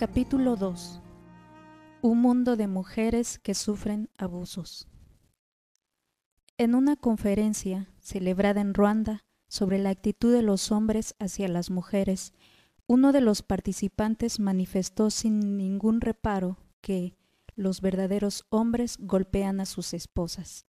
Capítulo 0.00 0.56
2 0.56 0.98
Un 2.00 2.22
mundo 2.22 2.56
de 2.56 2.66
mujeres 2.66 3.38
que 3.38 3.54
sufren 3.54 4.08
abusos. 4.16 4.88
En 6.56 6.74
una 6.74 6.96
conferencia 6.96 7.92
celebrada 8.00 8.62
en 8.62 8.72
Ruanda 8.72 9.26
sobre 9.46 9.78
la 9.78 9.90
actitud 9.90 10.32
de 10.32 10.40
los 10.40 10.72
hombres 10.72 11.14
hacia 11.18 11.48
las 11.48 11.68
mujeres, 11.68 12.32
uno 12.86 13.12
de 13.12 13.20
los 13.20 13.42
participantes 13.42 14.40
manifestó 14.40 15.10
sin 15.10 15.58
ningún 15.58 16.00
reparo 16.00 16.56
que 16.80 17.14
los 17.54 17.82
verdaderos 17.82 18.46
hombres 18.48 18.96
golpean 18.98 19.60
a 19.60 19.66
sus 19.66 19.92
esposas. 19.92 20.64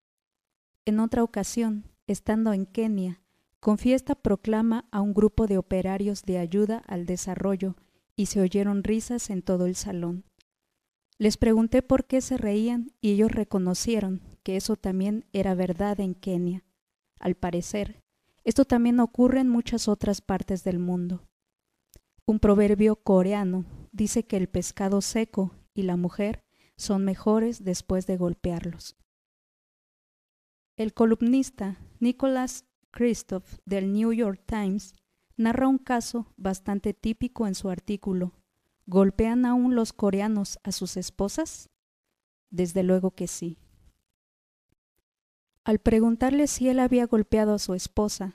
En 0.84 0.98
otra 0.98 1.22
ocasión, 1.22 1.84
estando 2.08 2.52
en 2.52 2.66
Kenia, 2.66 3.22
con 3.60 3.78
fiesta 3.78 4.16
proclama 4.16 4.88
a 4.90 5.00
un 5.00 5.14
grupo 5.14 5.46
de 5.46 5.56
operarios 5.56 6.24
de 6.24 6.38
ayuda 6.38 6.82
al 6.88 7.06
desarrollo 7.06 7.76
y 8.20 8.26
se 8.26 8.42
oyeron 8.42 8.84
risas 8.84 9.30
en 9.30 9.40
todo 9.40 9.64
el 9.64 9.74
salón. 9.74 10.26
Les 11.16 11.38
pregunté 11.38 11.80
por 11.80 12.04
qué 12.04 12.20
se 12.20 12.36
reían 12.36 12.92
y 13.00 13.12
ellos 13.12 13.32
reconocieron 13.32 14.20
que 14.42 14.56
eso 14.56 14.76
también 14.76 15.24
era 15.32 15.54
verdad 15.54 15.98
en 16.00 16.14
Kenia. 16.14 16.62
Al 17.18 17.34
parecer, 17.34 18.02
esto 18.44 18.66
también 18.66 19.00
ocurre 19.00 19.40
en 19.40 19.48
muchas 19.48 19.88
otras 19.88 20.20
partes 20.20 20.64
del 20.64 20.78
mundo. 20.78 21.26
Un 22.26 22.40
proverbio 22.40 22.96
coreano 22.96 23.64
dice 23.90 24.26
que 24.26 24.36
el 24.36 24.50
pescado 24.50 25.00
seco 25.00 25.54
y 25.72 25.84
la 25.84 25.96
mujer 25.96 26.44
son 26.76 27.06
mejores 27.06 27.64
después 27.64 28.06
de 28.06 28.18
golpearlos. 28.18 28.98
El 30.76 30.92
columnista 30.92 31.78
Nicholas 32.00 32.66
Christoph 32.90 33.56
del 33.64 33.94
New 33.94 34.12
York 34.12 34.42
Times 34.44 34.92
narra 35.40 35.68
un 35.68 35.78
caso 35.78 36.26
bastante 36.36 36.92
típico 36.92 37.46
en 37.46 37.54
su 37.54 37.70
artículo. 37.70 38.34
¿Golpean 38.86 39.46
aún 39.46 39.74
los 39.74 39.94
coreanos 39.94 40.58
a 40.64 40.70
sus 40.70 40.98
esposas? 40.98 41.70
Desde 42.50 42.82
luego 42.82 43.12
que 43.12 43.26
sí. 43.26 43.58
Al 45.64 45.78
preguntarle 45.78 46.46
si 46.46 46.68
él 46.68 46.78
había 46.78 47.06
golpeado 47.06 47.54
a 47.54 47.58
su 47.58 47.74
esposa, 47.74 48.34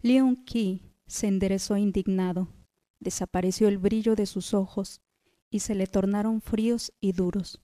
Leon 0.00 0.44
Ki 0.44 0.82
se 1.06 1.28
enderezó 1.28 1.76
indignado, 1.76 2.48
desapareció 2.98 3.68
el 3.68 3.78
brillo 3.78 4.16
de 4.16 4.26
sus 4.26 4.52
ojos 4.52 5.00
y 5.48 5.60
se 5.60 5.76
le 5.76 5.86
tornaron 5.86 6.40
fríos 6.40 6.92
y 7.00 7.12
duros, 7.12 7.60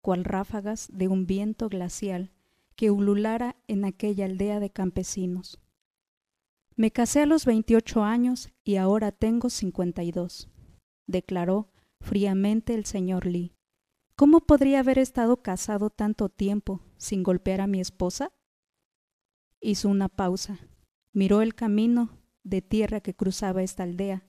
cual 0.00 0.24
ráfagas 0.24 0.88
de 0.90 1.08
un 1.08 1.26
viento 1.26 1.68
glacial 1.68 2.32
que 2.76 2.90
ululara 2.90 3.56
en 3.68 3.84
aquella 3.84 4.24
aldea 4.24 4.58
de 4.58 4.70
campesinos. 4.70 5.61
Me 6.74 6.90
casé 6.90 7.20
a 7.20 7.26
los 7.26 7.44
28 7.44 8.02
años 8.02 8.50
y 8.64 8.76
ahora 8.76 9.12
tengo 9.12 9.50
52, 9.50 10.48
declaró 11.06 11.70
fríamente 12.00 12.74
el 12.74 12.86
señor 12.86 13.26
Lee. 13.26 13.54
¿Cómo 14.16 14.40
podría 14.40 14.80
haber 14.80 14.98
estado 14.98 15.42
casado 15.42 15.90
tanto 15.90 16.28
tiempo 16.28 16.80
sin 16.96 17.22
golpear 17.22 17.60
a 17.60 17.66
mi 17.66 17.80
esposa? 17.80 18.32
Hizo 19.60 19.88
una 19.88 20.08
pausa, 20.08 20.58
miró 21.12 21.42
el 21.42 21.54
camino 21.54 22.18
de 22.42 22.62
tierra 22.62 23.00
que 23.00 23.14
cruzaba 23.14 23.62
esta 23.62 23.82
aldea, 23.82 24.26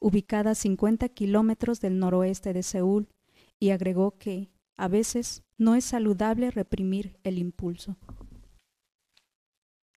ubicada 0.00 0.50
a 0.50 0.54
50 0.54 1.08
kilómetros 1.10 1.80
del 1.80 1.98
noroeste 1.98 2.52
de 2.52 2.62
Seúl, 2.62 3.08
y 3.60 3.70
agregó 3.70 4.18
que, 4.18 4.50
a 4.76 4.88
veces, 4.88 5.44
no 5.56 5.74
es 5.76 5.84
saludable 5.84 6.50
reprimir 6.50 7.18
el 7.22 7.38
impulso. 7.38 7.96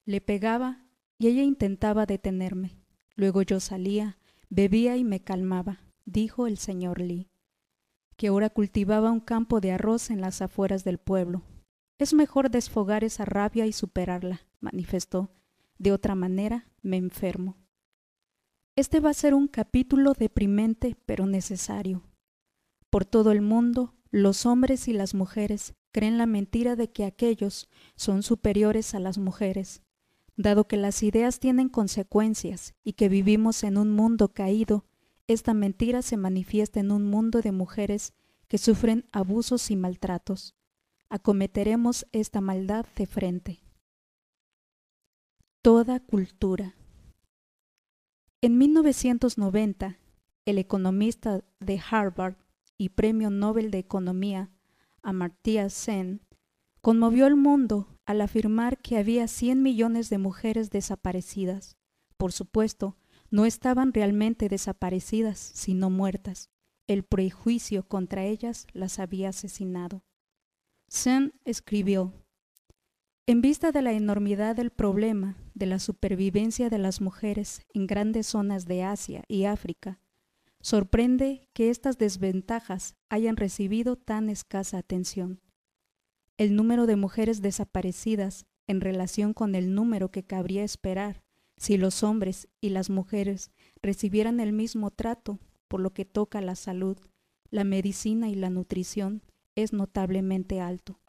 Le 0.05 0.21
pegaba 0.21 0.86
y 1.19 1.29
ella 1.29 1.43
intentaba 1.43 2.07
detenerme. 2.07 2.77
Luego 3.15 3.43
yo 3.43 3.61
salía, 3.61 4.19
bebía 4.51 4.97
y 4.97 5.05
me 5.05 5.21
calmaba, 5.21 5.83
dijo 6.05 6.47
el 6.47 6.59
señor 6.59 7.01
Lee, 7.01 7.31
que 8.17 8.29
ahora 8.29 8.51
cultivaba 8.51 9.11
un 9.11 9.21
campo 9.21 9.61
de 9.61 9.73
arroz 9.73 10.11
en 10.11 10.21
las 10.21 10.43
afueras 10.43 10.85
del 10.85 10.99
pueblo. 10.99 11.43
Es 11.99 12.13
mejor 12.13 12.51
desfogar 12.51 13.05
esa 13.05 13.25
rabia 13.25 13.67
y 13.67 13.73
superarla, 13.73 14.43
manifestó. 14.61 15.31
De 15.79 15.93
otra 15.93 16.15
manera, 16.15 16.71
me 16.83 16.97
enfermo. 16.97 17.57
Este 18.77 19.01
va 19.01 19.11
a 19.11 19.15
ser 19.15 19.35
un 19.35 19.49
capítulo 19.49 20.13
deprimente 20.13 20.97
pero 21.07 21.27
necesario. 21.27 22.03
Por 22.91 23.07
todo 23.07 23.33
el 23.33 23.41
mundo, 23.41 23.95
los 24.11 24.45
hombres 24.45 24.89
y 24.89 24.93
las 24.93 25.15
mujeres 25.15 25.75
creen 25.93 26.19
la 26.19 26.27
mentira 26.27 26.77
de 26.77 26.91
que 26.91 27.07
aquellos 27.07 27.69
son 27.95 28.23
superiores 28.23 28.95
a 28.95 29.01
las 29.01 29.17
mujeres 29.17 29.83
Dado 30.37 30.69
que 30.69 30.77
las 30.77 31.03
ideas 31.03 31.41
tienen 31.41 31.69
consecuencias 31.69 32.75
y 32.85 32.93
que 32.93 33.09
vivimos 33.09 33.65
en 33.65 33.79
un 33.79 33.91
mundo 33.93 34.35
caído, 34.35 34.85
esta 35.27 35.55
mentira 35.55 36.03
se 36.03 36.17
manifiesta 36.17 36.79
en 36.79 36.93
un 36.93 37.05
mundo 37.05 37.41
de 37.41 37.53
mujeres 37.53 38.13
que 38.47 38.59
sufren 38.59 39.09
abusos 39.13 39.71
y 39.71 39.77
maltratos. 39.77 40.55
Acometeremos 41.09 42.07
esta 42.13 42.41
maldad 42.41 42.85
de 42.97 43.07
frente. 43.07 43.61
Toda 45.63 46.01
cultura. 46.01 46.77
En 48.43 48.59
1990, 48.59 49.99
el 50.45 50.59
economista 50.59 51.43
de 51.59 51.81
Harvard 51.91 52.37
y 52.77 52.91
Premio 52.91 53.31
Nobel 53.31 53.71
de 53.71 53.79
Economía, 53.79 54.51
Amartya 55.03 55.71
Sen, 55.71 56.26
conmovió 56.87 57.27
el 57.27 57.35
mundo 57.35 57.89
al 58.05 58.21
afirmar 58.21 58.79
que 58.79 58.97
había 58.97 59.27
100 59.27 59.61
millones 59.61 60.09
de 60.09 60.19
mujeres 60.19 60.71
desaparecidas. 60.71 61.77
Por 62.17 62.31
supuesto, 62.31 62.97
no 63.29 63.45
estaban 63.45 63.93
realmente 63.93 64.49
desaparecidas, 64.49 65.37
sino 65.37 65.91
muertas. 65.91 66.49
El 66.87 67.03
prejuicio 67.03 67.89
contra 67.89 68.23
ellas 68.23 68.69
las 68.73 69.01
había 69.01 69.31
asesinado. 69.31 70.05
Sen 70.87 71.33
escribió, 71.45 72.13
En 73.27 73.41
vista 73.41 73.73
de 73.73 73.83
la 73.83 73.91
enormidad 73.91 74.55
del 74.55 74.71
problema 74.71 75.37
de 75.55 75.67
la 75.67 75.81
supervivencia 75.81 76.71
de 76.71 76.79
las 76.79 77.01
mujeres 77.01 77.63
en 77.75 77.89
grandes 77.89 78.29
zonas 78.29 78.65
de 78.65 78.85
Asia 78.85 79.25
y 79.27 79.47
África, 79.47 79.99
sorprende 80.61 81.49
que 81.53 81.69
estas 81.69 81.99
desventajas 81.99 82.95
hayan 83.09 83.37
recibido 83.37 83.97
tan 83.97 84.31
escasa 84.31 84.79
atención 84.79 85.41
el 86.39 86.55
número 86.55 86.87
de 86.87 86.97
mujeres 86.97 87.41
desaparecidas 87.43 88.47
en 88.67 88.81
relación 88.81 89.33
con 89.33 89.55
el 89.55 89.75
número 89.75 90.11
que 90.11 90.25
cabría 90.25 90.65
esperar 90.65 91.23
si 91.57 91.79
los 91.79 92.03
hombres 92.03 92.49
y 92.61 92.71
las 92.71 92.91
mujeres 92.91 93.51
recibieran 93.81 94.41
el 94.41 94.53
mismo 94.53 94.91
trato 94.91 95.39
por 95.69 95.81
lo 95.81 95.93
que 95.93 96.05
toca 96.05 96.41
la 96.41 96.55
salud, 96.55 96.99
la 97.51 97.65
medicina 97.65 98.29
y 98.29 98.35
la 98.35 98.51
nutrición 98.51 99.23
es 99.55 99.73
notablemente 99.73 100.61
alto. 100.61 101.01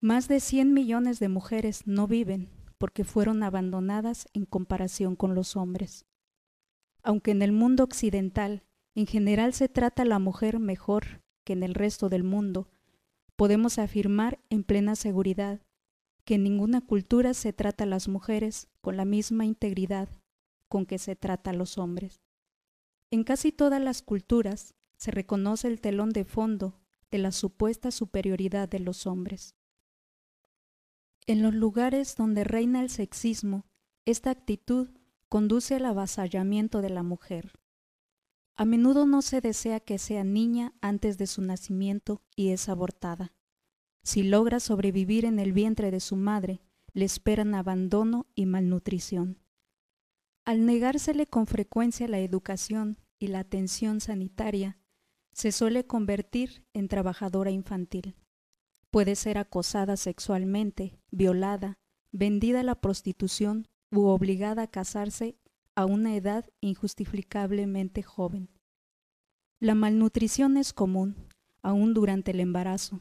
Más 0.00 0.28
de 0.28 0.40
100 0.40 0.74
millones 0.74 1.18
de 1.18 1.28
mujeres 1.28 1.86
no 1.86 2.06
viven 2.06 2.50
porque 2.76 3.04
fueron 3.04 3.42
abandonadas 3.42 4.28
en 4.32 4.44
comparación 4.44 5.16
con 5.16 5.34
los 5.34 5.56
hombres. 5.56 6.04
Aunque 7.02 7.30
en 7.30 7.42
el 7.42 7.52
mundo 7.52 7.84
occidental 7.84 8.62
en 8.94 9.06
general 9.06 9.54
se 9.54 9.68
trata 9.68 10.02
a 10.02 10.06
la 10.06 10.18
mujer 10.18 10.58
mejor 10.58 11.22
que 11.44 11.54
en 11.54 11.62
el 11.62 11.74
resto 11.74 12.08
del 12.08 12.24
mundo, 12.24 12.68
podemos 13.38 13.78
afirmar 13.78 14.40
en 14.50 14.64
plena 14.64 14.96
seguridad 14.96 15.60
que 16.24 16.34
en 16.34 16.42
ninguna 16.42 16.80
cultura 16.80 17.34
se 17.34 17.52
trata 17.52 17.84
a 17.84 17.86
las 17.86 18.08
mujeres 18.08 18.66
con 18.80 18.96
la 18.96 19.04
misma 19.04 19.44
integridad 19.46 20.08
con 20.68 20.86
que 20.86 20.98
se 20.98 21.14
trata 21.14 21.50
a 21.50 21.54
los 21.54 21.78
hombres. 21.78 22.20
En 23.12 23.22
casi 23.22 23.52
todas 23.52 23.80
las 23.80 24.02
culturas 24.02 24.74
se 24.96 25.12
reconoce 25.12 25.68
el 25.68 25.80
telón 25.80 26.10
de 26.10 26.24
fondo 26.24 26.80
de 27.12 27.18
la 27.18 27.30
supuesta 27.30 27.92
superioridad 27.92 28.68
de 28.68 28.80
los 28.80 29.06
hombres. 29.06 29.54
En 31.28 31.40
los 31.40 31.54
lugares 31.54 32.16
donde 32.16 32.42
reina 32.42 32.80
el 32.80 32.90
sexismo, 32.90 33.68
esta 34.04 34.30
actitud 34.30 34.88
conduce 35.28 35.76
al 35.76 35.84
avasallamiento 35.84 36.82
de 36.82 36.90
la 36.90 37.04
mujer. 37.04 37.52
A 38.56 38.64
menudo 38.64 39.06
no 39.06 39.22
se 39.22 39.40
desea 39.40 39.78
que 39.78 39.98
sea 39.98 40.24
niña 40.24 40.74
antes 40.80 41.16
de 41.16 41.28
su 41.28 41.42
nacimiento 41.42 42.24
y 42.34 42.48
es 42.48 42.68
abortada. 42.68 43.32
Si 44.02 44.22
logra 44.22 44.60
sobrevivir 44.60 45.24
en 45.24 45.38
el 45.38 45.52
vientre 45.52 45.90
de 45.90 46.00
su 46.00 46.16
madre, 46.16 46.60
le 46.92 47.04
esperan 47.04 47.54
abandono 47.54 48.26
y 48.34 48.46
malnutrición. 48.46 49.38
Al 50.44 50.64
negársele 50.64 51.26
con 51.26 51.46
frecuencia 51.46 52.08
la 52.08 52.18
educación 52.18 52.98
y 53.18 53.28
la 53.28 53.40
atención 53.40 54.00
sanitaria, 54.00 54.78
se 55.32 55.52
suele 55.52 55.86
convertir 55.86 56.64
en 56.72 56.88
trabajadora 56.88 57.50
infantil. 57.50 58.16
Puede 58.90 59.14
ser 59.14 59.38
acosada 59.38 59.96
sexualmente, 59.96 60.98
violada, 61.10 61.78
vendida 62.12 62.60
a 62.60 62.64
la 62.64 62.80
prostitución 62.80 63.68
u 63.90 64.06
obligada 64.06 64.62
a 64.62 64.70
casarse 64.70 65.36
a 65.74 65.84
una 65.84 66.16
edad 66.16 66.48
injustificablemente 66.60 68.02
joven. 68.02 68.48
La 69.60 69.74
malnutrición 69.74 70.56
es 70.56 70.72
común, 70.72 71.28
aún 71.62 71.94
durante 71.94 72.30
el 72.30 72.40
embarazo. 72.40 73.00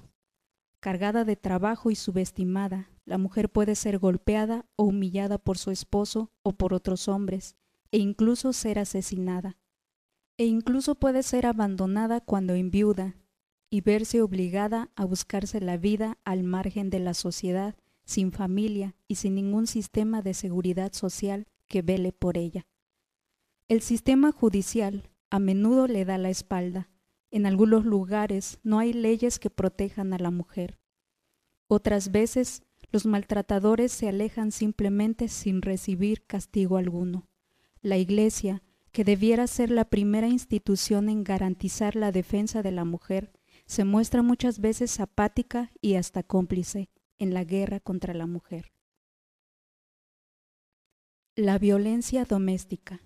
Cargada 0.79 1.25
de 1.25 1.35
trabajo 1.35 1.91
y 1.91 1.95
subestimada, 1.95 2.89
la 3.05 3.17
mujer 3.17 3.49
puede 3.49 3.75
ser 3.75 3.97
golpeada 3.99 4.65
o 4.75 4.83
humillada 4.83 5.37
por 5.37 5.57
su 5.57 5.71
esposo 5.71 6.31
o 6.43 6.53
por 6.53 6.73
otros 6.73 7.07
hombres, 7.07 7.55
e 7.91 7.97
incluso 7.97 8.53
ser 8.53 8.79
asesinada. 8.79 9.57
e 10.37 10.45
incluso 10.45 10.95
puede 10.95 11.23
ser 11.23 11.47
abandonada 11.47 12.21
cuando 12.21 12.53
enviuda 12.53 13.15
y 13.71 13.81
verse 13.81 14.21
obligada 14.21 14.91
a 14.95 15.03
buscarse 15.03 15.59
la 15.59 15.77
vida 15.77 16.19
al 16.23 16.43
margen 16.43 16.89
de 16.89 16.99
la 16.99 17.13
sociedad, 17.13 17.75
sin 18.05 18.31
familia 18.31 18.95
y 19.07 19.15
sin 19.15 19.35
ningún 19.35 19.67
sistema 19.67 20.21
de 20.21 20.33
seguridad 20.33 20.93
social 20.93 21.47
que 21.67 21.81
vele 21.81 22.13
por 22.13 22.37
ella. 22.37 22.67
El 23.67 23.81
sistema 23.81 24.31
judicial 24.31 25.09
a 25.29 25.39
menudo 25.39 25.87
le 25.87 26.05
da 26.05 26.17
la 26.17 26.29
espalda. 26.29 26.89
En 27.31 27.45
algunos 27.45 27.85
lugares 27.85 28.59
no 28.63 28.79
hay 28.79 28.93
leyes 28.93 29.39
que 29.39 29.49
protejan 29.49 30.13
a 30.13 30.17
la 30.17 30.31
mujer. 30.31 30.79
Otras 31.67 32.11
veces 32.11 32.63
los 32.91 33.05
maltratadores 33.05 33.91
se 33.91 34.07
alejan 34.07 34.51
simplemente 34.51 35.27
sin 35.27 35.61
recibir 35.61 36.25
castigo 36.25 36.77
alguno. 36.77 37.27
La 37.81 37.97
Iglesia, 37.97 38.63
que 38.91 39.03
debiera 39.03 39.45
ser 39.47 39.69
la 39.71 39.85
primera 39.85 40.27
institución 40.27 41.09
en 41.09 41.23
garantizar 41.23 41.95
la 41.95 42.11
defensa 42.11 42.63
de 42.63 42.71
la 42.71 42.85
mujer, 42.85 43.33
se 43.65 43.83
muestra 43.83 44.21
muchas 44.21 44.59
veces 44.59 44.99
apática 44.99 45.71
y 45.81 45.95
hasta 45.95 46.23
cómplice 46.23 46.89
en 47.19 47.33
la 47.33 47.43
guerra 47.43 47.79
contra 47.81 48.13
la 48.13 48.27
mujer. 48.27 48.71
La 51.35 51.59
violencia 51.59 52.23
doméstica. 52.23 53.01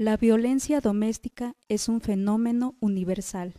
La 0.00 0.16
violencia 0.16 0.80
doméstica 0.80 1.56
es 1.66 1.88
un 1.88 2.00
fenómeno 2.00 2.76
universal, 2.78 3.54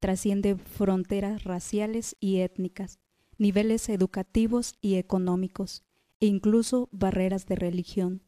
trasciende 0.00 0.56
fronteras 0.56 1.44
raciales 1.44 2.16
y 2.18 2.38
étnicas, 2.38 2.98
niveles 3.36 3.90
educativos 3.90 4.72
y 4.80 4.94
económicos, 4.94 5.84
e 6.18 6.24
incluso 6.28 6.88
barreras 6.92 7.44
de 7.44 7.56
religión. 7.56 8.22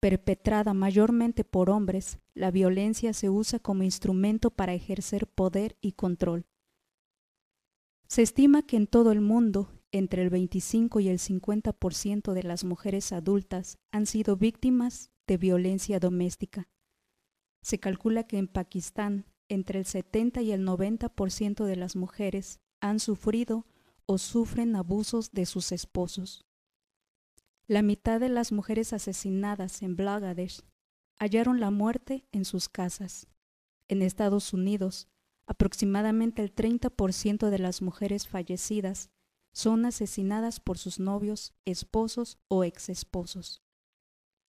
Perpetrada 0.00 0.72
mayormente 0.72 1.44
por 1.44 1.68
hombres, 1.68 2.20
la 2.32 2.50
violencia 2.50 3.12
se 3.12 3.28
usa 3.28 3.58
como 3.58 3.82
instrumento 3.82 4.50
para 4.50 4.72
ejercer 4.72 5.26
poder 5.26 5.76
y 5.82 5.92
control. 5.92 6.46
Se 8.08 8.22
estima 8.22 8.62
que 8.62 8.78
en 8.78 8.86
todo 8.86 9.12
el 9.12 9.20
mundo, 9.20 9.68
entre 9.92 10.22
el 10.22 10.30
25 10.30 11.00
y 11.00 11.10
el 11.10 11.18
50% 11.18 12.32
de 12.32 12.42
las 12.44 12.64
mujeres 12.64 13.12
adultas 13.12 13.76
han 13.92 14.06
sido 14.06 14.38
víctimas 14.38 15.10
de 15.26 15.36
violencia 15.36 16.00
doméstica. 16.00 16.66
Se 17.64 17.80
calcula 17.80 18.24
que 18.24 18.36
en 18.36 18.46
Pakistán, 18.46 19.24
entre 19.48 19.78
el 19.78 19.86
70 19.86 20.42
y 20.42 20.52
el 20.52 20.66
90% 20.66 21.64
de 21.64 21.76
las 21.76 21.96
mujeres 21.96 22.60
han 22.82 23.00
sufrido 23.00 23.64
o 24.04 24.18
sufren 24.18 24.76
abusos 24.76 25.32
de 25.32 25.46
sus 25.46 25.72
esposos. 25.72 26.44
La 27.66 27.80
mitad 27.80 28.20
de 28.20 28.28
las 28.28 28.52
mujeres 28.52 28.92
asesinadas 28.92 29.80
en 29.80 29.96
Bangladesh 29.96 30.60
hallaron 31.18 31.58
la 31.58 31.70
muerte 31.70 32.26
en 32.32 32.44
sus 32.44 32.68
casas. 32.68 33.28
En 33.88 34.02
Estados 34.02 34.52
Unidos, 34.52 35.08
aproximadamente 35.46 36.42
el 36.42 36.54
30% 36.54 37.48
de 37.48 37.58
las 37.58 37.80
mujeres 37.80 38.28
fallecidas 38.28 39.08
son 39.54 39.86
asesinadas 39.86 40.60
por 40.60 40.76
sus 40.76 41.00
novios, 41.00 41.54
esposos 41.64 42.36
o 42.48 42.62
exesposos. 42.62 43.62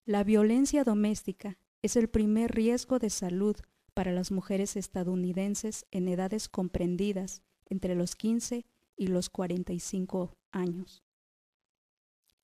La 0.04 0.26
violencia 0.26 0.84
doméstica 0.84 1.58
es 1.86 1.96
el 1.96 2.10
primer 2.10 2.52
riesgo 2.52 2.98
de 2.98 3.12
salud 3.12 3.56
para 3.94 4.12
las 4.12 4.32
mujeres 4.32 4.76
estadounidenses 4.76 5.86
en 5.92 6.08
edades 6.08 6.50
comprendidas 6.50 7.44
entre 7.68 7.94
los 7.94 8.16
15 8.16 8.66
y 8.98 9.08
los 9.08 9.30
45 9.30 10.36
años. 10.52 11.04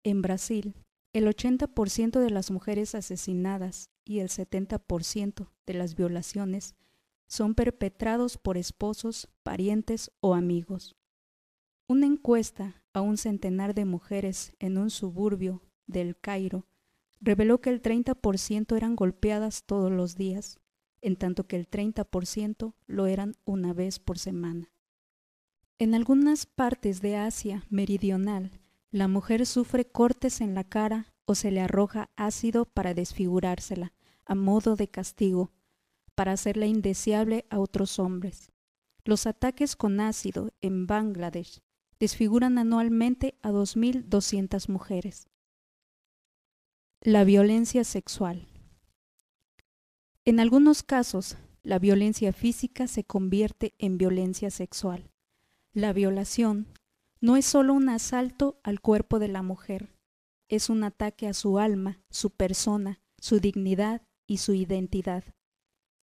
En 0.03 0.21
Brasil, 0.21 0.75
el 1.11 1.25
80% 1.25 2.19
de 2.19 2.29
las 2.29 2.51
mujeres 2.51 2.93
asesinadas 2.93 3.89
y 4.05 4.19
el 4.19 4.29
70% 4.29 5.49
de 5.65 5.73
las 5.73 5.95
violaciones 5.95 6.75
son 7.27 7.55
perpetrados 7.55 8.37
por 8.37 8.57
esposos, 8.57 9.27
parientes 9.41 10.11
o 10.19 10.35
amigos. 10.35 10.95
Una 11.87 12.05
encuesta 12.05 12.83
a 12.93 13.01
un 13.01 13.17
centenar 13.17 13.73
de 13.73 13.85
mujeres 13.85 14.53
en 14.59 14.77
un 14.77 14.91
suburbio 14.91 15.63
del 15.87 16.15
Cairo 16.15 16.67
reveló 17.21 17.61
que 17.61 17.69
el 17.69 17.81
30% 17.81 18.75
eran 18.75 18.95
golpeadas 18.95 19.63
todos 19.63 19.91
los 19.91 20.15
días, 20.15 20.59
en 21.01 21.15
tanto 21.15 21.47
que 21.47 21.55
el 21.55 21.69
30% 21.69 22.73
lo 22.87 23.05
eran 23.07 23.35
una 23.45 23.73
vez 23.73 23.99
por 23.99 24.19
semana. 24.19 24.71
En 25.79 25.95
algunas 25.95 26.45
partes 26.45 27.01
de 27.01 27.15
Asia 27.15 27.65
meridional, 27.69 28.51
la 28.91 29.07
mujer 29.07 29.45
sufre 29.45 29.85
cortes 29.85 30.41
en 30.41 30.53
la 30.53 30.63
cara 30.63 31.13
o 31.25 31.33
se 31.33 31.49
le 31.49 31.61
arroja 31.61 32.09
ácido 32.15 32.65
para 32.65 32.93
desfigurársela, 32.93 33.93
a 34.25 34.35
modo 34.35 34.75
de 34.75 34.87
castigo, 34.89 35.51
para 36.13 36.33
hacerla 36.33 36.65
indeseable 36.65 37.45
a 37.49 37.59
otros 37.59 37.99
hombres. 37.99 38.51
Los 39.05 39.25
ataques 39.25 39.75
con 39.75 39.99
ácido 39.99 40.51
en 40.61 40.85
Bangladesh 40.85 41.61
desfiguran 41.99 42.57
anualmente 42.57 43.35
a 43.41 43.49
2.200 43.51 44.69
mujeres. 44.69 45.30
La 47.03 47.23
violencia 47.23 47.83
sexual. 47.83 48.47
En 50.23 50.39
algunos 50.39 50.83
casos, 50.83 51.35
la 51.63 51.79
violencia 51.79 52.31
física 52.31 52.85
se 52.85 53.03
convierte 53.03 53.73
en 53.79 53.97
violencia 53.97 54.51
sexual. 54.51 55.09
La 55.73 55.93
violación 55.93 56.67
no 57.19 57.37
es 57.37 57.47
solo 57.47 57.73
un 57.73 57.89
asalto 57.89 58.59
al 58.61 58.81
cuerpo 58.81 59.17
de 59.17 59.29
la 59.29 59.41
mujer, 59.41 59.95
es 60.47 60.69
un 60.69 60.83
ataque 60.83 61.27
a 61.27 61.33
su 61.33 61.57
alma, 61.57 62.03
su 62.11 62.29
persona, 62.29 63.01
su 63.19 63.39
dignidad 63.39 64.03
y 64.27 64.37
su 64.37 64.53
identidad. 64.53 65.23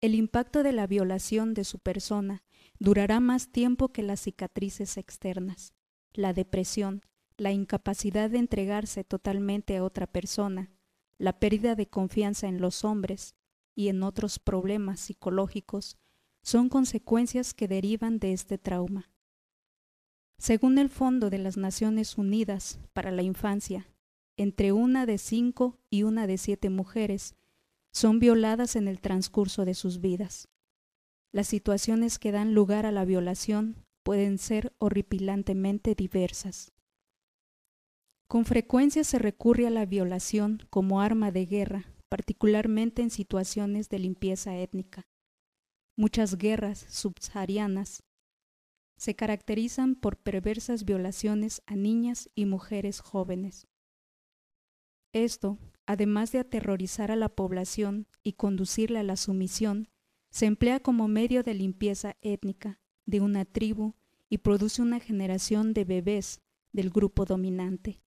El 0.01 0.15
impacto 0.15 0.63
de 0.63 0.71
la 0.71 0.87
violación 0.87 1.55
de 1.55 1.65
su 1.65 1.81
persona 1.81 2.45
durará 2.79 3.19
más 3.19 3.51
tiempo 3.51 3.89
que 3.89 4.05
las 4.05 4.21
cicatrices 4.21 4.97
externas. 4.97 5.75
La 6.13 6.33
depresión, 6.33 7.03
la 7.37 7.51
incapacidad 7.51 8.31
de 8.31 8.39
entregarse 8.39 9.03
totalmente 9.03 9.77
a 9.77 9.83
otra 9.83 10.07
persona, 10.07 10.71
la 11.19 11.39
pérdida 11.39 11.75
de 11.75 11.87
confianza 11.87 12.49
en 12.49 12.61
los 12.61 12.85
hombres 12.85 13.35
y 13.75 13.89
en 13.89 14.03
otros 14.03 14.39
problemas 14.39 15.01
psicológicos 15.01 15.97
son 16.43 16.69
consecuencias 16.69 17.55
que 17.55 17.69
derivan 17.69 18.19
de 18.19 18.33
este 18.33 18.59
trauma. 18.59 19.11
Según 20.39 20.79
el 20.79 20.91
Fondo 20.91 21.31
de 21.31 21.39
las 21.39 21.57
Naciones 21.57 22.19
Unidas 22.19 22.79
para 22.93 23.11
la 23.11 23.23
Infancia, 23.23 23.89
entre 24.37 24.73
una 24.73 25.07
de 25.07 25.19
cinco 25.19 25.79
y 25.91 26.03
una 26.03 26.27
de 26.27 26.39
siete 26.39 26.69
mujeres 26.69 27.35
son 27.93 28.19
violadas 28.19 28.75
en 28.75 28.89
el 28.89 29.01
transcurso 29.01 29.65
de 29.65 29.75
sus 29.75 30.01
vidas. 30.01 30.49
Las 31.33 31.47
situaciones 31.47 32.19
que 32.19 32.33
dan 32.33 32.53
lugar 32.53 32.85
a 32.85 32.93
la 32.93 33.05
violación 33.05 33.77
pueden 34.03 34.39
ser 34.39 34.75
horripilantemente 34.79 35.95
diversas. 35.95 36.74
Con 38.29 38.45
frecuencia 38.45 39.05
se 39.05 39.19
recurre 39.19 39.67
a 39.67 39.71
la 39.71 39.87
violación 39.87 40.67
como 40.71 41.01
arma 41.01 41.31
de 41.31 41.47
guerra, 41.47 41.95
particularmente 42.09 43.03
en 43.03 43.11
situaciones 43.11 43.89
de 43.89 43.99
limpieza 43.99 44.57
étnica. 44.57 45.07
Muchas 45.97 46.37
guerras 46.37 46.87
subsaharianas 46.89 48.03
se 48.97 49.15
caracterizan 49.15 49.95
por 49.95 50.17
perversas 50.17 50.85
violaciones 50.85 51.63
a 51.67 51.77
niñas 51.77 52.31
y 52.35 52.47
mujeres 52.47 53.01
jóvenes. 53.01 53.67
Esto, 55.13 55.59
además 55.87 56.33
de 56.33 56.41
aterrorizar 56.41 57.11
a 57.11 57.17
la 57.17 57.29
población 57.29 58.07
y 58.23 58.33
conducirla 58.33 59.01
a 59.01 59.05
la 59.05 59.17
sumisión, 59.17 59.89
se 60.31 60.47
emplea 60.47 60.81
como 60.81 61.07
medio 61.07 61.43
de 61.43 61.55
limpieza 61.55 62.17
étnica 62.23 62.81
de 63.07 63.21
una 63.21 63.45
tribu 63.45 63.95
y 64.29 64.39
produce 64.39 64.83
una 64.83 64.99
generación 64.99 65.75
de 65.75 65.85
bebés 65.85 66.41
del 66.73 66.91
grupo 66.91 67.25
dominante. 67.25 68.04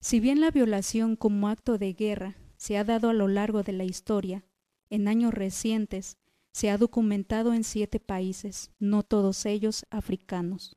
Si 0.00 0.20
bien 0.20 0.40
la 0.40 0.50
violación 0.50 1.16
como 1.16 1.48
acto 1.48 1.78
de 1.78 1.92
guerra 1.92 2.36
se 2.56 2.78
ha 2.78 2.84
dado 2.84 3.10
a 3.10 3.14
lo 3.14 3.28
largo 3.28 3.62
de 3.62 3.72
la 3.72 3.84
historia, 3.84 4.44
en 4.90 5.08
años 5.08 5.34
recientes 5.34 6.18
se 6.52 6.70
ha 6.70 6.78
documentado 6.78 7.52
en 7.52 7.64
siete 7.64 8.00
países, 8.00 8.70
no 8.78 9.02
todos 9.02 9.44
ellos 9.46 9.86
africanos. 9.90 10.76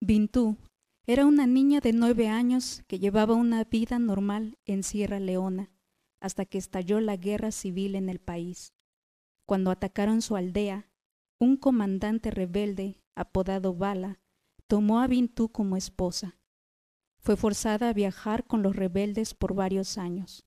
Bintu 0.00 0.56
era 1.06 1.26
una 1.26 1.46
niña 1.46 1.80
de 1.80 1.92
nueve 1.92 2.28
años 2.28 2.82
que 2.86 2.98
llevaba 2.98 3.34
una 3.34 3.64
vida 3.64 3.98
normal 3.98 4.58
en 4.66 4.82
Sierra 4.82 5.20
Leona 5.20 5.70
hasta 6.20 6.44
que 6.44 6.58
estalló 6.58 7.00
la 7.00 7.16
guerra 7.16 7.52
civil 7.52 7.94
en 7.94 8.08
el 8.08 8.18
país. 8.18 8.74
Cuando 9.46 9.70
atacaron 9.70 10.20
su 10.20 10.36
aldea, 10.36 10.90
un 11.38 11.56
comandante 11.56 12.30
rebelde 12.30 13.00
apodado 13.14 13.74
Bala 13.74 14.20
tomó 14.66 15.00
a 15.00 15.06
Bintu 15.06 15.50
como 15.50 15.76
esposa. 15.76 16.37
Fue 17.18 17.36
forzada 17.36 17.90
a 17.90 17.92
viajar 17.92 18.46
con 18.46 18.62
los 18.62 18.76
rebeldes 18.76 19.34
por 19.34 19.54
varios 19.54 19.98
años. 19.98 20.46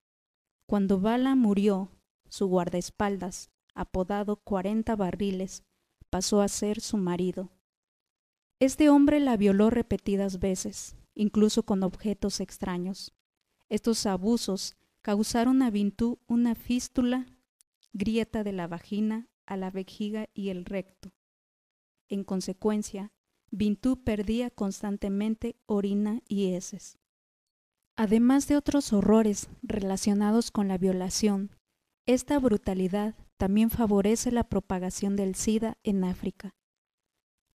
Cuando 0.66 1.00
Bala 1.00 1.36
murió, 1.36 1.92
su 2.30 2.48
guardaespaldas, 2.48 3.52
apodado 3.74 4.38
Cuarenta 4.38 4.96
Barriles, 4.96 5.64
pasó 6.10 6.42
a 6.42 6.48
ser 6.48 6.82
su 6.82 6.98
marido. 6.98 7.52
Este 8.60 8.90
hombre 8.90 9.20
la 9.20 9.38
violó 9.38 9.70
repetidas 9.70 10.40
veces, 10.40 10.96
incluso 11.14 11.64
con 11.64 11.84
objetos 11.84 12.40
extraños. 12.40 13.14
Estos 13.70 14.06
abusos 14.06 14.76
causaron 15.02 15.62
a 15.62 15.72
Bintú 15.72 16.20
una 16.28 16.56
fístula 16.56 17.26
grieta 17.94 18.44
de 18.44 18.52
la 18.54 18.68
vagina 18.68 19.28
a 19.46 19.58
la 19.58 19.72
vejiga 19.72 20.30
y 20.34 20.50
el 20.50 20.66
recto. 20.66 21.12
En 22.08 22.24
consecuencia, 22.24 23.12
Bintú 23.52 24.02
perdía 24.02 24.50
constantemente 24.50 25.58
orina 25.66 26.22
y 26.30 26.54
heces. 26.54 26.98
Además 27.98 28.48
de 28.48 28.56
otros 28.56 28.94
horrores 28.94 29.50
relacionados 29.62 30.52
con 30.52 30.70
la 30.70 30.78
violación, 30.78 31.52
esta 32.06 32.40
brutalidad 32.40 33.16
también 33.36 33.70
favorece 33.70 34.32
la 34.32 34.46
propagación 34.46 35.18
del 35.18 35.36
SIDA 35.36 35.78
en 35.84 36.06
África. 36.06 36.56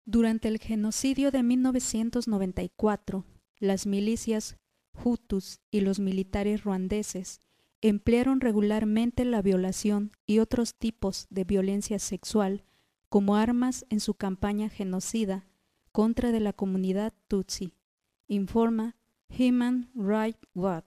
Durante 0.04 0.48
el 0.48 0.58
genocidio 0.58 1.30
de 1.30 1.42
1994, 1.42 3.24
las 3.58 3.86
milicias 3.86 4.56
Hutus 5.02 5.60
y 5.70 5.80
los 5.80 5.98
militares 5.98 6.62
ruandeses 6.62 7.40
emplearon 7.80 8.40
regularmente 8.40 9.24
la 9.24 9.40
violación 9.40 10.12
y 10.26 10.40
otros 10.40 10.74
tipos 10.74 11.26
de 11.30 11.44
violencia 11.44 11.98
sexual 11.98 12.64
como 13.08 13.36
armas 13.36 13.86
en 13.88 14.00
su 14.00 14.14
campaña 14.14 14.68
genocida 14.68 15.46
contra 15.96 16.30
de 16.30 16.40
la 16.40 16.52
comunidad 16.52 17.14
Tutsi, 17.26 17.72
informa 18.28 18.96
Human 19.30 19.90
Rights 19.94 20.46
Watch. 20.54 20.84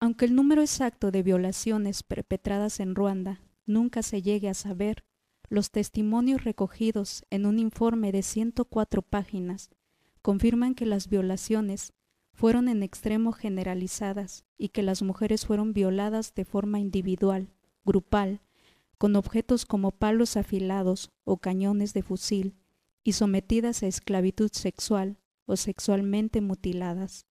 Aunque 0.00 0.24
el 0.24 0.34
número 0.34 0.60
exacto 0.60 1.12
de 1.12 1.22
violaciones 1.22 2.02
perpetradas 2.02 2.80
en 2.80 2.96
Ruanda 2.96 3.40
nunca 3.66 4.02
se 4.02 4.22
llegue 4.22 4.48
a 4.48 4.54
saber, 4.54 5.04
los 5.50 5.70
testimonios 5.70 6.42
recogidos 6.42 7.24
en 7.30 7.46
un 7.46 7.60
informe 7.60 8.10
de 8.10 8.24
104 8.24 9.02
páginas 9.02 9.70
confirman 10.20 10.74
que 10.74 10.84
las 10.84 11.08
violaciones 11.08 11.92
fueron 12.32 12.68
en 12.68 12.82
extremo 12.82 13.30
generalizadas 13.30 14.44
y 14.58 14.70
que 14.70 14.82
las 14.82 15.00
mujeres 15.00 15.46
fueron 15.46 15.74
violadas 15.74 16.34
de 16.34 16.44
forma 16.44 16.80
individual, 16.80 17.52
grupal, 17.84 18.40
con 18.98 19.14
objetos 19.14 19.64
como 19.64 19.92
palos 19.92 20.36
afilados 20.36 21.12
o 21.22 21.36
cañones 21.36 21.94
de 21.94 22.02
fusil, 22.02 22.56
y 23.04 23.12
sometidas 23.12 23.82
a 23.82 23.86
esclavitud 23.86 24.50
sexual 24.52 25.18
o 25.46 25.56
sexualmente 25.56 26.40
mutiladas. 26.40 27.26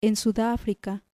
En 0.00 0.16
Sudáfrica, 0.16 1.04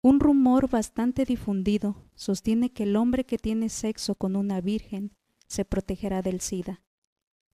un 0.00 0.20
rumor 0.20 0.70
bastante 0.70 1.24
difundido 1.24 2.04
sostiene 2.14 2.72
que 2.72 2.84
el 2.84 2.96
hombre 2.96 3.24
que 3.24 3.38
tiene 3.38 3.68
sexo 3.68 4.14
con 4.14 4.36
una 4.36 4.60
virgen 4.60 5.12
se 5.48 5.64
protegerá 5.64 6.22
del 6.22 6.40
SIDA. 6.40 6.82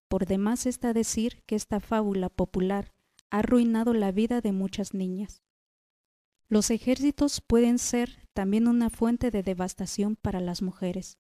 Por 0.09 0.27
demás 0.27 0.67
está 0.67 0.93
decir 0.93 1.43
que 1.47 1.57
esta 1.57 1.81
fábula 1.81 2.29
popular 2.29 2.93
ha 3.31 3.39
arruinado 3.39 3.95
la 3.95 4.13
vida 4.13 4.41
de 4.41 4.53
muchas 4.53 4.95
niñas. 4.95 5.43
Los 6.49 6.71
ejércitos 6.71 7.41
pueden 7.41 7.79
ser 7.79 8.29
también 8.35 8.69
una 8.69 8.91
fuente 8.91 9.31
de 9.31 9.43
devastación 9.43 10.17
para 10.17 10.41
las 10.41 10.61
mujeres. 10.61 11.19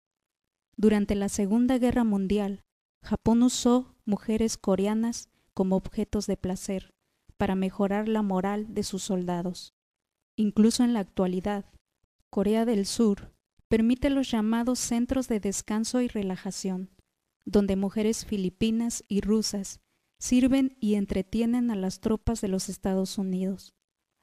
Durante 0.76 1.14
la 1.14 1.28
Segunda 1.28 1.78
Guerra 1.78 2.04
Mundial, 2.04 2.64
Japón 3.02 3.42
usó 3.42 3.91
mujeres 4.04 4.56
coreanas 4.56 5.28
como 5.54 5.76
objetos 5.76 6.26
de 6.26 6.36
placer 6.36 6.94
para 7.36 7.54
mejorar 7.54 8.08
la 8.08 8.22
moral 8.22 8.72
de 8.74 8.82
sus 8.82 9.02
soldados. 9.02 9.74
Incluso 10.36 10.84
en 10.84 10.92
la 10.92 11.00
actualidad, 11.00 11.66
Corea 12.30 12.64
del 12.64 12.86
Sur 12.86 13.32
permite 13.68 14.10
los 14.10 14.30
llamados 14.30 14.78
centros 14.78 15.28
de 15.28 15.40
descanso 15.40 16.00
y 16.00 16.08
relajación, 16.08 16.90
donde 17.44 17.76
mujeres 17.76 18.24
filipinas 18.24 19.04
y 19.08 19.20
rusas 19.20 19.80
sirven 20.18 20.76
y 20.80 20.94
entretienen 20.94 21.70
a 21.70 21.74
las 21.74 22.00
tropas 22.00 22.40
de 22.40 22.48
los 22.48 22.68
Estados 22.68 23.18
Unidos, 23.18 23.74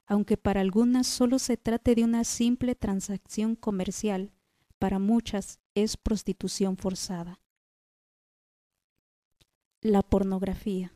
aunque 0.08 0.38
para 0.38 0.62
algunas 0.62 1.08
solo 1.08 1.40
se 1.40 1.58
trate 1.58 1.94
de 1.94 2.04
una 2.04 2.24
simple 2.24 2.74
transacción 2.74 3.56
comercial, 3.56 4.32
para 4.80 4.98
muchas 4.98 5.60
es 5.76 5.98
prostitución 5.98 6.78
forzada. 6.78 7.42
La 9.82 10.02
pornografía. 10.02 10.94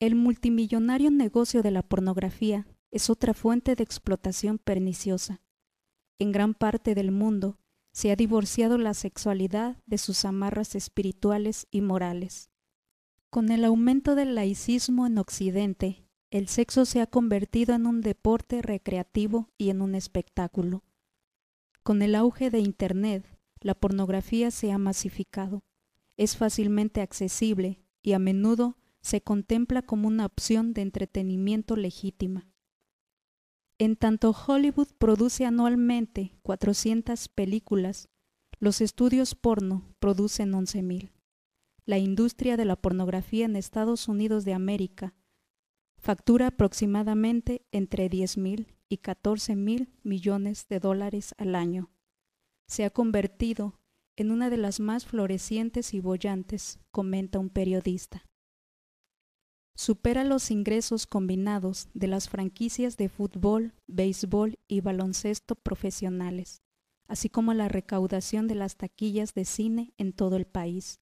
El 0.00 0.16
multimillonario 0.16 1.12
negocio 1.12 1.62
de 1.62 1.70
la 1.70 1.84
pornografía 1.84 2.66
es 2.90 3.08
otra 3.08 3.34
fuente 3.34 3.76
de 3.76 3.84
explotación 3.84 4.58
perniciosa. 4.58 5.42
En 6.18 6.32
gran 6.32 6.54
parte 6.54 6.96
del 6.96 7.12
mundo 7.12 7.60
se 7.92 8.10
ha 8.10 8.16
divorciado 8.16 8.78
la 8.78 8.94
sexualidad 8.94 9.76
de 9.86 9.98
sus 9.98 10.24
amarras 10.24 10.74
espirituales 10.74 11.68
y 11.70 11.82
morales. 11.82 12.50
Con 13.30 13.52
el 13.52 13.64
aumento 13.64 14.16
del 14.16 14.34
laicismo 14.34 15.06
en 15.06 15.18
Occidente, 15.18 16.04
el 16.32 16.48
sexo 16.48 16.84
se 16.84 17.00
ha 17.00 17.06
convertido 17.06 17.76
en 17.76 17.86
un 17.86 18.00
deporte 18.00 18.60
recreativo 18.60 19.50
y 19.56 19.70
en 19.70 19.82
un 19.82 19.94
espectáculo. 19.94 20.82
Con 21.84 22.02
el 22.02 22.16
auge 22.16 22.50
de 22.50 22.58
Internet, 22.58 23.24
la 23.60 23.76
pornografía 23.76 24.50
se 24.50 24.72
ha 24.72 24.78
masificado 24.78 25.62
es 26.16 26.36
fácilmente 26.36 27.00
accesible 27.00 27.80
y 28.02 28.12
a 28.12 28.18
menudo 28.18 28.76
se 29.00 29.20
contempla 29.20 29.82
como 29.82 30.08
una 30.08 30.26
opción 30.26 30.72
de 30.74 30.82
entretenimiento 30.82 31.76
legítima. 31.76 32.48
En 33.78 33.96
tanto 33.96 34.30
Hollywood 34.30 34.88
produce 34.98 35.44
anualmente 35.44 36.36
400 36.42 37.28
películas, 37.28 38.08
los 38.60 38.80
estudios 38.80 39.34
porno 39.34 39.94
producen 39.98 40.52
11.000. 40.52 41.10
La 41.84 41.98
industria 41.98 42.56
de 42.56 42.64
la 42.64 42.76
pornografía 42.76 43.44
en 43.44 43.56
Estados 43.56 44.06
Unidos 44.06 44.44
de 44.44 44.54
América 44.54 45.14
factura 46.02 46.48
aproximadamente 46.48 47.64
entre 47.70 48.10
10.000 48.10 48.66
y 48.88 48.98
14.000 48.98 49.88
millones 50.02 50.66
de 50.68 50.80
dólares 50.80 51.34
al 51.38 51.54
año. 51.54 51.92
Se 52.66 52.84
ha 52.84 52.90
convertido 52.90 53.80
en 54.16 54.30
una 54.30 54.50
de 54.50 54.56
las 54.56 54.80
más 54.80 55.06
florecientes 55.06 55.94
y 55.94 56.00
bollantes, 56.00 56.78
comenta 56.90 57.38
un 57.38 57.48
periodista. 57.48 58.26
Supera 59.74 60.22
los 60.24 60.50
ingresos 60.50 61.06
combinados 61.06 61.88
de 61.94 62.06
las 62.06 62.28
franquicias 62.28 62.96
de 62.96 63.08
fútbol, 63.08 63.74
béisbol 63.86 64.58
y 64.68 64.80
baloncesto 64.80 65.54
profesionales, 65.54 66.62
así 67.08 67.30
como 67.30 67.54
la 67.54 67.68
recaudación 67.68 68.48
de 68.48 68.54
las 68.54 68.76
taquillas 68.76 69.32
de 69.34 69.46
cine 69.46 69.94
en 69.96 70.12
todo 70.12 70.36
el 70.36 70.46
país. 70.46 71.00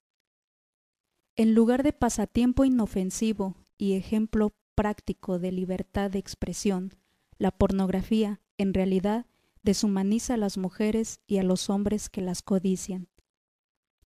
En 1.36 1.54
lugar 1.54 1.82
de 1.82 1.92
pasatiempo 1.92 2.64
inofensivo 2.64 3.56
y 3.76 3.94
ejemplo 3.94 4.52
práctico 4.76 5.38
de 5.38 5.52
libertad 5.52 6.10
de 6.10 6.18
expresión, 6.18 6.94
la 7.38 7.50
pornografía, 7.50 8.40
en 8.56 8.72
realidad, 8.72 9.26
deshumaniza 9.62 10.34
a 10.34 10.36
las 10.36 10.58
mujeres 10.58 11.20
y 11.26 11.38
a 11.38 11.42
los 11.42 11.70
hombres 11.70 12.08
que 12.08 12.20
las 12.20 12.42
codician. 12.42 13.08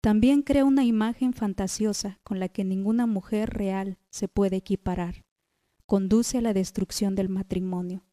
También 0.02 0.42
crea 0.42 0.66
una 0.66 0.84
imagen 0.84 1.34
fantasiosa 1.34 2.20
con 2.24 2.40
la 2.40 2.50
que 2.50 2.64
ninguna 2.64 3.06
mujer 3.06 3.52
real 3.52 4.00
se 4.10 4.28
puede 4.28 4.56
equiparar. 4.58 5.24
Conduce 5.86 6.40
a 6.40 6.42
la 6.42 6.54
destrucción 6.54 7.14
del 7.16 7.30
matrimonio. 7.30 8.04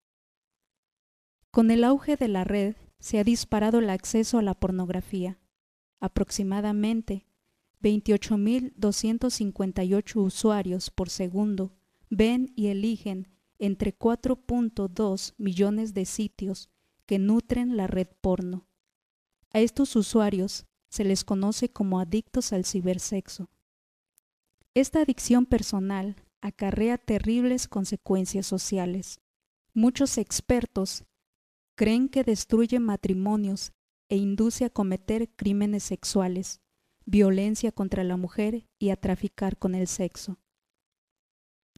Con 1.50 1.71
el 1.71 1.85
auge 1.85 2.16
de 2.16 2.28
la 2.28 2.45
red 2.45 2.76
se 2.99 3.18
ha 3.18 3.25
disparado 3.25 3.78
el 3.78 3.88
acceso 3.88 4.38
a 4.38 4.42
la 4.42 4.52
pornografía. 4.54 5.40
Aproximadamente 5.99 7.26
28.258 7.83 10.16
usuarios 10.16 10.90
por 10.90 11.09
segundo 11.09 11.73
ven 12.11 12.52
y 12.54 12.66
eligen 12.66 13.28
entre 13.59 13.97
4.2 13.97 15.33
millones 15.38 15.95
de 15.95 16.04
sitios 16.04 16.68
que 17.08 17.18
nutren 17.18 17.78
la 17.78 17.86
red 17.86 18.08
porno. 18.20 18.68
A 19.50 19.60
estos 19.60 19.96
usuarios 19.96 20.66
se 20.90 21.04
les 21.04 21.24
conoce 21.24 21.70
como 21.70 22.00
adictos 22.00 22.52
al 22.52 22.66
cibersexo. 22.66 23.48
Esta 24.74 25.00
adicción 25.00 25.46
personal 25.46 26.16
acarrea 26.42 26.98
terribles 26.98 27.66
consecuencias 27.66 28.46
sociales. 28.46 29.22
Muchos 29.72 30.18
expertos 30.18 31.04
creen 31.76 32.10
que 32.10 32.24
destruye 32.24 32.78
matrimonios 32.78 33.72
e 34.10 34.16
induce 34.16 34.66
a 34.66 34.70
cometer 34.70 35.30
crímenes 35.34 35.84
sexuales, 35.84 36.60
violencia 37.06 37.72
contra 37.72 38.04
la 38.04 38.18
mujer 38.18 38.66
y 38.78 38.90
a 38.90 38.96
traficar 38.96 39.56
con 39.56 39.74
el 39.74 39.88
sexo. 39.88 40.38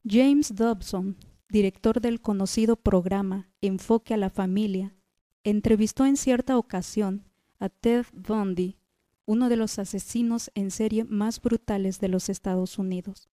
James 0.03 0.55
Dobson, 0.55 1.15
director 1.47 2.01
del 2.01 2.19
conocido 2.19 2.75
programa 2.75 3.49
Enfoque 3.61 4.13
a 4.13 4.17
la 4.17 4.29
Familia, 4.29 4.97
entrevistó 5.43 6.05
en 6.05 6.17
cierta 6.17 6.57
ocasión 6.57 7.23
a 7.59 7.69
Ted 7.69 8.05
Bundy, 8.13 8.77
uno 9.25 9.49
de 9.49 9.55
los 9.55 9.79
asesinos 9.79 10.51
en 10.55 10.71
serie 10.71 11.03
más 11.03 11.41
brutales 11.41 11.99
de 11.99 12.09
los 12.09 12.29
Estados 12.29 12.77
Unidos. 12.77 13.29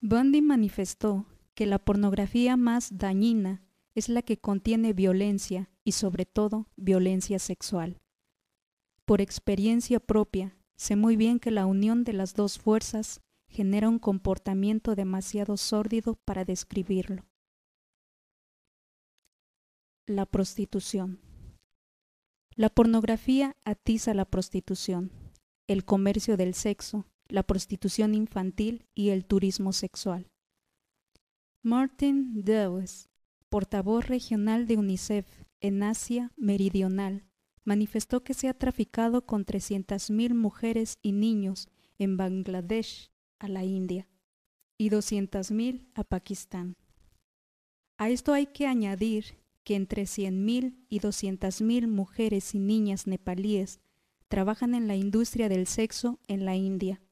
Bundy 0.00 0.42
manifestó 0.42 1.26
que 1.54 1.66
la 1.66 1.78
pornografía 1.78 2.56
más 2.56 2.98
dañina 2.98 3.62
es 3.94 4.08
la 4.08 4.22
que 4.22 4.38
contiene 4.38 4.92
violencia 4.92 5.70
y 5.84 5.92
sobre 5.92 6.24
todo 6.24 6.68
violencia 6.76 7.38
sexual. 7.38 8.00
Por 9.04 9.20
experiencia 9.20 10.00
propia, 10.00 10.56
sé 10.76 10.96
muy 10.96 11.16
bien 11.16 11.38
que 11.38 11.50
la 11.50 11.66
unión 11.66 12.04
de 12.04 12.12
las 12.12 12.34
dos 12.34 12.58
fuerzas 12.58 13.20
genera 13.48 13.88
un 13.88 13.98
comportamiento 13.98 14.94
demasiado 14.94 15.56
sórdido 15.56 16.14
para 16.14 16.44
describirlo 16.44 17.24
la 20.06 20.26
prostitución. 20.26 21.20
La 22.54 22.68
pornografía 22.68 23.56
atiza 23.64 24.14
la 24.14 24.24
prostitución, 24.24 25.12
el 25.68 25.84
comercio 25.84 26.36
del 26.36 26.54
sexo, 26.54 27.06
la 27.28 27.42
prostitución 27.42 28.14
infantil 28.14 28.86
y 28.94 29.10
el 29.10 29.24
turismo 29.24 29.72
sexual. 29.72 30.30
Martin 31.62 32.42
Dewes, 32.44 33.08
portavoz 33.48 34.06
regional 34.06 34.66
de 34.66 34.76
UNICEF 34.76 35.26
en 35.60 35.82
Asia 35.82 36.32
Meridional, 36.36 37.24
manifestó 37.64 38.24
que 38.24 38.34
se 38.34 38.48
ha 38.48 38.54
traficado 38.54 39.24
con 39.24 39.46
300.000 39.46 40.34
mujeres 40.34 40.98
y 41.00 41.12
niños 41.12 41.68
en 41.98 42.16
Bangladesh 42.16 43.12
a 43.38 43.48
la 43.48 43.64
India 43.64 44.08
y 44.76 44.90
200.000 44.90 45.86
a 45.94 46.02
Pakistán. 46.02 46.76
A 47.98 48.10
esto 48.10 48.32
hay 48.32 48.46
que 48.46 48.66
añadir 48.66 49.41
que 49.64 49.76
entre 49.76 50.02
100.000 50.04 50.76
y 50.88 51.00
200.000 51.00 51.86
mujeres 51.88 52.54
y 52.54 52.58
niñas 52.58 53.06
nepalíes 53.06 53.80
trabajan 54.28 54.74
en 54.74 54.88
la 54.88 54.96
industria 54.96 55.48
del 55.48 55.66
sexo 55.66 56.18
en 56.26 56.44
la 56.44 56.56
India. 56.56 57.02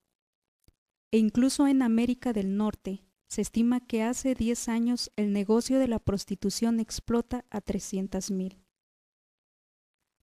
E 1.10 1.18
incluso 1.18 1.66
en 1.66 1.82
América 1.82 2.32
del 2.32 2.56
Norte 2.56 3.04
se 3.28 3.42
estima 3.42 3.80
que 3.80 4.02
hace 4.02 4.34
10 4.34 4.68
años 4.68 5.10
el 5.16 5.32
negocio 5.32 5.78
de 5.78 5.88
la 5.88 5.98
prostitución 5.98 6.80
explota 6.80 7.44
a 7.50 7.60
300.000. 7.60 8.58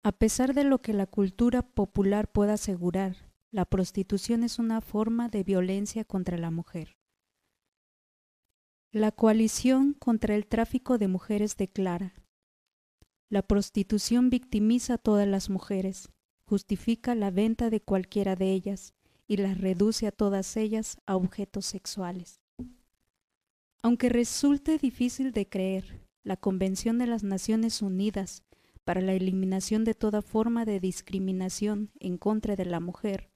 A 0.04 0.12
pesar 0.12 0.54
de 0.54 0.64
lo 0.64 0.82
que 0.82 0.94
la 0.94 1.06
cultura 1.06 1.62
popular 1.62 2.32
pueda 2.32 2.54
asegurar, 2.54 3.16
la 3.52 3.66
prostitución 3.66 4.44
es 4.44 4.60
una 4.60 4.82
forma 4.82 5.30
de 5.30 5.44
violencia 5.44 6.04
contra 6.04 6.38
la 6.38 6.52
mujer. 6.52 6.98
La 8.96 9.12
coalición 9.12 9.94
contra 9.94 10.36
el 10.36 10.46
tráfico 10.46 11.00
de 11.00 11.08
mujeres 11.08 11.58
declara, 11.58 12.14
la 13.28 13.42
prostitución 13.42 14.30
victimiza 14.30 14.94
a 14.94 14.98
todas 15.00 15.28
las 15.28 15.50
mujeres, 15.50 16.12
justifica 16.46 17.16
la 17.16 17.32
venta 17.32 17.72
de 17.72 17.82
cualquiera 17.82 18.36
de 18.36 18.52
ellas 18.52 18.94
y 19.26 19.38
las 19.38 19.58
reduce 19.58 20.06
a 20.06 20.12
todas 20.12 20.56
ellas 20.58 20.98
a 21.08 21.16
objetos 21.16 21.66
sexuales. 21.66 22.40
Aunque 23.82 24.10
resulte 24.10 24.78
difícil 24.78 25.32
de 25.32 25.50
creer, 25.50 26.06
la 26.22 26.38
Convención 26.38 27.00
de 27.00 27.08
las 27.08 27.24
Naciones 27.24 27.82
Unidas 27.82 28.44
para 28.84 29.02
la 29.02 29.14
eliminación 29.14 29.86
de 29.86 29.96
toda 29.96 30.22
forma 30.22 30.66
de 30.66 30.80
discriminación 30.80 31.90
en 32.00 32.20
contra 32.20 32.56
de 32.56 32.66
la 32.66 32.80
mujer 32.80 33.32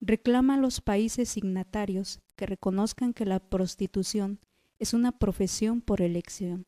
reclama 0.00 0.54
a 0.54 0.58
los 0.58 0.80
países 0.80 1.28
signatarios 1.28 2.20
que 2.36 2.46
reconozcan 2.46 3.12
que 3.12 3.26
la 3.26 3.40
prostitución 3.40 4.40
es 4.78 4.94
una 4.94 5.12
profesión 5.12 5.80
por 5.80 6.00
elección. 6.00 6.66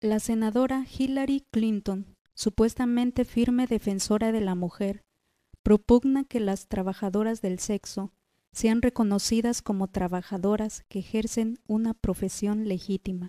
La 0.00 0.18
senadora 0.18 0.86
Hillary 0.98 1.46
Clinton, 1.50 2.16
supuestamente 2.34 3.24
firme 3.24 3.66
defensora 3.66 4.32
de 4.32 4.40
la 4.40 4.54
mujer, 4.54 5.04
propugna 5.62 6.24
que 6.24 6.40
las 6.40 6.68
trabajadoras 6.68 7.42
del 7.42 7.58
sexo 7.58 8.12
sean 8.52 8.82
reconocidas 8.82 9.62
como 9.62 9.88
trabajadoras 9.88 10.84
que 10.88 11.00
ejercen 11.00 11.58
una 11.66 11.94
profesión 11.94 12.66
legítima. 12.66 13.28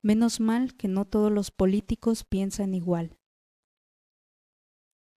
Menos 0.00 0.40
mal 0.40 0.74
que 0.76 0.88
no 0.88 1.04
todos 1.04 1.32
los 1.32 1.50
políticos 1.50 2.24
piensan 2.24 2.74
igual. 2.74 3.18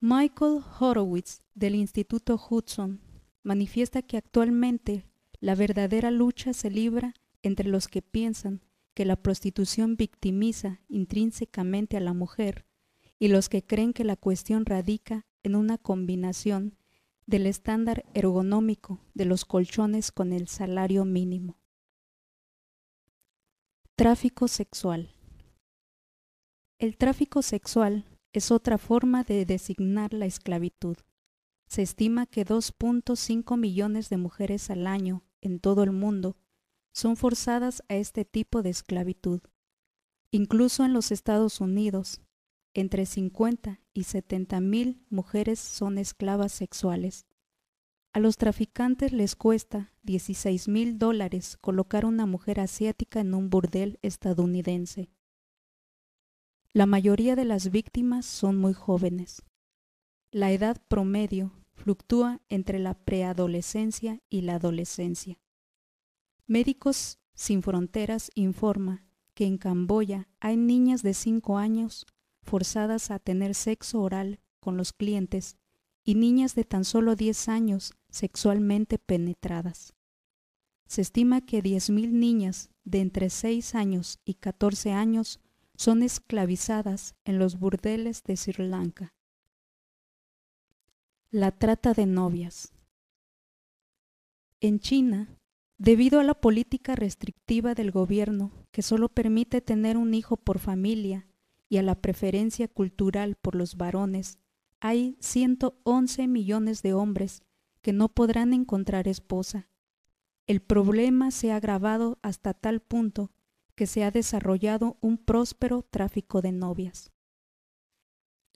Michael 0.01 0.63
Horowitz 0.79 1.43
del 1.55 1.75
Instituto 1.75 2.41
Hudson 2.49 3.01
manifiesta 3.43 4.01
que 4.01 4.17
actualmente 4.17 5.05
la 5.41 5.55
verdadera 5.55 6.11
lucha 6.11 6.55
se 6.55 6.71
libra 6.71 7.15
entre 7.43 7.69
los 7.69 7.89
que 7.89 8.03
piensan 8.03 8.63
que 8.95 9.05
la 9.05 9.17
prostitución 9.17 9.97
victimiza 9.97 10.81
intrínsecamente 10.89 11.97
a 11.97 12.01
la 12.01 12.13
mujer 12.13 12.67
y 13.19 13.29
los 13.29 13.49
que 13.49 13.65
creen 13.65 13.93
que 13.93 14.05
la 14.05 14.17
cuestión 14.17 14.67
radica 14.67 15.27
en 15.43 15.55
una 15.55 15.79
combinación 15.79 16.77
del 17.27 17.47
estándar 17.47 18.05
ergonómico 18.15 19.01
de 19.15 19.25
los 19.25 19.45
colchones 19.45 20.11
con 20.11 20.33
el 20.33 20.49
salario 20.49 21.05
mínimo. 21.05 21.59
Tráfico 23.95 24.49
sexual. 24.49 25.15
El 26.79 26.97
tráfico 26.97 27.43
sexual 27.43 28.07
es 28.33 28.51
otra 28.51 28.79
forma 28.79 29.23
de 29.23 29.45
designar 29.45 30.15
la 30.15 30.27
esclavitud. 30.27 30.97
Se 31.67 31.83
estima 31.83 32.27
que 32.27 32.47
2.5 32.47 33.57
millones 33.59 34.09
de 34.09 34.17
mujeres 34.17 34.71
al 34.71 34.87
año 34.87 35.23
en 35.41 35.61
todo 35.61 35.83
el 35.83 35.93
mundo 35.93 36.37
son 36.93 37.17
forzadas 37.17 37.83
a 37.89 37.97
este 37.97 38.25
tipo 38.25 38.63
de 38.63 38.71
esclavitud. 38.71 39.41
Incluso 40.31 40.85
en 40.85 40.93
los 40.93 41.11
Estados 41.11 41.61
Unidos, 41.61 42.21
entre 42.75 43.07
50 43.07 43.81
y 43.93 44.05
70 44.05 44.61
mil 44.61 45.05
mujeres 45.11 45.59
son 45.59 45.99
esclavas 45.99 46.53
sexuales. 46.53 47.27
A 48.13 48.21
los 48.21 48.37
traficantes 48.37 49.13
les 49.13 49.37
cuesta 49.37 49.93
16 50.03 50.69
mil 50.69 50.99
dólares 50.99 51.57
colocar 51.61 52.05
una 52.05 52.27
mujer 52.27 52.61
asiática 52.61 53.21
en 53.21 53.35
un 53.35 53.51
burdel 53.51 53.99
estadounidense. 54.03 55.11
La 56.73 56.87
mayoría 56.87 57.35
de 57.35 57.45
las 57.45 57.71
víctimas 57.71 58.27
son 58.27 58.57
muy 58.57 58.73
jóvenes. 58.73 59.43
La 60.33 60.53
edad 60.53 60.81
promedio 60.87 61.53
fluctúa 61.75 62.41
entre 62.49 62.79
la 62.79 62.95
preadolescencia 62.95 64.21
y 64.29 64.43
la 64.43 64.57
adolescencia. 64.57 65.41
Médicos 66.51 67.21
Sin 67.33 67.63
Fronteras 67.63 68.33
informa 68.35 69.05
que 69.35 69.47
en 69.47 69.57
Camboya 69.57 70.29
hay 70.41 70.57
niñas 70.57 71.05
de 71.05 71.15
5 71.15 71.59
años 71.59 72.07
forzadas 72.43 73.13
a 73.13 73.21
tener 73.21 73.55
sexo 73.55 74.01
oral 74.01 74.41
con 74.59 74.77
los 74.77 74.93
clientes 74.93 75.57
y 76.03 76.17
niñas 76.17 76.57
de 76.57 76.65
tan 76.65 76.85
solo 76.85 77.15
10 77.15 77.49
años 77.51 77.93
sexualmente 78.09 78.99
penetradas. 78.99 79.95
Se 80.89 81.03
estima 81.03 81.41
que 81.41 81.63
10.000 81.63 82.11
niñas 82.11 82.71
de 82.83 82.99
entre 82.99 83.31
6 83.31 83.77
años 83.77 84.19
y 84.25 84.35
14 84.35 84.91
años 84.91 85.39
son 85.77 86.03
esclavizadas 86.03 87.15
en 87.25 87.39
los 87.39 87.61
burdeles 87.61 88.25
de 88.25 88.37
Sri 88.37 88.67
Lanka. 88.67 89.15
La 91.31 91.53
trata 91.53 91.95
de 91.95 92.07
novias. 92.07 92.73
En 94.61 94.81
China, 94.81 95.40
debido 95.81 96.21
a 96.21 96.25
la 96.25 96.35
política 96.35 96.95
restrictiva 96.95 97.75
del 97.75 97.91
gobierno 97.91 98.53
que 98.71 98.83
solo 98.83 99.09
permite 99.09 99.63
tener 99.63 99.97
un 99.97 100.13
hijo 100.13 100.37
por 100.37 100.59
familia 100.59 101.27
y 101.71 101.79
a 101.79 101.83
la 101.83 101.95
preferencia 101.95 102.69
cultural 102.69 103.35
por 103.37 103.55
los 103.55 103.77
varones, 103.77 104.39
hay 104.81 105.17
111 105.21 106.29
millones 106.29 106.83
de 106.83 106.93
hombres 106.93 107.43
que 107.81 107.95
no 107.95 108.11
podrán 108.11 108.53
encontrar 108.53 109.09
esposa. 109.09 109.71
El 110.47 110.61
problema 110.61 111.31
se 111.31 111.51
ha 111.51 111.57
agravado 111.57 112.19
hasta 112.21 112.53
tal 112.53 112.81
punto 112.81 113.33
que 113.75 113.87
se 113.87 114.05
ha 114.05 114.11
desarrollado 114.11 114.99
un 115.01 115.17
próspero 115.17 115.81
tráfico 115.81 116.43
de 116.43 116.53
novias. 116.53 117.11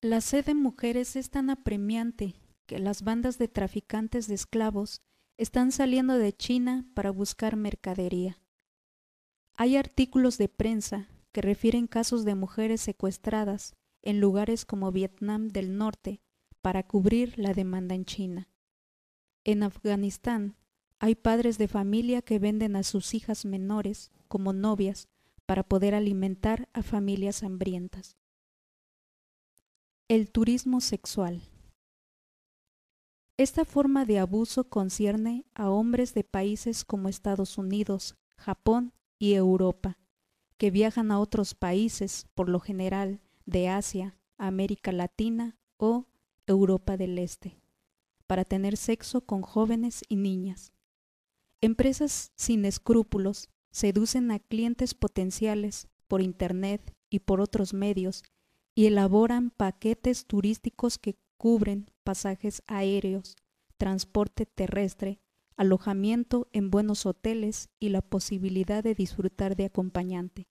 La 0.02 0.20
sed 0.20 0.44
de 0.44 0.54
mujeres 0.54 1.16
es 1.16 1.30
tan 1.30 1.48
apremiante 1.48 2.34
que 2.66 2.78
las 2.78 3.02
bandas 3.02 3.38
de 3.38 3.48
traficantes 3.48 4.26
de 4.26 4.34
esclavos 4.34 5.00
están 5.36 5.72
saliendo 5.72 6.16
de 6.16 6.32
China 6.32 6.86
para 6.94 7.10
buscar 7.10 7.56
mercadería. 7.56 8.40
Hay 9.56 9.76
artículos 9.76 10.38
de 10.38 10.48
prensa 10.48 11.08
que 11.32 11.42
refieren 11.42 11.86
casos 11.86 12.24
de 12.24 12.34
mujeres 12.34 12.80
secuestradas 12.80 13.74
en 14.02 14.20
lugares 14.20 14.64
como 14.64 14.92
Vietnam 14.92 15.48
del 15.48 15.76
Norte 15.76 16.20
para 16.60 16.86
cubrir 16.86 17.38
la 17.38 17.52
demanda 17.52 17.94
en 17.94 18.04
China. 18.04 18.48
En 19.44 19.62
Afganistán 19.62 20.56
hay 20.98 21.14
padres 21.14 21.58
de 21.58 21.68
familia 21.68 22.22
que 22.22 22.38
venden 22.38 22.76
a 22.76 22.82
sus 22.82 23.14
hijas 23.14 23.44
menores 23.44 24.10
como 24.28 24.52
novias 24.52 25.08
para 25.46 25.62
poder 25.62 25.94
alimentar 25.94 26.68
a 26.72 26.82
familias 26.82 27.42
hambrientas. 27.42 28.16
El 30.08 30.30
turismo 30.30 30.80
sexual. 30.80 31.42
Esta 33.36 33.64
forma 33.64 34.04
de 34.04 34.20
abuso 34.20 34.68
concierne 34.68 35.44
a 35.54 35.68
hombres 35.68 36.14
de 36.14 36.22
países 36.22 36.84
como 36.84 37.08
Estados 37.08 37.58
Unidos, 37.58 38.14
Japón 38.36 38.92
y 39.18 39.32
Europa, 39.32 39.98
que 40.56 40.70
viajan 40.70 41.10
a 41.10 41.18
otros 41.18 41.56
países, 41.56 42.28
por 42.34 42.48
lo 42.48 42.60
general 42.60 43.20
de 43.44 43.68
Asia, 43.68 44.16
América 44.38 44.92
Latina 44.92 45.58
o 45.78 46.06
Europa 46.46 46.96
del 46.96 47.18
Este, 47.18 47.60
para 48.28 48.44
tener 48.44 48.76
sexo 48.76 49.22
con 49.22 49.42
jóvenes 49.42 50.02
y 50.08 50.14
niñas. 50.14 50.72
Empresas 51.60 52.30
sin 52.36 52.64
escrúpulos 52.64 53.48
seducen 53.72 54.30
a 54.30 54.38
clientes 54.38 54.94
potenciales 54.94 55.88
por 56.06 56.22
Internet 56.22 56.94
y 57.10 57.18
por 57.18 57.40
otros 57.40 57.74
medios 57.74 58.22
y 58.76 58.86
elaboran 58.86 59.50
paquetes 59.50 60.24
turísticos 60.26 60.98
que 60.98 61.16
cubren 61.36 61.90
pasajes 62.04 62.62
aéreos, 62.66 63.36
transporte 63.78 64.46
terrestre, 64.46 65.20
alojamiento 65.56 66.48
en 66.52 66.70
buenos 66.70 67.06
hoteles 67.06 67.70
y 67.80 67.88
la 67.88 68.02
posibilidad 68.02 68.84
de 68.84 68.94
disfrutar 68.94 69.56
de 69.56 69.64
acompañante. 69.64 70.48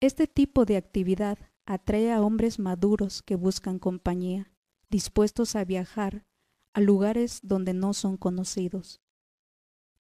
Este 0.00 0.26
tipo 0.26 0.64
de 0.64 0.76
actividad 0.76 1.38
atrae 1.64 2.12
a 2.12 2.20
hombres 2.22 2.58
maduros 2.58 3.22
que 3.22 3.36
buscan 3.36 3.78
compañía, 3.78 4.52
dispuestos 4.90 5.54
a 5.56 5.64
viajar 5.64 6.26
a 6.72 6.80
lugares 6.80 7.40
donde 7.42 7.74
no 7.74 7.94
son 7.94 8.16
conocidos. 8.16 9.00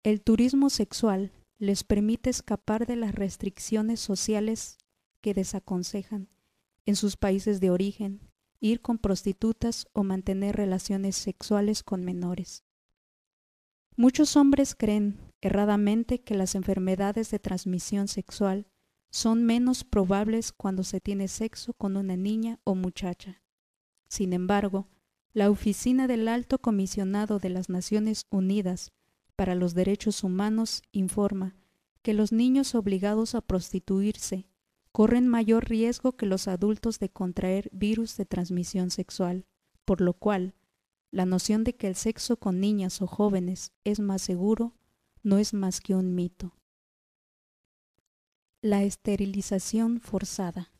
El 0.03 0.23
turismo 0.23 0.71
sexual 0.71 1.33
les 1.59 1.83
permite 1.83 2.31
escapar 2.31 2.87
de 2.87 2.97
las 2.97 3.15
restricciones 3.15 4.01
sociales 4.01 4.79
que 5.21 5.35
desaconsejan 5.35 6.29
en 6.87 6.95
sus 6.95 7.17
países 7.17 7.61
de 7.61 7.71
origen, 7.71 8.28
ir 8.61 8.81
con 8.81 8.99
prostitutas 8.99 9.87
o 9.93 10.05
mantener 10.05 10.57
relaciones 10.57 11.17
sexuales 11.17 11.83
con 11.83 12.05
menores. 12.05 12.65
Muchos 13.97 14.37
hombres 14.37 14.75
creen 14.75 15.19
erradamente 15.41 16.21
que 16.21 16.35
las 16.35 16.55
enfermedades 16.55 17.31
de 17.31 17.39
transmisión 17.39 18.09
sexual 18.09 18.67
son 19.11 19.45
menos 19.45 19.85
probables 19.85 20.53
cuando 20.53 20.85
se 20.85 21.01
tiene 21.01 21.29
sexo 21.29 21.73
con 21.73 21.97
una 21.97 22.17
niña 22.17 22.61
o 22.65 22.75
muchacha. 22.75 23.43
Sin 24.09 24.33
embargo, 24.33 24.89
la 25.33 25.51
Oficina 25.51 26.07
del 26.07 26.29
Alto 26.29 26.59
Comisionado 26.59 27.39
de 27.39 27.51
las 27.51 27.69
Naciones 27.69 28.27
Unidas 28.31 28.93
para 29.37 29.55
los 29.55 29.75
Derechos 29.75 30.25
Humanos 30.25 30.83
informa 30.91 31.55
que 32.03 32.15
los 32.15 32.33
niños 32.33 32.75
obligados 32.75 33.35
a 33.35 33.41
prostituirse 33.41 34.48
corren 34.99 35.29
mayor 35.29 35.69
riesgo 35.69 36.17
que 36.17 36.27
los 36.27 36.49
adultos 36.49 36.99
de 36.99 37.09
contraer 37.09 37.71
virus 37.73 38.17
de 38.17 38.25
transmisión 38.27 38.91
sexual, 38.91 39.47
por 39.85 40.01
lo 40.01 40.13
cual 40.13 40.57
la 41.13 41.25
noción 41.25 41.63
de 41.63 41.77
que 41.77 41.87
el 41.87 41.95
sexo 41.95 42.37
con 42.37 42.59
niñas 42.59 43.01
o 43.01 43.07
jóvenes 43.07 43.71
es 43.85 44.01
más 44.01 44.23
seguro 44.23 44.75
no 45.23 45.39
es 45.39 45.55
más 45.55 45.81
que 45.81 45.95
un 45.95 46.17
mito. 46.17 46.57
La 48.61 48.83
esterilización 48.83 50.01
forzada. 50.01 50.73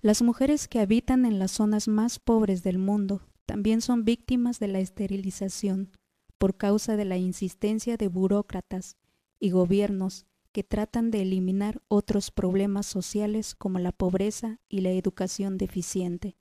Las 0.00 0.20
mujeres 0.20 0.66
que 0.66 0.80
habitan 0.80 1.24
en 1.24 1.38
las 1.38 1.52
zonas 1.52 1.86
más 1.86 2.18
pobres 2.18 2.64
del 2.64 2.78
mundo 2.78 3.22
también 3.46 3.80
son 3.80 4.04
víctimas 4.04 4.58
de 4.58 4.66
la 4.66 4.80
esterilización 4.80 5.92
por 6.38 6.56
causa 6.56 6.96
de 6.96 7.04
la 7.04 7.18
insistencia 7.18 7.96
de 7.96 8.08
burócratas 8.08 8.96
y 9.38 9.50
gobiernos 9.50 10.26
que 10.52 10.62
tratan 10.62 11.10
de 11.10 11.22
eliminar 11.22 11.82
otros 11.88 12.30
problemas 12.30 12.86
sociales 12.86 13.54
como 13.54 13.78
la 13.78 13.92
pobreza 13.92 14.60
y 14.68 14.82
la 14.82 14.90
educación 14.90 15.58
deficiente. 15.58 16.36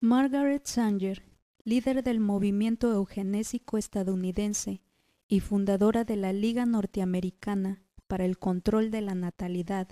Margaret 0.00 0.66
Sanger, 0.66 1.22
líder 1.64 2.02
del 2.02 2.20
movimiento 2.20 2.92
eugenésico 2.92 3.76
estadounidense 3.76 4.80
y 5.28 5.40
fundadora 5.40 6.04
de 6.04 6.16
la 6.16 6.32
Liga 6.32 6.64
Norteamericana 6.64 7.82
para 8.06 8.24
el 8.24 8.38
Control 8.38 8.90
de 8.90 9.02
la 9.02 9.14
Natalidad, 9.14 9.88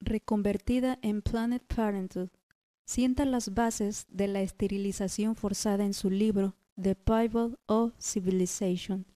reconvertida 0.00 0.98
en 1.02 1.22
Planet 1.22 1.62
Parenthood, 1.64 2.30
sienta 2.84 3.24
las 3.24 3.54
bases 3.54 4.06
de 4.08 4.28
la 4.28 4.40
esterilización 4.40 5.36
forzada 5.36 5.84
en 5.84 5.94
su 5.94 6.10
libro 6.10 6.56
The 6.80 6.96
Bible 7.06 7.56
of 7.66 7.92
Civilization. 7.98 9.06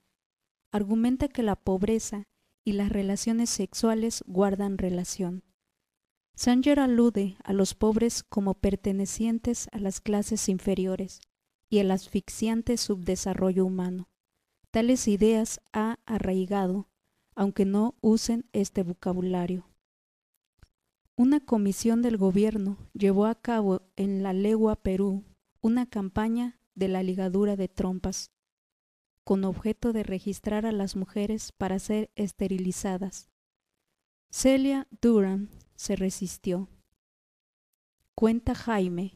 Argumenta 0.70 1.28
que 1.28 1.42
la 1.42 1.56
pobreza 1.56 2.24
y 2.68 2.72
las 2.72 2.90
relaciones 2.90 3.48
sexuales 3.48 4.22
guardan 4.26 4.76
relación. 4.76 5.42
Sanger 6.34 6.80
alude 6.80 7.38
a 7.42 7.54
los 7.54 7.72
pobres 7.72 8.22
como 8.22 8.52
pertenecientes 8.52 9.68
a 9.72 9.78
las 9.78 10.02
clases 10.02 10.50
inferiores 10.50 11.22
y 11.70 11.78
al 11.78 11.90
asfixiante 11.90 12.76
subdesarrollo 12.76 13.64
humano. 13.64 14.10
Tales 14.70 15.08
ideas 15.08 15.62
ha 15.72 15.96
arraigado, 16.04 16.90
aunque 17.34 17.64
no 17.64 17.94
usen 18.02 18.44
este 18.52 18.82
vocabulario. 18.82 19.66
Una 21.16 21.40
comisión 21.40 22.02
del 22.02 22.18
gobierno 22.18 22.76
llevó 22.92 23.24
a 23.24 23.34
cabo 23.34 23.80
en 23.96 24.22
la 24.22 24.34
Legua, 24.34 24.76
Perú, 24.76 25.24
una 25.62 25.86
campaña 25.86 26.60
de 26.74 26.88
la 26.88 27.02
ligadura 27.02 27.56
de 27.56 27.68
trompas, 27.68 28.30
con 29.28 29.44
objeto 29.44 29.92
de 29.92 30.04
registrar 30.04 30.64
a 30.64 30.72
las 30.72 30.96
mujeres 30.96 31.52
para 31.52 31.78
ser 31.78 32.10
esterilizadas. 32.16 33.28
Celia 34.30 34.88
Duran, 35.02 35.50
se 35.76 35.96
resistió. 35.96 36.70
Cuenta 38.14 38.54
Jaime, 38.54 39.12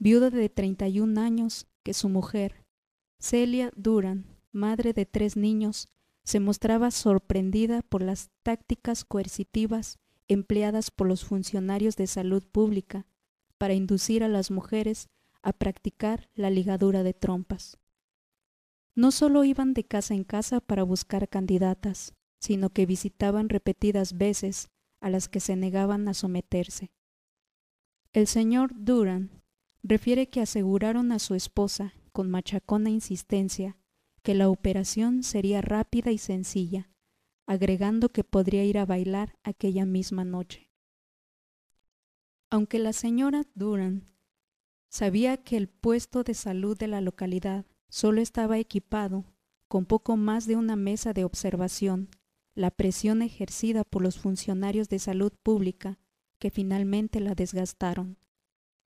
viuda 0.00 0.30
de 0.30 0.48
31 0.48 1.20
años, 1.20 1.68
que 1.84 1.94
su 1.94 2.08
mujer, 2.08 2.64
Celia 3.20 3.70
Duran, 3.76 4.26
madre 4.50 4.92
de 4.92 5.06
tres 5.06 5.36
niños, 5.36 5.90
se 6.24 6.40
mostraba 6.40 6.90
sorprendida 6.90 7.82
por 7.82 8.02
las 8.02 8.30
tácticas 8.42 9.04
coercitivas 9.04 10.00
empleadas 10.26 10.90
por 10.90 11.06
los 11.06 11.24
funcionarios 11.24 11.94
de 11.94 12.08
salud 12.08 12.42
pública 12.50 13.06
para 13.58 13.74
inducir 13.74 14.24
a 14.24 14.28
las 14.28 14.50
mujeres 14.50 15.08
a 15.40 15.52
practicar 15.52 16.30
la 16.34 16.50
ligadura 16.50 17.04
de 17.04 17.14
trompas. 17.14 17.78
No 18.96 19.10
solo 19.10 19.44
iban 19.44 19.74
de 19.74 19.84
casa 19.84 20.14
en 20.14 20.24
casa 20.24 20.60
para 20.60 20.82
buscar 20.82 21.28
candidatas, 21.28 22.14
sino 22.40 22.70
que 22.70 22.86
visitaban 22.86 23.50
repetidas 23.50 24.16
veces 24.16 24.70
a 25.00 25.10
las 25.10 25.28
que 25.28 25.38
se 25.38 25.54
negaban 25.54 26.08
a 26.08 26.14
someterse. 26.14 26.90
El 28.14 28.26
señor 28.26 28.72
Duran 28.74 29.42
refiere 29.82 30.30
que 30.30 30.40
aseguraron 30.40 31.12
a 31.12 31.18
su 31.18 31.34
esposa, 31.34 31.92
con 32.12 32.30
machacona 32.30 32.88
insistencia, 32.88 33.76
que 34.22 34.34
la 34.34 34.48
operación 34.48 35.22
sería 35.22 35.60
rápida 35.60 36.10
y 36.10 36.16
sencilla, 36.16 36.90
agregando 37.46 38.08
que 38.08 38.24
podría 38.24 38.64
ir 38.64 38.78
a 38.78 38.86
bailar 38.86 39.38
aquella 39.42 39.84
misma 39.84 40.24
noche. 40.24 40.70
Aunque 42.48 42.78
la 42.78 42.94
señora 42.94 43.42
Duran 43.54 44.10
sabía 44.88 45.36
que 45.36 45.58
el 45.58 45.68
puesto 45.68 46.24
de 46.24 46.32
salud 46.32 46.78
de 46.78 46.88
la 46.88 47.02
localidad 47.02 47.66
solo 47.96 48.20
estaba 48.20 48.58
equipado 48.58 49.24
con 49.68 49.86
poco 49.86 50.18
más 50.18 50.44
de 50.46 50.54
una 50.54 50.76
mesa 50.76 51.14
de 51.14 51.24
observación 51.24 52.10
la 52.54 52.70
presión 52.70 53.22
ejercida 53.22 53.84
por 53.84 54.02
los 54.02 54.18
funcionarios 54.18 54.90
de 54.90 54.98
salud 54.98 55.32
pública 55.42 55.98
que 56.38 56.50
finalmente 56.50 57.20
la 57.20 57.34
desgastaron. 57.34 58.18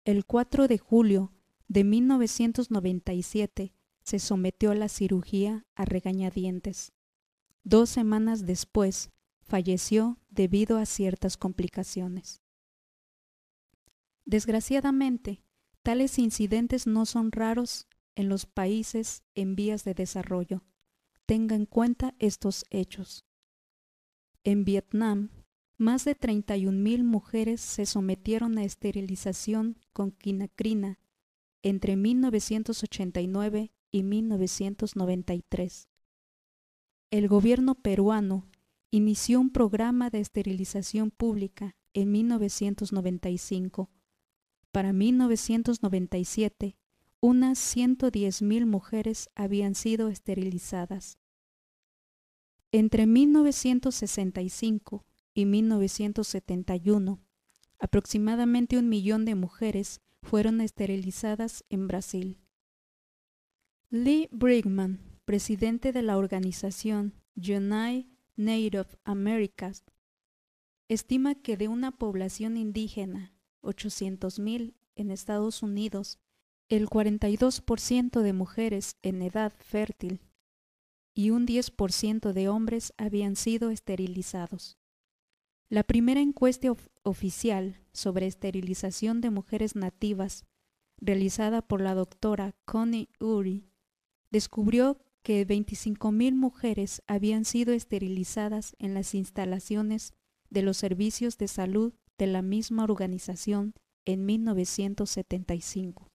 El 0.04 0.26
4 0.26 0.68
de 0.68 0.76
julio 0.76 1.32
de 1.68 1.84
1997 1.84 3.72
se 4.02 4.18
sometió 4.18 4.72
a 4.72 4.74
la 4.74 4.90
cirugía 4.90 5.64
a 5.74 5.86
regañadientes. 5.86 6.92
Dos 7.64 7.88
semanas 7.88 8.44
después 8.44 9.10
falleció 9.40 10.18
debido 10.28 10.76
a 10.76 10.84
ciertas 10.84 11.38
complicaciones. 11.38 12.42
Desgraciadamente, 14.26 15.42
tales 15.82 16.18
incidentes 16.18 16.86
no 16.86 17.06
son 17.06 17.32
raros 17.32 17.87
en 18.18 18.28
los 18.28 18.46
países 18.46 19.22
en 19.36 19.54
vías 19.54 19.84
de 19.84 19.94
desarrollo. 19.94 20.64
Tenga 21.24 21.54
en 21.54 21.66
cuenta 21.66 22.16
estos 22.18 22.64
hechos. 22.68 23.24
En 24.42 24.64
Vietnam, 24.64 25.30
más 25.76 26.04
de 26.04 26.18
31.000 26.18 27.04
mujeres 27.04 27.60
se 27.60 27.86
sometieron 27.86 28.58
a 28.58 28.64
esterilización 28.64 29.78
con 29.92 30.10
quinacrina 30.10 30.98
entre 31.62 31.94
1989 31.94 33.72
y 33.92 34.02
1993. 34.02 35.88
El 37.12 37.28
gobierno 37.28 37.76
peruano 37.76 38.48
inició 38.90 39.38
un 39.38 39.50
programa 39.50 40.10
de 40.10 40.18
esterilización 40.18 41.12
pública 41.12 41.76
en 41.94 42.10
1995. 42.10 43.90
Para 44.72 44.92
1997, 44.92 46.77
unas 47.20 47.58
110.000 47.76 48.66
mujeres 48.66 49.28
habían 49.34 49.74
sido 49.74 50.08
esterilizadas. 50.08 51.18
Entre 52.70 53.06
1965 53.06 55.04
y 55.34 55.46
1971, 55.46 57.20
aproximadamente 57.78 58.78
un 58.78 58.88
millón 58.88 59.24
de 59.24 59.34
mujeres 59.34 60.00
fueron 60.22 60.60
esterilizadas 60.60 61.64
en 61.70 61.88
Brasil. 61.88 62.38
Lee 63.90 64.28
Brigman, 64.30 65.00
presidente 65.24 65.92
de 65.92 66.02
la 66.02 66.18
organización 66.18 67.14
United 67.36 68.06
Native 68.36 68.86
Americas, 69.04 69.84
estima 70.88 71.34
que 71.34 71.56
de 71.56 71.68
una 71.68 71.90
población 71.96 72.56
indígena, 72.56 73.34
800.000 73.62 74.74
en 74.94 75.10
Estados 75.10 75.62
Unidos, 75.62 76.20
el 76.68 76.88
42% 76.88 78.20
de 78.20 78.32
mujeres 78.32 78.96
en 79.02 79.22
edad 79.22 79.52
fértil 79.58 80.20
y 81.14 81.30
un 81.30 81.46
10% 81.46 82.32
de 82.32 82.48
hombres 82.48 82.92
habían 82.96 83.36
sido 83.36 83.70
esterilizados. 83.70 84.78
La 85.70 85.82
primera 85.82 86.20
encuesta 86.20 86.68
oficial 87.02 87.80
sobre 87.92 88.26
esterilización 88.26 89.20
de 89.20 89.30
mujeres 89.30 89.76
nativas, 89.76 90.44
realizada 91.00 91.62
por 91.62 91.80
la 91.80 91.94
doctora 91.94 92.54
Connie 92.64 93.08
Uri, 93.18 93.68
descubrió 94.30 94.98
que 95.22 95.46
25.000 95.46 96.34
mujeres 96.34 97.02
habían 97.06 97.44
sido 97.44 97.72
esterilizadas 97.72 98.76
en 98.78 98.94
las 98.94 99.14
instalaciones 99.14 100.12
de 100.50 100.62
los 100.62 100.76
servicios 100.76 101.36
de 101.38 101.48
salud 101.48 101.94
de 102.16 102.26
la 102.26 102.42
misma 102.42 102.84
organización 102.84 103.74
en 104.04 104.24
1975. 104.24 106.10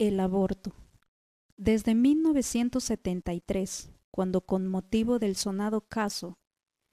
El 0.00 0.18
aborto. 0.18 0.72
Desde 1.58 1.94
1973, 1.94 3.92
cuando 4.10 4.40
con 4.40 4.66
motivo 4.66 5.18
del 5.18 5.36
sonado 5.36 5.82
caso 5.82 6.38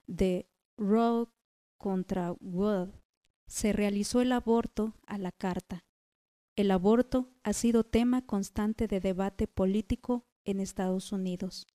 de 0.06 0.46
Roe 0.76 1.28
contra 1.78 2.32
Wade 2.32 2.92
se 3.46 3.72
realizó 3.72 4.20
el 4.20 4.30
aborto 4.30 4.92
a 5.06 5.16
la 5.16 5.32
carta, 5.32 5.86
el 6.54 6.70
aborto 6.70 7.32
ha 7.44 7.54
sido 7.54 7.82
tema 7.82 8.26
constante 8.26 8.88
de 8.88 9.00
debate 9.00 9.46
político 9.46 10.26
en 10.44 10.60
Estados 10.60 11.10
Unidos. 11.10 11.66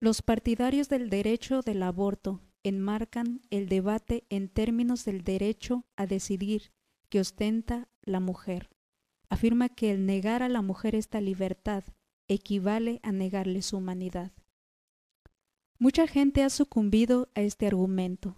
Los 0.00 0.22
partidarios 0.22 0.88
del 0.88 1.10
derecho 1.10 1.62
del 1.62 1.82
aborto 1.82 2.40
enmarcan 2.62 3.42
el 3.50 3.68
debate 3.68 4.26
en 4.30 4.48
términos 4.48 5.04
del 5.04 5.24
derecho 5.24 5.84
a 5.96 6.06
decidir 6.06 6.72
que 7.08 7.18
ostenta 7.18 7.88
la 8.02 8.20
mujer. 8.20 8.75
Afirma 9.28 9.68
que 9.68 9.90
el 9.90 10.06
negar 10.06 10.42
a 10.42 10.48
la 10.48 10.62
mujer 10.62 10.94
esta 10.94 11.20
libertad 11.20 11.84
equivale 12.28 13.00
a 13.02 13.12
negarle 13.12 13.62
su 13.62 13.76
humanidad. 13.78 14.32
Mucha 15.78 16.06
gente 16.06 16.42
ha 16.42 16.50
sucumbido 16.50 17.28
a 17.34 17.42
este 17.42 17.66
argumento. 17.66 18.36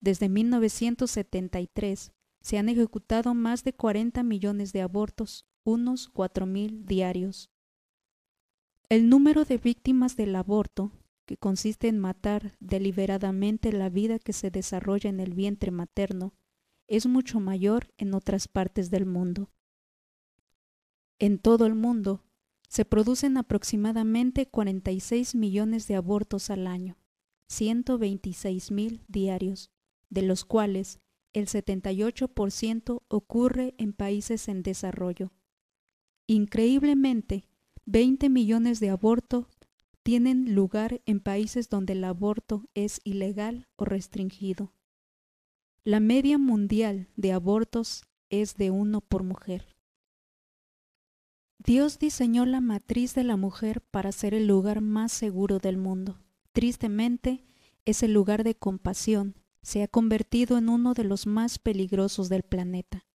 Desde 0.00 0.28
1973, 0.28 2.12
se 2.40 2.58
han 2.58 2.68
ejecutado 2.68 3.34
más 3.34 3.64
de 3.64 3.72
40 3.72 4.22
millones 4.22 4.72
de 4.72 4.82
abortos, 4.82 5.46
unos 5.64 6.12
4.000 6.12 6.84
diarios. 6.84 7.50
El 8.88 9.10
número 9.10 9.44
de 9.44 9.58
víctimas 9.58 10.16
del 10.16 10.34
aborto, 10.34 10.92
que 11.26 11.36
consiste 11.36 11.88
en 11.88 11.98
matar 11.98 12.56
deliberadamente 12.58 13.70
la 13.72 13.90
vida 13.90 14.18
que 14.18 14.32
se 14.32 14.50
desarrolla 14.50 15.10
en 15.10 15.20
el 15.20 15.34
vientre 15.34 15.70
materno, 15.70 16.32
es 16.86 17.06
mucho 17.06 17.38
mayor 17.38 17.92
en 17.98 18.14
otras 18.14 18.48
partes 18.48 18.90
del 18.90 19.04
mundo. 19.04 19.50
En 21.18 21.38
todo 21.38 21.66
el 21.66 21.74
mundo 21.74 22.24
se 22.68 22.84
producen 22.84 23.36
aproximadamente 23.36 24.46
46 24.46 25.34
millones 25.34 25.88
de 25.88 25.96
abortos 25.96 26.50
al 26.50 26.66
año, 26.66 26.96
126 27.48 28.70
mil 28.70 29.02
diarios, 29.08 29.70
de 30.10 30.22
los 30.22 30.44
cuales 30.44 31.00
el 31.32 31.46
78% 31.46 33.02
ocurre 33.08 33.74
en 33.78 33.92
países 33.92 34.48
en 34.48 34.62
desarrollo. 34.62 35.32
Increíblemente, 36.26 37.48
20 37.86 38.28
millones 38.28 38.80
de 38.80 38.90
abortos 38.90 39.46
tienen 40.02 40.54
lugar 40.54 41.00
en 41.04 41.20
países 41.20 41.68
donde 41.68 41.94
el 41.94 42.04
aborto 42.04 42.68
es 42.74 43.00
ilegal 43.02 43.66
o 43.76 43.84
restringido. 43.84 44.72
La 45.84 46.00
media 46.00 46.38
mundial 46.38 47.08
de 47.16 47.32
abortos 47.32 48.04
es 48.30 48.56
de 48.56 48.70
uno 48.70 49.00
por 49.00 49.22
mujer. 49.22 49.77
Dios 51.58 51.98
diseñó 51.98 52.46
la 52.46 52.60
matriz 52.60 53.14
de 53.14 53.24
la 53.24 53.36
mujer 53.36 53.80
para 53.80 54.12
ser 54.12 54.32
el 54.32 54.46
lugar 54.46 54.80
más 54.80 55.10
seguro 55.12 55.58
del 55.58 55.76
mundo. 55.76 56.20
Tristemente, 56.52 57.44
es 57.84 58.02
el 58.02 58.12
lugar 58.12 58.44
de 58.44 58.54
compasión, 58.54 59.34
se 59.62 59.82
ha 59.82 59.88
convertido 59.88 60.56
en 60.56 60.68
uno 60.68 60.94
de 60.94 61.04
los 61.04 61.26
más 61.26 61.58
peligrosos 61.58 62.28
del 62.28 62.42
planeta. 62.42 63.06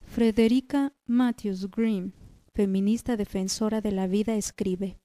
Frederica 0.00 0.94
Matthews 1.06 1.70
Green, 1.70 2.12
feminista 2.54 3.16
defensora 3.16 3.80
de 3.80 3.92
la 3.92 4.08
vida, 4.08 4.34
escribe, 4.34 4.98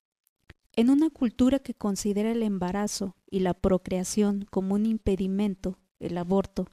En 0.75 0.89
una 0.89 1.09
cultura 1.09 1.59
que 1.59 1.75
considera 1.75 2.31
el 2.31 2.41
embarazo 2.41 3.15
y 3.29 3.39
la 3.39 3.53
procreación 3.53 4.45
como 4.49 4.75
un 4.75 4.85
impedimento, 4.85 5.79
el 5.99 6.17
aborto, 6.17 6.67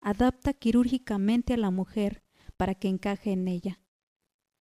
adapta 0.00 0.52
quirúrgicamente 0.52 1.54
a 1.54 1.56
la 1.56 1.70
mujer 1.70 2.22
para 2.56 2.74
que 2.74 2.88
encaje 2.88 3.32
en 3.32 3.48
ella. 3.48 3.80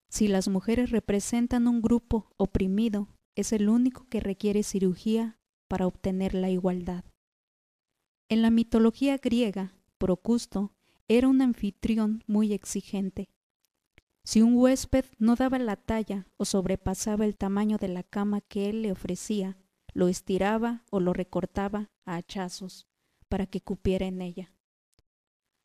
Si 0.10 0.28
las 0.28 0.48
mujeres 0.48 0.92
representan 0.92 1.68
un 1.68 1.82
grupo 1.82 2.30
oprimido, 2.38 3.10
es 3.36 3.52
el 3.54 3.70
único 3.70 4.08
que 4.10 4.20
requiere 4.20 4.64
cirugía 4.64 5.38
para 5.68 5.86
obtener 5.86 6.34
la 6.34 6.50
igualdad. 6.50 7.04
En 8.30 8.42
la 8.42 8.50
mitología 8.50 9.18
griega, 9.18 9.74
Procusto 9.98 10.74
era 11.08 11.28
un 11.28 11.42
anfitrión 11.42 12.24
muy 12.28 12.54
exigente. 12.54 13.30
Si 14.24 14.42
un 14.42 14.56
huésped 14.56 15.06
no 15.20 15.36
daba 15.36 15.58
la 15.58 15.78
talla 15.78 16.28
o 16.36 16.46
sobrepasaba 16.46 17.26
el 17.26 17.38
tamaño 17.38 17.78
de 17.78 17.88
la 17.88 18.04
cama 18.04 18.42
que 18.42 18.70
él 18.70 18.82
le 18.82 18.92
ofrecía, 18.92 19.58
lo 19.94 20.10
estiraba 20.10 20.84
o 20.92 21.00
lo 21.00 21.14
recortaba 21.14 21.90
a 22.06 22.18
hachazos 22.18 22.88
para 23.30 23.46
que 23.46 23.62
cupiera 23.62 24.06
en 24.06 24.22
ella. 24.22 24.54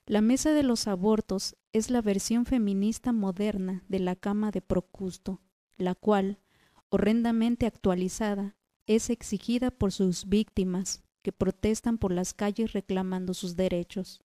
La 0.06 0.20
mesa 0.20 0.52
de 0.52 0.64
los 0.64 0.88
abortos 0.88 1.56
es 1.72 1.88
la 1.88 2.02
versión 2.02 2.44
feminista 2.44 3.12
moderna 3.12 3.84
de 3.88 4.00
la 4.00 4.16
cama 4.16 4.50
de 4.50 4.60
Procusto, 4.60 5.40
la 5.76 5.94
cual, 5.94 6.40
horrendamente 6.88 7.66
actualizada, 7.66 8.56
es 8.86 9.10
exigida 9.10 9.70
por 9.70 9.92
sus 9.92 10.28
víctimas 10.28 11.04
que 11.22 11.30
protestan 11.30 11.98
por 11.98 12.12
las 12.12 12.34
calles 12.34 12.72
reclamando 12.72 13.32
sus 13.32 13.54
derechos. 13.54 14.20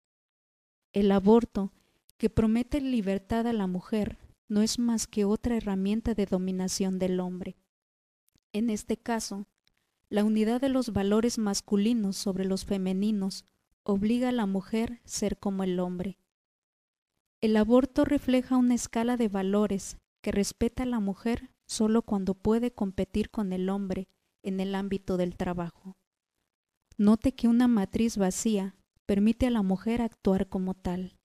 El 0.94 1.12
aborto, 1.12 1.72
que 2.18 2.32
promete 2.32 2.82
libertad 2.82 3.46
a 3.46 3.54
la 3.54 3.68
mujer, 3.68 4.18
no 4.48 4.64
es 4.64 4.80
más 4.80 5.06
que 5.06 5.26
otra 5.26 5.58
herramienta 5.58 6.16
de 6.16 6.26
dominación 6.26 6.98
del 6.98 7.20
hombre. 7.20 7.56
En 8.52 8.72
este 8.72 8.98
caso, 8.98 9.46
la 10.10 10.24
unidad 10.24 10.60
de 10.60 10.70
los 10.70 10.92
valores 10.92 11.38
masculinos 11.38 12.18
sobre 12.18 12.46
los 12.46 12.66
femeninos 12.66 13.46
obliga 13.90 14.30
a 14.30 14.34
la 14.34 14.46
mujer 14.46 15.00
ser 15.06 15.40
como 15.40 15.64
el 15.64 15.80
hombre. 15.80 16.20
El 17.40 17.56
aborto 17.56 18.04
refleja 18.04 18.58
una 18.58 18.76
escala 18.76 19.16
de 19.16 19.30
valores 19.30 19.98
que 20.22 20.34
respeta 20.34 20.84
a 20.84 20.86
la 20.86 21.00
mujer 21.00 21.52
solo 21.68 22.02
cuando 22.02 22.34
puede 22.34 22.74
competir 22.74 23.30
con 23.30 23.54
el 23.54 23.70
hombre 23.70 24.10
en 24.44 24.60
el 24.60 24.76
ámbito 24.76 25.16
del 25.16 25.38
trabajo. 25.38 25.96
Note 26.98 27.34
que 27.34 27.48
una 27.48 27.70
matriz 27.70 28.18
vacía 28.18 28.76
permite 29.06 29.48
a 29.48 29.52
la 29.52 29.62
mujer 29.62 30.02
actuar 30.02 30.50
como 30.50 30.74
tal. 30.74 31.18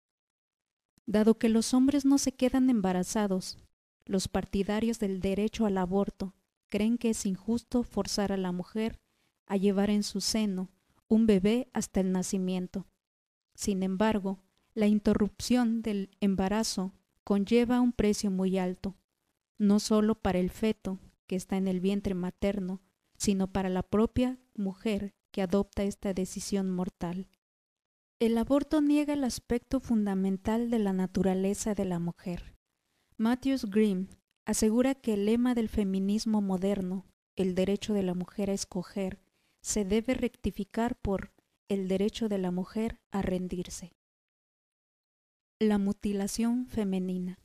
Dado 1.05 1.39
que 1.39 1.49
los 1.49 1.75
hombres 1.75 2.05
no 2.05 2.17
se 2.17 2.31
quedan 2.31 2.71
embarazados, 2.71 3.59
los 4.05 4.29
partidarios 4.29 5.01
del 5.01 5.21
derecho 5.21 5.67
al 5.67 5.79
aborto 5.79 6.37
creen 6.69 6.97
que 6.97 7.11
es 7.11 7.27
injusto 7.27 7.83
forzar 7.83 8.31
a 8.31 8.37
la 8.37 8.53
mujer 8.53 9.01
a 9.49 9.57
llevar 9.57 9.91
en 9.91 10.05
su 10.05 10.21
seno 10.21 10.71
un 11.13 11.27
bebé 11.27 11.69
hasta 11.75 12.01
el 12.01 12.11
nacimiento. 12.11 12.87
Sin 13.55 13.83
embargo, 13.83 14.39
la 14.73 14.87
interrupción 14.87 15.83
del 15.83 16.09
embarazo 16.21 16.95
conlleva 17.23 17.83
un 17.83 17.93
precio 17.93 18.31
muy 18.31 18.57
alto, 18.57 18.97
no 19.59 19.79
solo 19.79 20.15
para 20.15 20.39
el 20.39 20.49
feto 20.49 21.01
que 21.27 21.37
está 21.37 21.59
en 21.59 21.69
el 21.69 21.81
vientre 21.81 22.15
materno, 22.15 22.81
sino 23.19 23.53
para 23.53 23.69
la 23.69 23.83
propia 23.83 24.39
mujer 24.55 25.15
que 25.33 25.43
adopta 25.43 25.83
esta 25.83 26.15
decisión 26.15 26.71
mortal. 26.71 27.29
El 28.19 28.39
aborto 28.39 28.81
niega 28.81 29.13
el 29.13 29.25
aspecto 29.25 29.81
fundamental 29.81 30.71
de 30.71 30.79
la 30.79 30.95
naturaleza 30.95 31.75
de 31.75 31.85
la 31.85 31.99
mujer. 31.99 32.57
Matthews 33.19 33.67
Grimm 33.67 34.09
asegura 34.47 34.95
que 34.95 35.13
el 35.13 35.27
lema 35.27 35.55
del 35.55 35.69
feminismo 35.69 36.41
moderno, 36.41 37.05
el 37.37 37.55
derecho 37.55 37.93
de 37.93 38.03
la 38.03 38.15
mujer 38.15 38.49
a 38.49 38.55
escoger, 38.55 39.21
se 39.63 39.85
debe 39.85 40.15
rectificar 40.15 40.97
por 40.97 41.33
el 41.69 41.89
derecho 41.89 42.29
de 42.29 42.39
la 42.39 42.51
mujer 42.51 43.01
a 43.11 43.23
rendirse. 43.23 43.93
La 45.59 45.79
mutilación 45.79 46.67
femenina. 46.67 47.39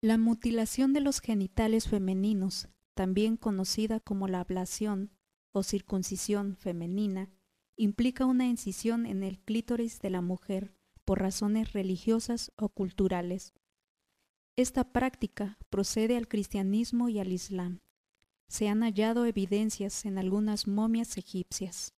La 0.00 0.18
mutilación 0.18 0.92
de 0.92 1.00
los 1.00 1.20
genitales 1.20 1.88
femeninos, 1.88 2.68
también 2.94 3.36
conocida 3.36 4.00
como 4.00 4.26
la 4.26 4.40
ablación, 4.40 5.12
o 5.52 5.62
circuncisión 5.62 6.56
femenina 6.56 7.30
implica 7.76 8.26
una 8.26 8.46
incisión 8.46 9.06
en 9.06 9.22
el 9.22 9.38
clítoris 9.38 10.00
de 10.00 10.10
la 10.10 10.20
mujer 10.22 10.74
por 11.04 11.20
razones 11.20 11.72
religiosas 11.72 12.52
o 12.56 12.68
culturales. 12.68 13.54
Esta 14.56 14.92
práctica 14.92 15.58
procede 15.70 16.16
al 16.16 16.28
cristianismo 16.28 17.08
y 17.08 17.18
al 17.18 17.32
islam. 17.32 17.80
Se 18.52 18.68
han 18.68 18.82
hallado 18.82 19.24
evidencias 19.24 20.04
en 20.04 20.18
algunas 20.18 20.68
momias 20.68 21.16
egipcias. 21.16 21.94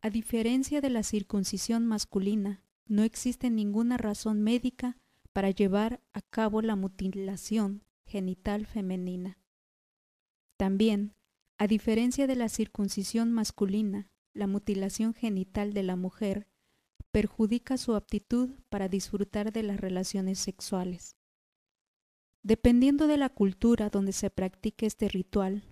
A 0.00 0.08
diferencia 0.08 0.80
de 0.80 0.90
la 0.90 1.02
circuncisión 1.02 1.88
masculina, 1.88 2.62
no 2.86 3.02
existe 3.02 3.50
ninguna 3.50 3.96
razón 3.96 4.42
médica 4.42 4.96
para 5.32 5.50
llevar 5.50 6.04
a 6.12 6.20
cabo 6.20 6.62
la 6.62 6.76
mutilación 6.76 7.82
genital 8.06 8.64
femenina. 8.64 9.40
También 10.56 11.16
a 11.58 11.66
diferencia 11.66 12.28
de 12.28 12.36
la 12.36 12.48
circuncisión 12.48 13.32
masculina, 13.32 14.08
la 14.32 14.46
mutilación 14.46 15.14
genital 15.14 15.72
de 15.74 15.82
la 15.82 15.96
mujer 15.96 16.46
perjudica 17.10 17.76
su 17.76 17.96
aptitud 17.96 18.50
para 18.68 18.88
disfrutar 18.88 19.52
de 19.52 19.64
las 19.64 19.80
relaciones 19.80 20.38
sexuales. 20.38 21.16
Dependiendo 22.42 23.06
de 23.06 23.18
la 23.18 23.28
cultura 23.28 23.90
donde 23.90 24.12
se 24.12 24.30
practique 24.30 24.86
este 24.86 25.08
ritual, 25.08 25.62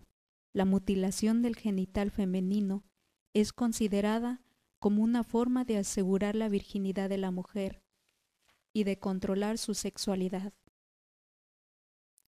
la 0.53 0.65
mutilación 0.65 1.41
del 1.41 1.57
genital 1.57 2.11
femenino 2.11 2.85
es 3.33 3.53
considerada 3.53 4.43
como 4.79 5.03
una 5.03 5.25
forma 5.25 5.65
de 5.65 5.79
asegurar 5.79 6.35
la 6.35 6.49
virginidad 6.49 7.09
de 7.09 7.19
la 7.19 7.31
mujer 7.31 7.83
y 8.73 8.85
de 8.85 8.99
controlar 8.99 9.59
su 9.59 9.75
sexualidad. 9.75 10.53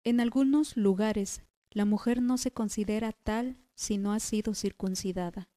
En 0.04 0.20
algunos 0.20 0.76
lugares, 0.76 1.44
la 1.72 1.86
mujer 1.86 2.22
no 2.22 2.38
se 2.38 2.52
considera 2.52 3.12
tal 3.12 3.58
si 3.76 3.98
no 3.98 4.14
ha 4.14 4.20
sido 4.20 4.54
circuncidada. 4.54 5.50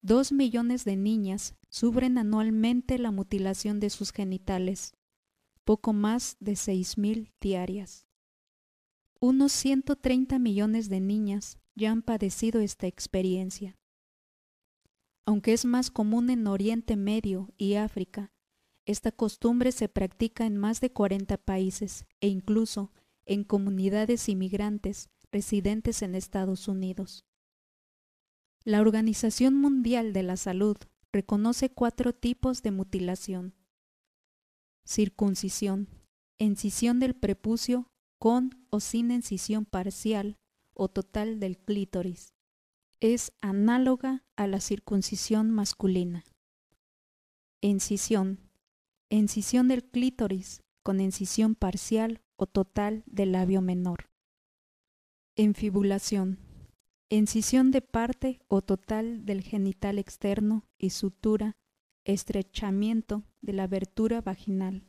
Dos 0.00 0.32
millones 0.32 0.84
de 0.84 0.96
niñas 0.96 1.54
sufren 1.68 2.18
anualmente 2.18 2.98
la 2.98 3.10
mutilación 3.10 3.80
de 3.80 3.90
sus 3.90 4.12
genitales, 4.12 4.94
poco 5.68 5.92
más 5.92 6.38
de 6.40 6.56
seis 6.56 6.96
mil 6.96 7.30
diarias. 7.42 8.06
Unos 9.20 9.52
130 9.52 10.38
millones 10.38 10.88
de 10.88 10.98
niñas 10.98 11.58
ya 11.74 11.90
han 11.90 12.00
padecido 12.00 12.62
esta 12.62 12.86
experiencia. 12.86 13.76
Aunque 15.26 15.52
es 15.52 15.66
más 15.66 15.90
común 15.90 16.30
en 16.30 16.46
Oriente 16.46 16.96
Medio 16.96 17.52
y 17.58 17.74
África, 17.74 18.32
esta 18.86 19.12
costumbre 19.12 19.70
se 19.72 19.90
practica 19.90 20.46
en 20.46 20.56
más 20.56 20.80
de 20.80 20.90
40 20.90 21.36
países 21.36 22.06
e 22.22 22.28
incluso 22.28 22.90
en 23.26 23.44
comunidades 23.44 24.30
inmigrantes 24.30 25.10
residentes 25.30 26.00
en 26.00 26.14
Estados 26.14 26.66
Unidos. 26.66 27.26
La 28.64 28.80
Organización 28.80 29.54
Mundial 29.54 30.14
de 30.14 30.22
la 30.22 30.38
Salud 30.38 30.78
reconoce 31.12 31.68
cuatro 31.68 32.14
tipos 32.14 32.62
de 32.62 32.70
mutilación. 32.70 33.57
Circuncisión, 34.88 35.86
encisión 36.38 36.98
del 36.98 37.14
prepucio 37.14 37.90
con 38.18 38.66
o 38.70 38.80
sin 38.80 39.10
encisión 39.10 39.66
parcial 39.66 40.38
o 40.72 40.88
total 40.88 41.40
del 41.40 41.58
clítoris. 41.58 42.32
Es 42.98 43.32
análoga 43.42 44.24
a 44.34 44.46
la 44.46 44.60
circuncisión 44.60 45.50
masculina. 45.50 46.24
Encisión, 47.60 48.40
encisión 49.10 49.68
del 49.68 49.84
clítoris 49.84 50.62
con 50.82 51.00
encisión 51.00 51.54
parcial 51.54 52.22
o 52.36 52.46
total 52.46 53.02
del 53.04 53.32
labio 53.32 53.60
menor. 53.60 54.08
Enfibulación, 55.36 56.38
encisión 57.10 57.72
de 57.72 57.82
parte 57.82 58.40
o 58.48 58.62
total 58.62 59.26
del 59.26 59.42
genital 59.42 59.98
externo 59.98 60.66
y 60.78 60.90
sutura, 60.90 61.58
estrechamiento 62.08 63.22
de 63.42 63.52
la 63.52 63.64
abertura 63.64 64.22
vaginal. 64.22 64.88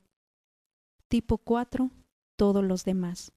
Tipo 1.10 1.38
4, 1.38 1.92
todos 2.38 2.64
los 2.64 2.86
demás. 2.86 3.34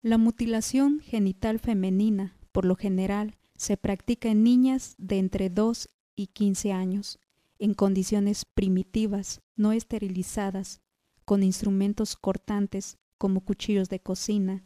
La 0.00 0.16
mutilación 0.16 1.00
genital 1.00 1.58
femenina, 1.58 2.38
por 2.52 2.64
lo 2.64 2.76
general, 2.76 3.36
se 3.56 3.76
practica 3.76 4.28
en 4.28 4.44
niñas 4.44 4.94
de 4.96 5.18
entre 5.18 5.50
2 5.50 5.88
y 6.14 6.28
15 6.28 6.72
años, 6.72 7.18
en 7.58 7.74
condiciones 7.74 8.44
primitivas, 8.44 9.42
no 9.56 9.72
esterilizadas, 9.72 10.80
con 11.24 11.42
instrumentos 11.42 12.14
cortantes 12.14 12.96
como 13.18 13.40
cuchillos 13.40 13.88
de 13.88 13.98
cocina, 13.98 14.64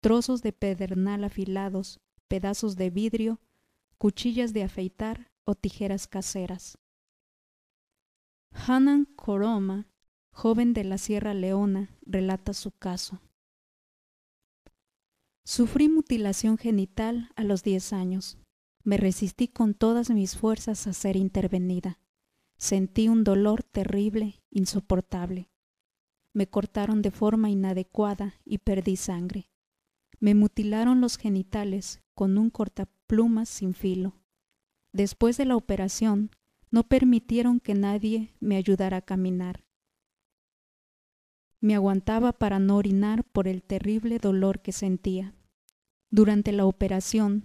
trozos 0.00 0.42
de 0.42 0.52
pedernal 0.52 1.24
afilados, 1.24 1.98
pedazos 2.28 2.76
de 2.76 2.90
vidrio, 2.90 3.40
cuchillas 3.96 4.52
de 4.52 4.64
afeitar 4.64 5.30
o 5.44 5.54
tijeras 5.54 6.06
caseras. 6.06 6.76
Hanan 8.54 9.06
Koroma, 9.16 9.88
joven 10.30 10.72
de 10.72 10.84
la 10.84 10.98
Sierra 10.98 11.34
Leona, 11.34 11.96
relata 12.06 12.54
su 12.54 12.70
caso. 12.70 13.20
Sufrí 15.44 15.88
mutilación 15.88 16.56
genital 16.58 17.30
a 17.34 17.42
los 17.42 17.64
10 17.64 17.92
años. 17.92 18.38
Me 18.84 18.96
resistí 18.96 19.48
con 19.48 19.74
todas 19.74 20.10
mis 20.10 20.36
fuerzas 20.36 20.86
a 20.86 20.92
ser 20.92 21.16
intervenida. 21.16 21.98
Sentí 22.56 23.08
un 23.08 23.24
dolor 23.24 23.64
terrible, 23.64 24.42
insoportable. 24.50 25.50
Me 26.32 26.46
cortaron 26.46 27.02
de 27.02 27.10
forma 27.10 27.50
inadecuada 27.50 28.34
y 28.44 28.58
perdí 28.58 28.96
sangre. 28.96 29.50
Me 30.20 30.34
mutilaron 30.34 31.00
los 31.00 31.16
genitales 31.16 32.00
con 32.14 32.38
un 32.38 32.50
cortaplumas 32.50 33.48
sin 33.48 33.74
filo. 33.74 34.20
Después 34.92 35.36
de 35.36 35.46
la 35.46 35.56
operación, 35.56 36.30
no 36.72 36.88
permitieron 36.88 37.60
que 37.60 37.74
nadie 37.74 38.34
me 38.40 38.56
ayudara 38.56 38.96
a 38.96 39.02
caminar. 39.02 39.64
Me 41.60 41.76
aguantaba 41.76 42.32
para 42.32 42.58
no 42.58 42.76
orinar 42.76 43.22
por 43.22 43.46
el 43.46 43.62
terrible 43.62 44.18
dolor 44.18 44.62
que 44.62 44.72
sentía. 44.72 45.36
Durante 46.10 46.50
la 46.50 46.64
operación, 46.64 47.44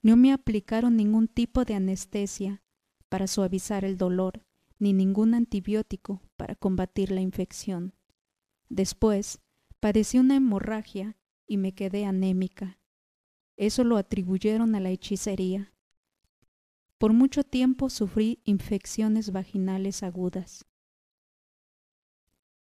no 0.00 0.16
me 0.16 0.32
aplicaron 0.32 0.96
ningún 0.96 1.28
tipo 1.28 1.64
de 1.64 1.74
anestesia 1.74 2.62
para 3.08 3.26
suavizar 3.26 3.84
el 3.84 3.98
dolor, 3.98 4.44
ni 4.78 4.92
ningún 4.92 5.34
antibiótico 5.34 6.22
para 6.36 6.54
combatir 6.54 7.10
la 7.10 7.20
infección. 7.20 7.94
Después, 8.68 9.40
padecí 9.80 10.18
una 10.18 10.36
hemorragia 10.36 11.18
y 11.48 11.56
me 11.56 11.74
quedé 11.74 12.04
anémica. 12.04 12.78
Eso 13.56 13.82
lo 13.82 13.96
atribuyeron 13.96 14.76
a 14.76 14.80
la 14.80 14.90
hechicería. 14.90 15.72
Por 16.98 17.12
mucho 17.12 17.44
tiempo 17.44 17.90
sufrí 17.90 18.40
infecciones 18.44 19.30
vaginales 19.30 20.02
agudas. 20.02 20.66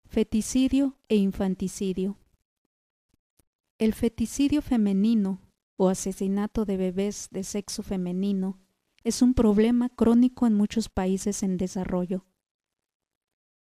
Feticidio 0.05 0.95
e 1.09 1.15
infanticidio. 1.15 2.19
El 3.79 3.95
feticidio 3.95 4.61
femenino 4.61 5.41
o 5.75 5.89
asesinato 5.89 6.65
de 6.65 6.77
bebés 6.77 7.29
de 7.31 7.43
sexo 7.43 7.81
femenino 7.81 8.59
es 9.03 9.23
un 9.23 9.33
problema 9.33 9.89
crónico 9.89 10.45
en 10.45 10.53
muchos 10.53 10.87
países 10.87 11.41
en 11.41 11.57
desarrollo. 11.57 12.27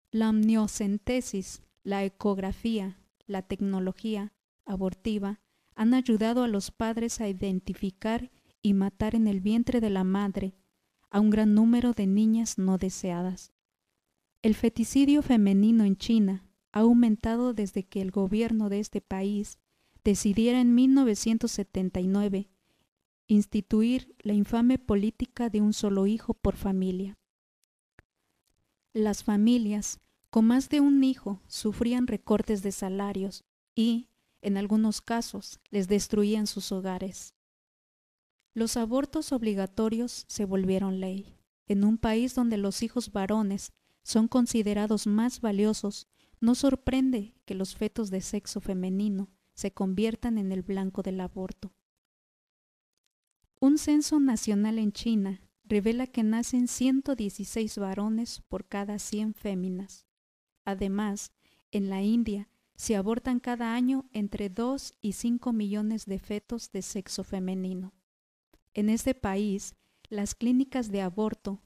La 0.09 0.29
amniocentesis, 0.29 1.63
la 1.83 2.05
ecografía, 2.05 2.97
la 3.27 3.41
tecnología 3.41 4.31
abortiva 4.65 5.41
han 5.75 5.93
ayudado 5.93 6.43
a 6.43 6.47
los 6.47 6.71
padres 6.71 7.19
a 7.19 7.27
identificar 7.27 8.31
y 8.61 8.73
matar 8.73 9.15
en 9.15 9.27
el 9.27 9.41
vientre 9.41 9.81
de 9.81 9.89
la 9.89 10.05
madre 10.05 10.55
a 11.11 11.19
un 11.19 11.29
gran 11.29 11.53
número 11.53 11.93
de 11.93 12.07
niñas 12.07 12.57
no 12.57 12.77
deseadas. 12.77 13.51
El 14.41 14.55
feticidio 14.55 15.21
femenino 15.21 15.83
en 15.83 15.97
China 15.97 16.43
ha 16.71 16.79
aumentado 16.79 17.53
desde 17.53 17.83
que 17.83 18.01
el 18.01 18.09
gobierno 18.09 18.69
de 18.69 18.79
este 18.79 19.01
país 19.01 19.59
decidiera 20.03 20.59
en 20.59 20.73
1979 20.73 22.49
instituir 23.27 24.15
la 24.19 24.33
infame 24.33 24.77
política 24.77 25.49
de 25.49 25.61
un 25.61 25.73
solo 25.73 26.07
hijo 26.07 26.33
por 26.33 26.55
familia. 26.55 27.17
Las 28.93 29.23
familias 29.23 29.99
con 30.29 30.45
más 30.45 30.69
de 30.69 30.81
un 30.81 31.03
hijo 31.03 31.41
sufrían 31.47 32.07
recortes 32.07 32.61
de 32.61 32.71
salarios 32.71 33.45
y, 33.75 34.09
en 34.41 34.57
algunos 34.57 35.01
casos, 35.01 35.59
les 35.69 35.87
destruían 35.87 36.47
sus 36.47 36.71
hogares. 36.71 37.35
Los 38.53 38.75
abortos 38.75 39.31
obligatorios 39.31 40.25
se 40.27 40.43
volvieron 40.43 40.99
ley. 40.99 41.37
En 41.67 41.85
un 41.85 41.97
país 41.97 42.35
donde 42.35 42.57
los 42.57 42.83
hijos 42.83 43.13
varones 43.13 43.71
son 44.03 44.27
considerados 44.27 45.07
más 45.07 45.39
valiosos, 45.39 46.07
no 46.41 46.55
sorprende 46.55 47.33
que 47.45 47.55
los 47.55 47.75
fetos 47.75 48.09
de 48.09 48.19
sexo 48.19 48.59
femenino 48.59 49.29
se 49.53 49.71
conviertan 49.71 50.37
en 50.37 50.51
el 50.51 50.63
blanco 50.63 51.01
del 51.01 51.21
aborto. 51.21 51.73
Un 53.61 53.77
censo 53.77 54.19
nacional 54.19 54.79
en 54.79 54.91
China 54.91 55.39
revela 55.63 56.07
que 56.07 56.23
nacen 56.23 56.67
116 56.67 57.77
varones 57.77 58.41
por 58.49 58.67
cada 58.67 58.99
100 58.99 59.35
féminas. 59.35 60.07
Además, 60.65 61.31
en 61.71 61.89
la 61.89 62.01
India 62.01 62.49
se 62.75 62.97
abortan 62.97 63.39
cada 63.39 63.75
año 63.75 64.09
entre 64.11 64.49
2 64.49 64.95
y 64.99 65.13
5 65.13 65.53
millones 65.53 66.05
de 66.05 66.19
fetos 66.19 66.71
de 66.71 66.81
sexo 66.81 67.23
femenino. 67.23 67.93
En 68.73 68.89
este 68.89 69.13
país, 69.13 69.75
las 70.09 70.35
clínicas 70.35 70.91
de 70.91 71.01
aborto 71.01 71.61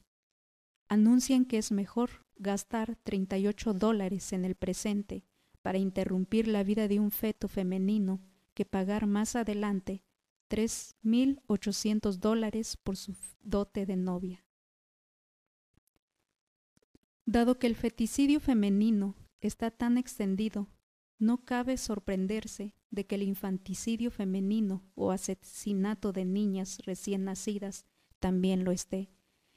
anuncian 0.88 1.46
que 1.46 1.58
es 1.58 1.72
mejor 1.72 2.26
gastar 2.36 2.96
38 3.04 3.74
dólares 3.74 4.34
en 4.34 4.46
el 4.46 4.56
presente 4.56 5.24
para 5.62 5.78
interrumpir 5.78 6.48
la 6.48 6.64
vida 6.64 6.88
de 6.88 7.00
un 7.00 7.12
feto 7.12 7.48
femenino 7.48 8.22
que 8.54 8.66
pagar 8.66 9.08
más 9.08 9.36
adelante 9.36 10.04
3.800 10.50 12.18
dólares 12.18 12.78
por 12.78 12.98
su 12.98 13.16
dote 13.42 13.86
de 13.86 13.96
novia. 13.96 14.46
Dado 17.26 17.58
que 17.58 17.68
el 17.68 17.76
feticidio 17.76 18.40
femenino 18.40 19.16
está 19.42 19.72
tan 19.72 19.98
extendido, 19.98 20.68
no 21.18 21.44
cabe 21.44 21.78
sorprenderse 21.78 22.76
de 22.96 23.06
que 23.06 23.16
el 23.16 23.24
infanticidio 23.24 24.10
femenino 24.10 24.82
o 24.96 25.12
asesinato 25.12 26.14
de 26.14 26.26
niñas 26.26 26.80
recién 26.86 27.26
nacidas 27.26 27.86
también 28.20 28.64
lo 28.64 28.72
esté, 28.72 29.12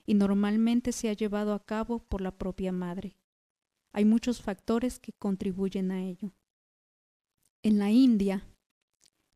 y 0.04 0.14
normalmente 0.14 0.92
se 0.92 1.08
ha 1.08 1.14
llevado 1.14 1.54
a 1.54 1.64
cabo 1.64 2.00
por 2.00 2.20
la 2.20 2.36
propia 2.36 2.72
madre. 2.72 3.16
Hay 3.92 4.04
muchos 4.04 4.42
factores 4.42 4.98
que 4.98 5.12
contribuyen 5.12 5.90
a 5.90 6.04
ello. 6.04 6.34
En 7.62 7.78
la 7.78 7.90
India, 7.90 8.44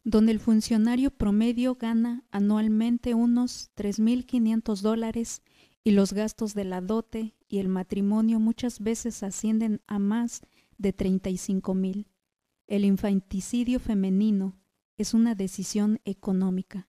donde 0.05 0.33
el 0.33 0.41
funcionario 0.41 1.11
promedio 1.11 1.77
gana 1.77 2.25
anualmente 2.31 3.15
unos 3.15 3.71
3.500 3.77 4.81
dólares 4.81 5.43
y 5.85 5.93
los 5.93 6.13
gastos 6.13 6.55
de 6.55 6.65
la 6.65 6.81
dote 6.81 7.35
y 7.49 7.59
el 7.59 7.69
matrimonio 7.69 8.41
muchas 8.41 8.81
veces 8.81 9.23
ascienden 9.23 9.81
a 9.87 9.99
más 9.99 10.43
de 10.79 10.95
35.000. 10.97 12.12
El 12.73 12.87
infanticidio 12.87 13.79
femenino 13.81 14.59
es 14.97 15.13
una 15.13 15.35
decisión 15.35 16.01
económica. 16.07 16.89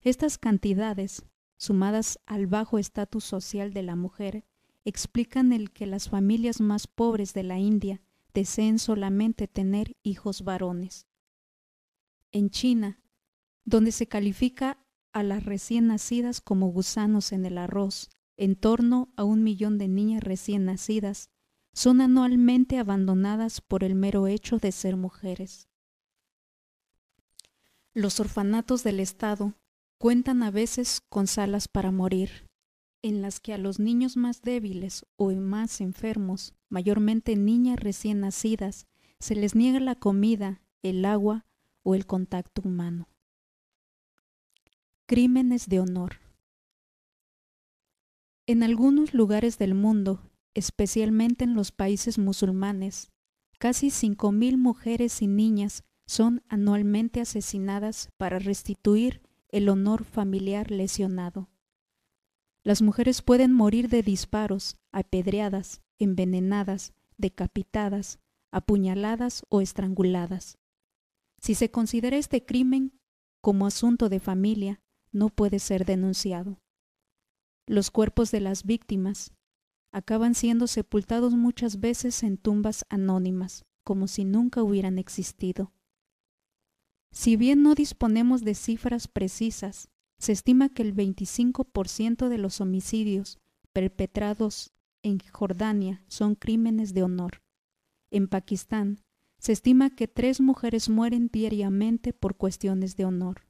Estas 0.00 0.38
cantidades, 0.38 1.26
sumadas 1.58 2.18
al 2.24 2.46
bajo 2.46 2.78
estatus 2.78 3.24
social 3.24 3.74
de 3.74 3.82
la 3.82 3.96
mujer, 3.96 4.46
explican 4.86 5.52
el 5.52 5.72
que 5.72 5.84
las 5.84 6.08
familias 6.08 6.62
más 6.62 6.86
pobres 6.86 7.34
de 7.34 7.42
la 7.42 7.58
India 7.58 8.00
deseen 8.32 8.78
solamente 8.78 9.46
tener 9.46 9.94
hijos 10.02 10.42
varones. 10.42 11.06
En 12.32 12.48
China, 12.48 13.02
donde 13.66 13.92
se 13.92 14.08
califica 14.08 14.86
a 15.12 15.22
las 15.22 15.44
recién 15.44 15.88
nacidas 15.88 16.40
como 16.40 16.68
gusanos 16.68 17.32
en 17.32 17.44
el 17.44 17.58
arroz, 17.58 18.08
en 18.38 18.56
torno 18.56 19.12
a 19.16 19.24
un 19.24 19.42
millón 19.42 19.76
de 19.76 19.88
niñas 19.88 20.24
recién 20.24 20.64
nacidas 20.64 21.28
son 21.72 22.00
anualmente 22.00 22.78
abandonadas 22.78 23.60
por 23.60 23.84
el 23.84 23.94
mero 23.94 24.26
hecho 24.26 24.58
de 24.58 24.72
ser 24.72 24.96
mujeres. 24.96 25.68
Los 27.92 28.20
orfanatos 28.20 28.82
del 28.84 29.00
Estado 29.00 29.54
cuentan 29.98 30.42
a 30.42 30.50
veces 30.50 31.00
con 31.08 31.26
salas 31.26 31.68
para 31.68 31.90
morir, 31.90 32.46
en 33.02 33.22
las 33.22 33.40
que 33.40 33.52
a 33.52 33.58
los 33.58 33.78
niños 33.78 34.16
más 34.16 34.42
débiles 34.42 35.06
o 35.16 35.30
más 35.32 35.80
enfermos, 35.80 36.54
mayormente 36.68 37.36
niñas 37.36 37.80
recién 37.80 38.20
nacidas, 38.20 38.86
se 39.18 39.34
les 39.34 39.54
niega 39.54 39.80
la 39.80 39.94
comida, 39.94 40.62
el 40.82 41.04
agua 41.04 41.46
o 41.82 41.94
el 41.94 42.06
contacto 42.06 42.62
humano. 42.64 43.08
Crímenes 45.06 45.68
de 45.68 45.80
honor. 45.80 46.20
En 48.46 48.62
algunos 48.62 49.12
lugares 49.12 49.58
del 49.58 49.74
mundo, 49.74 50.29
especialmente 50.54 51.44
en 51.44 51.54
los 51.54 51.72
países 51.72 52.18
musulmanes, 52.18 53.10
casi 53.58 53.88
5.000 53.88 54.56
mujeres 54.56 55.22
y 55.22 55.26
niñas 55.26 55.84
son 56.06 56.42
anualmente 56.48 57.20
asesinadas 57.20 58.08
para 58.16 58.38
restituir 58.38 59.22
el 59.48 59.68
honor 59.68 60.04
familiar 60.04 60.70
lesionado. 60.70 61.48
Las 62.62 62.82
mujeres 62.82 63.22
pueden 63.22 63.52
morir 63.52 63.88
de 63.88 64.02
disparos, 64.02 64.76
apedreadas, 64.92 65.82
envenenadas, 65.98 66.92
decapitadas, 67.16 68.18
apuñaladas 68.50 69.44
o 69.48 69.60
estranguladas. 69.60 70.58
Si 71.40 71.54
se 71.54 71.70
considera 71.70 72.16
este 72.16 72.44
crimen 72.44 72.98
como 73.40 73.66
asunto 73.66 74.08
de 74.08 74.20
familia, 74.20 74.82
no 75.12 75.28
puede 75.28 75.58
ser 75.58 75.84
denunciado. 75.84 76.60
Los 77.66 77.90
cuerpos 77.90 78.30
de 78.30 78.40
las 78.40 78.64
víctimas 78.64 79.32
acaban 79.92 80.34
siendo 80.34 80.66
sepultados 80.66 81.34
muchas 81.34 81.80
veces 81.80 82.22
en 82.22 82.36
tumbas 82.36 82.84
anónimas, 82.88 83.64
como 83.84 84.06
si 84.06 84.24
nunca 84.24 84.62
hubieran 84.62 84.98
existido. 84.98 85.72
Si 87.12 87.36
bien 87.36 87.62
no 87.62 87.74
disponemos 87.74 88.42
de 88.44 88.54
cifras 88.54 89.08
precisas, 89.08 89.88
se 90.18 90.32
estima 90.32 90.68
que 90.68 90.82
el 90.82 90.94
25% 90.94 92.28
de 92.28 92.38
los 92.38 92.60
homicidios 92.60 93.38
perpetrados 93.72 94.72
en 95.02 95.18
Jordania 95.18 96.04
son 96.08 96.34
crímenes 96.34 96.94
de 96.94 97.02
honor. 97.02 97.42
En 98.10 98.28
Pakistán, 98.28 99.00
se 99.38 99.52
estima 99.52 99.90
que 99.90 100.06
tres 100.06 100.40
mujeres 100.40 100.88
mueren 100.88 101.28
diariamente 101.32 102.12
por 102.12 102.36
cuestiones 102.36 102.96
de 102.96 103.06
honor. 103.06 103.46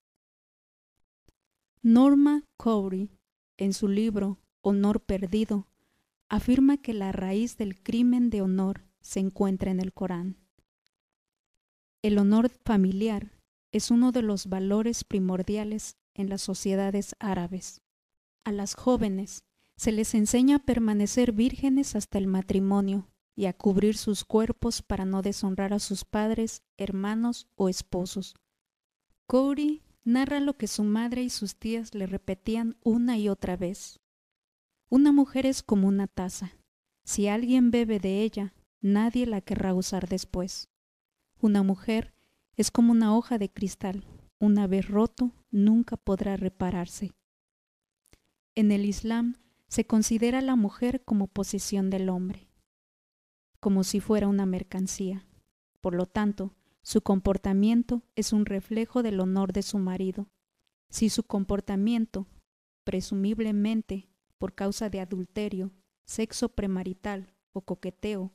Norma 1.82 2.45
Cowry, 2.57 3.11
en 3.57 3.72
su 3.72 3.88
libro 3.88 4.38
Honor 4.62 5.01
Perdido, 5.01 5.66
afirma 6.30 6.78
que 6.78 6.94
la 6.94 7.12
raíz 7.12 7.56
del 7.56 7.82
crimen 7.82 8.30
de 8.30 8.40
honor 8.40 8.86
se 9.00 9.20
encuentra 9.20 9.70
en 9.70 9.80
el 9.80 9.92
Corán. 9.92 10.38
El 12.02 12.18
honor 12.18 12.48
familiar 12.64 13.32
es 13.72 13.90
uno 13.90 14.12
de 14.12 14.22
los 14.22 14.46
valores 14.46 15.04
primordiales 15.04 15.96
en 16.14 16.28
las 16.28 16.40
sociedades 16.40 17.16
árabes. 17.18 17.82
A 18.44 18.52
las 18.52 18.74
jóvenes 18.74 19.44
se 19.76 19.92
les 19.92 20.14
enseña 20.14 20.56
a 20.56 20.64
permanecer 20.64 21.32
vírgenes 21.32 21.96
hasta 21.96 22.18
el 22.18 22.26
matrimonio 22.26 23.10
y 23.34 23.46
a 23.46 23.52
cubrir 23.52 23.96
sus 23.96 24.24
cuerpos 24.24 24.82
para 24.82 25.04
no 25.04 25.22
deshonrar 25.22 25.72
a 25.72 25.78
sus 25.78 26.04
padres, 26.04 26.62
hermanos 26.76 27.48
o 27.56 27.68
esposos. 27.68 28.34
Cody 29.26 29.82
narra 30.04 30.40
lo 30.40 30.56
que 30.56 30.68
su 30.68 30.84
madre 30.84 31.22
y 31.22 31.30
sus 31.30 31.56
tías 31.56 31.94
le 31.94 32.06
repetían 32.06 32.76
una 32.82 33.18
y 33.18 33.28
otra 33.28 33.56
vez. 33.56 34.00
Una 34.93 35.12
mujer 35.12 35.47
es 35.47 35.62
como 35.62 35.86
una 35.86 36.09
taza. 36.09 36.51
Si 37.05 37.28
alguien 37.28 37.70
bebe 37.70 38.01
de 38.01 38.24
ella, 38.24 38.55
nadie 38.80 39.24
la 39.24 39.41
querrá 39.41 39.72
usar 39.72 40.09
después. 40.09 40.68
Una 41.41 41.62
mujer 41.62 42.12
es 42.57 42.72
como 42.72 42.91
una 42.91 43.16
hoja 43.16 43.38
de 43.38 43.53
cristal. 43.53 44.05
Una 44.41 44.66
vez 44.66 44.88
roto, 44.88 45.30
nunca 45.53 45.97
podrá 45.97 46.36
repararse. 46.36 47.12
En 48.57 48.72
el 48.72 48.84
Islam 48.84 49.36
se 49.68 49.86
considera 49.86 50.41
a 50.41 50.43
la 50.43 50.57
mujer 50.57 51.05
como 51.05 51.28
posesión 51.28 51.88
del 51.88 52.09
hombre, 52.09 52.51
como 53.61 53.84
si 53.84 54.01
fuera 54.01 54.26
una 54.26 54.45
mercancía. 54.45 55.24
Por 55.80 55.95
lo 55.95 56.07
tanto, 56.07 56.57
su 56.82 57.01
comportamiento 57.01 58.03
es 58.16 58.32
un 58.32 58.45
reflejo 58.45 59.05
del 59.05 59.20
honor 59.20 59.53
de 59.53 59.62
su 59.62 59.78
marido. 59.78 60.28
Si 60.88 61.11
su 61.11 61.22
comportamiento, 61.22 62.26
presumiblemente 62.82 64.09
por 64.41 64.55
causa 64.55 64.88
de 64.88 65.01
adulterio, 65.01 65.70
sexo 66.07 66.49
premarital 66.49 67.34
o 67.53 67.61
coqueteo, 67.61 68.32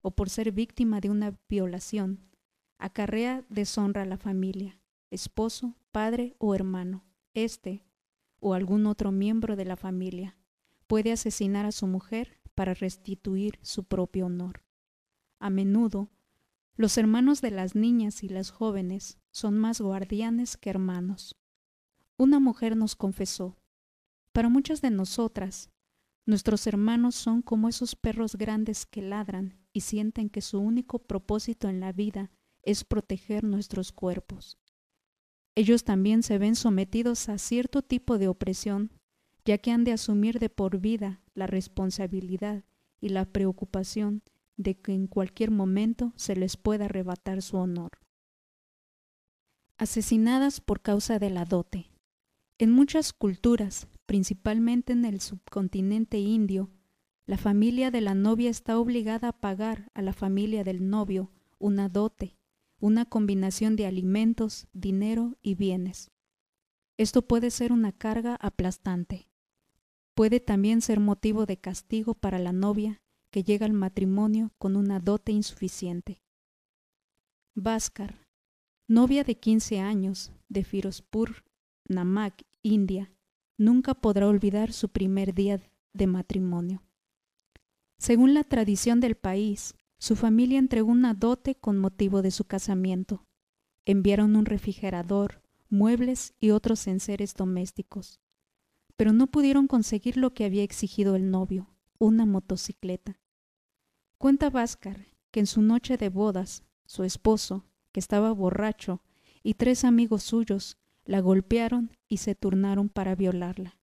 o 0.00 0.10
por 0.12 0.30
ser 0.30 0.50
víctima 0.50 1.02
de 1.02 1.10
una 1.10 1.38
violación, 1.46 2.30
acarrea 2.78 3.44
deshonra 3.50 4.02
a 4.02 4.06
la 4.06 4.16
familia, 4.16 4.80
esposo, 5.10 5.76
padre 5.90 6.34
o 6.38 6.54
hermano, 6.54 7.04
este 7.34 7.84
o 8.40 8.54
algún 8.54 8.86
otro 8.86 9.12
miembro 9.12 9.54
de 9.54 9.66
la 9.66 9.76
familia. 9.76 10.38
Puede 10.86 11.12
asesinar 11.12 11.66
a 11.66 11.72
su 11.72 11.86
mujer 11.86 12.40
para 12.54 12.72
restituir 12.72 13.58
su 13.60 13.84
propio 13.84 14.26
honor. 14.26 14.64
A 15.38 15.50
menudo, 15.50 16.08
los 16.76 16.96
hermanos 16.96 17.42
de 17.42 17.50
las 17.50 17.74
niñas 17.74 18.22
y 18.22 18.30
las 18.30 18.50
jóvenes 18.50 19.18
son 19.30 19.58
más 19.58 19.82
guardianes 19.82 20.56
que 20.56 20.70
hermanos. 20.70 21.36
Una 22.16 22.40
mujer 22.40 22.74
nos 22.74 22.96
confesó, 22.96 23.61
para 24.32 24.48
muchas 24.48 24.80
de 24.80 24.90
nosotras, 24.90 25.70
nuestros 26.26 26.66
hermanos 26.66 27.14
son 27.14 27.42
como 27.42 27.68
esos 27.68 27.96
perros 27.96 28.36
grandes 28.36 28.86
que 28.86 29.02
ladran 29.02 29.58
y 29.72 29.80
sienten 29.80 30.30
que 30.30 30.40
su 30.40 30.58
único 30.58 31.00
propósito 31.00 31.68
en 31.68 31.80
la 31.80 31.92
vida 31.92 32.30
es 32.62 32.84
proteger 32.84 33.44
nuestros 33.44 33.92
cuerpos. 33.92 34.58
Ellos 35.54 35.84
también 35.84 36.22
se 36.22 36.38
ven 36.38 36.56
sometidos 36.56 37.28
a 37.28 37.38
cierto 37.38 37.82
tipo 37.82 38.18
de 38.18 38.28
opresión, 38.28 38.90
ya 39.44 39.58
que 39.58 39.70
han 39.70 39.84
de 39.84 39.92
asumir 39.92 40.38
de 40.38 40.48
por 40.48 40.78
vida 40.78 41.20
la 41.34 41.46
responsabilidad 41.46 42.64
y 43.00 43.10
la 43.10 43.26
preocupación 43.26 44.22
de 44.56 44.80
que 44.80 44.92
en 44.94 45.08
cualquier 45.08 45.50
momento 45.50 46.12
se 46.16 46.36
les 46.36 46.56
pueda 46.56 46.86
arrebatar 46.86 47.42
su 47.42 47.56
honor. 47.56 47.90
Asesinadas 49.76 50.60
por 50.60 50.80
causa 50.80 51.18
de 51.18 51.30
la 51.30 51.44
dote. 51.44 51.90
En 52.58 52.70
muchas 52.70 53.12
culturas, 53.12 53.88
principalmente 54.12 54.92
en 54.92 55.06
el 55.06 55.22
subcontinente 55.22 56.18
indio, 56.18 56.68
la 57.24 57.38
familia 57.38 57.90
de 57.90 58.02
la 58.02 58.14
novia 58.14 58.50
está 58.50 58.78
obligada 58.78 59.28
a 59.28 59.40
pagar 59.40 59.90
a 59.94 60.02
la 60.02 60.12
familia 60.12 60.64
del 60.64 60.90
novio 60.90 61.30
una 61.58 61.88
dote, 61.88 62.36
una 62.78 63.06
combinación 63.06 63.74
de 63.74 63.86
alimentos, 63.86 64.68
dinero 64.74 65.38
y 65.40 65.54
bienes. 65.54 66.10
Esto 66.98 67.22
puede 67.22 67.50
ser 67.50 67.72
una 67.72 67.90
carga 67.90 68.34
aplastante. 68.34 69.30
Puede 70.12 70.40
también 70.40 70.82
ser 70.82 71.00
motivo 71.00 71.46
de 71.46 71.56
castigo 71.56 72.12
para 72.12 72.38
la 72.38 72.52
novia 72.52 73.00
que 73.30 73.44
llega 73.44 73.64
al 73.64 73.72
matrimonio 73.72 74.52
con 74.58 74.76
una 74.76 75.00
dote 75.00 75.32
insuficiente. 75.32 76.22
Bhaskar, 77.54 78.26
novia 78.86 79.24
de 79.24 79.38
15 79.38 79.80
años 79.80 80.32
de 80.50 80.64
Firozpur, 80.64 81.44
Namak, 81.88 82.42
India, 82.60 83.10
nunca 83.62 83.94
podrá 83.94 84.28
olvidar 84.28 84.72
su 84.72 84.88
primer 84.88 85.34
día 85.34 85.60
de 85.92 86.06
matrimonio. 86.06 86.82
Según 87.98 88.34
la 88.34 88.44
tradición 88.44 89.00
del 89.00 89.14
país, 89.14 89.74
su 89.98 90.16
familia 90.16 90.58
entregó 90.58 90.90
una 90.90 91.14
dote 91.14 91.54
con 91.54 91.78
motivo 91.78 92.22
de 92.22 92.32
su 92.32 92.44
casamiento. 92.44 93.24
Enviaron 93.84 94.34
un 94.34 94.44
refrigerador, 94.44 95.42
muebles 95.68 96.34
y 96.40 96.50
otros 96.50 96.86
enseres 96.86 97.34
domésticos. 97.34 98.20
Pero 98.96 99.12
no 99.12 99.28
pudieron 99.28 99.68
conseguir 99.68 100.16
lo 100.16 100.34
que 100.34 100.44
había 100.44 100.64
exigido 100.64 101.14
el 101.14 101.30
novio, 101.30 101.70
una 101.98 102.26
motocicleta. 102.26 103.20
Cuenta 104.18 104.50
Váscar 104.50 105.06
que 105.30 105.40
en 105.40 105.46
su 105.46 105.62
noche 105.62 105.96
de 105.96 106.08
bodas, 106.08 106.64
su 106.84 107.04
esposo, 107.04 107.64
que 107.92 108.00
estaba 108.00 108.32
borracho, 108.32 109.02
y 109.42 109.54
tres 109.54 109.84
amigos 109.84 110.22
suyos 110.22 110.78
la 111.04 111.20
golpearon 111.20 111.96
y 112.08 112.18
se 112.18 112.34
turnaron 112.34 112.88
para 112.88 113.14
violarla. 113.14 113.78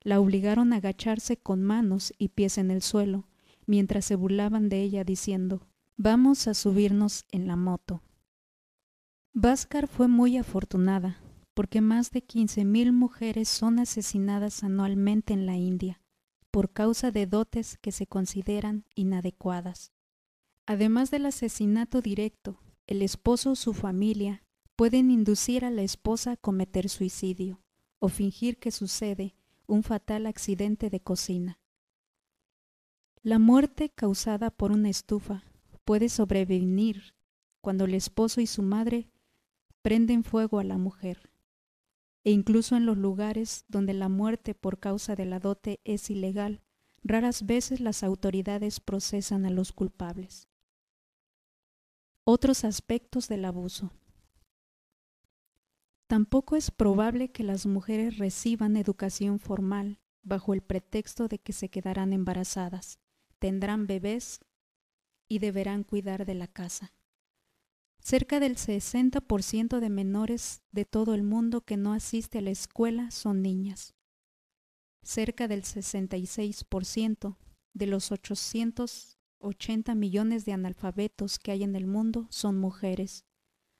La 0.00 0.20
obligaron 0.20 0.72
a 0.72 0.76
agacharse 0.76 1.36
con 1.36 1.62
manos 1.62 2.12
y 2.18 2.28
pies 2.28 2.58
en 2.58 2.70
el 2.70 2.82
suelo, 2.82 3.28
mientras 3.66 4.04
se 4.04 4.16
burlaban 4.16 4.68
de 4.68 4.82
ella 4.82 5.04
diciendo, 5.04 5.68
Vamos 5.96 6.48
a 6.48 6.54
subirnos 6.54 7.26
en 7.30 7.46
la 7.46 7.54
moto. 7.54 8.02
Bhaskar 9.34 9.86
fue 9.86 10.08
muy 10.08 10.36
afortunada, 10.36 11.20
porque 11.54 11.80
más 11.80 12.10
de 12.10 12.26
15.000 12.26 12.92
mujeres 12.92 13.48
son 13.48 13.78
asesinadas 13.78 14.64
anualmente 14.64 15.32
en 15.32 15.46
la 15.46 15.56
India, 15.56 16.02
por 16.50 16.72
causa 16.72 17.10
de 17.10 17.26
dotes 17.26 17.78
que 17.78 17.92
se 17.92 18.06
consideran 18.06 18.84
inadecuadas. 18.94 19.92
Además 20.66 21.10
del 21.10 21.26
asesinato 21.26 22.00
directo, 22.00 22.58
el 22.86 23.02
esposo 23.02 23.52
o 23.52 23.56
su 23.56 23.74
familia 23.74 24.44
pueden 24.76 25.10
inducir 25.10 25.64
a 25.64 25.70
la 25.70 25.82
esposa 25.82 26.32
a 26.32 26.36
cometer 26.36 26.88
suicidio 26.88 27.62
o 27.98 28.08
fingir 28.08 28.58
que 28.58 28.70
sucede 28.70 29.34
un 29.66 29.82
fatal 29.82 30.26
accidente 30.26 30.90
de 30.90 31.00
cocina. 31.00 31.60
La 33.22 33.38
muerte 33.38 33.90
causada 33.90 34.50
por 34.50 34.72
una 34.72 34.88
estufa 34.88 35.44
puede 35.84 36.08
sobrevenir 36.08 37.14
cuando 37.60 37.84
el 37.84 37.94
esposo 37.94 38.40
y 38.40 38.46
su 38.46 38.62
madre 38.62 39.08
prenden 39.82 40.24
fuego 40.24 40.58
a 40.58 40.64
la 40.64 40.78
mujer, 40.78 41.30
e 42.24 42.30
incluso 42.30 42.76
en 42.76 42.86
los 42.86 42.96
lugares 42.96 43.64
donde 43.68 43.94
la 43.94 44.08
muerte 44.08 44.54
por 44.54 44.78
causa 44.78 45.14
de 45.14 45.26
la 45.26 45.38
dote 45.38 45.80
es 45.84 46.10
ilegal, 46.10 46.62
raras 47.04 47.46
veces 47.46 47.80
las 47.80 48.02
autoridades 48.02 48.80
procesan 48.80 49.44
a 49.46 49.50
los 49.50 49.72
culpables. 49.72 50.48
Otros 52.24 52.64
aspectos 52.64 53.28
del 53.28 53.44
abuso. 53.44 53.92
Tampoco 56.12 56.56
es 56.56 56.70
probable 56.70 57.30
que 57.32 57.42
las 57.42 57.64
mujeres 57.64 58.18
reciban 58.18 58.76
educación 58.76 59.38
formal 59.38 59.98
bajo 60.22 60.52
el 60.52 60.60
pretexto 60.60 61.26
de 61.26 61.38
que 61.38 61.54
se 61.54 61.70
quedarán 61.70 62.12
embarazadas, 62.12 62.98
tendrán 63.38 63.86
bebés 63.86 64.40
y 65.26 65.38
deberán 65.38 65.84
cuidar 65.84 66.26
de 66.26 66.34
la 66.34 66.48
casa. 66.48 66.92
Cerca 67.98 68.40
del 68.40 68.56
60% 68.56 69.80
de 69.80 69.88
menores 69.88 70.60
de 70.70 70.84
todo 70.84 71.14
el 71.14 71.22
mundo 71.22 71.62
que 71.62 71.78
no 71.78 71.94
asiste 71.94 72.40
a 72.40 72.42
la 72.42 72.50
escuela 72.50 73.10
son 73.10 73.40
niñas. 73.40 73.94
Cerca 75.02 75.48
del 75.48 75.62
66% 75.62 77.38
de 77.72 77.86
los 77.86 78.12
800 78.12 79.18
80 79.38 79.94
millones 79.94 80.44
de 80.44 80.52
analfabetos 80.52 81.38
que 81.38 81.52
hay 81.52 81.62
en 81.62 81.74
el 81.74 81.86
mundo 81.86 82.26
son 82.28 82.58
mujeres. 82.58 83.24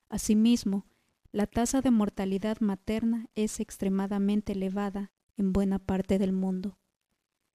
Asimismo, 0.09 0.87
la 1.33 1.47
tasa 1.47 1.81
de 1.81 1.91
mortalidad 1.91 2.61
materna 2.61 3.27
es 3.35 3.59
extremadamente 3.59 4.53
elevada 4.53 5.11
en 5.39 5.55
buena 5.55 5.79
parte 5.79 6.19
del 6.19 6.33
mundo. 6.33 6.79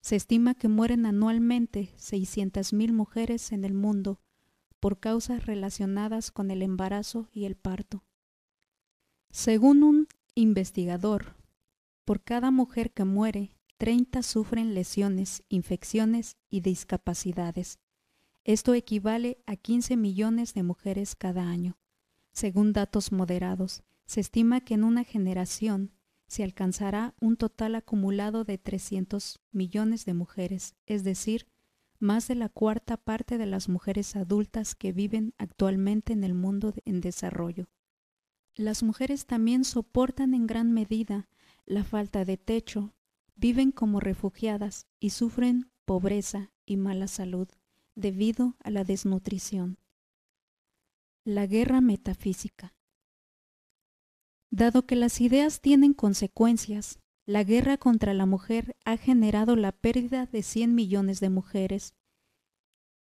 Se 0.02 0.16
estima 0.16 0.56
que 0.56 0.68
mueren 0.68 1.06
anualmente 1.06 1.94
600.000 1.98 2.92
mujeres 2.92 3.52
en 3.52 3.64
el 3.64 3.76
mundo 3.76 4.20
por 4.80 5.00
causas 5.00 5.46
relacionadas 5.46 6.32
con 6.32 6.50
el 6.50 6.64
embarazo 6.64 7.30
y 7.32 7.46
el 7.46 7.56
parto. 7.56 8.04
Según 9.30 9.84
un 9.84 10.08
investigador, 10.34 11.36
por 12.04 12.24
cada 12.24 12.50
mujer 12.50 12.92
que 12.92 13.04
muere, 13.04 13.56
30 13.78 14.24
sufren 14.24 14.74
lesiones, 14.74 15.44
infecciones 15.50 16.38
y 16.50 16.62
discapacidades. 16.62 17.80
Esto 18.44 18.74
equivale 18.74 19.44
a 19.46 19.56
15 19.56 19.98
millones 19.98 20.56
de 20.56 20.64
mujeres 20.64 21.16
cada 21.16 21.48
año. 21.48 21.78
Según 22.38 22.72
datos 22.72 23.12
moderados, 23.12 23.82
se 24.06 24.20
estima 24.20 24.62
que 24.62 24.76
en 24.76 24.84
una 24.84 25.04
generación 25.04 25.92
se 26.28 26.44
alcanzará 26.44 27.16
un 27.20 27.36
total 27.36 27.74
acumulado 27.74 28.44
de 28.44 28.60
300 28.60 29.40
millones 29.52 30.06
de 30.06 30.14
mujeres, 30.14 30.76
es 30.86 31.04
decir, 31.04 31.48
más 31.98 32.28
de 32.28 32.36
la 32.36 32.50
cuarta 32.50 32.96
parte 32.96 33.40
de 33.40 33.48
las 33.48 33.70
mujeres 33.70 34.16
adultas 34.16 34.76
que 34.76 34.92
viven 34.92 35.34
actualmente 35.40 36.14
en 36.14 36.24
el 36.24 36.36
mundo 36.36 36.76
en 36.86 37.02
desarrollo. 37.02 37.70
Las 38.54 38.84
mujeres 38.84 39.26
también 39.26 39.64
soportan 39.64 40.36
en 40.36 40.46
gran 40.46 40.72
medida 40.72 41.28
la 41.66 41.84
falta 41.84 42.24
de 42.24 42.38
techo, 42.38 42.94
viven 43.36 43.72
como 43.72 44.00
refugiadas 44.00 44.86
y 45.00 45.10
sufren 45.10 45.72
pobreza 45.86 46.52
y 46.68 46.78
mala 46.78 47.08
salud 47.08 47.48
debido 47.96 48.58
a 48.64 48.70
la 48.70 48.84
desnutrición. 48.84 49.80
La 51.30 51.46
guerra 51.46 51.82
metafísica. 51.82 52.74
Dado 54.50 54.86
que 54.86 54.96
las 54.96 55.20
ideas 55.20 55.60
tienen 55.60 55.94
consecuencias, 55.94 57.02
la 57.26 57.44
guerra 57.44 57.78
contra 57.78 58.14
la 58.14 58.26
mujer 58.26 58.78
ha 58.86 58.96
generado 58.96 59.58
la 59.58 59.74
pérdida 59.74 60.26
de 60.26 60.42
100 60.42 60.74
millones 60.74 61.20
de 61.20 61.30
mujeres 61.30 61.96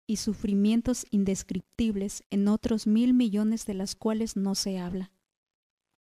y 0.06 0.16
sufrimientos 0.16 1.04
indescriptibles 1.10 2.24
en 2.30 2.48
otros 2.48 2.86
mil 2.86 3.12
millones 3.12 3.66
de 3.66 3.74
las 3.74 3.94
cuales 3.94 4.38
no 4.38 4.54
se 4.54 4.78
habla. 4.78 5.12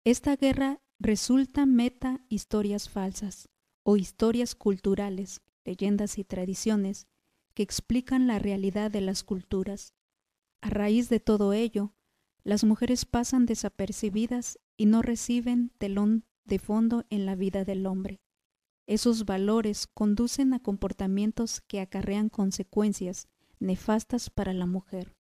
Esta 0.04 0.36
guerra 0.36 0.80
resulta 1.00 1.66
meta 1.66 2.24
historias 2.28 2.88
falsas 2.88 3.48
o 3.82 3.96
historias 3.96 4.54
culturales, 4.54 5.42
leyendas 5.64 6.18
y 6.18 6.22
tradiciones 6.22 7.08
que 7.52 7.64
explican 7.64 8.28
la 8.28 8.38
realidad 8.38 8.92
de 8.92 9.00
las 9.00 9.24
culturas. 9.24 9.92
A 10.60 10.70
raíz 10.70 11.08
de 11.08 11.18
todo 11.18 11.52
ello, 11.52 11.96
las 12.44 12.64
mujeres 12.64 13.04
pasan 13.04 13.46
desapercibidas 13.46 14.58
y 14.76 14.86
no 14.86 15.02
reciben 15.02 15.70
telón 15.78 16.24
de 16.44 16.58
fondo 16.58 17.04
en 17.10 17.26
la 17.26 17.34
vida 17.34 17.64
del 17.64 17.86
hombre. 17.86 18.20
Esos 18.86 19.24
valores 19.24 19.86
conducen 19.86 20.52
a 20.54 20.58
comportamientos 20.58 21.60
que 21.60 21.80
acarrean 21.80 22.28
consecuencias 22.28 23.28
nefastas 23.60 24.28
para 24.28 24.52
la 24.52 24.66
mujer. 24.66 25.16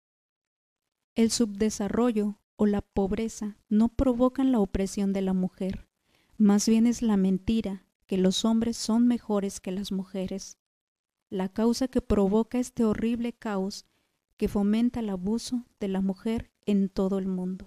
El 1.15 1.29
subdesarrollo 1.31 2.39
o 2.55 2.65
la 2.65 2.81
pobreza 2.81 3.57
no 3.67 3.89
provocan 3.89 4.51
la 4.51 4.59
opresión 4.59 5.11
de 5.11 5.21
la 5.21 5.33
mujer, 5.33 5.87
más 6.37 6.69
bien 6.69 6.87
es 6.87 7.01
la 7.01 7.17
mentira 7.17 7.85
que 8.05 8.17
los 8.17 8.45
hombres 8.45 8.77
son 8.77 9.07
mejores 9.07 9.59
que 9.59 9.71
las 9.71 9.91
mujeres 9.91 10.57
la 11.29 11.47
causa 11.47 11.87
que 11.87 12.01
provoca 12.01 12.57
este 12.57 12.83
horrible 12.83 13.33
caos 13.33 13.85
que 14.37 14.47
fomenta 14.47 14.99
el 15.01 15.09
abuso 15.09 15.65
de 15.79 15.87
la 15.87 16.01
mujer 16.01 16.51
en 16.69 16.87
todo 16.87 17.17
el 17.17 17.25
mundo. 17.25 17.65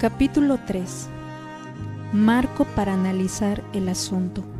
Capítulo 0.00 0.58
3. 0.66 1.08
Marco 2.14 2.64
para 2.74 2.94
analizar 2.94 3.62
el 3.74 3.90
asunto. 3.90 4.57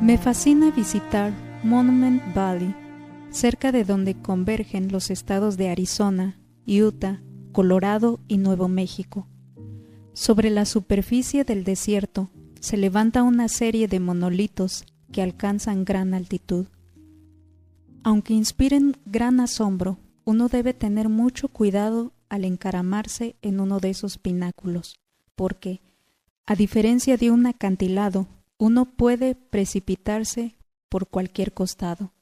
Me 0.00 0.18
fascina 0.18 0.70
visitar 0.70 1.32
Monument 1.62 2.20
Valley, 2.34 2.74
cerca 3.30 3.72
de 3.72 3.84
donde 3.84 4.20
convergen 4.20 4.90
los 4.90 5.08
estados 5.08 5.56
de 5.56 5.70
Arizona, 5.70 6.38
Utah, 6.66 7.22
Colorado 7.52 8.20
y 8.26 8.38
Nuevo 8.38 8.68
México. 8.68 9.28
Sobre 10.12 10.50
la 10.50 10.64
superficie 10.64 11.44
del 11.44 11.64
desierto 11.64 12.28
se 12.60 12.76
levanta 12.76 13.22
una 13.22 13.48
serie 13.48 13.88
de 13.88 14.00
monolitos 14.00 14.84
que 15.12 15.22
alcanzan 15.22 15.84
gran 15.84 16.12
altitud. 16.12 16.66
Aunque 18.02 18.34
inspiren 18.34 18.96
gran 19.06 19.40
asombro, 19.40 19.98
uno 20.24 20.48
debe 20.48 20.74
tener 20.74 21.08
mucho 21.08 21.48
cuidado 21.48 22.12
al 22.28 22.44
encaramarse 22.44 23.36
en 23.42 23.60
uno 23.60 23.78
de 23.78 23.90
esos 23.90 24.18
pináculos, 24.18 24.98
porque, 25.36 25.80
a 26.46 26.56
diferencia 26.56 27.16
de 27.16 27.30
un 27.30 27.46
acantilado, 27.46 28.26
uno 28.58 28.86
puede 28.96 29.34
precipitarse 29.34 30.56
por 30.88 31.08
cualquier 31.08 31.52
costado. 31.52 32.12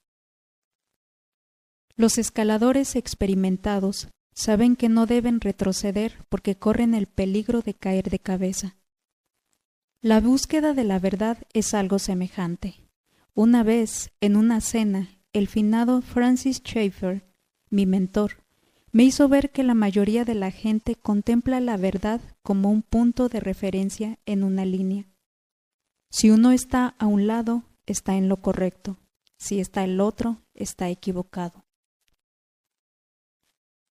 Los 1.94 2.18
escaladores 2.18 2.96
experimentados 2.96 4.08
saben 4.34 4.76
que 4.76 4.88
no 4.88 5.06
deben 5.06 5.40
retroceder 5.40 6.24
porque 6.28 6.56
corren 6.56 6.94
el 6.94 7.06
peligro 7.06 7.60
de 7.60 7.74
caer 7.74 8.08
de 8.08 8.18
cabeza. 8.18 8.76
La 10.00 10.20
búsqueda 10.20 10.72
de 10.72 10.84
la 10.84 10.98
verdad 10.98 11.38
es 11.52 11.74
algo 11.74 11.98
semejante. 11.98 12.74
Una 13.34 13.62
vez, 13.62 14.10
en 14.20 14.36
una 14.36 14.60
cena, 14.60 15.10
el 15.32 15.48
finado 15.48 16.02
Francis 16.02 16.58
Schaeffer, 16.58 17.24
mi 17.70 17.86
mentor, 17.86 18.42
me 18.90 19.04
hizo 19.04 19.28
ver 19.28 19.50
que 19.50 19.62
la 19.62 19.74
mayoría 19.74 20.24
de 20.24 20.34
la 20.34 20.50
gente 20.50 20.96
contempla 20.96 21.60
la 21.60 21.76
verdad 21.76 22.20
como 22.42 22.70
un 22.70 22.82
punto 22.82 23.28
de 23.28 23.40
referencia 23.40 24.18
en 24.26 24.44
una 24.44 24.64
línea. 24.64 25.11
Si 26.12 26.30
uno 26.30 26.52
está 26.52 26.94
a 26.98 27.06
un 27.06 27.26
lado, 27.26 27.64
está 27.86 28.16
en 28.16 28.28
lo 28.28 28.36
correcto. 28.42 28.98
si 29.38 29.58
está 29.58 29.82
el 29.82 29.98
otro, 29.98 30.40
está 30.54 30.88
equivocado. 30.88 31.64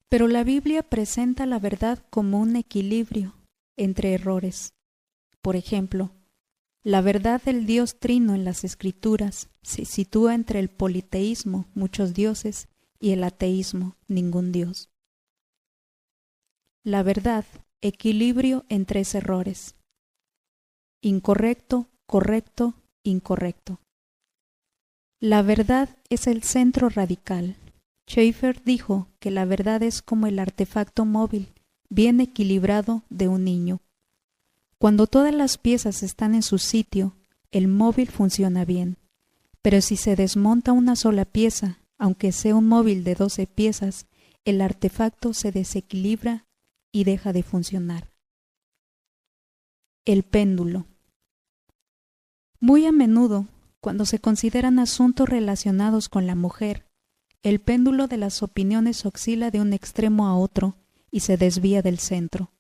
Pero 0.08 0.30
la 0.30 0.46
Biblia 0.46 0.82
presenta 0.82 1.46
la 1.46 1.60
verdad 1.60 2.06
como 2.10 2.40
un 2.40 2.56
equilibrio 2.56 3.34
entre 3.76 4.14
errores. 4.14 4.74
Por 5.42 5.58
ejemplo, 5.58 6.12
la 6.84 7.02
verdad 7.02 7.42
del 7.42 7.66
Dios 7.66 8.00
trino 8.00 8.34
en 8.34 8.46
las 8.46 8.64
Escrituras 8.64 9.50
se 9.62 9.84
sitúa 9.84 10.36
entre 10.36 10.60
el 10.60 10.70
politeísmo, 10.70 11.68
muchos 11.74 12.14
dioses, 12.14 12.70
y 12.98 13.12
el 13.12 13.24
ateísmo, 13.24 13.98
ningún 14.08 14.52
Dios. 14.52 14.90
La 16.84 17.04
verdad, 17.04 17.46
equilibrio 17.82 18.64
en 18.70 18.86
tres 18.86 19.16
errores. 19.16 19.76
Incorrecto, 21.02 21.90
correcto, 22.12 22.74
incorrecto. 23.04 23.80
La 25.22 25.44
verdad 25.44 25.88
es 26.10 26.28
el 26.28 26.44
centro 26.44 26.90
radical. 26.90 27.56
Schaeffer 28.06 28.62
dijo 28.66 29.08
que 29.20 29.32
la 29.32 29.46
verdad 29.46 29.82
es 29.82 30.02
como 30.02 30.28
el 30.28 30.38
artefacto 30.38 31.06
móvil, 31.06 31.54
bien 31.90 32.20
equilibrado 32.20 33.04
de 33.10 33.30
un 33.30 33.46
niño. 33.46 33.80
Cuando 34.78 35.08
todas 35.08 35.34
las 35.34 35.58
piezas 35.58 36.04
están 36.04 36.36
en 36.36 36.44
su 36.44 36.58
sitio, 36.58 37.16
el 37.50 37.70
móvil 37.70 38.10
funciona 38.10 38.66
bien. 38.66 38.98
Pero 39.62 39.80
si 39.80 39.96
se 39.96 40.18
desmonta 40.18 40.74
una 40.74 40.98
sola 40.98 41.24
pieza, 41.24 41.80
aunque 41.98 42.34
sea 42.34 42.58
un 42.58 42.68
móvil 42.68 43.06
de 43.06 43.16
12 43.16 43.48
piezas, 43.48 44.06
el 44.44 44.60
artefacto 44.60 45.34
se 45.34 45.54
desequilibra 45.54 46.46
y 46.92 47.06
deja 47.06 47.32
de 47.32 47.44
funcionar. 47.44 48.10
El 50.04 50.24
péndulo. 50.24 50.91
Muy 52.64 52.86
a 52.86 52.92
menudo, 52.92 53.48
cuando 53.80 54.06
se 54.06 54.20
consideran 54.20 54.78
asuntos 54.78 55.28
relacionados 55.28 56.10
con 56.10 56.28
la 56.28 56.36
mujer, 56.36 56.86
el 57.42 57.60
péndulo 57.60 58.08
de 58.08 58.18
las 58.18 58.44
opiniones 58.44 59.04
oscila 59.04 59.50
de 59.50 59.60
un 59.60 59.74
extremo 59.74 60.28
a 60.28 60.38
otro 60.38 60.76
y 61.10 61.22
se 61.22 61.38
desvía 61.38 61.82
del 61.82 61.98
centro. 61.98 62.52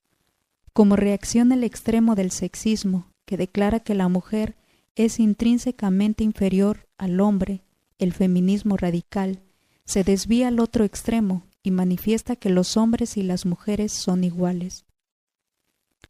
Como 0.73 0.95
reacción 0.95 1.51
al 1.51 1.63
extremo 1.63 2.15
del 2.15 2.31
sexismo, 2.31 3.11
que 3.25 3.37
declara 3.37 3.79
que 3.79 3.93
la 3.93 4.07
mujer 4.07 4.55
es 4.95 5.19
intrínsecamente 5.19 6.23
inferior 6.23 6.87
al 6.97 7.19
hombre 7.19 7.61
el 7.99 8.11
feminismo 8.11 8.77
radical, 8.77 9.43
se 9.85 10.03
desvía 10.03 10.47
al 10.47 10.59
otro 10.59 10.83
extremo 10.83 11.43
y 11.61 11.69
manifiesta 11.69 12.35
que 12.35 12.49
los 12.49 12.75
hombres 12.75 13.17
y 13.17 13.21
las 13.21 13.45
mujeres 13.45 13.91
son 13.91 14.23
iguales. 14.23 14.83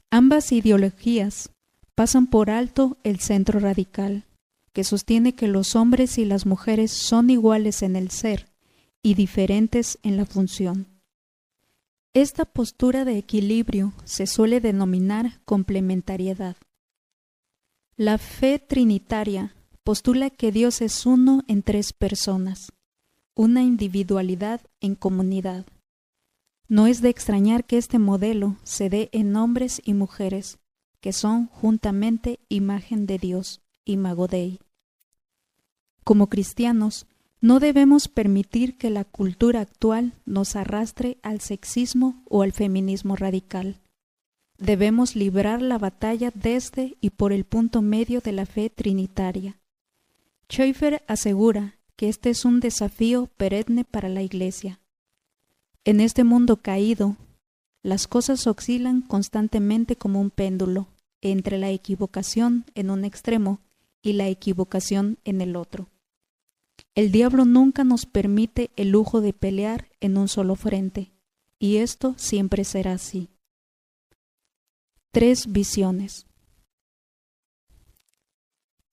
Ambas 0.09 0.53
ideologías 0.53 1.51
pasan 2.01 2.25
por 2.25 2.49
alto 2.49 2.97
el 3.03 3.19
centro 3.19 3.59
radical, 3.59 4.25
que 4.73 4.83
sostiene 4.83 5.35
que 5.35 5.47
los 5.47 5.75
hombres 5.75 6.17
y 6.17 6.25
las 6.25 6.47
mujeres 6.47 6.91
son 6.91 7.29
iguales 7.29 7.83
en 7.83 7.95
el 7.95 8.09
ser 8.09 8.47
y 9.03 9.13
diferentes 9.13 9.99
en 10.01 10.17
la 10.17 10.25
función. 10.25 10.87
Esta 12.15 12.45
postura 12.45 13.05
de 13.05 13.19
equilibrio 13.19 13.93
se 14.03 14.25
suele 14.25 14.59
denominar 14.59 15.41
complementariedad. 15.45 16.57
La 17.97 18.17
fe 18.17 18.57
trinitaria 18.57 19.53
postula 19.83 20.31
que 20.31 20.51
Dios 20.51 20.81
es 20.81 21.05
uno 21.05 21.43
en 21.47 21.61
tres 21.61 21.93
personas, 21.93 22.71
una 23.35 23.61
individualidad 23.61 24.61
en 24.79 24.95
comunidad. 24.95 25.67
No 26.67 26.87
es 26.87 27.03
de 27.03 27.09
extrañar 27.09 27.63
que 27.65 27.77
este 27.77 27.99
modelo 27.99 28.57
se 28.63 28.89
dé 28.89 29.09
en 29.11 29.35
hombres 29.35 29.79
y 29.85 29.93
mujeres, 29.93 30.57
que 31.01 31.11
son 31.11 31.47
juntamente 31.47 32.39
imagen 32.47 33.05
de 33.05 33.17
Dios, 33.17 33.61
imago 33.83 34.27
Dei. 34.27 34.59
Como 36.03 36.27
cristianos, 36.27 37.05
no 37.41 37.59
debemos 37.59 38.07
permitir 38.07 38.77
que 38.77 38.89
la 38.89 39.03
cultura 39.03 39.59
actual 39.59 40.13
nos 40.25 40.55
arrastre 40.55 41.17
al 41.23 41.41
sexismo 41.41 42.23
o 42.29 42.43
al 42.43 42.53
feminismo 42.53 43.15
radical. 43.15 43.81
Debemos 44.57 45.15
librar 45.15 45.61
la 45.61 45.77
batalla 45.77 46.31
desde 46.33 46.95
y 47.01 47.09
por 47.09 47.33
el 47.33 47.43
punto 47.43 47.81
medio 47.81 48.21
de 48.21 48.31
la 48.31 48.45
fe 48.45 48.69
trinitaria, 48.69 49.57
Schaeffer 50.51 51.01
asegura 51.07 51.77
que 51.95 52.09
este 52.09 52.29
es 52.29 52.43
un 52.43 52.59
desafío 52.59 53.27
perenne 53.37 53.85
para 53.85 54.09
la 54.09 54.21
Iglesia. 54.21 54.81
En 55.85 56.01
este 56.01 56.25
mundo 56.25 56.57
caído, 56.57 57.15
las 57.83 58.07
cosas 58.07 58.45
oscilan 58.47 59.01
constantemente 59.01 59.95
como 59.95 60.21
un 60.21 60.29
péndulo 60.29 60.87
entre 61.21 61.57
la 61.57 61.69
equivocación 61.69 62.65
en 62.75 62.89
un 62.89 63.05
extremo 63.05 63.59
y 64.01 64.13
la 64.13 64.27
equivocación 64.27 65.17
en 65.23 65.41
el 65.41 65.55
otro. 65.55 65.89
El 66.95 67.11
diablo 67.11 67.45
nunca 67.45 67.83
nos 67.83 68.05
permite 68.05 68.71
el 68.75 68.89
lujo 68.89 69.21
de 69.21 69.33
pelear 69.33 69.89
en 69.99 70.17
un 70.17 70.27
solo 70.27 70.55
frente, 70.55 71.11
y 71.59 71.77
esto 71.77 72.15
siempre 72.17 72.63
será 72.63 72.93
así. 72.93 73.29
Tres 75.11 75.51
visiones. 75.51 76.25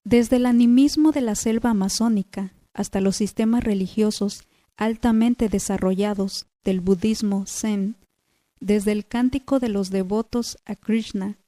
Desde 0.04 0.36
el 0.36 0.46
animismo 0.46 1.12
de 1.12 1.20
la 1.20 1.34
selva 1.34 1.70
amazónica 1.70 2.54
hasta 2.72 3.00
los 3.00 3.16
sistemas 3.16 3.64
religiosos 3.64 4.44
altamente 4.76 5.48
desarrollados 5.48 6.46
del 6.64 6.80
budismo 6.80 7.44
zen, 7.46 7.96
desde 8.60 8.92
el 8.92 9.06
cántico 9.06 9.58
de 9.58 9.68
los 9.68 9.90
devotos 9.90 10.58
a 10.64 10.74
Krishna, 10.76 11.38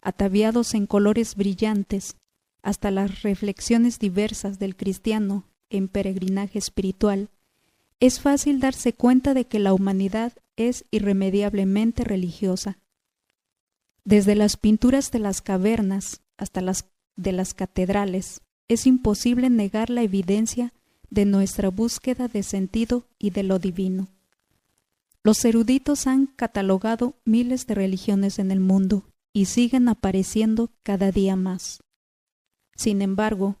ataviados 0.00 0.74
en 0.74 0.86
colores 0.86 1.34
brillantes, 1.34 2.16
hasta 2.62 2.90
las 2.90 3.22
reflexiones 3.22 3.98
diversas 3.98 4.58
del 4.58 4.76
cristiano 4.76 5.44
en 5.70 5.88
peregrinaje 5.88 6.58
espiritual, 6.58 7.30
es 8.00 8.20
fácil 8.20 8.60
darse 8.60 8.92
cuenta 8.92 9.34
de 9.34 9.46
que 9.46 9.58
la 9.58 9.72
humanidad 9.72 10.32
es 10.56 10.84
irremediablemente 10.90 12.04
religiosa. 12.04 12.78
Desde 14.04 14.34
las 14.34 14.56
pinturas 14.56 15.10
de 15.10 15.18
las 15.18 15.42
cavernas 15.42 16.22
hasta 16.36 16.60
las 16.60 16.86
de 17.16 17.32
las 17.32 17.52
catedrales, 17.52 18.40
es 18.68 18.86
imposible 18.86 19.50
negar 19.50 19.90
la 19.90 20.02
evidencia 20.02 20.72
de 21.10 21.24
nuestra 21.24 21.68
búsqueda 21.68 22.28
de 22.28 22.42
sentido 22.42 23.06
y 23.18 23.30
de 23.30 23.42
lo 23.42 23.58
divino. 23.58 24.08
Los 25.28 25.44
eruditos 25.44 26.06
han 26.06 26.24
catalogado 26.26 27.18
miles 27.26 27.66
de 27.66 27.74
religiones 27.74 28.38
en 28.38 28.50
el 28.50 28.60
mundo 28.60 29.04
y 29.34 29.44
siguen 29.44 29.86
apareciendo 29.90 30.70
cada 30.82 31.12
día 31.12 31.36
más. 31.36 31.82
Sin 32.76 33.02
embargo, 33.02 33.56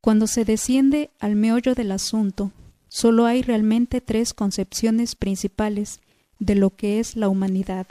cuando 0.00 0.26
se 0.26 0.44
desciende 0.44 1.12
al 1.20 1.36
meollo 1.36 1.76
del 1.76 1.92
asunto, 1.92 2.50
solo 2.88 3.26
hay 3.26 3.42
realmente 3.42 4.00
tres 4.00 4.34
concepciones 4.34 5.14
principales 5.14 6.00
de 6.40 6.56
lo 6.56 6.74
que 6.74 6.98
es 6.98 7.14
la 7.14 7.28
humanidad 7.28 7.86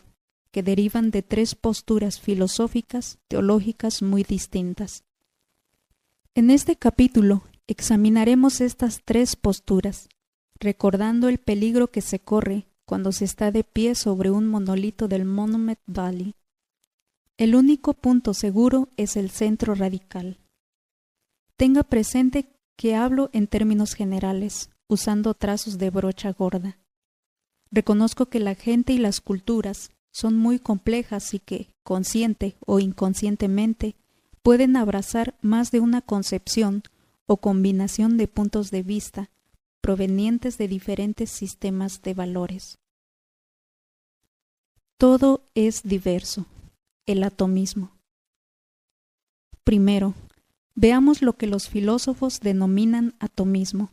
que 0.52 0.62
derivan 0.62 1.10
de 1.10 1.22
tres 1.22 1.56
posturas 1.56 2.20
filosóficas 2.20 3.18
teológicas 3.30 4.02
muy 4.02 4.24
distintas. 4.24 5.06
En 6.36 6.50
este 6.50 6.76
capítulo 6.76 7.44
examinaremos 7.66 8.60
estas 8.60 9.04
tres 9.06 9.38
posturas, 9.38 10.10
recordando 10.60 11.30
el 11.30 11.38
peligro 11.38 11.92
que 11.92 12.02
se 12.02 12.20
corre 12.20 12.66
cuando 12.90 13.12
se 13.12 13.24
está 13.24 13.52
de 13.52 13.64
pie 13.64 13.94
sobre 13.94 14.32
un 14.32 14.48
monolito 14.48 15.08
del 15.08 15.24
Monument 15.24 15.78
Valley. 15.86 16.34
El 17.38 17.54
único 17.54 17.94
punto 17.94 18.34
seguro 18.34 18.90
es 18.98 19.16
el 19.16 19.30
centro 19.30 19.76
radical. 19.76 20.40
Tenga 21.56 21.84
presente 21.84 22.50
que 22.76 22.96
hablo 22.96 23.30
en 23.32 23.46
términos 23.46 23.94
generales, 23.94 24.72
usando 24.88 25.36
trazos 25.36 25.78
de 25.78 25.92
brocha 25.92 26.32
gorda. 26.32 26.80
Reconozco 27.70 28.26
que 28.26 28.40
la 28.40 28.56
gente 28.56 28.92
y 28.92 28.98
las 28.98 29.22
culturas 29.22 29.92
son 30.12 30.36
muy 30.36 30.58
complejas 30.58 31.36
y 31.36 31.40
que, 31.40 31.76
consciente 31.84 32.58
o 32.66 32.80
inconscientemente, 32.80 33.98
pueden 34.42 34.76
abrazar 34.76 35.38
más 35.44 35.70
de 35.70 35.80
una 35.80 36.02
concepción 36.02 36.82
o 37.28 37.38
combinación 37.38 38.18
de 38.18 38.28
puntos 38.28 38.72
de 38.72 38.82
vista 38.82 39.30
provenientes 39.82 40.58
de 40.58 40.68
diferentes 40.68 41.30
sistemas 41.30 42.02
de 42.02 42.14
valores. 42.14 42.78
Todo 44.98 45.50
es 45.56 45.84
diverso. 45.84 46.46
El 47.06 47.24
atomismo. 47.24 47.98
Primero, 49.64 50.14
veamos 50.76 51.22
lo 51.22 51.34
que 51.38 51.48
los 51.48 51.70
filósofos 51.70 52.40
denominan 52.40 53.16
atomismo. 53.20 53.90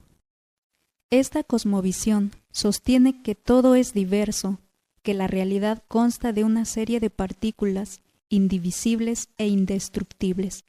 Esta 1.10 1.44
cosmovisión 1.44 2.32
sostiene 2.50 3.22
que 3.22 3.34
todo 3.34 3.74
es 3.74 3.94
diverso 3.94 4.58
que 5.02 5.14
la 5.14 5.28
realidad 5.28 5.84
consta 5.86 6.32
de 6.32 6.42
una 6.42 6.64
serie 6.64 6.98
de 6.98 7.10
partículas 7.10 8.00
indivisibles 8.28 9.28
e 9.38 9.46
indestructibles. 9.46 10.64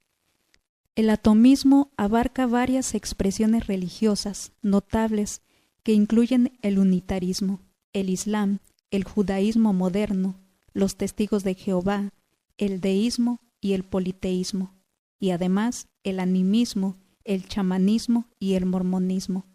El 0.98 1.12
atomismo 1.12 1.92
abarca 1.96 2.48
varias 2.48 2.96
expresiones 2.96 3.68
religiosas 3.68 4.52
notables 4.64 5.44
que 5.84 5.94
incluyen 5.94 6.58
el 6.64 6.80
unitarismo, 6.80 7.60
el 7.94 8.10
islam, 8.10 8.62
el 8.90 9.04
judaísmo 9.04 9.74
moderno, 9.74 10.40
los 10.74 10.96
testigos 10.96 11.44
de 11.44 11.54
Jehová, 11.54 12.10
el 12.58 12.82
deísmo 12.82 13.42
y 13.62 13.74
el 13.74 13.84
politeísmo, 13.84 14.74
y 15.20 15.30
además 15.30 15.88
el 16.02 16.20
animismo, 16.20 16.96
el 17.24 17.48
chamanismo 17.48 18.26
y 18.40 18.56
el 18.56 18.66
mormonismo. 18.66 19.46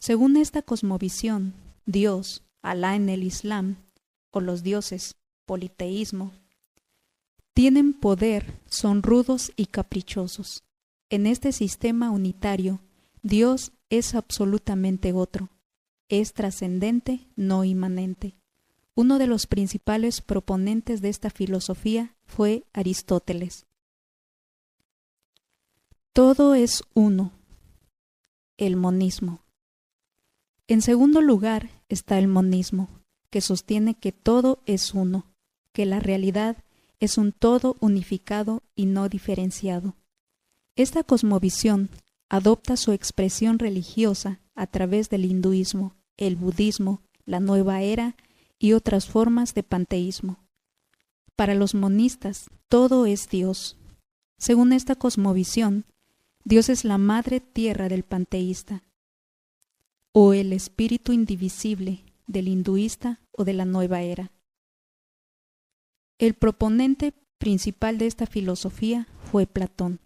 Según 0.00 0.36
esta 0.36 0.62
cosmovisión, 0.62 1.54
Dios, 1.86 2.42
Alá 2.62 2.96
en 2.96 3.08
el 3.10 3.22
Islam, 3.22 3.76
o 4.32 4.40
los 4.40 4.64
dioses, 4.64 5.14
politeísmo, 5.46 6.32
tienen 7.58 7.92
poder, 7.92 8.54
son 8.66 9.02
rudos 9.02 9.50
y 9.56 9.66
caprichosos. 9.66 10.62
En 11.10 11.26
este 11.26 11.50
sistema 11.50 12.12
unitario, 12.12 12.80
Dios 13.24 13.72
es 13.90 14.14
absolutamente 14.14 15.12
otro, 15.12 15.48
es 16.08 16.34
trascendente, 16.34 17.26
no 17.34 17.64
inmanente. 17.64 18.36
Uno 18.94 19.18
de 19.18 19.26
los 19.26 19.48
principales 19.48 20.20
proponentes 20.20 21.00
de 21.00 21.08
esta 21.08 21.30
filosofía 21.30 22.14
fue 22.26 22.62
Aristóteles. 22.72 23.66
Todo 26.12 26.54
es 26.54 26.84
uno. 26.94 27.32
El 28.56 28.76
monismo. 28.76 29.40
En 30.68 30.80
segundo 30.80 31.20
lugar 31.20 31.70
está 31.88 32.20
el 32.20 32.28
monismo, 32.28 32.88
que 33.30 33.40
sostiene 33.40 33.94
que 33.94 34.12
todo 34.12 34.62
es 34.64 34.94
uno, 34.94 35.26
que 35.72 35.86
la 35.86 35.98
realidad 35.98 36.62
es 37.00 37.18
un 37.18 37.32
todo 37.32 37.76
unificado 37.80 38.62
y 38.74 38.86
no 38.86 39.08
diferenciado. 39.08 39.96
Esta 40.76 41.02
cosmovisión 41.02 41.90
adopta 42.28 42.76
su 42.76 42.92
expresión 42.92 43.58
religiosa 43.58 44.40
a 44.54 44.66
través 44.66 45.08
del 45.08 45.24
hinduismo, 45.24 45.96
el 46.16 46.36
budismo, 46.36 47.02
la 47.24 47.40
nueva 47.40 47.82
era 47.82 48.16
y 48.58 48.72
otras 48.72 49.06
formas 49.06 49.54
de 49.54 49.62
panteísmo. 49.62 50.38
Para 51.36 51.54
los 51.54 51.74
monistas, 51.74 52.50
todo 52.68 53.06
es 53.06 53.28
Dios. 53.28 53.76
Según 54.38 54.72
esta 54.72 54.96
cosmovisión, 54.96 55.84
Dios 56.44 56.68
es 56.68 56.84
la 56.84 56.98
madre 56.98 57.40
tierra 57.40 57.88
del 57.88 58.02
panteísta, 58.02 58.82
o 60.12 60.32
el 60.32 60.52
espíritu 60.52 61.12
indivisible 61.12 62.04
del 62.26 62.48
hinduista 62.48 63.20
o 63.32 63.44
de 63.44 63.52
la 63.52 63.64
nueva 63.64 64.02
era. 64.02 64.32
El 66.20 66.34
proponente 66.34 67.14
principal 67.38 67.96
de 67.96 68.06
esta 68.08 68.26
filosofía 68.26 69.06
fue 69.30 69.46
Platón. 69.46 70.00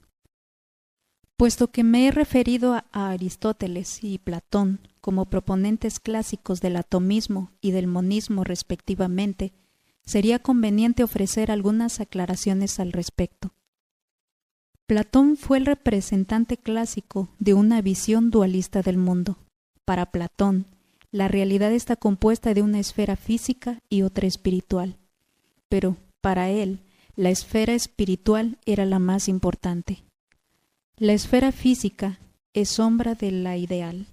Puesto 1.38 1.68
que 1.68 1.84
me 1.84 2.06
he 2.06 2.10
referido 2.10 2.74
a 2.74 2.84
Aristóteles 2.92 4.04
y 4.04 4.18
Platón 4.18 4.80
como 5.00 5.24
proponentes 5.24 6.00
clásicos 6.00 6.60
del 6.60 6.76
atomismo 6.76 7.50
y 7.62 7.70
del 7.70 7.86
monismo 7.86 8.44
respectivamente, 8.44 9.54
sería 10.04 10.38
conveniente 10.38 11.02
ofrecer 11.02 11.50
algunas 11.50 11.98
aclaraciones 11.98 12.78
al 12.78 12.92
respecto. 12.92 13.54
Platón 14.86 15.38
fue 15.38 15.56
el 15.56 15.64
representante 15.64 16.58
clásico 16.58 17.30
de 17.38 17.54
una 17.54 17.80
visión 17.80 18.30
dualista 18.30 18.82
del 18.82 18.98
mundo. 18.98 19.38
Para 19.86 20.10
Platón, 20.10 20.66
la 21.10 21.28
realidad 21.28 21.72
está 21.72 21.96
compuesta 21.96 22.52
de 22.52 22.60
una 22.60 22.80
esfera 22.80 23.16
física 23.16 23.78
y 23.88 24.02
otra 24.02 24.26
espiritual. 24.26 24.98
Pero, 25.72 25.96
para 26.20 26.50
él, 26.50 26.80
la 27.16 27.30
esfera 27.30 27.72
espiritual 27.72 28.58
era 28.66 28.84
la 28.84 28.98
más 28.98 29.26
importante. 29.26 30.04
La 30.98 31.14
esfera 31.14 31.50
física 31.50 32.18
es 32.52 32.68
sombra 32.68 33.14
de 33.14 33.30
la 33.30 33.56
ideal. 33.56 34.04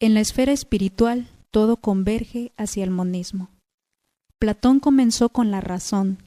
En 0.00 0.12
la 0.12 0.20
esfera 0.20 0.52
espiritual 0.52 1.30
todo 1.50 1.78
converge 1.78 2.52
hacia 2.58 2.84
el 2.84 2.90
monismo. 2.90 3.48
Platón 4.38 4.80
comenzó 4.80 5.30
con 5.30 5.50
la 5.50 5.62
razón 5.62 6.18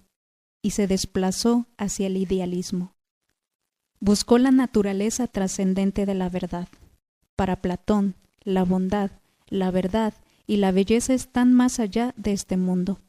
y 0.63 0.71
se 0.71 0.87
desplazó 0.87 1.67
hacia 1.77 2.07
el 2.07 2.17
idealismo. 2.17 2.95
Buscó 3.99 4.39
la 4.39 4.49
naturaleza 4.49 5.27
trascendente 5.27 6.07
de 6.07 6.15
la 6.15 6.29
verdad. 6.29 6.69
Para 7.35 7.61
Platón, 7.61 8.15
la 8.43 8.63
bondad, 8.63 9.11
la 9.47 9.69
verdad 9.69 10.15
y 10.47 10.57
la 10.57 10.71
belleza 10.71 11.13
están 11.13 11.53
más 11.53 11.79
allá 11.79 12.15
de 12.17 12.33
este 12.33 12.57
mundo. 12.57 12.99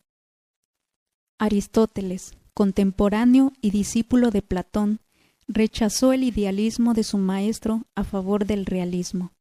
Aristóteles, 1.39 2.33
contemporáneo 2.55 3.53
y 3.61 3.71
discípulo 3.71 4.31
de 4.31 4.41
Platón, 4.41 5.01
rechazó 5.47 6.15
el 6.15 6.25
idealismo 6.25 6.95
de 6.95 7.05
su 7.05 7.19
maestro 7.19 7.83
a 7.95 8.05
favor 8.05 8.47
del 8.47 8.65
realismo. 8.65 9.33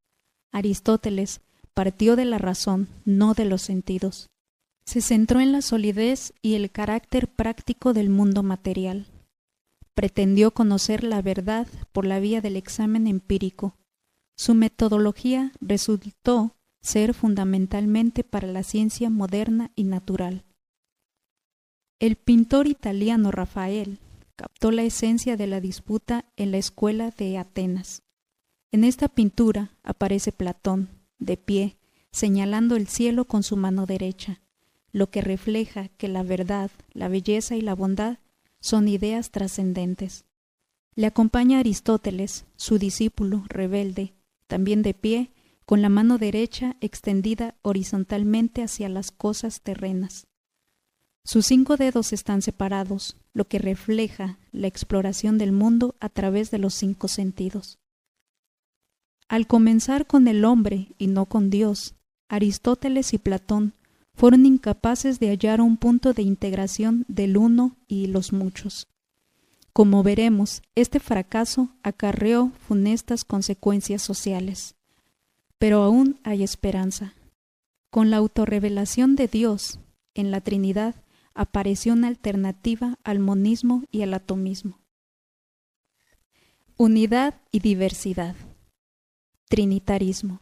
Aristóteles 0.51 1.39
partió 1.73 2.15
de 2.15 2.25
la 2.25 2.37
razón, 2.37 2.89
no 3.05 3.33
de 3.33 3.45
los 3.45 3.61
sentidos. 3.61 4.27
Se 4.85 5.01
centró 5.01 5.39
en 5.39 5.51
la 5.51 5.61
solidez 5.61 6.33
y 6.41 6.55
el 6.55 6.69
carácter 6.69 7.29
práctico 7.29 7.93
del 7.93 8.09
mundo 8.09 8.43
material. 8.43 9.07
Pretendió 9.93 10.51
conocer 10.51 11.03
la 11.03 11.21
verdad 11.21 11.67
por 11.93 12.05
la 12.05 12.19
vía 12.19 12.41
del 12.41 12.57
examen 12.57 13.07
empírico. 13.07 13.77
Su 14.37 14.53
metodología 14.53 15.53
resultó 15.61 16.55
ser 16.81 17.13
fundamentalmente 17.13 18.25
para 18.25 18.47
la 18.47 18.63
ciencia 18.63 19.09
moderna 19.09 19.71
y 19.75 19.85
natural. 19.85 20.43
El 21.99 22.17
pintor 22.17 22.67
italiano 22.67 23.31
Rafael 23.31 23.99
captó 24.35 24.71
la 24.71 24.83
esencia 24.83 25.37
de 25.37 25.47
la 25.47 25.61
disputa 25.61 26.25
en 26.35 26.51
la 26.51 26.57
escuela 26.57 27.09
de 27.11 27.37
Atenas. 27.37 28.03
En 28.73 28.83
esta 28.83 29.07
pintura 29.07 29.69
aparece 29.81 30.33
Platón, 30.33 30.89
de 31.19 31.37
pie, 31.37 31.77
señalando 32.11 32.75
el 32.75 32.87
cielo 32.87 33.23
con 33.23 33.43
su 33.43 33.55
mano 33.55 33.85
derecha, 33.85 34.41
lo 34.91 35.09
que 35.09 35.21
refleja 35.21 35.87
que 35.87 36.09
la 36.09 36.21
verdad, 36.21 36.69
la 36.91 37.07
belleza 37.07 37.55
y 37.55 37.61
la 37.61 37.75
bondad 37.75 38.17
son 38.59 38.89
ideas 38.89 39.31
trascendentes. 39.31 40.25
Le 40.95 41.07
acompaña 41.07 41.59
Aristóteles, 41.59 42.45
su 42.57 42.77
discípulo 42.77 43.45
rebelde, 43.47 44.15
también 44.47 44.81
de 44.81 44.93
pie, 44.93 45.31
con 45.65 45.81
la 45.81 45.87
mano 45.87 46.17
derecha 46.17 46.75
extendida 46.81 47.55
horizontalmente 47.61 48.63
hacia 48.63 48.89
las 48.89 49.11
cosas 49.11 49.61
terrenas. 49.61 50.27
Sus 51.25 51.47
cinco 51.47 51.75
dedos 51.75 52.13
están 52.13 52.43
separados, 52.43 53.17
lo 53.33 53.45
que 53.45 53.57
refleja 53.57 54.37
la 54.51 54.67
exploración 54.67 55.39
del 55.39 55.51
mundo 55.51 55.95
a 55.99 56.07
través 56.07 56.51
de 56.51 56.59
los 56.59 56.75
cinco 56.75 57.07
sentidos. 57.07 57.79
Al 59.27 59.47
comenzar 59.47 60.05
con 60.05 60.27
el 60.27 60.45
hombre 60.45 60.89
y 60.99 61.07
no 61.07 61.25
con 61.25 61.49
Dios, 61.49 61.95
Aristóteles 62.29 63.11
y 63.15 63.17
Platón 63.17 63.73
fueron 64.13 64.45
incapaces 64.45 65.19
de 65.19 65.29
hallar 65.29 65.61
un 65.61 65.77
punto 65.77 66.13
de 66.13 66.21
integración 66.21 67.05
del 67.07 67.37
uno 67.37 67.75
y 67.87 68.05
los 68.05 68.31
muchos. 68.31 68.87
Como 69.73 70.03
veremos, 70.03 70.61
este 70.75 70.99
fracaso 70.99 71.69
acarreó 71.81 72.51
funestas 72.67 73.25
consecuencias 73.25 74.03
sociales. 74.03 74.75
Pero 75.57 75.81
aún 75.81 76.19
hay 76.23 76.43
esperanza. 76.43 77.15
Con 77.89 78.11
la 78.11 78.17
autorrevelación 78.17 79.15
de 79.15 79.27
Dios 79.27 79.79
en 80.13 80.29
la 80.29 80.39
Trinidad 80.41 80.95
apareció 81.35 81.93
una 81.93 82.07
alternativa 82.07 82.97
al 83.03 83.19
monismo 83.19 83.83
y 83.91 84.01
al 84.01 84.13
atomismo. 84.13 84.79
Unidad 86.77 87.35
y 87.51 87.59
diversidad. 87.59 88.35
Trinitarismo. 89.49 90.41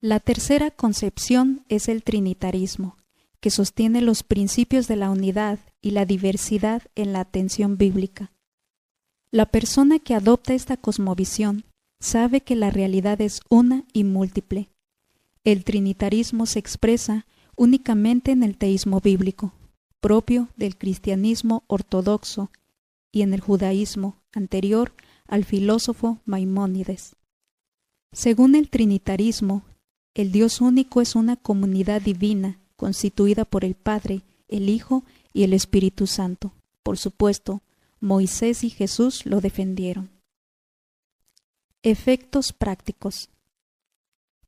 La 0.00 0.20
tercera 0.20 0.70
concepción 0.70 1.64
es 1.68 1.88
el 1.88 2.04
trinitarismo, 2.04 2.98
que 3.40 3.50
sostiene 3.50 4.02
los 4.02 4.22
principios 4.22 4.86
de 4.86 4.96
la 4.96 5.10
unidad 5.10 5.58
y 5.80 5.90
la 5.92 6.04
diversidad 6.04 6.82
en 6.94 7.12
la 7.12 7.20
atención 7.20 7.78
bíblica. 7.78 8.32
La 9.30 9.46
persona 9.46 9.98
que 9.98 10.14
adopta 10.14 10.54
esta 10.54 10.76
cosmovisión 10.76 11.64
sabe 12.00 12.42
que 12.42 12.54
la 12.54 12.70
realidad 12.70 13.20
es 13.20 13.40
una 13.48 13.84
y 13.92 14.04
múltiple. 14.04 14.68
El 15.42 15.64
trinitarismo 15.64 16.46
se 16.46 16.58
expresa 16.58 17.26
únicamente 17.56 18.32
en 18.32 18.42
el 18.42 18.56
teísmo 18.56 19.00
bíblico, 19.00 19.52
propio 20.00 20.48
del 20.56 20.76
cristianismo 20.76 21.64
ortodoxo, 21.66 22.50
y 23.12 23.22
en 23.22 23.32
el 23.32 23.40
judaísmo 23.40 24.16
anterior 24.32 24.92
al 25.28 25.44
filósofo 25.44 26.18
Maimónides. 26.24 27.16
Según 28.12 28.54
el 28.54 28.68
trinitarismo, 28.70 29.62
el 30.14 30.32
Dios 30.32 30.60
único 30.60 31.00
es 31.00 31.14
una 31.14 31.36
comunidad 31.36 32.02
divina 32.02 32.58
constituida 32.76 33.44
por 33.44 33.64
el 33.64 33.74
Padre, 33.74 34.22
el 34.48 34.68
Hijo 34.68 35.04
y 35.32 35.44
el 35.44 35.52
Espíritu 35.52 36.06
Santo. 36.06 36.52
Por 36.82 36.98
supuesto, 36.98 37.62
Moisés 38.00 38.64
y 38.64 38.70
Jesús 38.70 39.26
lo 39.26 39.40
defendieron. 39.40 40.10
Efectos 41.82 42.52
prácticos. 42.52 43.30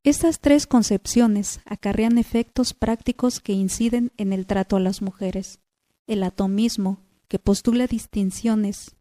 Estas 0.06 0.38
tres 0.38 0.68
concepciones 0.68 1.58
acarrean 1.64 2.16
efectos 2.16 2.74
prácticos 2.74 3.40
que 3.40 3.52
inciden 3.52 4.12
en 4.16 4.32
el 4.32 4.46
trato 4.46 4.76
a 4.76 4.80
las 4.80 5.02
mujeres. 5.02 5.58
El 6.06 6.22
atomismo, 6.22 7.00
que 7.26 7.40
postula 7.40 7.88
distinciones 7.88 8.94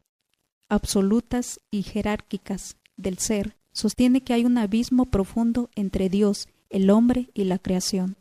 absolutas 0.68 1.60
y 1.70 1.84
jerárquicas 1.84 2.78
del 2.98 3.20
ser, 3.20 3.56
sostiene 3.72 4.22
que 4.22 4.34
hay 4.34 4.46
un 4.46 4.58
abismo 4.58 5.06
profundo 5.06 5.70
entre 5.76 6.10
Dios, 6.10 6.48
el 6.72 6.90
hombre 6.90 7.30
y 7.36 7.44
la 7.44 7.60
creación. 7.60 8.18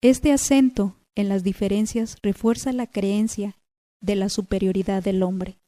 Este 0.00 0.32
acento 0.32 0.96
en 1.14 1.28
las 1.28 1.44
diferencias 1.44 2.16
refuerza 2.22 2.72
la 2.72 2.86
creencia 2.86 3.58
de 4.00 4.16
la 4.16 4.30
superioridad 4.30 5.02
del 5.02 5.22
hombre. 5.22 5.58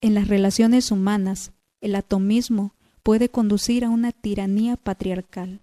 En 0.00 0.14
las 0.14 0.28
relaciones 0.28 0.90
humanas, 0.90 1.52
el 1.82 1.96
atomismo 1.96 2.77
puede 3.02 3.28
conducir 3.28 3.84
a 3.84 3.90
una 3.90 4.12
tiranía 4.12 4.76
patriarcal. 4.76 5.60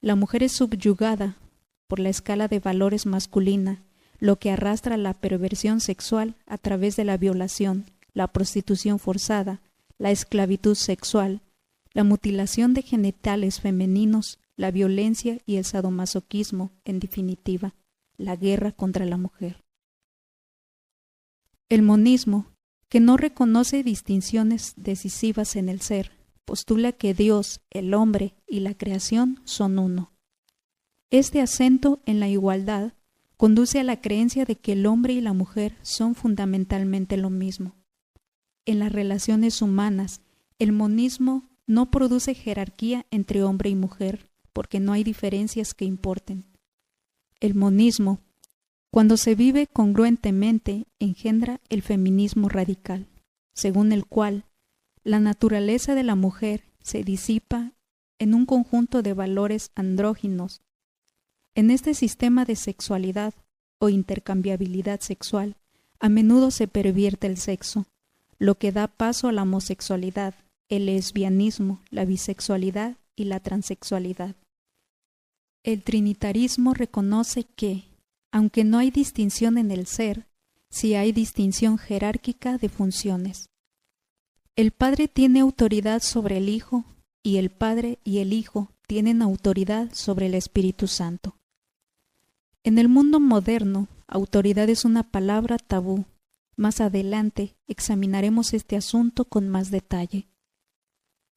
La 0.00 0.16
mujer 0.16 0.42
es 0.42 0.52
subyugada 0.52 1.36
por 1.86 2.00
la 2.00 2.08
escala 2.08 2.48
de 2.48 2.58
valores 2.58 3.06
masculina, 3.06 3.82
lo 4.18 4.38
que 4.38 4.50
arrastra 4.50 4.96
la 4.96 5.14
perversión 5.14 5.80
sexual 5.80 6.36
a 6.46 6.58
través 6.58 6.96
de 6.96 7.04
la 7.04 7.16
violación, 7.16 7.86
la 8.14 8.28
prostitución 8.28 8.98
forzada, 8.98 9.60
la 9.98 10.10
esclavitud 10.10 10.74
sexual, 10.74 11.42
la 11.92 12.04
mutilación 12.04 12.74
de 12.74 12.82
genitales 12.82 13.60
femeninos, 13.60 14.38
la 14.56 14.70
violencia 14.70 15.38
y 15.44 15.56
el 15.56 15.64
sadomasoquismo, 15.64 16.70
en 16.84 17.00
definitiva, 17.00 17.74
la 18.16 18.36
guerra 18.36 18.72
contra 18.72 19.04
la 19.04 19.16
mujer. 19.16 19.62
El 21.68 21.82
monismo, 21.82 22.46
que 22.88 23.00
no 23.00 23.16
reconoce 23.16 23.82
distinciones 23.82 24.74
decisivas 24.76 25.56
en 25.56 25.68
el 25.68 25.80
ser, 25.80 26.12
postula 26.44 26.92
que 26.92 27.14
Dios, 27.14 27.60
el 27.70 27.94
hombre 27.94 28.34
y 28.46 28.60
la 28.60 28.74
creación 28.74 29.40
son 29.44 29.78
uno. 29.78 30.12
Este 31.10 31.40
acento 31.40 32.00
en 32.06 32.20
la 32.20 32.28
igualdad 32.28 32.94
conduce 33.36 33.80
a 33.80 33.84
la 33.84 34.00
creencia 34.00 34.44
de 34.44 34.56
que 34.56 34.72
el 34.72 34.86
hombre 34.86 35.14
y 35.14 35.20
la 35.20 35.32
mujer 35.32 35.76
son 35.82 36.14
fundamentalmente 36.14 37.16
lo 37.16 37.28
mismo. 37.28 37.74
En 38.64 38.78
las 38.78 38.92
relaciones 38.92 39.60
humanas, 39.62 40.20
el 40.58 40.72
monismo 40.72 41.50
no 41.66 41.90
produce 41.90 42.34
jerarquía 42.34 43.06
entre 43.10 43.42
hombre 43.42 43.70
y 43.70 43.74
mujer, 43.74 44.30
porque 44.52 44.78
no 44.78 44.92
hay 44.92 45.04
diferencias 45.04 45.74
que 45.74 45.84
importen. 45.84 46.44
El 47.40 47.54
monismo, 47.54 48.20
cuando 48.90 49.16
se 49.16 49.34
vive 49.34 49.66
congruentemente, 49.66 50.86
engendra 51.00 51.60
el 51.68 51.82
feminismo 51.82 52.48
radical, 52.48 53.08
según 53.54 53.90
el 53.92 54.06
cual 54.06 54.44
la 55.04 55.20
naturaleza 55.20 55.94
de 55.94 56.02
la 56.02 56.14
mujer 56.14 56.64
se 56.80 57.02
disipa 57.02 57.72
en 58.18 58.34
un 58.34 58.46
conjunto 58.46 59.02
de 59.02 59.14
valores 59.14 59.70
andróginos 59.74 60.62
en 61.54 61.70
este 61.70 61.92
sistema 61.92 62.46
de 62.46 62.56
sexualidad 62.56 63.34
o 63.78 63.90
intercambiabilidad 63.90 65.00
sexual, 65.00 65.56
a 66.00 66.08
menudo 66.08 66.50
se 66.50 66.66
pervierte 66.66 67.26
el 67.26 67.36
sexo, 67.36 67.86
lo 68.38 68.54
que 68.54 68.72
da 68.72 68.88
paso 68.88 69.28
a 69.28 69.32
la 69.32 69.42
homosexualidad, 69.42 70.34
el 70.70 70.86
lesbianismo, 70.86 71.82
la 71.90 72.06
bisexualidad 72.06 72.96
y 73.16 73.24
la 73.24 73.40
transexualidad. 73.40 74.34
El 75.62 75.82
trinitarismo 75.82 76.72
reconoce 76.72 77.44
que, 77.44 77.84
aunque 78.32 78.64
no 78.64 78.78
hay 78.78 78.90
distinción 78.90 79.58
en 79.58 79.70
el 79.70 79.86
ser, 79.86 80.26
sí 80.70 80.94
hay 80.94 81.12
distinción 81.12 81.76
jerárquica 81.76 82.56
de 82.56 82.70
funciones. 82.70 83.51
El 84.54 84.70
Padre 84.70 85.08
tiene 85.08 85.40
autoridad 85.40 86.02
sobre 86.02 86.36
el 86.36 86.50
Hijo 86.50 86.84
y 87.22 87.38
el 87.38 87.48
Padre 87.48 87.98
y 88.04 88.18
el 88.18 88.34
Hijo 88.34 88.70
tienen 88.86 89.22
autoridad 89.22 89.88
sobre 89.94 90.26
el 90.26 90.34
Espíritu 90.34 90.88
Santo. 90.88 91.38
En 92.62 92.76
el 92.76 92.90
mundo 92.90 93.18
moderno, 93.18 93.88
autoridad 94.06 94.68
es 94.68 94.84
una 94.84 95.04
palabra 95.04 95.56
tabú. 95.56 96.04
Más 96.54 96.82
adelante 96.82 97.56
examinaremos 97.66 98.52
este 98.52 98.76
asunto 98.76 99.24
con 99.24 99.48
más 99.48 99.70
detalle. 99.70 100.28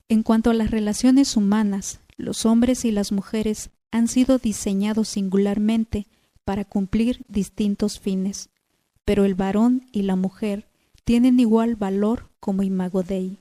En 0.10 0.22
cuanto 0.22 0.50
a 0.50 0.54
las 0.54 0.70
relaciones 0.70 1.38
humanas, 1.38 2.02
los 2.18 2.46
hombres 2.46 2.84
y 2.84 2.92
las 2.92 3.14
mujeres 3.14 3.70
han 3.92 4.10
sido 4.10 4.40
diseñados 4.40 5.08
singularmente 5.08 6.06
para 6.44 6.66
cumplir 6.66 7.24
distintos 7.30 7.98
fines, 7.98 8.50
pero 9.06 9.24
el 9.24 9.36
varón 9.36 9.88
y 9.94 10.02
la 10.02 10.18
mujer 10.18 10.68
tienen 11.06 11.40
igual 11.40 11.76
valor 11.76 12.32
como 12.40 12.64
imago 12.64 13.04
Dei. 13.04 13.40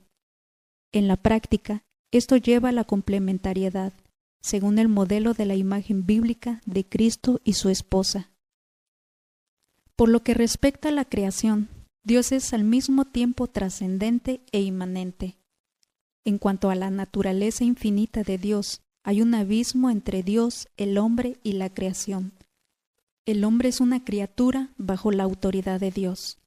En 0.91 1.07
la 1.07 1.17
práctica, 1.17 1.83
esto 2.11 2.37
lleva 2.37 2.69
a 2.69 2.71
la 2.71 2.83
complementariedad, 2.83 3.91
según 4.39 4.77
el 4.77 4.87
modelo 4.87 5.33
de 5.33 5.45
la 5.45 5.55
imagen 5.55 6.05
bíblica 6.05 6.61
de 6.65 6.85
Cristo 6.85 7.41
y 7.43 7.53
su 7.53 7.69
esposa. 7.69 8.29
Por 9.95 10.09
lo 10.09 10.23
que 10.23 10.35
respecta 10.35 10.89
a 10.89 10.91
la 10.91 11.05
creación, 11.05 11.67
Dios 12.03 12.31
es 12.31 12.53
al 12.53 12.63
mismo 12.63 13.05
tiempo 13.05 13.47
trascendente 13.47 14.41
e 14.51 14.61
inmanente. 14.61 15.37
En 16.23 16.37
cuanto 16.37 16.69
a 16.69 16.75
la 16.75 16.91
naturaleza 16.91 17.63
infinita 17.63 18.21
de 18.21 18.37
Dios, 18.37 18.81
hay 19.03 19.23
un 19.23 19.33
abismo 19.33 19.89
entre 19.89 20.21
Dios, 20.21 20.67
el 20.77 20.99
hombre 20.99 21.39
y 21.41 21.53
la 21.53 21.73
creación. 21.73 22.33
El 23.25 23.43
hombre 23.43 23.69
es 23.69 23.79
una 23.79 24.03
criatura 24.03 24.69
bajo 24.77 25.11
la 25.11 25.23
autoridad 25.23 25.79
de 25.79 25.89
Dios. 25.89 26.37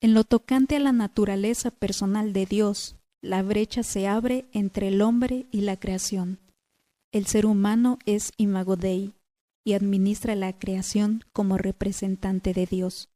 En 0.00 0.14
lo 0.14 0.24
tocante 0.24 0.76
a 0.76 0.80
la 0.80 0.92
naturaleza 0.92 1.70
personal 1.70 2.32
de 2.32 2.46
Dios, 2.46 2.96
la 3.22 3.42
brecha 3.42 3.82
se 3.82 4.06
abre 4.06 4.46
entre 4.52 4.88
el 4.88 5.00
hombre 5.00 5.46
y 5.50 5.62
la 5.62 5.78
creación. 5.78 6.40
El 7.10 7.26
ser 7.26 7.46
humano 7.46 7.98
es 8.04 8.32
imago 8.36 8.76
Dei 8.76 9.14
y 9.64 9.72
administra 9.72 10.34
la 10.34 10.58
creación 10.58 11.24
como 11.32 11.56
representante 11.56 12.52
de 12.52 12.66
Dios. 12.66 13.08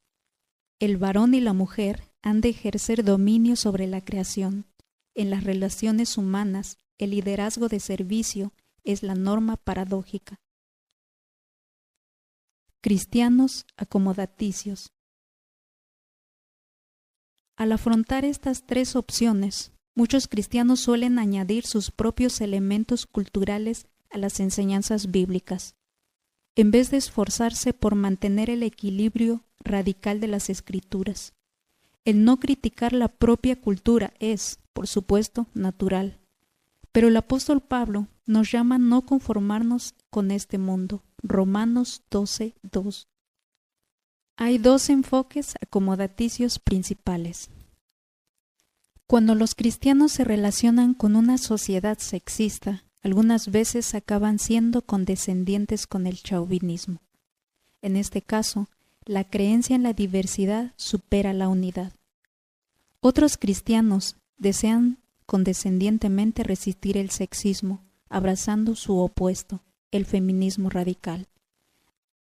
El 0.80 0.96
varón 0.96 1.34
y 1.34 1.40
la 1.40 1.52
mujer 1.52 2.04
han 2.22 2.40
de 2.40 2.50
ejercer 2.50 3.04
dominio 3.04 3.56
sobre 3.56 3.86
la 3.86 4.04
creación. 4.04 4.66
En 5.14 5.30
las 5.30 5.44
relaciones 5.44 6.16
humanas, 6.16 6.78
el 6.96 7.10
liderazgo 7.10 7.68
de 7.68 7.80
servicio 7.80 8.52
es 8.84 9.02
la 9.02 9.14
norma 9.14 9.56
paradójica. 9.56 10.40
Cristianos 12.80 13.66
acomodaticios. 13.76 14.92
Al 17.58 17.72
afrontar 17.72 18.24
estas 18.24 18.64
tres 18.64 18.96
opciones, 18.96 19.72
Muchos 19.98 20.28
cristianos 20.28 20.78
suelen 20.78 21.18
añadir 21.18 21.66
sus 21.66 21.90
propios 21.90 22.40
elementos 22.40 23.04
culturales 23.04 23.88
a 24.10 24.18
las 24.18 24.38
enseñanzas 24.38 25.10
bíblicas. 25.10 25.74
En 26.54 26.70
vez 26.70 26.92
de 26.92 26.98
esforzarse 26.98 27.72
por 27.72 27.96
mantener 27.96 28.48
el 28.48 28.62
equilibrio 28.62 29.42
radical 29.58 30.20
de 30.20 30.28
las 30.28 30.50
escrituras, 30.50 31.32
el 32.04 32.22
no 32.22 32.38
criticar 32.38 32.92
la 32.92 33.08
propia 33.08 33.60
cultura 33.60 34.14
es, 34.20 34.60
por 34.72 34.86
supuesto, 34.86 35.48
natural. 35.52 36.20
Pero 36.92 37.08
el 37.08 37.16
apóstol 37.16 37.60
Pablo 37.60 38.06
nos 38.24 38.52
llama 38.52 38.76
a 38.76 38.78
no 38.78 39.04
conformarnos 39.04 39.96
con 40.10 40.30
este 40.30 40.58
mundo. 40.58 41.02
Romanos 41.24 42.02
12, 42.08 42.54
2. 42.62 43.08
Hay 44.40 44.58
dos 44.58 44.88
enfoques 44.88 45.56
acomodaticios 45.60 46.60
principales. 46.60 47.50
Cuando 49.08 49.34
los 49.34 49.56
cristianos 49.56 50.12
se 50.12 50.22
relacionan 50.22 50.94
con 50.94 51.16
una 51.16 51.38
sociedad 51.38 51.98
sexista, 51.98 52.84
algunas 53.02 53.50
veces 53.50 53.96
acaban 53.96 54.38
siendo 54.38 54.82
condescendientes 54.82 55.88
con 55.88 56.06
el 56.06 56.22
chauvinismo. 56.22 57.00
En 57.82 57.96
este 57.96 58.22
caso, 58.22 58.68
la 59.04 59.24
creencia 59.24 59.74
en 59.74 59.82
la 59.82 59.92
diversidad 59.92 60.72
supera 60.76 61.32
la 61.32 61.48
unidad. 61.48 61.92
Otros 63.00 63.38
cristianos 63.38 64.14
desean 64.36 64.98
condescendientemente 65.26 66.44
resistir 66.44 66.96
el 66.96 67.10
sexismo, 67.10 67.82
abrazando 68.08 68.76
su 68.76 68.98
opuesto, 68.98 69.64
el 69.90 70.06
feminismo 70.06 70.70
radical. 70.70 71.26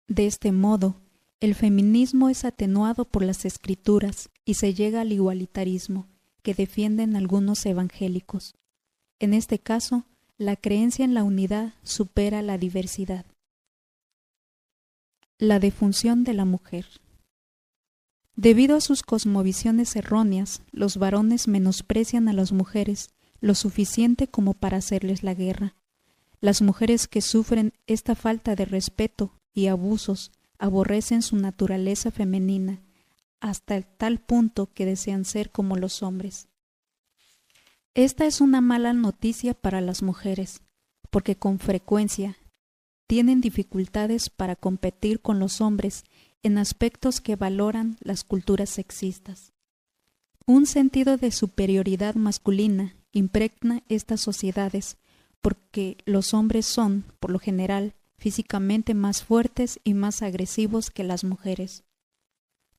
De 0.08 0.26
este 0.26 0.52
modo, 0.52 0.96
el 1.40 1.54
feminismo 1.54 2.30
es 2.30 2.46
atenuado 2.46 3.06
por 3.06 3.24
las 3.24 3.46
escrituras 3.46 4.30
y 4.44 4.56
se 4.56 4.74
llega 4.74 5.02
al 5.02 5.12
igualitarismo, 5.12 6.08
que 6.42 6.56
defienden 6.56 7.16
algunos 7.16 7.66
evangélicos. 7.66 8.56
En 9.20 9.34
este 9.34 9.60
caso, 9.60 10.06
la 10.38 10.56
creencia 10.56 11.06
en 11.06 11.14
la 11.14 11.24
unidad 11.24 11.74
supera 11.84 12.42
la 12.42 12.58
diversidad. 12.58 13.26
La 15.38 15.60
defunción 15.60 16.24
de 16.24 16.34
la 16.34 16.46
mujer. 16.46 16.88
Debido 18.36 18.76
a 18.76 18.82
sus 18.82 19.04
cosmovisiones 19.04 19.96
erróneas, 19.96 20.62
los 20.72 20.98
varones 20.98 21.48
menosprecian 21.48 22.28
a 22.30 22.34
las 22.34 22.52
mujeres 22.52 23.12
lo 23.42 23.54
suficiente 23.54 24.28
como 24.28 24.54
para 24.54 24.78
hacerles 24.78 25.22
la 25.22 25.36
guerra. 25.36 25.76
Las 26.40 26.62
mujeres 26.62 27.08
que 27.08 27.22
sufren 27.22 27.74
esta 27.86 28.16
falta 28.16 28.56
de 28.56 28.66
respeto 28.66 29.32
y 29.54 29.68
abusos 29.68 30.32
aborrecen 30.60 31.22
su 31.22 31.36
naturaleza 31.36 32.12
femenina 32.12 32.82
hasta 33.40 33.82
tal 33.82 34.20
punto 34.20 34.74
que 34.74 34.86
desean 34.86 35.26
ser 35.26 35.52
como 35.52 35.76
los 35.76 36.02
hombres. 36.04 36.48
Esta 37.94 38.26
es 38.26 38.42
una 38.42 38.62
mala 38.62 38.94
noticia 38.94 39.54
para 39.54 39.82
las 39.82 40.04
mujeres, 40.04 40.62
porque 41.10 41.36
con 41.36 41.60
frecuencia 41.60 42.38
tienen 43.08 43.42
dificultades 43.42 44.30
para 44.30 44.56
competir 44.56 45.22
con 45.22 45.40
los 45.40 45.62
hombres 45.62 46.04
en 46.44 46.58
aspectos 46.58 47.22
que 47.22 47.36
valoran 47.36 47.98
las 48.02 48.24
culturas 48.24 48.70
sexistas. 48.70 49.54
Un 50.46 50.66
sentido 50.66 51.18
de 51.18 51.32
superioridad 51.32 52.16
masculina 52.16 52.96
impregna 53.12 53.84
estas 53.90 54.22
sociedades 54.22 54.98
porque 55.42 55.98
los 56.06 56.34
hombres 56.34 56.66
son, 56.66 57.04
por 57.20 57.32
lo 57.32 57.40
general, 57.40 57.96
físicamente 58.18 58.94
más 58.94 59.24
fuertes 59.24 59.80
y 59.84 59.94
más 59.94 60.22
agresivos 60.22 60.90
que 60.90 61.04
las 61.04 61.24
mujeres. 61.24 61.84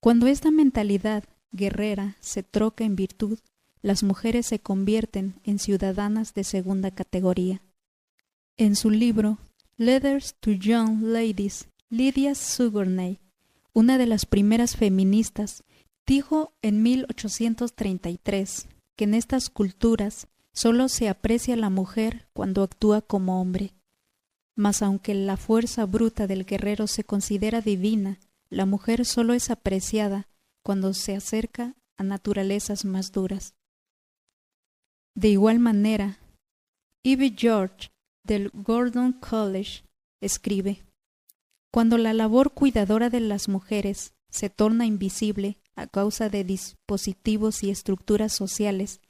Cuando 0.01 0.26
esta 0.26 0.51
mentalidad 0.51 1.24
guerrera 1.53 2.16
se 2.20 2.43
troca 2.43 2.84
en 2.84 2.97
virtud, 2.97 3.39
las 3.82 4.03
mujeres 4.03 4.47
se 4.47 4.59
convierten 4.59 5.41
en 5.45 5.59
ciudadanas 5.59 6.34
de 6.34 6.45
segunda 6.45 6.91
categoría. 6.91 7.62
En 8.57 8.74
su 8.76 8.91
libro 8.91 9.39
Letters 9.76 10.34
to 10.41 10.51
Young 10.51 11.03
Ladies, 11.03 11.68
Lydia 11.89 12.34
Sugarney, 12.34 13.20
una 13.72 13.99
de 13.99 14.07
las 14.07 14.26
primeras 14.26 14.76
feministas, 14.76 15.62
dijo 16.07 16.53
en 16.62 16.82
1833 16.82 18.68
que 18.97 19.05
en 19.05 19.14
estas 19.14 19.51
culturas 19.51 20.26
solo 20.53 20.89
se 20.89 21.09
aprecia 21.09 21.55
la 21.55 21.70
mujer 21.70 22.28
cuando 22.32 22.64
actúa 22.64 23.01
como 23.01 23.41
hombre. 23.41 23.78
Mas 24.59 24.82
aunque 24.82 25.14
la 25.14 25.36
fuerza 25.36 25.86
bruta 25.86 26.26
del 26.26 26.44
guerrero 26.44 26.88
se 26.88 27.04
considera 27.04 27.61
divina, 27.61 28.18
la 28.50 28.66
mujer 28.66 29.04
solo 29.04 29.32
es 29.32 29.50
apreciada 29.50 30.26
cuando 30.64 30.94
se 30.94 31.14
acerca 31.14 31.76
a 31.96 32.02
naturalezas 32.02 32.84
más 32.84 33.12
duras. 33.12 33.54
De 35.14 35.28
igual 35.28 35.61
manera, 35.61 36.18
Eve 37.04 37.36
George 37.38 37.92
del 38.24 38.50
Gordon 38.52 39.12
College 39.12 39.84
escribe, 40.20 40.82
Cuando 41.70 41.96
la 41.96 42.12
labor 42.12 42.52
cuidadora 42.52 43.11
de 43.11 43.20
las 43.20 43.48
mujeres 43.48 44.12
se 44.28 44.50
torna 44.50 44.86
invisible 44.86 45.59
a 45.76 45.86
causa 45.86 46.30
de 46.30 46.42
dispositivos 46.42 47.62
y 47.62 47.70
estructuras 47.70 48.32
sociales, 48.32 49.00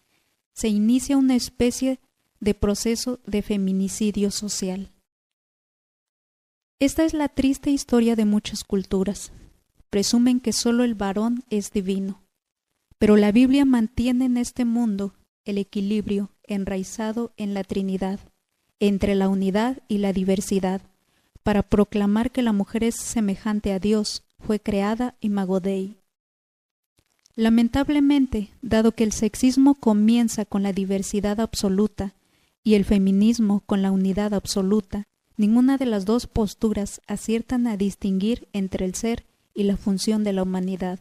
se 0.52 0.68
inicia 0.68 1.16
una 1.16 1.36
especie 1.36 2.00
de 2.38 2.52
proceso 2.52 3.18
de 3.24 3.40
feminicidio 3.40 4.30
social. 4.30 4.92
Esta 6.80 7.04
es 7.04 7.12
la 7.12 7.28
triste 7.28 7.70
historia 7.70 8.14
de 8.14 8.24
muchas 8.24 8.62
culturas. 8.62 9.32
Presumen 9.90 10.38
que 10.38 10.52
solo 10.52 10.84
el 10.84 10.94
varón 10.94 11.44
es 11.50 11.72
divino, 11.72 12.22
pero 12.98 13.16
la 13.16 13.32
Biblia 13.32 13.64
mantiene 13.64 14.26
en 14.26 14.36
este 14.36 14.64
mundo 14.64 15.14
el 15.44 15.58
equilibrio 15.58 16.30
enraizado 16.44 17.32
en 17.36 17.54
la 17.54 17.64
Trinidad 17.64 18.20
entre 18.80 19.14
la 19.14 19.28
unidad 19.28 19.82
y 19.88 19.98
la 19.98 20.12
diversidad, 20.12 20.82
para 21.42 21.62
proclamar 21.62 22.30
que 22.30 22.42
la 22.42 22.52
mujer 22.52 22.84
es 22.84 22.96
semejante 22.96 23.72
a 23.72 23.78
Dios, 23.78 24.24
fue 24.38 24.60
creada 24.60 25.16
imago 25.20 25.60
Dei. 25.60 25.96
Lamentablemente, 27.34 28.50
dado 28.62 28.92
que 28.92 29.04
el 29.04 29.12
sexismo 29.12 29.74
comienza 29.74 30.44
con 30.44 30.62
la 30.62 30.72
diversidad 30.72 31.40
absoluta 31.40 32.14
y 32.62 32.74
el 32.74 32.84
feminismo 32.84 33.60
con 33.66 33.82
la 33.82 33.90
unidad 33.90 34.34
absoluta, 34.34 35.08
ninguna 35.38 35.78
de 35.78 35.86
las 35.86 36.04
dos 36.04 36.26
posturas 36.26 37.00
aciertan 37.06 37.66
a 37.66 37.78
distinguir 37.78 38.48
entre 38.52 38.84
el 38.84 38.94
ser 38.94 39.24
y 39.54 39.62
la 39.62 39.76
función 39.78 40.24
de 40.24 40.34
la 40.34 40.42
humanidad. 40.42 41.00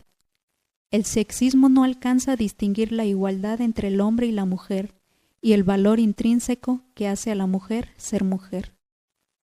El 0.90 1.04
sexismo 1.04 1.68
no 1.68 1.84
alcanza 1.84 2.34
a 2.34 2.38
distinguir 2.38 2.94
la 2.94 3.04
igualdad 3.04 3.60
entre 3.60 3.90
el 3.90 4.00
hombre 4.00 4.28
y 4.28 4.32
la 4.32 4.46
mujer, 4.46 4.96
y 5.42 5.54
el 5.54 5.64
valor 5.64 6.00
intrínseco 6.00 6.82
que 6.94 7.08
hace 7.08 7.32
a 7.32 7.36
la 7.36 7.48
mujer 7.48 7.90
ser 7.98 8.24
mujer. 8.24 8.74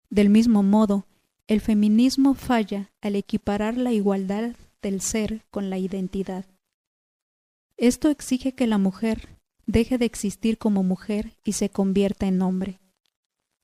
Del 0.10 0.30
mismo 0.30 0.64
modo, 0.64 1.06
el 1.48 1.62
feminismo 1.62 2.34
falla 2.34 2.92
al 3.02 3.16
equiparar 3.16 3.78
la 3.78 3.92
igualdad 3.92 4.56
del 4.82 5.02
ser 5.02 5.46
con 5.52 5.70
la 5.70 5.78
identidad. 5.78 6.46
Esto 7.78 8.10
exige 8.10 8.54
que 8.54 8.68
la 8.68 8.78
mujer 8.78 9.38
deje 9.66 9.98
de 9.98 10.06
existir 10.06 10.58
como 10.58 10.82
mujer 10.82 11.38
y 11.44 11.54
se 11.54 11.70
convierta 11.70 12.26
en 12.26 12.42
hombre. 12.42 12.80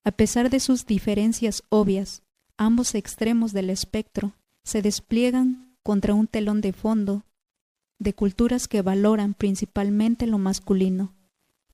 A 0.03 0.11
pesar 0.11 0.49
de 0.49 0.59
sus 0.59 0.85
diferencias 0.85 1.63
obvias, 1.69 2.23
ambos 2.57 2.95
extremos 2.95 3.53
del 3.53 3.69
espectro 3.69 4.33
se 4.63 4.81
despliegan 4.81 5.75
contra 5.83 6.13
un 6.13 6.27
telón 6.27 6.61
de 6.61 6.73
fondo 6.73 7.23
de 7.99 8.13
culturas 8.13 8.67
que 8.67 8.81
valoran 8.81 9.33
principalmente 9.33 10.27
lo 10.27 10.37
masculino 10.37 11.13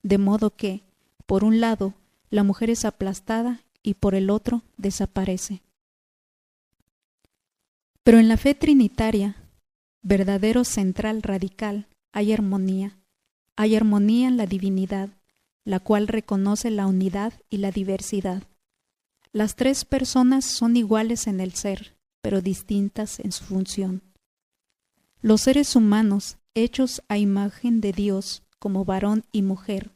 de 0.03 0.17
modo 0.17 0.55
que, 0.55 0.83
por 1.25 1.43
un 1.43 1.59
lado, 1.59 1.93
la 2.29 2.43
mujer 2.43 2.69
es 2.69 2.85
aplastada 2.85 3.61
y 3.83 3.95
por 3.95 4.15
el 4.15 4.29
otro 4.29 4.63
desaparece. 4.77 5.61
Pero 8.03 8.19
en 8.19 8.27
la 8.27 8.37
fe 8.37 8.55
trinitaria, 8.55 9.35
verdadero 10.01 10.63
central 10.63 11.21
radical, 11.21 11.87
hay 12.11 12.33
armonía, 12.33 12.97
hay 13.55 13.75
armonía 13.75 14.27
en 14.27 14.37
la 14.37 14.45
divinidad, 14.45 15.09
la 15.69 15.79
cual 15.79 16.07
reconoce 16.07 16.71
la 16.71 16.87
unidad 16.87 17.31
y 17.51 17.57
la 17.57 17.69
diversidad. 17.69 18.41
Las 19.31 19.55
tres 19.55 19.85
personas 19.85 20.43
son 20.43 20.75
iguales 20.75 21.27
en 21.27 21.39
el 21.39 21.53
ser, 21.53 21.95
pero 22.23 22.41
distintas 22.41 23.19
en 23.19 23.31
su 23.31 23.43
función. 23.43 24.01
Los 25.21 25.41
seres 25.41 25.75
humanos, 25.75 26.39
hechos 26.55 27.03
a 27.07 27.19
imagen 27.19 27.81
de 27.81 27.91
Dios, 27.91 28.41
como 28.57 28.83
varón 28.83 29.25
y 29.31 29.43
mujer, 29.43 29.91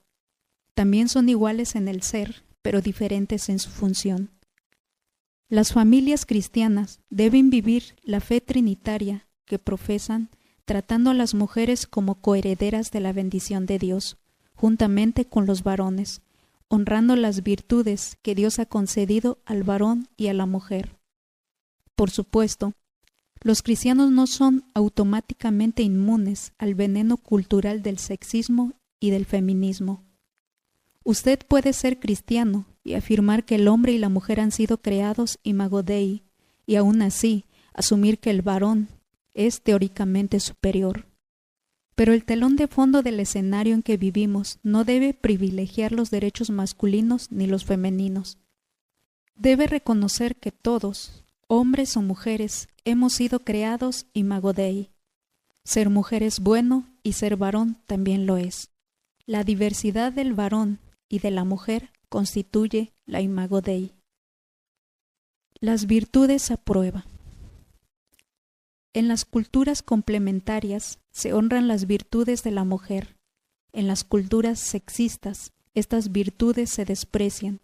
también 0.76 1.09
son 1.09 1.28
iguales 1.28 1.74
en 1.74 1.88
el 1.88 2.03
ser, 2.03 2.45
pero 2.61 2.80
diferentes 2.80 3.49
en 3.49 3.57
su 3.57 3.71
función. 3.71 4.30
Las 5.49 5.74
familias 5.74 6.28
cristianas 6.28 6.99
deben 7.09 7.49
vivir 7.49 7.95
la 8.03 8.19
fe 8.19 8.41
trinitaria 8.41 9.28
que 9.45 9.57
profesan, 9.57 10.30
tratando 10.65 11.09
a 11.09 11.15
las 11.15 11.34
mujeres 11.34 11.88
como 11.88 12.21
coherederas 12.21 12.91
de 12.91 12.99
la 12.99 13.11
bendición 13.11 13.65
de 13.65 13.80
Dios, 13.80 14.19
juntamente 14.56 15.26
con 15.26 15.45
los 15.45 15.64
varones, 15.64 16.22
honrando 16.68 17.16
las 17.16 17.43
virtudes 17.43 18.18
que 18.22 18.36
Dios 18.36 18.60
ha 18.60 18.66
concedido 18.66 19.39
al 19.45 19.64
varón 19.64 20.08
y 20.18 20.28
a 20.28 20.34
la 20.34 20.45
mujer. 20.45 20.97
Por 21.95 22.10
supuesto, 22.10 22.74
los 23.41 23.62
cristianos 23.62 24.10
no 24.12 24.26
son 24.26 24.66
automáticamente 24.74 25.84
inmunes 25.84 26.54
al 26.58 26.76
veneno 26.76 27.18
cultural 27.18 27.82
del 27.82 27.97
sexismo 27.99 28.74
y 28.99 29.10
del 29.10 29.26
feminismo. 29.26 30.04
Usted 31.04 31.39
puede 31.45 31.74
ser 31.74 31.99
cristiano 31.99 32.66
y 32.84 32.93
afirmar 32.93 33.43
que 33.43 33.56
el 33.56 33.68
hombre 33.68 33.91
y 33.91 33.97
la 33.97 34.10
mujer 34.10 34.39
han 34.39 34.51
sido 34.51 34.78
creados 34.82 35.39
imago 35.43 35.84
Dei, 35.84 36.24
y 36.66 36.76
aún 36.76 37.01
así 37.01 37.45
asumir 37.74 38.20
que 38.20 38.30
el 38.30 38.41
varón 38.41 38.88
es 39.34 39.62
teóricamente 39.62 40.39
superior. 40.39 41.06
Pero 41.96 42.14
el 42.14 42.26
telón 42.26 42.56
de 42.56 42.68
fondo 42.68 43.04
del 43.04 43.20
escenario 43.20 43.76
en 43.76 43.84
que 43.84 43.98
vivimos 43.98 44.60
no 44.64 44.84
debe 44.84 45.14
privilegiar 45.14 45.91
los 45.91 46.10
derechos 46.10 46.50
masculinos 46.50 47.32
ni 47.32 47.46
los 47.46 47.66
femeninos. 47.66 48.38
Debe 49.36 49.68
reconocer 49.68 50.36
que 50.36 50.52
todos, 50.52 51.24
hombres 51.48 51.96
o 51.98 52.02
mujeres, 52.02 52.68
hemos 52.86 53.14
sido 53.14 53.39
creados 53.39 54.08
imago 54.14 54.54
Dei. 54.54 54.89
Ser 55.64 55.89
mujer 55.89 56.24
es 56.24 56.39
bueno 56.39 56.89
y 57.04 57.14
ser 57.14 57.38
varón 57.38 57.78
también 57.86 58.26
lo 58.26 58.38
es. 58.38 58.70
La 59.26 59.44
diversidad 59.44 60.12
del 60.12 60.34
varón 60.34 60.80
y 61.08 61.20
de 61.20 61.32
la 61.32 61.46
mujer 61.46 61.91
constituye 62.10 62.94
la 63.06 63.22
imago 63.22 63.62
Dei. 63.62 63.94
Las 65.60 65.86
virtudes 65.86 66.52
a 66.52 66.58
prueba. 66.58 67.06
En 68.94 69.08
las 69.08 69.26
culturas 69.26 69.82
complementarias 69.82 71.00
se 71.12 71.34
honran 71.34 71.68
las 71.68 71.88
virtudes 71.88 72.44
de 72.44 72.52
la 72.52 72.64
mujer. 72.64 73.18
En 73.72 73.88
las 73.88 74.04
culturas 74.04 74.60
sexistas 74.60 75.52
estas 75.74 76.12
virtudes 76.12 76.70
se 76.70 76.86
desprecian 76.86 77.60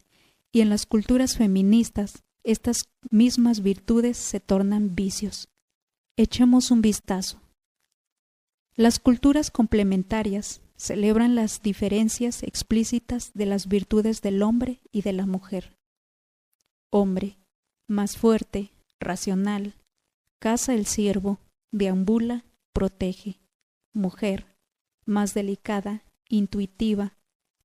y 0.51 0.61
en 0.61 0.69
las 0.69 0.87
culturas 0.87 1.37
feministas 1.37 2.23
estas 2.43 2.77
mismas 3.11 3.61
virtudes 3.61 4.17
se 4.17 4.39
tornan 4.39 4.95
vicios. 4.95 5.49
Echemos 6.17 6.71
un 6.71 6.81
vistazo. 6.81 7.39
Las 8.75 8.97
culturas 8.97 9.51
complementarias 9.51 10.61
celebran 10.77 11.35
las 11.35 11.61
diferencias 11.61 12.41
explícitas 12.41 13.31
de 13.35 13.45
las 13.45 13.67
virtudes 13.67 14.21
del 14.21 14.41
hombre 14.41 14.79
y 14.91 15.03
de 15.03 15.13
la 15.13 15.27
mujer. 15.27 15.77
Hombre, 16.89 17.37
más 17.87 18.17
fuerte, 18.17 18.71
racional, 18.99 19.75
caza 20.39 20.73
el 20.73 20.85
siervo, 20.85 21.39
deambula, 21.71 22.45
protege. 22.73 23.39
Mujer, 23.93 24.55
más 25.05 25.33
delicada, 25.33 26.03
intuitiva, 26.29 27.17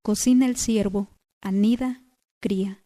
cocina 0.03 0.47
el 0.47 0.57
siervo, 0.57 1.09
anida, 1.41 2.03
cría. 2.41 2.85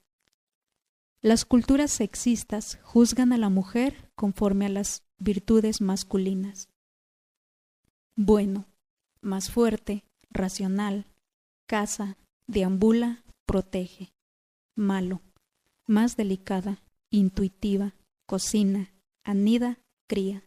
Las 1.20 1.45
culturas 1.45 1.91
sexistas 1.91 2.78
juzgan 2.82 3.32
a 3.32 3.39
la 3.39 3.49
mujer 3.49 4.11
conforme 4.14 4.66
a 4.66 4.68
las 4.68 5.05
virtudes 5.18 5.80
masculinas. 5.80 6.68
Bueno, 8.14 8.66
más 9.20 9.51
fuerte, 9.51 10.05
racional, 10.30 11.07
caza, 11.66 12.18
deambula, 12.47 13.24
protege. 13.47 14.12
Malo, 14.74 15.22
más 15.86 16.16
delicada, 16.16 16.82
intuitiva, 17.11 17.95
cocina, 18.26 18.93
anida, 19.25 19.79
cría. 20.07 20.45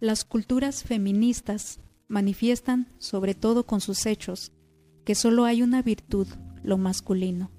Las 0.00 0.24
culturas 0.24 0.82
feministas 0.82 1.80
manifiestan, 2.08 2.88
sobre 2.98 3.34
todo 3.34 3.66
con 3.66 3.80
sus 3.80 4.06
hechos, 4.06 4.52
que 5.04 5.14
solo 5.14 5.44
hay 5.44 5.62
una 5.62 5.82
virtud, 5.82 6.26
lo 6.62 6.78
masculino, 6.78 7.50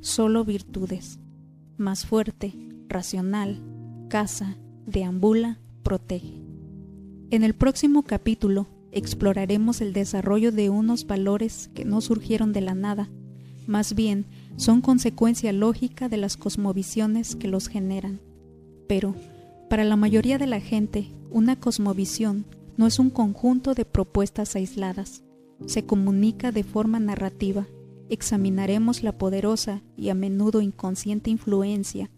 solo 0.00 0.44
virtudes, 0.44 1.18
más 1.76 2.06
fuerte, 2.06 2.54
racional, 2.88 3.62
caza, 4.08 4.56
deambula, 4.86 5.60
protege. 5.82 6.42
En 7.30 7.44
el 7.44 7.54
próximo 7.54 8.02
capítulo 8.02 8.68
exploraremos 8.92 9.80
el 9.80 9.92
desarrollo 9.92 10.52
de 10.52 10.70
unos 10.70 11.06
valores 11.06 11.70
que 11.74 11.84
no 11.84 12.00
surgieron 12.00 12.52
de 12.52 12.60
la 12.60 12.74
nada, 12.74 13.10
más 13.66 13.94
bien 13.94 14.26
son 14.56 14.80
consecuencia 14.80 15.52
lógica 15.52 16.08
de 16.08 16.16
las 16.16 16.36
cosmovisiones 16.36 17.36
que 17.36 17.48
los 17.48 17.68
generan. 17.68 18.20
Pero, 18.92 19.14
para 19.70 19.84
la 19.84 19.96
mayoría 19.96 20.36
de 20.36 20.46
la 20.46 20.60
gente, 20.60 21.08
una 21.30 21.58
cosmovisión 21.58 22.44
no 22.76 22.86
es 22.86 22.98
un 22.98 23.08
conjunto 23.08 23.72
de 23.72 23.86
propuestas 23.86 24.54
aisladas, 24.54 25.22
se 25.64 25.86
comunica 25.86 26.52
de 26.52 26.62
forma 26.62 27.00
narrativa. 27.00 27.66
Examinaremos 28.10 29.02
la 29.02 29.16
poderosa 29.16 29.80
y 29.96 30.10
a 30.10 30.14
menudo 30.14 30.60
inconsciente 30.60 31.30
influencia 31.30 32.10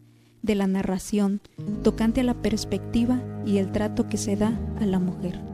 de 0.42 0.56
la 0.56 0.66
narración 0.66 1.40
tocante 1.84 2.22
a 2.22 2.24
la 2.24 2.42
perspectiva 2.42 3.22
y 3.46 3.58
el 3.58 3.70
trato 3.70 4.08
que 4.08 4.16
se 4.16 4.34
da 4.34 4.58
a 4.80 4.84
la 4.84 4.98
mujer. 4.98 5.53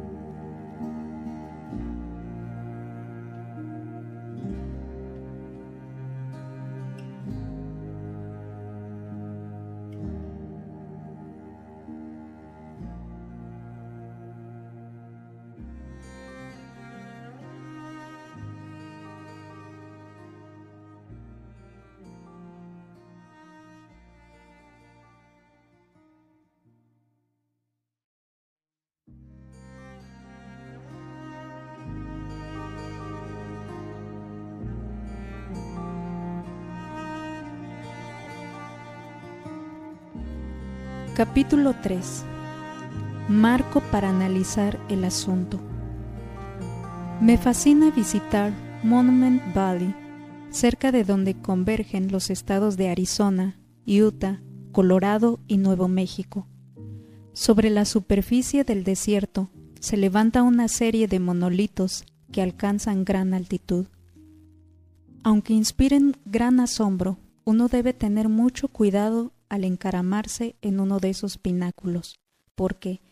Capítulo 41.20 41.74
3. 41.74 42.24
Marco 43.28 43.82
para 43.90 44.08
analizar 44.08 44.80
el 44.88 45.04
asunto. 45.04 45.60
Me 47.20 47.36
fascina 47.36 47.90
visitar 47.90 48.54
Monument 48.82 49.42
Valley, 49.54 49.94
cerca 50.48 50.92
de 50.92 51.04
donde 51.04 51.34
convergen 51.34 52.10
los 52.10 52.30
estados 52.30 52.78
de 52.78 52.88
Arizona, 52.88 53.60
Utah, 53.86 54.40
Colorado 54.72 55.40
y 55.46 55.58
Nuevo 55.58 55.88
México. 55.88 56.46
Sobre 57.34 57.68
la 57.68 57.84
superficie 57.84 58.64
del 58.64 58.82
desierto 58.82 59.50
se 59.78 59.98
levanta 59.98 60.42
una 60.42 60.68
serie 60.68 61.06
de 61.06 61.20
monolitos 61.20 62.06
que 62.32 62.40
alcanzan 62.40 63.04
gran 63.04 63.34
altitud. 63.34 63.84
Aunque 65.22 65.52
inspiren 65.52 66.16
gran 66.24 66.60
asombro, 66.60 67.18
uno 67.44 67.68
debe 67.68 67.92
tener 67.92 68.30
mucho 68.30 68.68
cuidado 68.68 69.34
al 69.50 69.64
encaramarse 69.64 70.56
en 70.62 70.80
uno 70.80 70.98
de 70.98 71.10
esos 71.10 71.36
pináculos, 71.36 72.18
porque, 72.54 73.02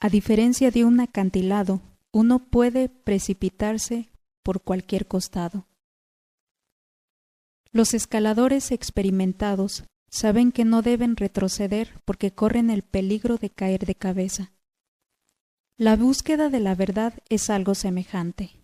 a 0.00 0.08
diferencia 0.08 0.72
de 0.72 0.84
un 0.84 0.98
acantilado, 0.98 1.80
uno 2.10 2.40
puede 2.40 2.88
precipitarse 2.88 4.08
por 4.42 4.62
cualquier 4.62 5.06
costado. 5.06 5.66
Los 7.70 7.94
escaladores 7.94 8.70
experimentados 8.72 9.84
saben 10.08 10.52
que 10.52 10.64
no 10.64 10.80
deben 10.80 11.16
retroceder 11.16 12.00
porque 12.04 12.32
corren 12.32 12.70
el 12.70 12.82
peligro 12.82 13.36
de 13.36 13.50
caer 13.50 13.84
de 13.84 13.96
cabeza. 13.96 14.52
La 15.76 15.96
búsqueda 15.96 16.50
de 16.50 16.60
la 16.60 16.76
verdad 16.76 17.14
es 17.28 17.50
algo 17.50 17.74
semejante. 17.74 18.60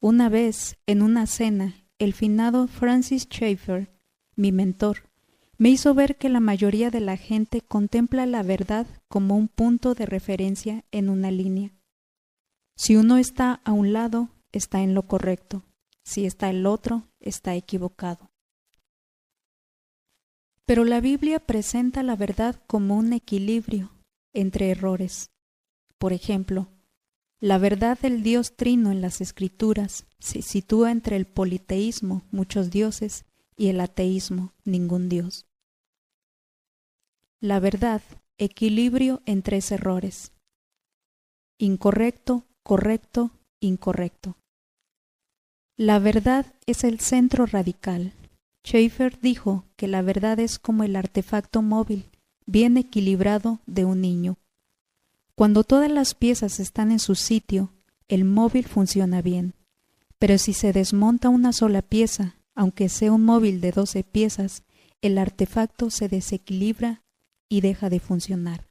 Una 0.00 0.30
vez, 0.30 0.78
en 0.86 1.02
una 1.02 1.26
cena, 1.26 1.74
el 1.98 2.14
finado 2.14 2.66
Francis 2.66 3.24
Schaeffer, 3.24 3.92
mi 4.34 4.50
mentor, 4.50 5.10
me 5.58 5.70
hizo 5.70 5.94
ver 5.94 6.16
que 6.16 6.28
la 6.28 6.40
mayoría 6.40 6.90
de 6.90 7.00
la 7.00 7.16
gente 7.16 7.60
contempla 7.60 8.26
la 8.26 8.42
verdad 8.42 8.86
como 9.08 9.36
un 9.36 9.48
punto 9.48 9.94
de 9.94 10.06
referencia 10.06 10.84
en 10.90 11.08
una 11.08 11.30
línea. 11.30 11.72
Si 12.76 12.96
uno 12.96 13.18
está 13.18 13.60
a 13.64 13.72
un 13.72 13.92
lado, 13.92 14.30
está 14.52 14.82
en 14.82 14.94
lo 14.94 15.06
correcto. 15.06 15.62
Si 16.04 16.26
está 16.26 16.50
el 16.50 16.66
otro, 16.66 17.08
está 17.20 17.54
equivocado. 17.54 18.30
Pero 20.66 20.84
la 20.84 21.00
Biblia 21.00 21.40
presenta 21.40 22.02
la 22.02 22.16
verdad 22.16 22.60
como 22.66 22.96
un 22.96 23.12
equilibrio 23.12 23.90
entre 24.32 24.70
errores. 24.70 25.30
Por 25.98 26.12
ejemplo, 26.12 26.68
la 27.40 27.58
verdad 27.58 27.98
del 27.98 28.22
Dios 28.22 28.56
trino 28.56 28.90
en 28.90 29.02
las 29.02 29.20
Escrituras 29.20 30.06
se 30.18 30.42
sitúa 30.42 30.90
entre 30.90 31.16
el 31.16 31.26
politeísmo, 31.26 32.22
muchos 32.30 32.70
dioses, 32.70 33.26
y 33.56 33.68
el 33.68 33.80
ateísmo, 33.80 34.52
ningún 34.64 35.08
Dios. 35.08 35.46
La 37.40 37.60
verdad, 37.60 38.02
equilibrio 38.38 39.22
en 39.26 39.42
tres 39.42 39.70
errores. 39.70 40.32
Incorrecto, 41.58 42.44
correcto, 42.62 43.30
incorrecto. 43.60 44.36
La 45.76 45.98
verdad 45.98 46.54
es 46.66 46.84
el 46.84 47.00
centro 47.00 47.46
radical. 47.46 48.12
Schaeffer 48.64 49.20
dijo 49.20 49.64
que 49.76 49.88
la 49.88 50.02
verdad 50.02 50.40
es 50.40 50.58
como 50.58 50.84
el 50.84 50.96
artefacto 50.96 51.62
móvil, 51.62 52.10
bien 52.46 52.76
equilibrado 52.76 53.60
de 53.66 53.84
un 53.84 54.00
niño. 54.00 54.38
Cuando 55.34 55.64
todas 55.64 55.90
las 55.90 56.14
piezas 56.14 56.60
están 56.60 56.92
en 56.92 57.00
su 57.00 57.14
sitio, 57.14 57.72
el 58.08 58.24
móvil 58.24 58.66
funciona 58.66 59.20
bien. 59.20 59.54
Pero 60.18 60.38
si 60.38 60.52
se 60.52 60.72
desmonta 60.72 61.28
una 61.28 61.52
sola 61.52 61.82
pieza, 61.82 62.36
aunque 62.54 62.88
sea 62.88 63.12
un 63.12 63.24
móvil 63.24 63.60
de 63.60 63.72
doce 63.72 64.04
piezas, 64.04 64.62
el 65.02 65.18
artefacto 65.18 65.90
se 65.90 66.08
desequilibra 66.08 67.02
y 67.48 67.60
deja 67.60 67.90
de 67.90 68.00
funcionar. 68.00 68.68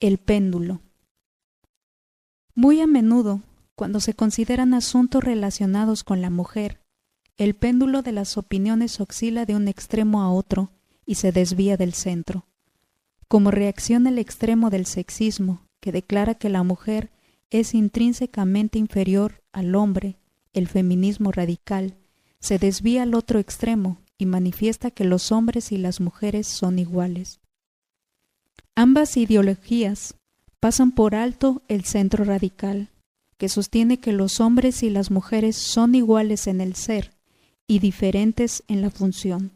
El 0.00 0.18
péndulo. 0.18 0.80
Muy 2.54 2.80
a 2.80 2.86
menudo, 2.86 3.40
cuando 3.74 4.00
se 4.00 4.14
consideran 4.14 4.74
asuntos 4.74 5.22
relacionados 5.22 6.04
con 6.04 6.20
la 6.20 6.30
mujer, 6.30 6.80
el 7.36 7.54
péndulo 7.54 8.02
de 8.02 8.12
las 8.12 8.36
opiniones 8.36 9.00
oscila 9.00 9.46
de 9.46 9.54
un 9.54 9.68
extremo 9.68 10.22
a 10.22 10.32
otro 10.32 10.70
y 11.06 11.16
se 11.16 11.32
desvía 11.32 11.76
del 11.76 11.94
centro. 11.94 12.46
Como 13.28 13.50
reacción 13.50 14.06
al 14.06 14.18
extremo 14.18 14.70
del 14.70 14.86
sexismo, 14.86 15.66
que 15.80 15.92
declara 15.92 16.34
que 16.34 16.48
la 16.48 16.62
mujer 16.62 17.10
es 17.50 17.74
intrínsecamente 17.74 18.78
inferior 18.78 19.42
al 19.52 19.74
hombre 19.74 20.18
el 20.52 20.68
feminismo 20.68 21.32
radical, 21.32 21.96
se 22.40 22.58
desvía 22.58 23.04
al 23.04 23.14
otro 23.14 23.38
extremo 23.38 23.98
y 24.18 24.26
manifiesta 24.26 24.90
que 24.90 25.04
los 25.04 25.32
hombres 25.32 25.72
y 25.72 25.78
las 25.78 26.00
mujeres 26.00 26.46
son 26.46 26.78
iguales. 26.78 27.40
Ambas 28.74 29.16
ideologías 29.16 30.14
pasan 30.60 30.92
por 30.92 31.14
alto 31.14 31.62
el 31.68 31.84
centro 31.84 32.24
radical, 32.24 32.90
que 33.36 33.48
sostiene 33.48 33.98
que 33.98 34.12
los 34.12 34.40
hombres 34.40 34.82
y 34.82 34.90
las 34.90 35.10
mujeres 35.10 35.56
son 35.56 35.94
iguales 35.94 36.46
en 36.46 36.60
el 36.60 36.76
ser 36.76 37.12
y 37.66 37.80
diferentes 37.80 38.62
en 38.68 38.80
la 38.80 38.90
función. 38.90 39.52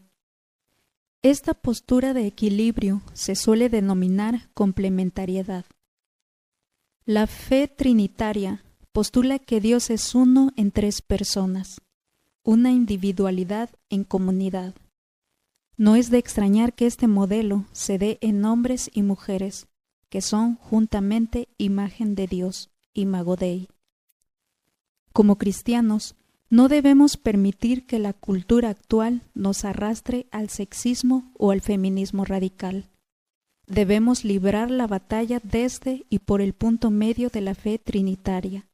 Esta 1.22 1.54
postura 1.54 2.12
de 2.12 2.26
equilibrio 2.26 3.02
se 3.12 3.36
suele 3.36 3.68
denominar 3.68 4.48
complementariedad. 4.54 5.64
La 7.04 7.26
fe 7.26 7.68
trinitaria 7.68 8.64
postula 8.96 9.38
que 9.38 9.60
Dios 9.60 9.90
es 9.90 10.14
uno 10.14 10.52
en 10.56 10.70
tres 10.70 11.02
personas, 11.02 11.82
una 12.42 12.72
individualidad 12.72 13.68
en 13.90 14.04
comunidad. 14.04 14.74
No 15.76 15.96
es 15.96 16.08
de 16.08 16.16
extrañar 16.16 16.72
que 16.72 16.86
este 16.86 17.06
modelo 17.06 17.66
se 17.72 17.98
dé 17.98 18.16
en 18.22 18.42
hombres 18.46 18.90
y 18.94 19.02
mujeres, 19.02 19.66
que 20.08 20.22
son 20.22 20.56
juntamente 20.56 21.46
imagen 21.58 22.14
de 22.14 22.26
Dios, 22.26 22.70
imago 22.94 23.36
Dei. 23.36 23.68
Como 25.12 25.36
cristianos, 25.36 26.16
no 26.48 26.68
debemos 26.68 27.18
permitir 27.18 27.84
que 27.84 27.98
la 27.98 28.14
cultura 28.14 28.70
actual 28.70 29.24
nos 29.34 29.66
arrastre 29.66 30.26
al 30.30 30.48
sexismo 30.48 31.34
o 31.36 31.50
al 31.50 31.60
feminismo 31.60 32.24
radical. 32.24 32.88
Debemos 33.66 34.24
librar 34.24 34.70
la 34.70 34.86
batalla 34.86 35.38
desde 35.42 36.06
y 36.08 36.20
por 36.20 36.40
el 36.40 36.54
punto 36.54 36.90
medio 36.90 37.28
de 37.28 37.42
la 37.42 37.54
fe 37.54 37.78
trinitaria. 37.78 38.66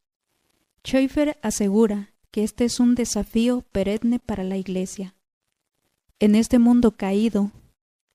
Schaeffer 0.84 1.38
asegura 1.42 2.12
que 2.30 2.42
este 2.42 2.64
es 2.64 2.80
un 2.80 2.94
desafío 2.94 3.62
perenne 3.72 4.18
para 4.18 4.42
la 4.42 4.56
Iglesia. 4.56 5.14
En 6.18 6.34
este 6.34 6.58
mundo 6.58 6.92
caído, 6.96 7.52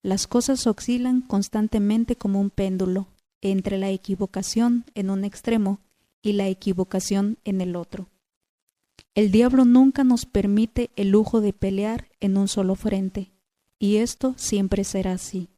las 0.04 0.28
cosas 0.28 0.68
oscilan 0.68 1.22
constantemente 1.22 2.16
como 2.16 2.42
un 2.42 2.50
péndulo 2.50 3.08
entre 3.42 3.78
la 3.78 3.90
equivocación 3.90 4.86
en 4.96 5.10
un 5.10 5.24
extremo 5.24 5.80
y 6.22 6.34
la 6.34 6.48
equivocación 6.48 7.38
en 7.46 7.62
el 7.62 7.76
otro. 7.76 8.10
El 9.16 9.32
diablo 9.32 9.66
nunca 9.66 10.04
nos 10.04 10.26
permite 10.26 10.90
el 10.96 11.10
lujo 11.10 11.42
de 11.42 11.54
pelear 11.54 12.10
en 12.20 12.38
un 12.38 12.48
solo 12.48 12.76
frente, 12.76 13.32
y 13.80 13.98
esto 13.98 14.34
siempre 14.38 14.84
será 14.84 15.14
así. 15.14 15.50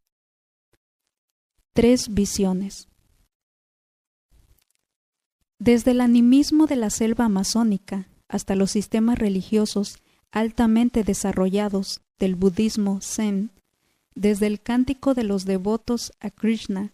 Tres 1.74 2.14
visiones. 2.14 2.88
Desde 5.60 5.92
el 5.92 6.00
animismo 6.00 6.68
de 6.68 6.78
la 6.78 6.90
selva 6.90 7.26
amazónica 7.26 8.08
hasta 8.30 8.56
los 8.56 8.72
sistemas 8.72 9.20
religiosos 9.20 9.98
altamente 10.32 11.04
desarrollados 11.04 12.00
del 12.18 12.36
budismo 12.36 13.02
zen, 13.02 13.52
desde 14.16 14.48
el 14.48 14.62
cántico 14.62 15.14
de 15.14 15.24
los 15.24 15.44
devotos 15.44 16.14
a 16.22 16.30
Krishna, 16.30 16.94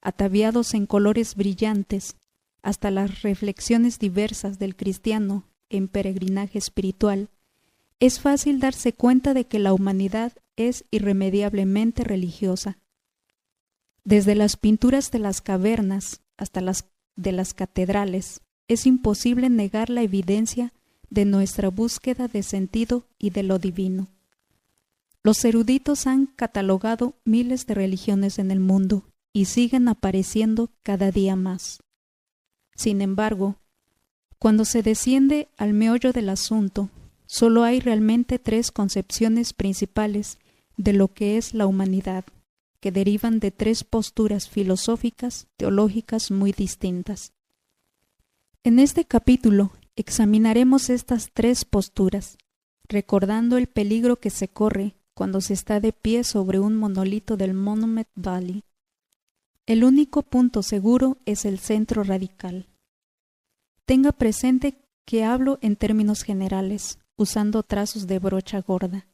ataviados 0.00 0.74
en 0.74 0.86
colores 0.86 1.34
brillantes, 1.34 2.16
hasta 2.62 2.92
las 2.92 3.22
reflexiones 3.22 3.98
diversas 3.98 4.60
del 4.60 4.76
cristiano 4.76 5.44
en 5.68 5.88
peregrinaje 5.88 6.58
espiritual, 6.58 7.30
es 7.98 8.20
fácil 8.20 8.60
darse 8.60 8.92
cuenta 8.92 9.34
de 9.34 9.46
que 9.46 9.58
la 9.58 9.72
humanidad 9.72 10.32
es 10.56 10.84
irremediablemente 10.90 12.04
religiosa. 12.04 12.78
Desde 14.04 14.34
las 14.34 14.56
pinturas 14.56 15.10
de 15.10 15.18
las 15.18 15.40
cavernas 15.40 16.20
hasta 16.36 16.60
las 16.60 16.84
de 17.16 17.32
las 17.32 17.54
catedrales, 17.54 18.40
es 18.68 18.86
imposible 18.86 19.50
negar 19.50 19.90
la 19.90 20.02
evidencia 20.02 20.72
de 21.10 21.24
nuestra 21.24 21.68
búsqueda 21.68 22.28
de 22.28 22.42
sentido 22.42 23.06
y 23.18 23.30
de 23.30 23.42
lo 23.42 23.58
divino. 23.58 24.08
Los 25.22 25.44
eruditos 25.44 26.06
han 26.06 26.26
catalogado 26.26 27.14
miles 27.24 27.66
de 27.66 27.74
religiones 27.74 28.38
en 28.38 28.50
el 28.50 28.60
mundo 28.60 29.04
y 29.32 29.46
siguen 29.46 29.88
apareciendo 29.88 30.70
cada 30.82 31.10
día 31.10 31.36
más. 31.36 31.80
Sin 32.74 33.00
embargo, 33.00 33.56
cuando 34.38 34.64
se 34.64 34.82
desciende 34.82 35.48
al 35.56 35.72
meollo 35.72 36.12
del 36.12 36.28
asunto, 36.28 36.90
solo 37.26 37.62
hay 37.62 37.80
realmente 37.80 38.38
tres 38.38 38.70
concepciones 38.70 39.54
principales 39.54 40.38
de 40.76 40.92
lo 40.92 41.08
que 41.08 41.38
es 41.38 41.54
la 41.54 41.66
humanidad, 41.66 42.24
que 42.84 42.92
derivan 42.92 43.40
de 43.40 43.50
tres 43.50 43.82
posturas 43.82 44.50
filosóficas 44.50 45.48
teológicas 45.56 46.30
muy 46.30 46.52
distintas. 46.52 47.32
En 48.62 48.78
este 48.78 49.06
capítulo 49.06 49.72
examinaremos 49.96 50.90
estas 50.90 51.30
tres 51.32 51.64
posturas, 51.64 52.36
recordando 52.86 53.56
el 53.56 53.68
peligro 53.68 54.16
que 54.16 54.28
se 54.28 54.48
corre 54.48 54.96
cuando 55.14 55.40
se 55.40 55.54
está 55.54 55.80
de 55.80 55.94
pie 55.94 56.24
sobre 56.24 56.58
un 56.58 56.76
monolito 56.76 57.38
del 57.38 57.54
Monument 57.54 58.08
Valley. 58.16 58.64
El 59.64 59.82
único 59.82 60.22
punto 60.22 60.62
seguro 60.62 61.16
es 61.24 61.46
el 61.46 61.60
centro 61.60 62.04
radical. 62.04 62.68
Tenga 63.86 64.12
presente 64.12 64.84
que 65.06 65.24
hablo 65.24 65.58
en 65.62 65.76
términos 65.76 66.22
generales, 66.22 66.98
usando 67.16 67.62
trazos 67.62 68.06
de 68.06 68.18
brocha 68.18 68.60
gorda. 68.60 69.08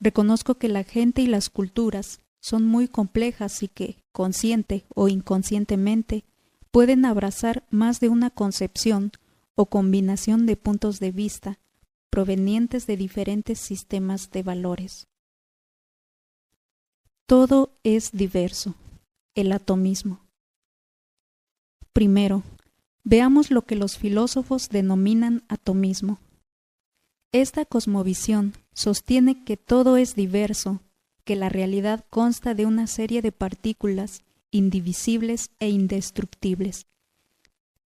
Reconozco 0.00 0.56
que 0.56 0.68
la 0.68 0.84
gente 0.84 1.22
y 1.22 1.28
las 1.28 1.48
culturas 1.48 2.20
son 2.44 2.66
muy 2.66 2.88
complejas 2.88 3.62
y 3.62 3.68
que, 3.68 3.96
consciente 4.12 4.84
o 4.94 5.08
inconscientemente, 5.08 6.26
pueden 6.70 7.06
abrazar 7.06 7.64
más 7.70 8.00
de 8.00 8.10
una 8.10 8.28
concepción 8.28 9.12
o 9.54 9.64
combinación 9.64 10.44
de 10.44 10.58
puntos 10.58 11.00
de 11.00 11.10
vista 11.10 11.58
provenientes 12.10 12.86
de 12.86 12.98
diferentes 12.98 13.58
sistemas 13.58 14.30
de 14.30 14.42
valores. 14.42 15.08
Todo 17.24 17.72
es 17.82 18.12
diverso. 18.12 18.74
El 19.34 19.50
atomismo. 19.50 20.20
Primero, 21.94 22.42
veamos 23.04 23.50
lo 23.50 23.62
que 23.62 23.74
los 23.74 23.96
filósofos 23.96 24.68
denominan 24.68 25.44
atomismo. 25.48 26.20
Esta 27.32 27.64
cosmovisión 27.64 28.52
sostiene 28.74 29.44
que 29.44 29.56
todo 29.56 29.96
es 29.96 30.14
diverso, 30.14 30.83
que 31.24 31.36
la 31.36 31.48
realidad 31.48 32.04
consta 32.10 32.54
de 32.54 32.66
una 32.66 32.86
serie 32.86 33.22
de 33.22 33.32
partículas 33.32 34.22
indivisibles 34.50 35.50
e 35.58 35.68
indestructibles. 35.68 36.86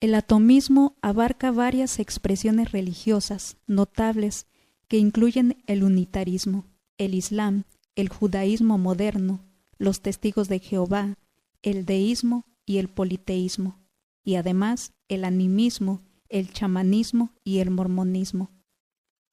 El 0.01 0.15
atomismo 0.15 0.97
abarca 1.03 1.51
varias 1.51 1.99
expresiones 1.99 2.73
religiosas 2.73 3.57
notables 3.67 4.47
que 4.87 4.99
incluyen 4.99 5.63
el 5.67 5.83
unitarismo, 5.83 6.67
el 6.99 7.15
islam, 7.15 7.65
el 7.97 8.09
judaísmo 8.09 8.79
moderno, 8.79 9.41
los 9.79 10.01
testigos 10.03 10.49
de 10.49 10.59
Jehová, 10.61 11.15
el 11.63 11.85
deísmo 11.85 12.45
y 12.65 12.79
el 12.79 12.89
politeísmo, 12.89 13.79
y 14.25 14.37
además 14.37 14.93
el 15.09 15.25
animismo, 15.25 16.03
el 16.29 16.53
chamanismo 16.53 17.33
y 17.45 17.59
el 17.59 17.71
mormonismo. 17.71 18.51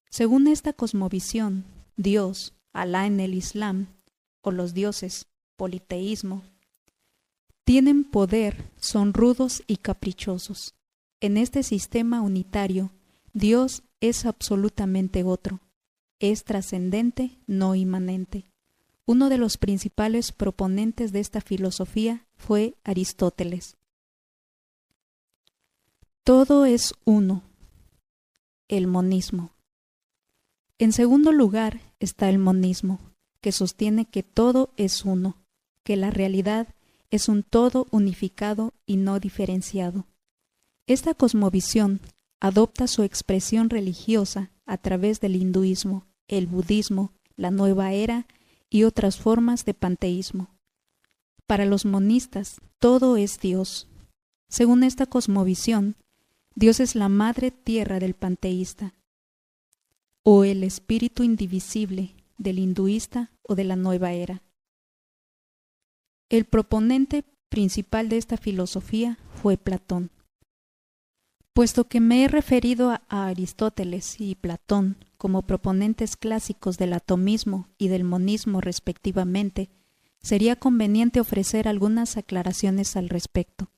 Según 0.09 0.47
esta 0.47 0.73
cosmovisión, 0.73 1.65
Dios, 1.97 2.53
Alá 2.75 3.05
en 3.05 3.21
el 3.21 3.33
Islam, 3.33 3.87
o 4.45 4.51
los 4.51 4.75
dioses, 4.75 5.25
politeísmo, 5.57 6.43
tienen 7.65 8.03
poder, 8.03 8.71
son 8.77 9.13
rudos 9.15 9.63
y 9.65 9.77
caprichosos. 9.77 10.75
En 11.19 11.35
este 11.35 11.63
sistema 11.63 12.21
unitario, 12.21 12.91
Dios 13.33 13.81
es 14.01 14.27
absolutamente 14.27 15.23
otro, 15.23 15.61
es 16.19 16.43
trascendente, 16.43 17.39
no 17.47 17.73
inmanente. 17.73 18.45
Uno 19.07 19.29
de 19.29 19.39
los 19.39 19.57
principales 19.57 20.31
proponentes 20.31 21.11
de 21.11 21.21
esta 21.21 21.41
filosofía 21.41 22.27
fue 22.35 22.75
Aristóteles. 22.83 23.77
Todo 26.23 26.65
es 26.65 26.93
uno. 27.03 27.41
El 28.67 28.85
monismo. 28.85 29.51
En 30.77 30.91
segundo 30.91 31.31
lugar 31.31 31.81
está 31.99 32.29
el 32.29 32.37
monismo, 32.37 32.99
que 33.45 33.51
sostiene 33.51 34.05
que 34.05 34.23
todo 34.23 34.71
es 34.75 35.05
uno, 35.05 35.37
que 35.83 35.97
la 35.97 36.09
realidad 36.09 36.73
es 37.11 37.29
un 37.29 37.43
todo 37.43 37.85
unificado 37.91 38.73
y 38.87 38.97
no 38.97 39.19
diferenciado. 39.19 40.07
Esta 40.87 41.13
cosmovisión 41.13 42.01
adopta 42.39 42.87
su 42.87 43.03
expresión 43.03 43.69
religiosa 43.69 44.49
a 44.65 44.79
través 44.79 45.19
del 45.19 45.35
hinduismo, 45.35 46.07
el 46.27 46.47
budismo, 46.47 47.11
la 47.35 47.51
nueva 47.51 47.93
era 47.93 48.25
y 48.71 48.83
otras 48.83 49.17
formas 49.17 49.63
de 49.63 49.75
panteísmo. 49.75 50.49
Para 51.45 51.65
los 51.65 51.85
monistas, 51.85 52.59
todo 52.79 53.15
es 53.15 53.39
Dios. 53.39 53.87
Según 54.49 54.83
esta 54.83 55.05
cosmovisión, 55.05 55.97
Dios 56.55 56.79
es 56.79 56.95
la 56.95 57.09
madre 57.09 57.51
tierra 57.51 57.99
del 57.99 58.15
panteísta, 58.15 58.95
o 60.23 60.45
el 60.45 60.63
espíritu 60.63 61.21
indivisible 61.21 62.15
del 62.37 62.59
hinduista 62.59 63.31
o 63.43 63.55
de 63.55 63.63
la 63.63 63.75
nueva 63.75 64.13
era. 64.13 64.41
El 66.29 66.45
proponente 66.45 67.23
principal 67.49 68.09
de 68.09 68.17
esta 68.17 68.37
filosofía 68.37 69.17
fue 69.41 69.57
Platón. 69.57 70.11
Puesto 71.53 71.87
que 71.87 72.01
me 72.01 72.23
he 72.23 72.27
referido 72.27 72.91
a 72.91 73.27
Aristóteles 73.27 74.19
y 74.19 74.35
Platón 74.35 74.97
como 75.17 75.43
proponentes 75.43 76.17
clásicos 76.17 76.77
del 76.77 76.93
atomismo 76.93 77.69
y 77.77 77.87
del 77.87 78.03
monismo 78.03 78.59
respectivamente, 78.59 79.69
sería 80.21 80.55
conveniente 80.55 81.19
ofrecer 81.19 81.67
algunas 81.67 82.17
aclaraciones 82.17 82.97
al 82.97 83.09
respecto. 83.09 83.71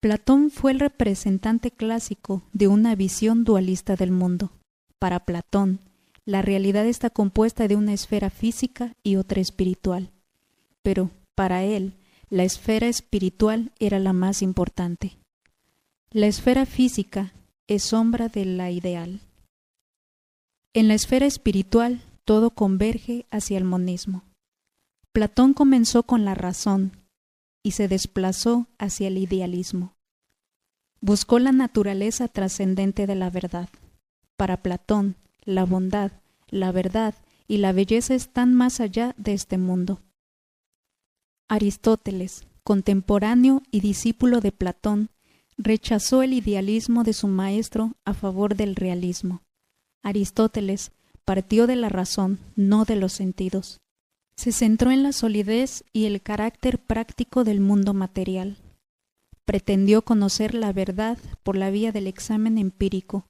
Platón 0.00 0.50
fue 0.50 0.72
el 0.72 0.80
representante 0.80 1.70
clásico 1.70 2.42
de 2.52 2.66
una 2.66 2.96
visión 2.96 3.44
dualista 3.44 3.94
del 3.94 4.10
mundo. 4.10 4.50
Para 4.98 5.24
Platón, 5.24 5.80
la 6.24 6.42
realidad 6.42 6.86
está 6.86 7.10
compuesta 7.10 7.68
de 7.68 7.76
una 7.76 7.92
esfera 7.92 8.30
física 8.30 8.94
y 9.02 9.16
otra 9.16 9.40
espiritual. 9.40 10.10
Pero, 10.82 11.10
para 11.34 11.64
él, 11.64 11.94
la 12.30 12.44
esfera 12.44 12.88
espiritual 12.88 13.72
era 13.78 13.98
la 13.98 14.12
más 14.12 14.42
importante. 14.42 15.18
La 16.10 16.26
esfera 16.26 16.66
física 16.66 17.32
es 17.66 17.84
sombra 17.84 18.28
de 18.28 18.44
la 18.44 18.70
ideal. 18.70 19.20
En 20.74 20.88
la 20.88 20.94
esfera 20.94 21.26
espiritual 21.26 22.02
todo 22.24 22.50
converge 22.50 23.26
hacia 23.30 23.58
el 23.58 23.64
monismo. 23.64 24.24
Platón 25.12 25.52
comenzó 25.52 26.04
con 26.04 26.24
la 26.24 26.34
razón 26.34 26.92
y 27.62 27.72
se 27.72 27.88
desplazó 27.88 28.66
hacia 28.78 29.08
el 29.08 29.18
idealismo. 29.18 29.94
Buscó 31.00 31.38
la 31.38 31.52
naturaleza 31.52 32.28
trascendente 32.28 33.06
de 33.06 33.14
la 33.14 33.28
verdad. 33.28 33.68
Para 34.36 34.62
Platón, 34.62 35.16
la 35.44 35.64
bondad, 35.64 36.12
la 36.48 36.72
verdad 36.72 37.14
y 37.48 37.58
la 37.58 37.72
belleza 37.72 38.14
están 38.14 38.54
más 38.54 38.80
allá 38.80 39.14
de 39.18 39.34
este 39.34 39.58
mundo. 39.58 40.00
Aristóteles, 41.48 42.46
contemporáneo 42.64 43.62
y 43.70 43.80
discípulo 43.80 44.40
de 44.40 44.52
Platón, 44.52 45.10
rechazó 45.58 46.22
el 46.22 46.32
idealismo 46.32 47.04
de 47.04 47.12
su 47.12 47.28
maestro 47.28 47.92
a 48.04 48.14
favor 48.14 48.56
del 48.56 48.74
realismo. 48.76 49.42
Aristóteles 50.02 50.92
partió 51.24 51.66
de 51.66 51.76
la 51.76 51.88
razón, 51.88 52.38
no 52.56 52.84
de 52.84 52.96
los 52.96 53.12
sentidos. 53.12 53.80
Se 54.34 54.52
centró 54.52 54.90
en 54.90 55.02
la 55.02 55.12
solidez 55.12 55.84
y 55.92 56.06
el 56.06 56.22
carácter 56.22 56.78
práctico 56.78 57.44
del 57.44 57.60
mundo 57.60 57.94
material. 57.94 58.56
Pretendió 59.44 60.02
conocer 60.02 60.54
la 60.54 60.72
verdad 60.72 61.18
por 61.42 61.56
la 61.56 61.70
vía 61.70 61.92
del 61.92 62.06
examen 62.06 62.58
empírico, 62.58 63.26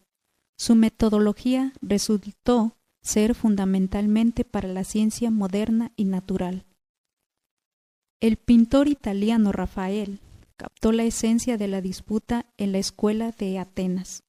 su 0.57 0.75
metodología 0.75 1.73
resultó 1.81 2.77
ser 3.03 3.35
fundamentalmente 3.35 4.45
para 4.45 4.69
la 4.69 4.85
ciencia 4.85 5.31
moderna 5.31 5.93
y 5.97 6.05
natural. 6.05 6.65
El 8.21 8.37
pintor 8.37 8.89
italiano 8.89 9.51
Rafael, 9.51 10.21
captó 10.57 10.93
la 10.93 11.03
esencia 11.03 11.59
de 11.59 11.67
la 11.67 11.81
disputa 11.81 12.47
en 12.57 12.71
la 12.71 12.79
escuela 12.79 13.33
de 13.33 13.59
Atenas. 13.59 14.23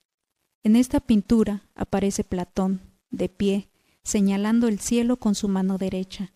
En 0.63 0.75
esta 0.75 0.99
pintura 0.99 1.69
aparece 1.75 2.23
Platón, 2.23 2.81
de 3.11 3.29
pie, 3.29 3.69
señalando 4.03 4.67
el 4.67 4.79
cielo 4.79 5.17
con 5.17 5.35
su 5.35 5.47
mano 5.47 5.77
derecha, 5.77 6.33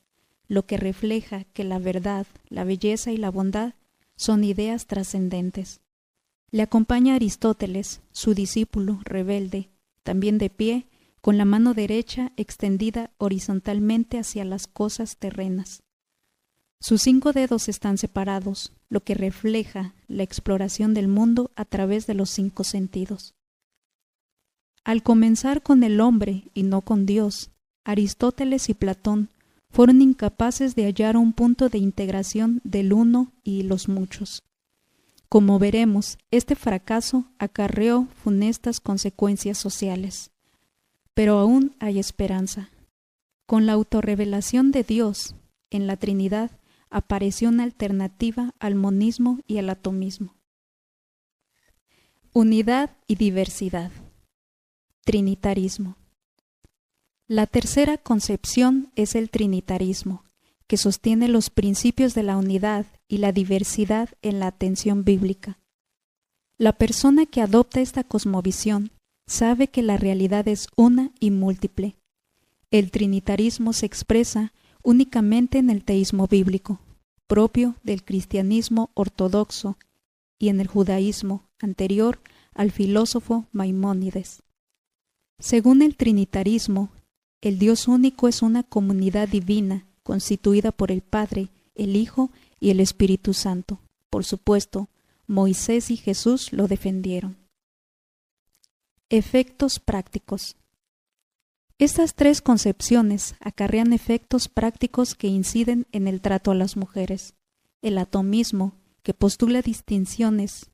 lo 0.48 0.68
que 0.68 0.78
refleja 0.78 1.46
que 1.46 1.64
la 1.64 1.80
verdad, 1.80 2.28
la 2.50 2.64
belleza 2.64 3.12
y 3.12 3.18
la 3.18 3.32
bondad 3.32 3.74
son 4.16 4.44
ideas 4.44 4.86
trascendentes. 4.86 5.82
Le 6.52 6.62
acompaña 6.62 7.16
Aristóteles, 7.16 8.02
su 8.12 8.36
discípulo 8.36 9.00
rebelde, 9.04 9.70
también 10.08 10.38
de 10.38 10.50
pie, 10.50 10.88
con 11.20 11.38
la 11.38 11.44
mano 11.44 11.74
derecha 11.74 12.32
extendida 12.38 13.12
horizontalmente 13.18 14.18
hacia 14.18 14.46
las 14.46 14.66
cosas 14.66 15.18
terrenas. 15.18 15.84
Sus 16.80 17.02
cinco 17.02 17.34
dedos 17.34 17.68
están 17.68 17.98
separados, 17.98 18.72
lo 18.88 19.02
que 19.02 19.16
refleja 19.16 19.94
la 20.08 20.24
exploración 20.24 20.94
del 20.94 21.10
mundo 21.10 21.52
a 21.58 21.66
través 21.66 22.08
de 22.08 22.14
los 22.14 22.30
cinco 22.30 22.64
sentidos. 22.64 23.36
Al 24.86 25.04
comenzar 25.04 25.62
con 25.62 25.84
el 25.84 26.00
hombre 26.00 26.46
y 26.54 26.64
no 26.64 26.84
con 26.84 27.06
Dios, 27.06 27.52
Aristóteles 27.84 28.70
y 28.70 28.76
Platón 28.76 29.28
fueron 29.70 30.02
incapaces 30.02 30.74
de 30.74 30.86
hallar 30.86 31.18
un 31.18 31.34
punto 31.34 31.68
de 31.68 31.80
integración 31.80 32.62
del 32.64 32.94
uno 32.94 33.34
y 33.44 33.64
los 33.64 33.90
muchos. 33.90 34.47
Como 35.30 35.60
veremos, 35.60 36.18
este 36.32 36.56
fracaso 36.56 37.26
acarreó 37.38 38.08
funestas 38.24 38.80
consecuencias 38.80 39.58
sociales. 39.58 40.32
Pero 41.14 41.40
aún 41.40 41.76
hay 41.80 42.00
esperanza. 42.00 42.70
Con 43.46 43.66
la 43.66 43.74
autorrevelación 43.74 44.72
de 44.72 44.84
Dios 44.84 45.36
en 45.70 45.88
la 45.88 45.98
Trinidad 45.98 46.52
apareció 46.90 47.50
una 47.50 47.64
alternativa 47.64 48.54
al 48.60 48.76
monismo 48.76 49.40
y 49.48 49.58
al 49.58 49.70
atomismo. 49.70 50.36
Unidad 52.34 52.96
y 53.08 53.16
diversidad. 53.16 53.92
Trinitarismo. 55.04 55.98
La 57.28 57.46
tercera 57.48 57.98
concepción 57.98 58.92
es 58.96 59.16
el 59.16 59.30
trinitarismo, 59.30 60.24
que 60.68 60.78
sostiene 60.78 61.28
los 61.28 61.50
principios 61.50 62.14
de 62.14 62.24
la 62.24 62.38
unidad 62.38 62.86
y 63.08 63.18
la 63.18 63.32
diversidad 63.32 64.10
en 64.22 64.40
la 64.40 64.48
atención 64.48 65.04
bíblica. 65.04 65.60
La 66.58 66.74
persona 66.74 67.26
que 67.26 67.42
adopta 67.42 67.82
esta 67.82 68.04
cosmovisión 68.04 68.92
sabe 69.28 69.68
que 69.68 69.82
la 69.82 69.98
realidad 69.98 70.48
es 70.48 70.68
una 70.76 71.12
y 71.20 71.32
múltiple. 71.32 71.96
El 72.72 72.92
trinitarismo 72.92 73.74
se 73.74 73.86
expresa 73.86 74.54
únicamente 74.84 75.58
en 75.58 75.70
el 75.70 75.84
teísmo 75.84 76.28
bíblico, 76.28 76.80
propio 77.28 77.76
del 77.84 78.04
cristianismo 78.04 78.90
ortodoxo, 78.94 79.78
y 80.40 80.50
en 80.50 80.60
el 80.60 80.68
judaísmo 80.68 81.44
anterior 81.60 82.20
al 82.54 82.72
filósofo 82.72 83.46
Maimónides. 83.52 84.44
Según 85.40 85.82
el 85.82 85.96
trinitarismo, 85.96 86.90
el 87.42 87.60
Dios 87.60 87.88
único 87.88 88.28
es 88.28 88.42
una 88.42 88.64
comunidad 88.64 89.28
divina 89.28 89.86
constituida 90.08 90.72
por 90.72 90.90
el 90.90 91.02
Padre, 91.02 91.50
el 91.76 91.98
Hijo 91.98 92.32
y 92.62 92.70
el 92.70 92.80
Espíritu 92.80 93.34
Santo. 93.34 93.82
Por 94.10 94.24
supuesto, 94.24 94.88
Moisés 95.28 95.92
y 95.92 95.98
Jesús 95.98 96.54
lo 96.54 96.70
defendieron. 96.70 97.36
Efectos 99.10 99.82
prácticos. 99.82 100.56
Estas 101.78 102.16
tres 102.16 102.42
concepciones 102.42 103.36
acarrean 103.42 103.92
efectos 103.92 104.48
prácticos 104.48 105.14
que 105.14 105.28
inciden 105.28 105.88
en 105.92 106.08
el 106.08 106.22
trato 106.22 106.52
a 106.52 106.56
las 106.56 106.78
mujeres. 106.78 107.34
El 107.82 107.98
atomismo, 107.98 108.76
que 109.04 109.14
postula 109.14 109.62
distinciones 109.62 110.72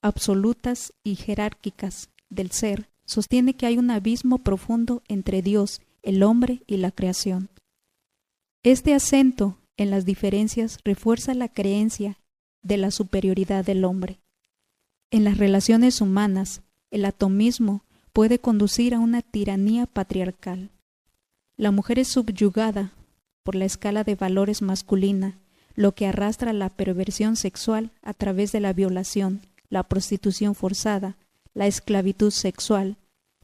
absolutas 0.00 0.94
y 1.02 1.16
jerárquicas 1.16 2.08
del 2.30 2.50
ser, 2.50 2.88
sostiene 3.04 3.56
que 3.56 3.66
hay 3.66 3.76
un 3.76 3.90
abismo 3.90 4.38
profundo 4.38 5.02
entre 5.06 5.42
Dios, 5.42 5.82
el 6.02 6.22
hombre 6.22 6.62
y 6.66 6.78
la 6.78 6.92
creación. 6.92 7.50
Este 8.64 8.94
acento 8.94 9.58
en 9.76 9.90
las 9.90 10.06
diferencias 10.06 10.78
refuerza 10.84 11.34
la 11.34 11.48
creencia 11.48 12.16
de 12.62 12.78
la 12.78 12.90
superioridad 12.90 13.62
del 13.62 13.84
hombre. 13.84 14.20
En 15.10 15.22
las 15.22 15.36
relaciones 15.36 16.00
humanas, 16.00 16.62
el 16.90 17.04
atomismo 17.04 17.84
puede 18.14 18.38
conducir 18.38 18.94
a 18.94 19.00
una 19.00 19.20
tiranía 19.20 19.84
patriarcal. 19.84 20.70
La 21.58 21.72
mujer 21.72 21.98
es 21.98 22.08
subyugada 22.08 22.92
por 23.42 23.54
la 23.54 23.66
escala 23.66 24.02
de 24.02 24.14
valores 24.14 24.62
masculina, 24.62 25.38
lo 25.74 25.94
que 25.94 26.06
arrastra 26.06 26.54
la 26.54 26.70
perversión 26.70 27.36
sexual 27.36 27.90
a 28.00 28.14
través 28.14 28.50
de 28.50 28.60
la 28.60 28.72
violación, 28.72 29.42
la 29.68 29.82
prostitución 29.82 30.54
forzada, 30.54 31.18
la 31.52 31.66
esclavitud 31.66 32.30
sexual, 32.30 32.96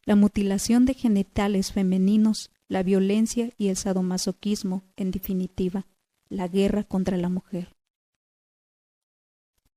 la 0.07 0.17
mutilación 0.17 0.87
de 0.87 0.95
genitales 0.95 1.73
femeninos, 1.73 2.51
la 2.71 2.85
violencia 2.85 3.53
y 3.59 3.67
el 3.67 3.77
sadomasoquismo, 3.77 4.85
en 4.97 5.11
definitiva 5.11 5.87
la 6.29 6.47
guerra 6.47 6.85
contra 6.85 7.17
la 7.17 7.29
mujer. 7.29 7.75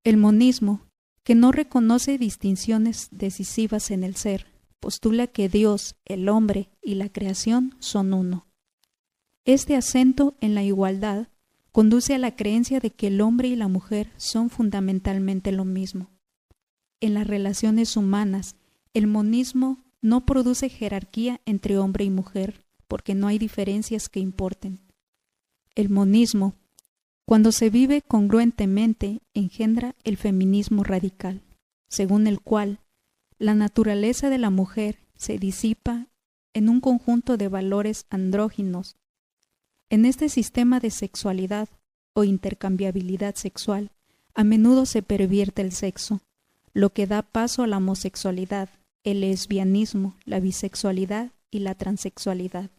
El 0.03 0.17
monismo, 0.17 0.85
que 1.23 1.33
no 1.33 1.51
reconoce 1.51 2.19
distinciones 2.19 3.07
decisivas 3.09 3.89
en 3.89 4.03
el 4.03 4.15
ser, 4.15 4.45
postula 4.79 5.25
que 5.25 5.49
Dios, 5.49 5.95
el 6.05 6.29
hombre 6.29 6.69
y 6.83 6.93
la 6.93 7.09
creación 7.09 7.75
son 7.79 8.13
uno. 8.13 8.45
Este 9.43 9.75
acento 9.75 10.35
en 10.39 10.53
la 10.53 10.61
igualdad 10.61 11.29
conduce 11.71 12.13
a 12.13 12.19
la 12.19 12.35
creencia 12.35 12.79
de 12.79 12.91
que 12.91 13.07
el 13.07 13.21
hombre 13.21 13.47
y 13.47 13.55
la 13.55 13.69
mujer 13.69 14.11
son 14.17 14.51
fundamentalmente 14.51 15.51
lo 15.51 15.65
mismo. 15.65 16.11
En 17.01 17.15
las 17.15 17.25
relaciones 17.25 17.97
humanas, 17.97 18.55
el 18.93 19.07
monismo 19.07 19.83
no 20.01 20.27
produce 20.27 20.69
jerarquía 20.69 21.41
entre 21.45 21.79
hombre 21.79 22.05
y 22.05 22.11
mujer, 22.11 22.63
porque 22.93 23.15
no 23.15 23.25
hay 23.25 23.39
diferencias 23.39 24.07
que 24.07 24.19
importen. 24.19 24.79
El 25.73 25.89
monismo, 25.89 26.53
cuando 27.25 27.51
se 27.51 27.71
vive 27.71 28.03
congruentemente, 28.03 29.23
engendra 29.33 29.95
el 30.03 30.15
feminismo 30.15 30.83
radical, 30.83 31.41
según 31.89 32.27
el 32.27 32.39
cual 32.39 32.81
la 33.39 33.55
naturaleza 33.55 34.29
de 34.29 34.37
la 34.37 34.51
mujer 34.51 34.99
se 35.15 35.39
disipa 35.39 36.05
en 36.53 36.69
un 36.69 36.81
conjunto 36.81 37.35
de 37.35 37.47
valores 37.47 38.05
andróginos. 38.11 38.95
En 39.89 40.05
este 40.05 40.29
sistema 40.29 40.79
de 40.79 40.91
sexualidad 40.91 41.69
o 42.13 42.23
intercambiabilidad 42.25 43.33
sexual, 43.33 43.89
a 44.35 44.43
menudo 44.43 44.85
se 44.85 45.01
pervierte 45.01 45.63
el 45.63 45.71
sexo, 45.71 46.21
lo 46.73 46.91
que 46.91 47.07
da 47.07 47.23
paso 47.23 47.63
a 47.63 47.67
la 47.67 47.77
homosexualidad, 47.77 48.69
el 49.03 49.21
lesbianismo, 49.21 50.15
la 50.25 50.39
bisexualidad 50.39 51.31
y 51.49 51.57
la 51.57 51.73
transexualidad. 51.73 52.69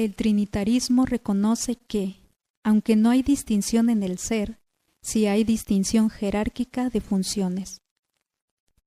El 0.00 0.14
trinitarismo 0.14 1.04
reconoce 1.04 1.76
que, 1.76 2.16
aunque 2.64 2.96
no 2.96 3.10
hay 3.10 3.22
distinción 3.22 3.90
en 3.90 4.02
el 4.02 4.16
ser, 4.16 4.58
sí 5.02 5.26
hay 5.26 5.44
distinción 5.44 6.08
jerárquica 6.08 6.88
de 6.88 7.02
funciones. 7.02 7.82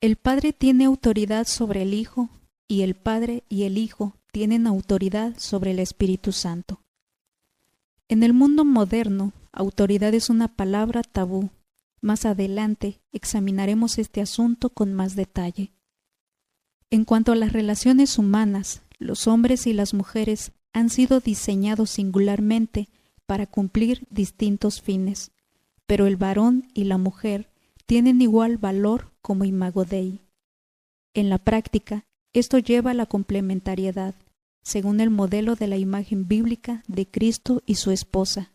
El 0.01 0.15
Padre 0.15 0.53
tiene 0.53 0.85
autoridad 0.85 1.45
sobre 1.45 1.83
el 1.83 1.93
Hijo 1.93 2.29
y 2.67 2.81
el 2.81 2.95
Padre 2.95 3.43
y 3.47 3.65
el 3.65 3.77
Hijo 3.77 4.17
tienen 4.31 4.65
autoridad 4.65 5.35
sobre 5.37 5.69
el 5.69 5.77
Espíritu 5.77 6.31
Santo. 6.31 6.81
En 8.07 8.23
el 8.23 8.33
mundo 8.33 8.65
moderno, 8.65 9.33
autoridad 9.51 10.15
es 10.15 10.31
una 10.31 10.47
palabra 10.47 11.03
tabú. 11.03 11.51
Más 12.01 12.25
adelante 12.25 13.01
examinaremos 13.11 13.99
este 13.99 14.19
asunto 14.19 14.71
con 14.71 14.95
más 14.95 15.15
detalle. 15.15 15.73
En 16.89 17.05
cuanto 17.05 17.33
a 17.33 17.35
las 17.35 17.53
relaciones 17.53 18.17
humanas, 18.17 18.81
los 18.97 19.27
hombres 19.27 19.67
y 19.67 19.73
las 19.73 19.93
mujeres 19.93 20.53
han 20.73 20.89
sido 20.89 21.19
diseñados 21.19 21.91
singularmente 21.91 22.89
para 23.25 23.45
cumplir 23.45 24.05
distintos 24.09 24.81
fines, 24.81 25.31
pero 25.85 26.07
el 26.07 26.17
varón 26.17 26.67
y 26.73 26.85
la 26.85 26.97
mujer 26.97 27.49
tienen 27.85 28.21
igual 28.21 28.57
valor 28.57 29.11
como 29.21 29.45
imago 29.45 29.85
Dei. 29.85 30.21
En 31.13 31.29
la 31.29 31.37
práctica, 31.37 32.05
esto 32.33 32.57
lleva 32.57 32.91
a 32.91 32.95
la 32.95 33.05
complementariedad, 33.05 34.15
según 34.63 34.99
el 34.99 35.09
modelo 35.09 35.55
de 35.55 35.67
la 35.67 35.77
imagen 35.77 36.27
bíblica 36.27 36.83
de 36.87 37.05
Cristo 37.05 37.61
y 37.65 37.75
su 37.75 37.91
esposa. 37.91 38.51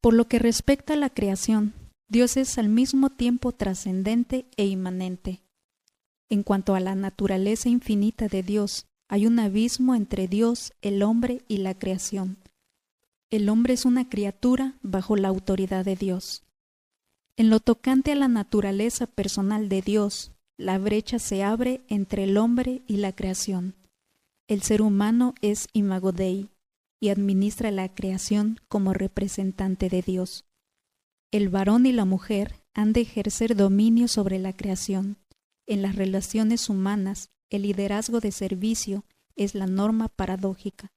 Por 0.00 0.14
lo 0.14 0.26
que 0.26 0.38
respecta 0.38 0.94
a 0.94 0.96
la 0.96 1.10
creación, 1.10 1.74
Dios 2.08 2.36
es 2.36 2.56
al 2.58 2.68
mismo 2.68 3.10
tiempo 3.10 3.52
trascendente 3.52 4.46
e 4.56 4.66
inmanente. 4.66 5.42
En 6.28 6.42
cuanto 6.42 6.74
a 6.74 6.80
la 6.80 6.94
naturaleza 6.94 7.68
infinita 7.68 8.28
de 8.28 8.42
Dios, 8.42 8.86
hay 9.08 9.26
un 9.26 9.38
abismo 9.38 9.94
entre 9.94 10.28
Dios, 10.28 10.72
el 10.82 11.02
hombre 11.02 11.42
y 11.48 11.58
la 11.58 11.78
creación. 11.78 12.38
El 13.30 13.48
hombre 13.48 13.74
es 13.74 13.84
una 13.84 14.08
criatura 14.08 14.74
bajo 14.82 15.16
la 15.16 15.28
autoridad 15.28 15.84
de 15.84 15.96
Dios. 15.96 16.42
En 17.36 17.50
lo 17.50 17.60
tocante 17.60 18.12
a 18.12 18.16
la 18.16 18.28
naturaleza 18.28 19.06
personal 19.06 19.68
de 19.68 19.82
Dios, 19.82 20.32
la 20.56 20.78
brecha 20.78 21.18
se 21.18 21.42
abre 21.42 21.82
entre 21.88 22.24
el 22.24 22.36
hombre 22.36 22.82
y 22.86 22.96
la 22.96 23.12
creación. 23.12 23.74
El 24.48 24.62
ser 24.62 24.80
humano 24.80 25.34
es 25.42 25.68
imago 25.72 26.12
Dei 26.12 26.48
y 26.98 27.10
administra 27.10 27.70
la 27.70 27.94
creación 27.94 28.58
como 28.68 28.94
representante 28.94 29.88
de 29.88 30.02
Dios. 30.02 30.44
el 31.32 31.48
varón 31.50 31.84
y 31.84 31.92
la 31.92 32.04
mujer 32.04 32.54
han 32.72 32.92
de 32.92 33.02
ejercer 33.02 33.56
dominio 33.56 34.08
sobre 34.08 34.38
la 34.38 34.54
creación. 34.54 35.16
En 35.66 35.82
las 35.82 35.96
relaciones 35.96 36.70
humanas, 36.70 37.30
el 37.50 37.62
liderazgo 37.62 38.20
de 38.20 38.32
servicio 38.32 39.04
es 39.36 39.54
la 39.54 39.66
norma 39.66 40.08
paradójica. 40.08 40.92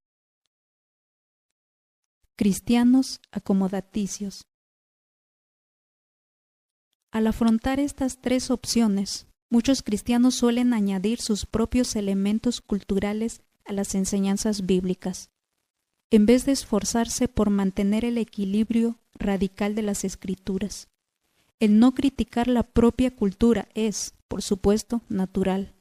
Cristianos 2.36 3.20
acomodaticios. 3.32 4.48
Al 7.12 7.28
afrontar 7.28 7.80
estas 7.80 8.22
tres 8.22 8.50
opciones, 8.50 9.28
muchos 9.50 9.84
cristianos 9.84 10.36
suelen 10.36 10.74
añadir 10.74 11.20
sus 11.20 11.46
propios 11.46 11.96
elementos 11.96 12.62
culturales 12.62 13.42
a 13.66 13.74
las 13.74 13.94
enseñanzas 13.96 14.66
bíblicas, 14.66 15.32
en 16.12 16.26
vez 16.26 16.46
de 16.46 16.54
esforzarse 16.54 17.28
por 17.28 17.50
mantener 17.50 18.06
el 18.06 18.18
equilibrio 18.18 19.00
radical 19.16 19.76
de 19.76 19.82
las 19.82 20.04
escrituras. 20.04 20.88
El 21.60 21.80
no 21.80 21.94
criticar 21.94 22.48
la 22.48 22.64
propia 22.64 23.14
cultura 23.14 23.68
es, 23.74 24.14
por 24.28 24.42
supuesto, 24.42 25.02
natural, 25.10 25.76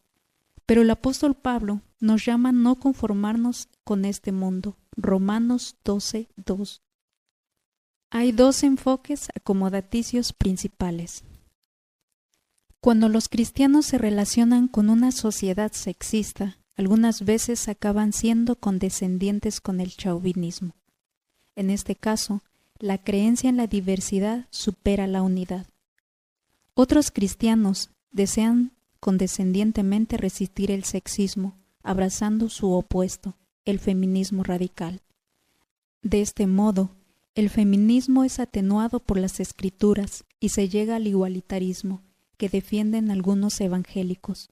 pero 0.69 0.82
el 0.82 0.90
apóstol 0.90 1.35
Pablo 1.35 1.81
nos 1.99 2.27
llama 2.27 2.51
a 2.51 2.53
no 2.53 2.77
conformarnos 2.77 3.70
con 3.85 4.05
este 4.05 4.32
mundo. 4.32 4.77
Romanos 4.99 5.78
12, 5.82 6.28
2. 6.36 6.82
Hay 8.11 8.32
dos 8.32 8.62
enfoques 8.62 9.28
acomodaticios 9.35 10.35
principales. 10.35 11.24
Cuando 12.81 13.09
los 13.09 13.31
cristianos 13.31 13.86
se 13.86 13.97
relacionan 13.97 14.69
con 14.69 14.90
una 14.90 15.11
sociedad 15.11 15.73
sexista, 15.73 16.59
algunas 16.77 17.24
veces 17.24 17.66
acaban 17.69 18.12
siendo 18.12 18.57
condescendientes 18.57 19.62
con 19.62 19.81
el 19.81 19.97
chauvinismo. 19.97 20.74
En 21.57 21.70
este 21.70 21.97
caso, 21.97 22.43
la 22.78 22.99
creencia 22.99 23.49
en 23.49 23.57
la 23.57 23.69
diversidad 23.69 24.47
supera 24.51 25.07
la 25.07 25.23
unidad. 25.23 25.66
Otros 26.74 27.11
cristianos 27.11 27.89
desean 28.11 28.73
condescendientemente 29.00 30.16
resistir 30.16 30.70
el 30.70 30.84
sexismo, 30.84 31.56
abrazando 31.82 32.48
su 32.48 32.72
opuesto, 32.72 33.36
el 33.64 33.78
feminismo 33.78 34.42
radical. 34.42 35.02
De 36.02 36.20
este 36.20 36.46
modo, 36.46 36.90
el 37.34 37.50
feminismo 37.50 38.24
es 38.24 38.40
atenuado 38.40 39.00
por 39.00 39.18
las 39.18 39.40
escrituras 39.40 40.24
y 40.40 40.48
se 40.50 40.68
llega 40.68 40.96
al 40.96 41.06
igualitarismo 41.06 42.02
que 42.36 42.48
defienden 42.48 43.10
algunos 43.10 43.60
evangélicos. 43.60 44.50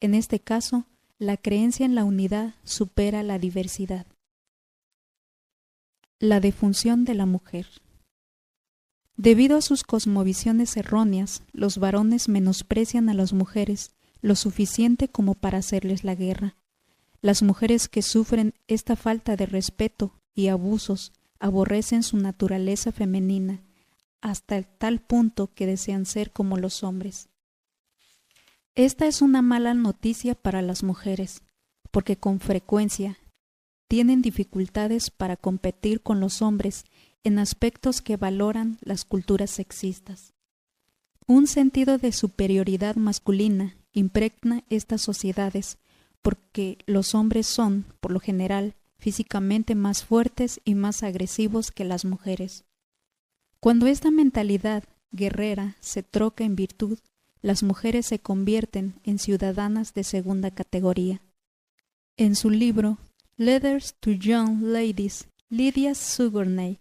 En 0.00 0.14
este 0.14 0.40
caso, 0.40 0.86
la 1.18 1.36
creencia 1.36 1.86
en 1.86 1.94
la 1.94 2.04
unidad 2.04 2.54
supera 2.64 3.22
la 3.22 3.38
diversidad. 3.38 4.06
La 6.18 6.40
defunción 6.40 7.04
de 7.04 7.14
la 7.14 7.26
mujer. 7.26 7.66
Debido 9.16 9.56
a 9.56 9.62
sus 9.62 9.84
cosmovisiones 9.84 10.76
erróneas, 10.76 11.42
los 11.52 11.78
varones 11.78 12.28
menosprecian 12.28 13.08
a 13.08 13.14
las 13.14 13.32
mujeres 13.32 13.92
lo 14.20 14.34
suficiente 14.34 15.08
como 15.08 15.34
para 15.34 15.58
hacerles 15.58 16.02
la 16.02 16.14
guerra. 16.14 16.56
Las 17.20 17.42
mujeres 17.42 17.88
que 17.88 18.02
sufren 18.02 18.54
esta 18.66 18.96
falta 18.96 19.36
de 19.36 19.46
respeto 19.46 20.12
y 20.34 20.48
abusos 20.48 21.12
aborrecen 21.38 22.02
su 22.02 22.16
naturaleza 22.16 22.90
femenina 22.90 23.62
hasta 24.20 24.56
el 24.56 24.66
tal 24.66 25.00
punto 25.00 25.50
que 25.54 25.66
desean 25.66 26.06
ser 26.06 26.32
como 26.32 26.56
los 26.56 26.82
hombres. 26.82 27.28
Esta 28.74 29.06
es 29.06 29.22
una 29.22 29.42
mala 29.42 29.74
noticia 29.74 30.34
para 30.34 30.62
las 30.62 30.82
mujeres, 30.82 31.42
porque 31.90 32.16
con 32.16 32.40
frecuencia 32.40 33.18
tienen 33.86 34.22
dificultades 34.22 35.10
para 35.10 35.36
competir 35.36 36.00
con 36.00 36.18
los 36.18 36.42
hombres 36.42 36.84
en 37.24 37.38
aspectos 37.38 38.02
que 38.02 38.16
valoran 38.16 38.78
las 38.82 39.04
culturas 39.04 39.50
sexistas. 39.50 40.34
Un 41.26 41.46
sentido 41.46 41.96
de 41.96 42.12
superioridad 42.12 42.96
masculina 42.96 43.76
impregna 43.92 44.62
estas 44.68 45.00
sociedades 45.00 45.78
porque 46.20 46.78
los 46.86 47.14
hombres 47.14 47.46
son, 47.46 47.86
por 48.00 48.12
lo 48.12 48.20
general, 48.20 48.74
físicamente 48.98 49.74
más 49.74 50.04
fuertes 50.04 50.60
y 50.64 50.74
más 50.74 51.02
agresivos 51.02 51.70
que 51.70 51.84
las 51.84 52.04
mujeres. 52.04 52.64
Cuando 53.60 53.86
esta 53.86 54.10
mentalidad 54.10 54.84
guerrera 55.10 55.76
se 55.80 56.02
troca 56.02 56.44
en 56.44 56.56
virtud, 56.56 56.98
las 57.40 57.62
mujeres 57.62 58.06
se 58.06 58.18
convierten 58.18 58.94
en 59.02 59.18
ciudadanas 59.18 59.94
de 59.94 60.04
segunda 60.04 60.50
categoría. 60.50 61.22
En 62.16 62.36
su 62.36 62.50
libro 62.50 62.98
Letters 63.36 63.94
to 64.00 64.12
Young 64.12 64.62
Ladies, 64.62 65.28
Lydia 65.48 65.94
Sugarney 65.94 66.78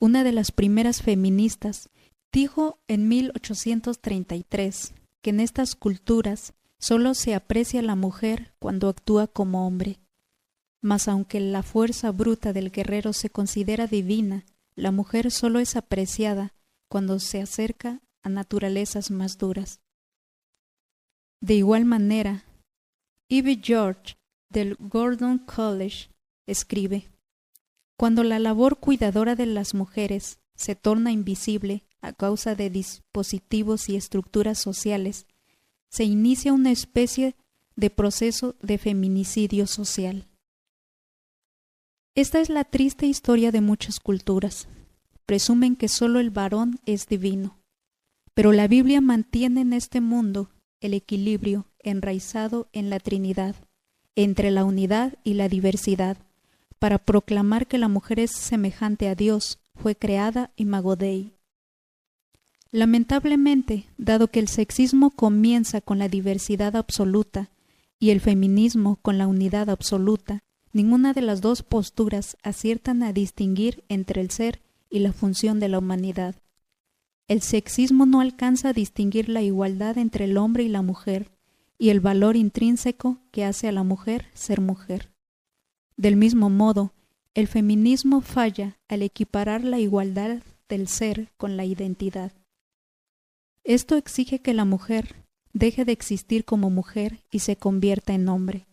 una 0.00 0.24
de 0.24 0.32
las 0.32 0.50
primeras 0.50 1.02
feministas, 1.02 1.90
dijo 2.32 2.80
en 2.88 3.06
1833 3.06 4.94
que 5.22 5.30
en 5.30 5.40
estas 5.40 5.76
culturas 5.76 6.54
solo 6.78 7.14
se 7.14 7.34
aprecia 7.34 7.82
la 7.82 7.94
mujer 7.94 8.54
cuando 8.58 8.88
actúa 8.88 9.26
como 9.26 9.66
hombre. 9.66 10.00
Mas 10.80 11.06
aunque 11.06 11.38
la 11.38 11.62
fuerza 11.62 12.10
bruta 12.10 12.54
del 12.54 12.70
guerrero 12.70 13.12
se 13.12 13.28
considera 13.28 13.86
divina, 13.86 14.46
la 14.74 14.90
mujer 14.90 15.30
solo 15.30 15.58
es 15.58 15.76
apreciada 15.76 16.54
cuando 16.88 17.20
se 17.20 17.42
acerca 17.42 18.00
a 18.22 18.30
naturalezas 18.30 19.10
más 19.10 19.36
duras. 19.36 19.80
De 21.42 21.54
igual 21.54 21.84
manera, 21.84 22.44
Ivy 23.28 23.60
George 23.62 24.16
del 24.48 24.76
Gordon 24.76 25.38
College 25.38 26.10
escribe 26.46 27.10
cuando 28.00 28.24
la 28.24 28.38
labor 28.38 28.78
cuidadora 28.78 29.34
de 29.34 29.44
las 29.44 29.74
mujeres 29.74 30.38
se 30.54 30.74
torna 30.74 31.12
invisible 31.12 31.84
a 32.00 32.14
causa 32.14 32.54
de 32.54 32.70
dispositivos 32.70 33.90
y 33.90 33.96
estructuras 33.96 34.58
sociales, 34.58 35.26
se 35.90 36.04
inicia 36.04 36.54
una 36.54 36.70
especie 36.70 37.36
de 37.76 37.90
proceso 37.90 38.56
de 38.62 38.78
feminicidio 38.78 39.66
social. 39.66 40.28
Esta 42.14 42.40
es 42.40 42.48
la 42.48 42.64
triste 42.64 43.04
historia 43.04 43.52
de 43.52 43.60
muchas 43.60 44.00
culturas. 44.00 44.66
Presumen 45.26 45.76
que 45.76 45.88
solo 45.88 46.20
el 46.20 46.30
varón 46.30 46.80
es 46.86 47.06
divino. 47.06 47.58
Pero 48.32 48.52
la 48.52 48.66
Biblia 48.66 49.02
mantiene 49.02 49.60
en 49.60 49.74
este 49.74 50.00
mundo 50.00 50.48
el 50.80 50.94
equilibrio 50.94 51.66
enraizado 51.80 52.70
en 52.72 52.88
la 52.88 52.98
Trinidad, 52.98 53.56
entre 54.16 54.50
la 54.50 54.64
unidad 54.64 55.18
y 55.22 55.34
la 55.34 55.50
diversidad 55.50 56.16
para 56.80 56.98
proclamar 56.98 57.66
que 57.68 57.78
la 57.78 57.88
mujer 57.88 58.18
es 58.18 58.32
semejante 58.32 59.08
a 59.08 59.14
Dios, 59.14 59.60
fue 59.76 59.94
creada 59.94 60.50
imago 60.56 60.96
Dei. 60.96 61.36
Lamentablemente, 62.72 63.86
dado 63.98 64.28
que 64.28 64.40
el 64.40 64.48
sexismo 64.48 65.10
comienza 65.10 65.82
con 65.82 65.98
la 65.98 66.08
diversidad 66.08 66.76
absoluta 66.76 67.50
y 67.98 68.10
el 68.10 68.20
feminismo 68.20 68.96
con 69.02 69.18
la 69.18 69.26
unidad 69.26 69.68
absoluta, 69.68 70.40
ninguna 70.72 71.12
de 71.12 71.20
las 71.20 71.42
dos 71.42 71.62
posturas 71.62 72.38
aciertan 72.42 73.02
a 73.02 73.12
distinguir 73.12 73.84
entre 73.88 74.22
el 74.22 74.30
ser 74.30 74.62
y 74.88 75.00
la 75.00 75.12
función 75.12 75.60
de 75.60 75.68
la 75.68 75.78
humanidad. 75.78 76.36
El 77.28 77.42
sexismo 77.42 78.06
no 78.06 78.20
alcanza 78.20 78.70
a 78.70 78.72
distinguir 78.72 79.28
la 79.28 79.42
igualdad 79.42 79.98
entre 79.98 80.24
el 80.24 80.38
hombre 80.38 80.64
y 80.64 80.68
la 80.68 80.82
mujer 80.82 81.30
y 81.78 81.90
el 81.90 82.00
valor 82.00 82.36
intrínseco 82.36 83.18
que 83.32 83.44
hace 83.44 83.68
a 83.68 83.72
la 83.72 83.82
mujer 83.82 84.26
ser 84.32 84.60
mujer. 84.62 85.10
Del 86.00 86.16
mismo 86.16 86.48
modo, 86.48 86.94
el 87.34 87.46
feminismo 87.46 88.22
falla 88.22 88.78
al 88.88 89.02
equiparar 89.02 89.62
la 89.62 89.78
igualdad 89.78 90.42
del 90.66 90.88
ser 90.88 91.30
con 91.36 91.58
la 91.58 91.66
identidad. 91.66 92.32
Esto 93.64 93.96
exige 93.96 94.40
que 94.40 94.54
la 94.54 94.64
mujer 94.64 95.26
deje 95.52 95.84
de 95.84 95.92
existir 95.92 96.46
como 96.46 96.70
mujer 96.70 97.22
y 97.30 97.40
se 97.40 97.56
convierta 97.56 98.14
en 98.14 98.30
hombre. 98.30 98.66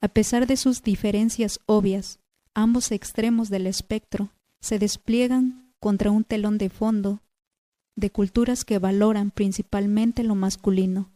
A 0.00 0.06
pesar 0.06 0.46
de 0.46 0.56
sus 0.56 0.84
diferencias 0.84 1.58
obvias, 1.66 2.20
ambos 2.54 2.92
extremos 2.92 3.50
del 3.50 3.66
espectro 3.66 4.30
se 4.60 4.78
despliegan 4.78 5.72
contra 5.80 6.12
un 6.12 6.22
telón 6.22 6.58
de 6.58 6.70
fondo 6.70 7.22
de 7.96 8.10
culturas 8.10 8.64
que 8.64 8.78
valoran 8.78 9.32
principalmente 9.32 10.22
lo 10.22 10.36
masculino, 10.36 11.10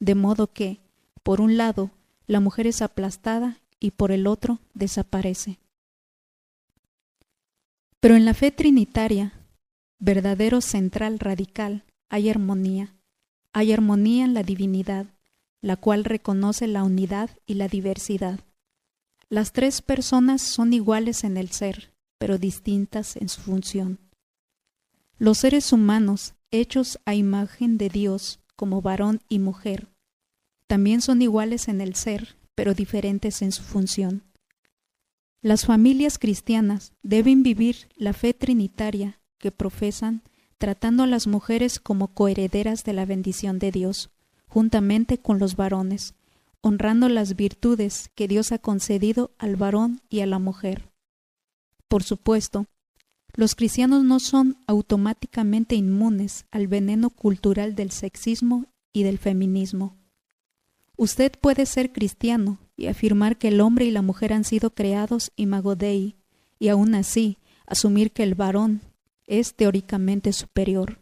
de 0.00 0.14
modo 0.14 0.50
que, 0.50 0.80
por 1.22 1.42
un 1.42 1.58
lado, 1.58 1.90
la 2.26 2.40
mujer 2.40 2.66
es 2.66 2.80
aplastada 2.80 3.61
y 3.82 3.90
por 3.90 4.12
el 4.12 4.28
otro 4.28 4.60
desaparece. 4.74 5.58
Pero 7.98 8.14
en 8.14 8.24
la 8.24 8.32
fe 8.32 8.52
trinitaria, 8.52 9.32
verdadero 9.98 10.60
central 10.60 11.18
radical, 11.18 11.84
hay 12.08 12.30
armonía, 12.30 12.94
hay 13.52 13.72
armonía 13.72 14.24
en 14.24 14.34
la 14.34 14.44
divinidad, 14.44 15.06
la 15.60 15.76
cual 15.76 16.04
reconoce 16.04 16.68
la 16.68 16.84
unidad 16.84 17.30
y 17.44 17.54
la 17.54 17.66
diversidad. 17.66 18.38
Las 19.28 19.52
tres 19.52 19.82
personas 19.82 20.42
son 20.42 20.72
iguales 20.72 21.24
en 21.24 21.36
el 21.36 21.50
ser, 21.50 21.92
pero 22.18 22.38
distintas 22.38 23.16
en 23.16 23.28
su 23.28 23.40
función. 23.40 23.98
Los 25.18 25.38
seres 25.38 25.72
humanos, 25.72 26.34
hechos 26.52 27.00
a 27.04 27.16
imagen 27.16 27.78
de 27.78 27.88
Dios 27.88 28.38
como 28.54 28.80
varón 28.80 29.22
y 29.28 29.40
mujer, 29.40 29.88
también 30.68 31.00
son 31.00 31.20
iguales 31.20 31.66
en 31.66 31.80
el 31.80 31.96
ser, 31.96 32.36
pero 32.54 32.74
diferentes 32.74 33.42
en 33.42 33.52
su 33.52 33.62
función. 33.62 34.24
Las 35.40 35.66
familias 35.66 36.18
cristianas 36.18 36.92
deben 37.02 37.42
vivir 37.42 37.88
la 37.96 38.12
fe 38.12 38.32
trinitaria 38.32 39.20
que 39.38 39.50
profesan 39.50 40.22
tratando 40.58 41.02
a 41.02 41.08
las 41.08 41.26
mujeres 41.26 41.80
como 41.80 42.14
coherederas 42.14 42.84
de 42.84 42.92
la 42.92 43.04
bendición 43.04 43.58
de 43.58 43.72
Dios, 43.72 44.10
juntamente 44.46 45.18
con 45.18 45.40
los 45.40 45.56
varones, 45.56 46.14
honrando 46.60 47.08
las 47.08 47.34
virtudes 47.34 48.10
que 48.14 48.28
Dios 48.28 48.52
ha 48.52 48.58
concedido 48.58 49.32
al 49.38 49.56
varón 49.56 50.00
y 50.08 50.20
a 50.20 50.26
la 50.26 50.38
mujer. 50.38 50.92
Por 51.88 52.04
supuesto, 52.04 52.66
los 53.34 53.54
cristianos 53.56 54.04
no 54.04 54.20
son 54.20 54.58
automáticamente 54.66 55.74
inmunes 55.74 56.46
al 56.50 56.68
veneno 56.68 57.10
cultural 57.10 57.74
del 57.74 57.90
sexismo 57.90 58.66
y 58.92 59.02
del 59.02 59.18
feminismo. 59.18 59.96
Usted 61.02 61.32
puede 61.32 61.66
ser 61.66 61.90
cristiano 61.90 62.58
y 62.76 62.86
afirmar 62.86 63.36
que 63.36 63.48
el 63.48 63.60
hombre 63.60 63.86
y 63.86 63.90
la 63.90 64.02
mujer 64.02 64.32
han 64.32 64.44
sido 64.44 64.70
creados 64.70 65.32
imago 65.34 65.74
Dei, 65.74 66.14
y 66.60 66.68
aún 66.68 66.94
así 66.94 67.38
asumir 67.66 68.12
que 68.12 68.22
el 68.22 68.36
varón 68.36 68.82
es 69.26 69.56
teóricamente 69.56 70.32
superior. 70.32 71.00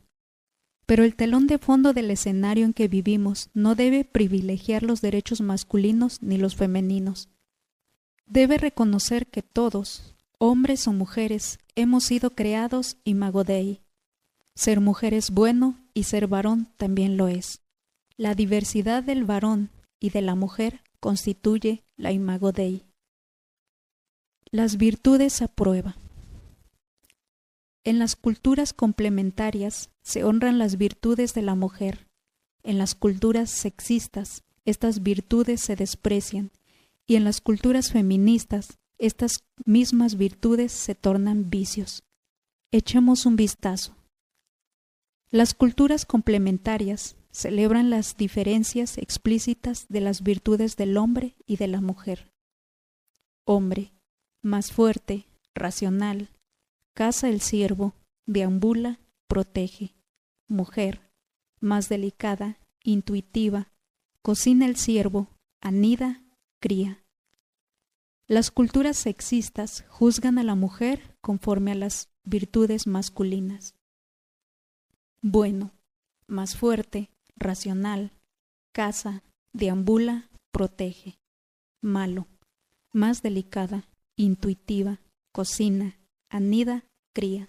Pero 0.87 1.05
el 1.05 1.17
telón 1.17 1.47
de 1.47 1.59
fondo 1.59 1.93
del 1.93 2.11
escenario 2.11 2.65
en 2.65 2.73
que 2.73 2.89
vivimos 2.89 3.51
no 3.53 3.75
debe 3.75 4.07
privilegiar 4.07 4.85
los 4.85 5.03
derechos 5.03 5.43
masculinos 5.43 6.23
ni 6.23 6.39
los 6.39 6.57
femeninos. 6.57 7.29
Debe 8.25 8.57
reconocer 8.57 9.27
que 9.27 9.43
todos, 9.43 10.15
hombres 10.39 10.89
o 10.89 10.95
mujeres, 10.95 11.59
hemos 11.75 12.05
sido 12.05 12.31
creados 12.31 12.97
imago 13.05 13.45
Dei. 13.45 13.83
Ser 14.55 14.81
mujer 14.81 15.13
es 15.13 15.31
bueno 15.31 15.79
y 15.93 16.05
ser 16.05 16.27
varón 16.27 16.69
también 16.79 17.19
lo 17.19 17.29
es. 17.29 17.61
La 18.17 18.35
diversidad 18.35 19.03
del 19.03 19.27
varón 19.27 19.69
y 20.01 20.11
de 20.11 20.23
la 20.23 20.35
mujer 20.35 20.83
constituye 20.99 21.85
la 21.97 22.11
imago 22.11 22.51
Dei. 22.51 22.87
Las 24.51 24.79
virtudes 24.79 25.43
a 25.43 25.49
prueba. 25.49 25.97
En 27.85 27.99
las 27.99 28.17
culturas 28.17 28.73
complementarias 28.73 29.91
se 30.03 30.25
honran 30.25 30.59
las 30.59 30.77
virtudes 30.77 31.35
de 31.35 31.43
la 31.43 31.55
mujer. 31.55 32.09
En 32.63 32.79
las 32.79 32.95
culturas 32.95 33.51
sexistas 33.51 34.43
estas 34.65 35.03
virtudes 35.03 35.61
se 35.61 35.77
desprecian 35.77 36.51
y 37.07 37.17
en 37.17 37.25
las 37.25 37.41
culturas 37.41 37.93
feministas 37.93 38.79
estas 38.99 39.45
mismas 39.65 40.17
virtudes 40.17 40.73
se 40.73 40.95
tornan 40.95 41.49
vicios. 41.49 42.03
Echemos 42.71 43.25
un 43.25 43.37
vistazo. 43.37 43.97
Las 45.31 45.55
culturas 45.55 46.05
complementarias 46.05 47.17
celebran 47.31 47.91
las 47.91 48.17
diferencias 48.17 48.99
explícitas 48.99 49.87
de 49.89 50.01
las 50.01 50.23
virtudes 50.23 50.77
del 50.77 50.97
hombre 50.97 51.37
y 51.47 51.57
de 51.57 51.69
la 51.69 51.81
mujer. 51.81 52.33
Hombre, 53.45 53.93
más 54.43 54.73
fuerte, 54.73 55.27
racional, 55.55 56.31
caza 56.95 57.29
el 57.29 57.41
ciervo, 57.41 57.95
deambula, 58.27 59.01
protege. 59.27 59.95
Mujer, 60.49 61.11
más 61.61 61.89
delicada, 61.89 62.59
intuitiva, 62.83 63.73
cocina 64.23 64.67
el 64.67 64.77
ciervo, 64.77 65.29
anida, 65.61 66.23
cría. 66.61 67.05
Las 68.27 68.51
culturas 68.51 68.97
sexistas 68.97 69.85
juzgan 69.89 70.39
a 70.39 70.45
la 70.45 70.55
mujer 70.55 71.17
conforme 71.21 71.73
a 71.73 71.75
las 71.75 72.11
virtudes 72.25 72.87
masculinas. 72.87 73.75
Bueno, 75.23 75.73
más 76.27 76.57
fuerte, 76.57 77.11
racional, 77.41 78.13
caza, 78.73 79.25
deambula, 79.53 80.31
protege. 80.53 81.19
Malo, 81.83 82.29
más 82.93 83.23
delicada, 83.23 83.89
intuitiva, 84.17 85.01
cocina, 85.33 85.99
anida, 86.29 86.85
cría. 87.15 87.49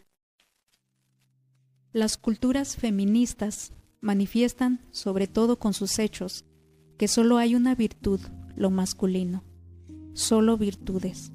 Las 1.92 2.18
culturas 2.18 2.78
feministas 2.78 3.74
manifiestan, 4.00 4.80
sobre 4.92 5.28
todo 5.28 5.60
con 5.60 5.74
sus 5.74 6.00
hechos, 6.00 6.46
que 6.98 7.10
solo 7.10 7.38
hay 7.38 7.56
una 7.56 7.76
virtud, 7.76 8.22
lo 8.56 8.70
masculino, 8.70 9.44
solo 10.14 10.58
virtudes, 10.58 11.34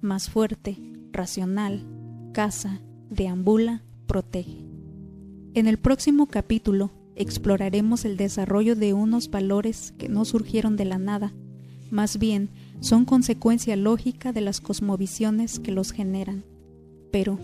más 0.00 0.28
fuerte, 0.28 0.76
racional, 1.12 1.86
caza, 2.32 2.80
deambula, 3.08 3.84
protege. 4.08 4.66
En 5.54 5.68
el 5.68 5.78
próximo 5.78 6.26
capítulo 6.26 6.90
exploraremos 7.16 8.04
el 8.04 8.16
desarrollo 8.16 8.76
de 8.76 8.92
unos 8.92 9.30
valores 9.30 9.94
que 9.98 10.08
no 10.08 10.24
surgieron 10.24 10.76
de 10.76 10.84
la 10.84 10.98
nada, 10.98 11.32
más 11.90 12.18
bien 12.18 12.50
son 12.80 13.04
consecuencia 13.04 13.76
lógica 13.76 14.32
de 14.32 14.40
las 14.40 14.60
cosmovisiones 14.60 15.60
que 15.60 15.72
los 15.72 15.92
generan. 15.92 16.44
Pero, 17.10 17.38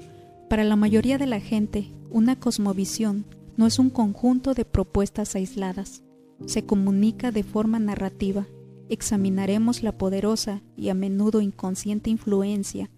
para 0.49 0.65
la 0.65 0.75
mayoría 0.75 1.19
de 1.19 1.27
la 1.27 1.41
gente, 1.41 1.93
una 2.11 2.37
cosmovisión 2.37 3.27
no 3.57 3.67
es 3.67 3.79
un 3.79 3.91
conjunto 3.91 4.55
de 4.55 4.65
propuestas 4.65 5.35
aisladas, 5.35 6.03
se 6.47 6.65
comunica 6.65 7.31
de 7.31 7.43
forma 7.43 7.79
narrativa. 7.79 8.47
Examinaremos 8.89 9.83
la 9.83 9.99
poderosa 9.99 10.63
y 10.77 10.89
a 10.89 10.95
menudo 10.95 11.41
inconsciente 11.41 12.09
influencia 12.09 12.91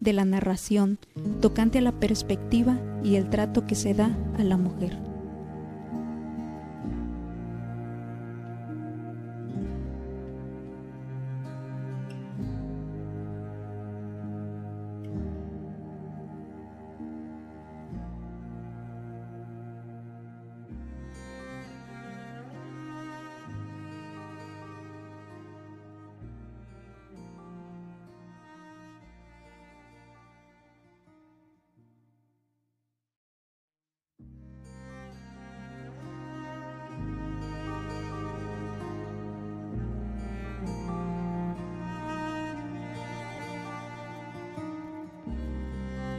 de 0.00 0.12
la 0.12 0.24
narración 0.24 0.98
tocante 1.40 1.78
a 1.78 1.82
la 1.82 1.98
perspectiva 1.98 2.78
y 3.02 3.16
el 3.16 3.30
trato 3.30 3.66
que 3.66 3.74
se 3.74 3.94
da 3.94 4.16
a 4.36 4.44
la 4.44 4.56
mujer. 4.56 4.98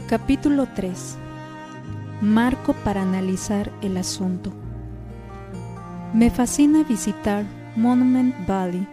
Capítulo 0.10 0.68
3. 0.74 1.18
Marco 2.24 2.74
para 2.84 3.04
analizar 3.04 3.72
el 3.84 3.96
asunto. 3.96 4.52
Me 6.16 6.32
fascina 6.32 6.84
visitar 6.84 7.46
Monument 7.76 8.34
Valley, 8.48 8.88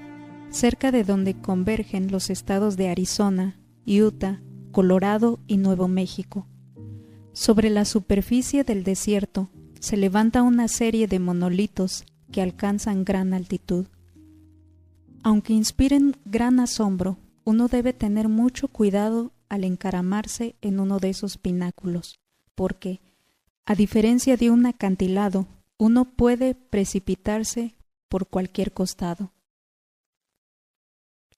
cerca 0.51 0.93
de 0.93 1.05
donde 1.05 1.33
convergen 1.33 2.11
los 2.13 2.29
estados 2.29 2.77
de 2.77 2.91
Arizona, 2.91 3.59
Utah, 3.87 4.43
Colorado 4.73 5.41
y 5.47 5.57
Nuevo 5.57 5.89
México. 5.89 6.47
Sobre 7.33 7.71
la 7.71 7.87
superficie 7.87 8.63
del 8.63 8.85
desierto 8.85 9.49
se 9.81 9.97
levanta 9.97 10.43
una 10.43 10.69
serie 10.69 11.09
de 11.09 11.19
monolitos 11.19 12.05
que 12.31 12.43
alcanzan 12.43 13.07
gran 13.07 13.33
altitud. 13.33 13.87
Aunque 15.23 15.55
inspiren 15.55 16.15
gran 16.27 16.61
asombro, 16.61 17.17
uno 17.45 17.69
debe 17.69 17.95
tener 17.95 18.29
mucho 18.29 18.69
cuidado 18.69 19.33
al 19.49 19.65
encaramarse 19.65 20.57
en 20.61 20.81
uno 20.81 20.99
de 20.99 21.11
esos 21.11 21.39
pináculos, 21.39 22.19
porque, 22.55 23.01
a 23.65 23.75
diferencia 23.75 24.37
de 24.37 24.51
un 24.51 24.67
acantilado, 24.67 25.47
uno 25.79 26.05
puede 26.05 26.55
precipitarse 26.55 27.75
por 28.09 28.29
cualquier 28.29 28.73
costado. 28.73 29.33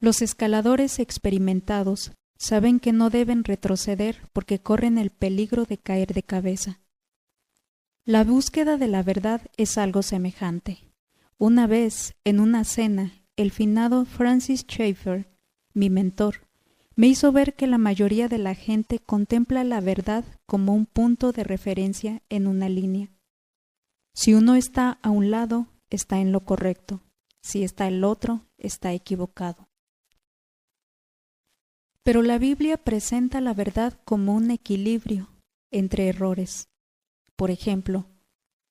Los 0.01 0.23
escaladores 0.23 1.01
experimentados 1.01 2.13
saben 2.37 2.79
que 2.79 2.93
no 2.93 3.11
deben 3.11 3.43
retroceder 3.45 4.29
porque 4.33 4.61
corren 4.61 4.97
el 4.97 5.11
peligro 5.11 5.65
de 5.65 5.79
caer 5.79 6.15
de 6.15 6.23
cabeza. 6.23 6.81
La 8.05 8.25
búsqueda 8.25 8.77
de 8.77 8.87
la 8.87 9.03
verdad 9.03 9.43
es 9.57 9.77
algo 9.77 10.03
semejante. 10.03 10.79
Una 11.37 11.67
vez, 11.67 12.15
en 12.25 12.41
una 12.41 12.65
cena, 12.65 13.13
el 13.37 13.51
finado 13.51 14.05
Francis 14.05 14.61
Schaeffer, 14.61 15.29
mi 15.75 15.91
mentor, 15.91 16.48
me 16.99 17.07
hizo 17.07 17.31
ver 17.31 17.55
que 17.55 17.69
la 17.69 17.79
mayoría 17.79 18.27
de 18.27 18.39
la 18.39 18.57
gente 18.57 18.99
contempla 18.99 19.63
la 19.63 19.81
verdad 19.81 20.25
como 20.47 20.75
un 20.75 20.85
punto 20.85 21.31
de 21.31 21.45
referencia 21.45 22.25
en 22.29 22.49
una 22.49 22.69
línea. 22.69 23.13
Si 24.15 24.35
uno 24.35 24.57
está 24.57 24.99
a 25.01 25.11
un 25.11 25.31
lado, 25.31 25.69
está 25.91 26.19
en 26.19 26.33
lo 26.33 26.45
correcto. 26.45 27.01
Si 27.41 27.63
está 27.63 27.87
el 27.87 28.03
otro, 28.03 28.49
está 28.59 28.93
equivocado. 28.95 29.69
Pero 32.03 32.23
la 32.23 32.37
Biblia 32.37 32.77
presenta 32.77 33.41
la 33.41 33.55
verdad 33.55 34.01
como 34.05 34.35
un 34.35 34.51
equilibrio 34.51 35.29
entre 35.71 36.09
errores. 36.09 36.69
Por 37.37 37.53
ejemplo, 37.53 38.07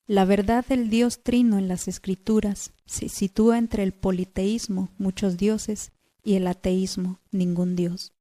la 0.05 0.25
verdad 0.25 0.65
del 0.65 0.89
Dios 0.89 1.23
trino 1.23 1.57
en 1.57 1.69
las 1.69 1.87
Escrituras 1.87 2.73
se 2.85 3.07
sitúa 3.07 3.57
entre 3.57 3.83
el 3.83 3.93
politeísmo, 3.93 4.89
muchos 4.97 5.37
dioses, 5.37 5.93
y 6.25 6.33
el 6.33 6.45
ateísmo, 6.47 7.21
ningún 7.31 7.77
Dios. 7.77 8.16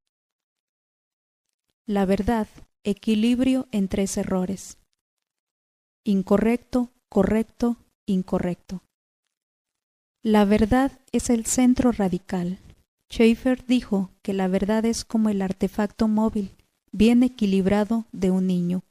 La 1.89 2.05
verdad, 2.05 2.49
equilibrio 2.83 3.69
en 3.71 3.87
tres 3.87 4.17
errores. 4.17 4.77
incorrecto, 6.03 6.91
correcto, 7.09 7.77
incorrecto. 8.07 8.83
La 10.21 10.45
verdad 10.45 10.91
es 11.13 11.31
el 11.31 11.47
centro 11.47 11.93
radical. 11.93 12.59
Schaeffer 13.09 13.65
dijo 13.67 14.11
que 14.23 14.33
la 14.33 14.49
verdad 14.49 14.85
es 14.85 15.05
como 15.05 15.29
el 15.29 15.41
artefacto 15.41 16.09
móvil, 16.09 16.57
bien 16.91 17.23
equilibrado 17.23 18.07
de 18.11 18.33
un 18.33 18.49
niño. 18.49 18.83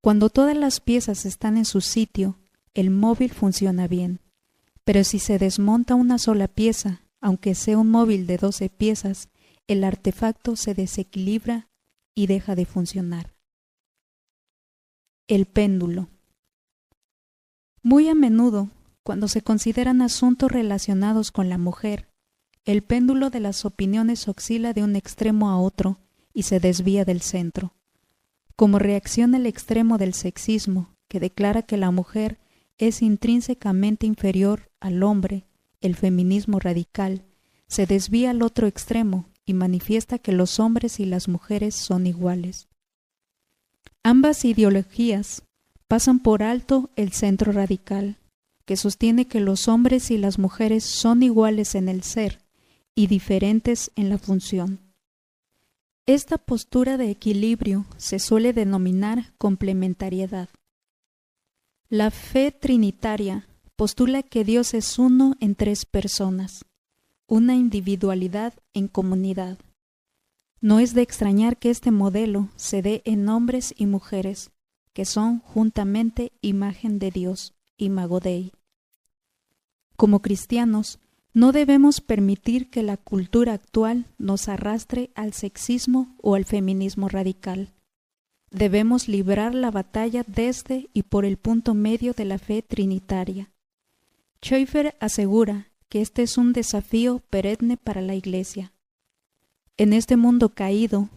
Cuando 0.00 0.30
todas 0.30 0.56
las 0.56 0.78
piezas 0.78 1.26
están 1.26 1.56
en 1.56 1.64
su 1.64 1.80
sitio, 1.80 2.38
el 2.74 2.90
móvil 2.90 3.32
funciona 3.32 3.88
bien. 3.88 4.20
Pero 4.84 5.02
si 5.02 5.18
se 5.18 5.38
desmonta 5.38 5.96
una 5.96 6.18
sola 6.18 6.46
pieza, 6.46 7.02
aunque 7.20 7.56
sea 7.56 7.78
un 7.78 7.90
móvil 7.90 8.28
de 8.28 8.36
12 8.36 8.68
piezas, 8.68 9.28
el 9.66 9.82
artefacto 9.82 10.54
se 10.54 10.72
desequilibra 10.72 11.68
y 12.16 12.26
deja 12.26 12.56
de 12.56 12.64
funcionar. 12.64 13.34
El 15.28 15.44
péndulo. 15.44 16.08
Muy 17.82 18.08
a 18.08 18.14
menudo, 18.14 18.70
cuando 19.04 19.28
se 19.28 19.42
consideran 19.42 20.02
asuntos 20.02 20.50
relacionados 20.50 21.30
con 21.30 21.48
la 21.48 21.58
mujer, 21.58 22.08
el 22.64 22.82
péndulo 22.82 23.30
de 23.30 23.38
las 23.38 23.64
opiniones 23.64 24.26
oscila 24.26 24.72
de 24.72 24.82
un 24.82 24.96
extremo 24.96 25.50
a 25.50 25.60
otro 25.60 26.00
y 26.32 26.44
se 26.44 26.58
desvía 26.58 27.04
del 27.04 27.20
centro. 27.20 27.74
Como 28.56 28.78
reacción 28.78 29.34
al 29.34 29.46
extremo 29.46 29.98
del 29.98 30.14
sexismo, 30.14 30.96
que 31.08 31.20
declara 31.20 31.62
que 31.62 31.76
la 31.76 31.90
mujer 31.90 32.40
es 32.78 33.02
intrínsecamente 33.02 34.06
inferior 34.06 34.70
al 34.80 35.02
hombre, 35.02 35.46
el 35.82 35.94
feminismo 35.94 36.60
radical, 36.60 37.26
se 37.68 37.86
desvía 37.86 38.30
al 38.30 38.42
otro 38.42 38.66
extremo 38.66 39.26
y 39.46 39.54
manifiesta 39.54 40.18
que 40.18 40.32
los 40.32 40.60
hombres 40.60 41.00
y 41.00 41.06
las 41.06 41.28
mujeres 41.28 41.74
son 41.74 42.06
iguales. 42.06 42.68
Ambas 44.02 44.44
ideologías 44.44 45.42
pasan 45.88 46.18
por 46.18 46.42
alto 46.42 46.90
el 46.96 47.12
centro 47.12 47.52
radical, 47.52 48.18
que 48.64 48.76
sostiene 48.76 49.26
que 49.26 49.40
los 49.40 49.68
hombres 49.68 50.10
y 50.10 50.18
las 50.18 50.38
mujeres 50.38 50.84
son 50.84 51.22
iguales 51.22 51.74
en 51.74 51.88
el 51.88 52.02
ser 52.02 52.40
y 52.94 53.06
diferentes 53.06 53.92
en 53.94 54.08
la 54.08 54.18
función. 54.18 54.80
Esta 56.06 56.38
postura 56.38 56.96
de 56.96 57.10
equilibrio 57.10 57.86
se 57.96 58.18
suele 58.18 58.52
denominar 58.52 59.32
complementariedad. 59.38 60.48
La 61.88 62.10
fe 62.10 62.52
trinitaria 62.52 63.48
postula 63.76 64.22
que 64.22 64.44
Dios 64.44 64.74
es 64.74 64.98
uno 64.98 65.36
en 65.40 65.54
tres 65.54 65.84
personas, 65.84 66.64
una 67.28 67.54
individualidad 67.54 68.54
en 68.72 68.88
comunidad. 68.88 69.58
No 70.60 70.78
es 70.78 70.94
de 70.94 71.02
extrañar 71.02 71.58
que 71.58 71.70
este 71.70 71.90
modelo 71.90 72.48
se 72.56 72.82
dé 72.82 73.02
en 73.04 73.28
hombres 73.28 73.74
y 73.76 73.86
mujeres, 73.86 74.52
que 74.92 75.04
son 75.04 75.40
juntamente 75.40 76.32
imagen 76.40 76.98
de 76.98 77.10
Dios, 77.10 77.54
imago 77.76 78.20
Dei. 78.20 78.52
Como 79.96 80.22
cristianos, 80.22 81.00
no 81.34 81.52
debemos 81.52 82.00
permitir 82.00 82.70
que 82.70 82.82
la 82.82 82.96
cultura 82.96 83.52
actual 83.52 84.06
nos 84.18 84.48
arrastre 84.48 85.10
al 85.14 85.32
sexismo 85.34 86.16
o 86.22 86.34
al 86.34 86.44
feminismo 86.44 87.08
radical. 87.08 87.74
Debemos 88.50 89.08
librar 89.08 89.54
la 89.54 89.70
batalla 89.70 90.24
desde 90.26 90.88
y 90.94 91.02
por 91.02 91.24
el 91.24 91.36
punto 91.36 91.74
medio 91.74 92.14
de 92.14 92.24
la 92.24 92.38
fe 92.38 92.62
trinitaria. 92.62 93.50
Schaeffer 94.42 94.96
asegura 95.00 95.72
que 95.88 96.00
este 96.00 96.22
es 96.22 96.36
un 96.38 96.52
desafío 96.52 97.20
perenne 97.30 97.76
para 97.76 98.00
la 98.00 98.14
Iglesia. 98.14 98.72
En 99.76 99.92
este 99.92 100.16
mundo 100.16 100.50
caído, 100.50 101.08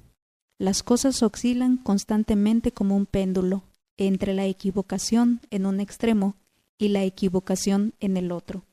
las 0.58 0.84
cosas 0.84 1.24
oscilan 1.24 1.78
constantemente 1.78 2.72
como 2.72 2.96
un 2.96 3.06
péndulo 3.06 3.64
entre 3.98 4.34
la 4.34 4.46
equivocación 4.46 5.42
en 5.50 5.66
un 5.66 5.80
extremo 5.80 6.36
y 6.78 6.90
la 6.90 7.04
equivocación 7.04 7.94
en 8.00 8.18
el 8.18 8.32
otro. 8.32 8.66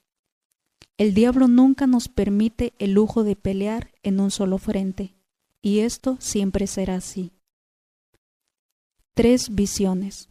El 0.98 1.14
diablo 1.14 1.47
nunca 1.47 1.86
nos 1.86 2.09
permite 2.09 2.73
el 2.78 2.93
lujo 2.93 3.23
de 3.23 3.36
pelear 3.36 3.93
en 4.02 4.18
un 4.18 4.31
solo 4.31 4.59
frente, 4.59 5.14
y 5.60 5.81
esto 5.81 6.16
siempre 6.20 6.66
será 6.66 6.97
así. 6.97 7.32
Tres 9.14 9.55
visiones. 9.55 10.28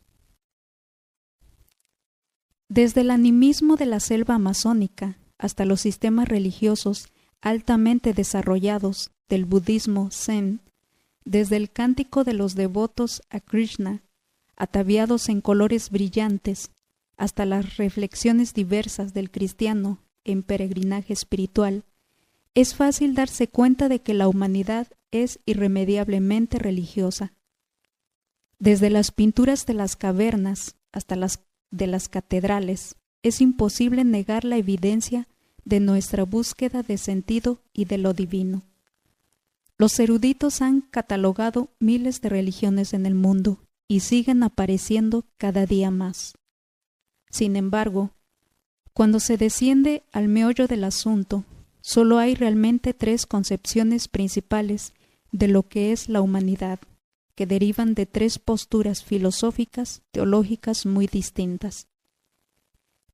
Desde 2.68 3.02
el 3.02 3.12
animismo 3.12 3.76
de 3.76 3.86
la 3.86 4.00
selva 4.00 4.36
amazónica 4.36 5.18
hasta 5.38 5.66
los 5.66 5.82
sistemas 5.82 6.28
religiosos 6.28 7.08
altamente 7.42 8.14
desarrollados 8.14 9.12
del 9.30 9.46
budismo 9.46 10.10
zen, 10.12 10.62
desde 11.26 11.58
el 11.58 11.72
cántico 11.72 12.24
de 12.24 12.34
los 12.34 12.56
devotos 12.56 13.22
a 13.30 13.40
Krishna, 13.40 14.04
ataviados 14.56 15.30
en 15.30 15.42
colores 15.42 15.90
brillantes, 15.90 16.72
hasta 17.18 17.46
las 17.46 17.78
reflexiones 17.78 18.54
diversas 18.54 19.14
del 19.14 19.32
cristiano 19.32 20.00
en 20.24 20.44
peregrinaje 20.44 21.14
espiritual, 21.14 21.84
es 22.54 22.74
fácil 22.74 23.16
darse 23.16 23.48
cuenta 23.48 23.90
de 23.90 24.00
que 24.00 24.14
la 24.14 24.28
humanidad 24.28 24.88
es 25.12 25.40
irremediablemente 25.46 26.58
religiosa. 26.58 27.34
Desde 28.60 28.90
las 28.90 29.12
pinturas 29.12 29.66
de 29.66 29.74
las 29.74 29.96
cavernas 29.96 30.76
hasta 30.92 31.16
las 31.16 31.42
de 31.72 31.88
las 31.88 32.08
catedrales, 32.08 32.96
es 33.26 33.42
imposible 33.42 34.04
negar 34.04 34.46
la 34.46 34.58
evidencia 34.58 35.28
de 35.64 35.80
nuestra 35.80 36.26
búsqueda 36.26 36.84
de 36.84 37.00
sentido 37.00 37.60
y 37.74 37.86
de 37.86 37.98
lo 37.98 38.14
divino. 38.14 38.62
Los 39.80 40.00
eruditos 40.00 40.62
han 40.62 40.82
catalogado 40.82 41.70
miles 41.80 42.22
de 42.22 42.30
religiones 42.30 42.94
en 42.94 43.08
el 43.08 43.16
mundo 43.16 43.58
y 43.88 44.02
siguen 44.02 44.44
apareciendo 44.44 45.26
cada 45.38 45.66
día 45.66 45.90
más. 45.90 46.36
Sin 47.32 47.56
embargo, 47.56 48.12
cuando 48.94 49.20
se 49.20 49.38
desciende 49.38 50.04
al 50.12 50.28
meollo 50.28 50.68
del 50.68 50.84
asunto, 50.84 51.46
solo 51.82 52.20
hay 52.20 52.36
realmente 52.36 52.94
tres 52.94 53.26
concepciones 53.26 54.08
principales 54.08 54.94
de 55.32 55.48
lo 55.48 55.64
que 55.64 55.92
es 55.92 56.10
la 56.10 56.22
humanidad, 56.22 56.78
que 57.34 57.48
derivan 57.48 57.96
de 57.96 58.06
tres 58.06 58.38
posturas 58.38 59.04
filosóficas 59.04 60.04
teológicas 60.12 60.86
muy 60.86 61.08
distintas. 61.08 61.88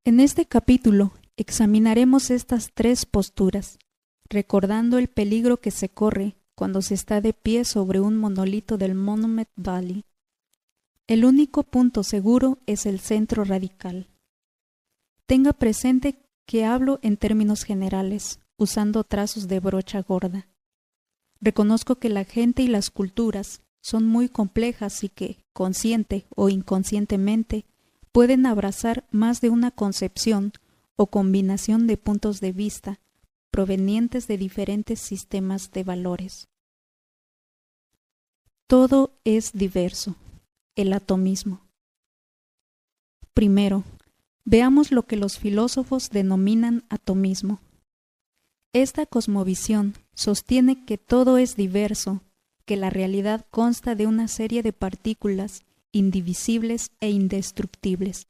En 0.03 0.19
este 0.19 0.47
capítulo 0.47 1.11
examinaremos 1.37 2.31
estas 2.31 2.71
tres 2.73 3.05
posturas, 3.05 3.77
recordando 4.29 4.97
el 4.97 5.07
peligro 5.07 5.57
que 5.57 5.69
se 5.69 5.89
corre 5.89 6.35
cuando 6.55 6.81
se 6.81 6.95
está 6.95 7.21
de 7.21 7.33
pie 7.33 7.65
sobre 7.65 7.99
un 7.99 8.17
monolito 8.17 8.79
del 8.79 8.95
Monument 8.95 9.47
Valley. 9.55 10.03
El 11.05 11.23
único 11.23 11.61
punto 11.61 12.01
seguro 12.03 12.57
es 12.65 12.87
el 12.87 12.99
centro 12.99 13.43
radical. 13.43 14.07
Tenga 15.27 15.53
presente 15.53 16.17
que 16.47 16.65
hablo 16.65 16.97
en 17.03 17.15
términos 17.15 17.63
generales, 17.63 18.39
usando 18.57 19.03
trazos 19.03 19.47
de 19.47 19.59
brocha 19.59 20.01
gorda. 20.01 20.47
Reconozco 21.39 21.97
que 21.97 22.09
la 22.09 22.23
gente 22.23 22.63
y 22.63 22.67
las 22.67 22.89
culturas 22.89 23.61
son 23.83 24.07
muy 24.07 24.29
complejas 24.29 25.03
y 25.03 25.09
que, 25.09 25.45
consciente 25.53 26.25
o 26.35 26.49
inconscientemente, 26.49 27.65
pueden 28.11 28.45
abrazar 28.45 29.05
más 29.11 29.41
de 29.41 29.49
una 29.49 29.71
concepción 29.71 30.53
o 30.95 31.07
combinación 31.07 31.87
de 31.87 31.97
puntos 31.97 32.39
de 32.39 32.51
vista 32.51 32.99
provenientes 33.51 34.27
de 34.27 34.37
diferentes 34.37 34.99
sistemas 34.99 35.71
de 35.71 35.83
valores. 35.83 36.47
Todo 38.67 39.11
es 39.25 39.51
diverso. 39.51 40.15
El 40.75 40.93
atomismo. 40.93 41.67
Primero, 43.33 43.83
Veamos 44.43 44.91
lo 44.91 45.03
que 45.03 45.17
los 45.17 45.37
filósofos 45.37 46.09
denominan 46.09 46.83
atomismo. 46.89 47.59
Esta 48.73 49.05
cosmovisión 49.05 49.93
sostiene 50.13 50.83
que 50.85 50.97
todo 50.97 51.37
es 51.37 51.55
diverso, 51.55 52.21
que 52.65 52.75
la 52.75 52.89
realidad 52.89 53.45
consta 53.51 53.95
de 53.95 54.07
una 54.07 54.27
serie 54.27 54.63
de 54.63 54.73
partículas 54.73 55.63
indivisibles 55.91 56.91
e 56.99 57.09
indestructibles. 57.09 58.27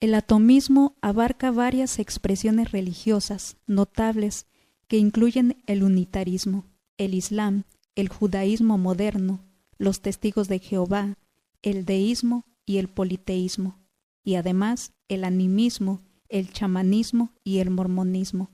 El 0.00 0.14
atomismo 0.14 0.96
abarca 1.00 1.50
varias 1.50 1.98
expresiones 1.98 2.72
religiosas 2.72 3.56
notables 3.66 4.46
que 4.86 4.98
incluyen 4.98 5.62
el 5.66 5.82
unitarismo, 5.82 6.66
el 6.98 7.14
islam, 7.14 7.64
el 7.94 8.08
judaísmo 8.08 8.76
moderno, 8.78 9.40
los 9.78 10.00
testigos 10.00 10.48
de 10.48 10.58
Jehová, 10.58 11.16
el 11.62 11.84
deísmo 11.84 12.44
y 12.66 12.78
el 12.78 12.88
politeísmo 12.88 13.78
y 14.22 14.36
además 14.36 14.92
el 15.08 15.24
animismo, 15.24 16.02
el 16.28 16.50
chamanismo 16.52 17.32
y 17.44 17.58
el 17.58 17.70
mormonismo. 17.70 18.50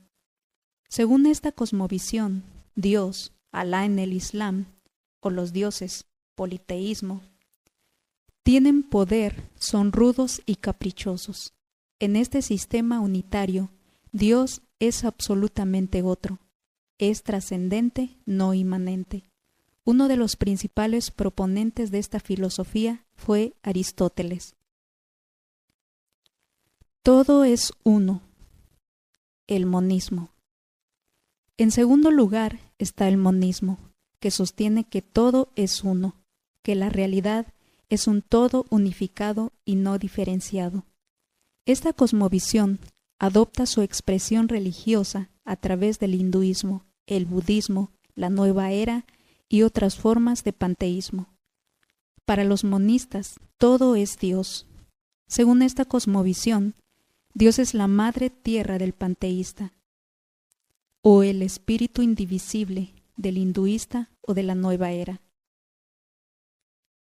Según 0.88 1.26
esta 1.26 1.52
cosmovisión, 1.52 2.42
Dios, 2.74 3.32
Alá 3.52 3.84
en 3.84 3.98
el 3.98 4.12
Islam, 4.12 4.66
o 5.20 5.30
los 5.30 5.52
dioses, 5.52 6.06
politeísmo, 6.36 7.22
tienen 8.51 8.82
poder, 8.82 9.48
son 9.60 9.93
rudos 9.93 10.43
y 10.44 10.56
caprichosos. 10.56 11.55
En 12.01 12.16
este 12.16 12.43
sistema 12.43 12.98
unitario, 12.98 13.70
Dios 14.10 14.62
es 14.81 15.05
absolutamente 15.05 16.02
otro, 16.02 16.40
es 16.98 17.22
trascendente, 17.22 18.18
no 18.27 18.52
inmanente. 18.52 19.22
Uno 19.85 20.09
de 20.09 20.16
los 20.16 20.35
principales 20.35 21.12
proponentes 21.12 21.93
de 21.93 22.01
esta 22.01 22.18
filosofía 22.18 23.06
fue 23.14 23.55
Aristóteles. 23.62 24.56
Todo 27.05 27.44
es 27.44 27.72
uno. 27.85 28.20
El 29.47 29.64
monismo. 29.64 30.31
En 31.56 31.70
segundo 31.70 32.10
lugar 32.10 32.59
está 32.78 33.06
el 33.06 33.16
monismo, 33.16 33.78
que 34.18 34.32
sostiene 34.32 34.82
que 34.82 35.02
todo 35.02 35.52
es 35.55 35.85
uno, 35.85 36.16
que 36.64 36.74
la 36.74 36.89
realidad 36.89 37.55
es 37.90 38.06
un 38.06 38.22
todo 38.22 38.64
unificado 38.70 39.52
y 39.64 39.74
no 39.74 39.98
diferenciado. 39.98 40.86
Esta 41.66 41.92
cosmovisión 41.92 42.78
adopta 43.18 43.66
su 43.66 43.82
expresión 43.82 44.48
religiosa 44.48 45.30
a 45.44 45.56
través 45.56 45.98
del 45.98 46.14
hinduismo, 46.14 46.86
el 47.06 47.26
budismo, 47.26 47.92
la 48.14 48.30
nueva 48.30 48.70
era 48.70 49.04
y 49.48 49.62
otras 49.62 49.96
formas 49.96 50.44
de 50.44 50.52
panteísmo. 50.52 51.34
Para 52.24 52.44
los 52.44 52.64
monistas, 52.64 53.40
todo 53.58 53.96
es 53.96 54.18
Dios. 54.18 54.66
Según 55.26 55.62
esta 55.62 55.84
cosmovisión, 55.84 56.76
Dios 57.34 57.58
es 57.58 57.74
la 57.74 57.88
madre 57.88 58.30
tierra 58.30 58.78
del 58.78 58.92
panteísta, 58.92 59.72
o 61.02 61.22
el 61.22 61.42
espíritu 61.42 62.02
indivisible 62.02 62.94
del 63.16 63.38
hinduista 63.38 64.10
o 64.20 64.34
de 64.34 64.42
la 64.42 64.54
nueva 64.54 64.92
era. 64.92 65.20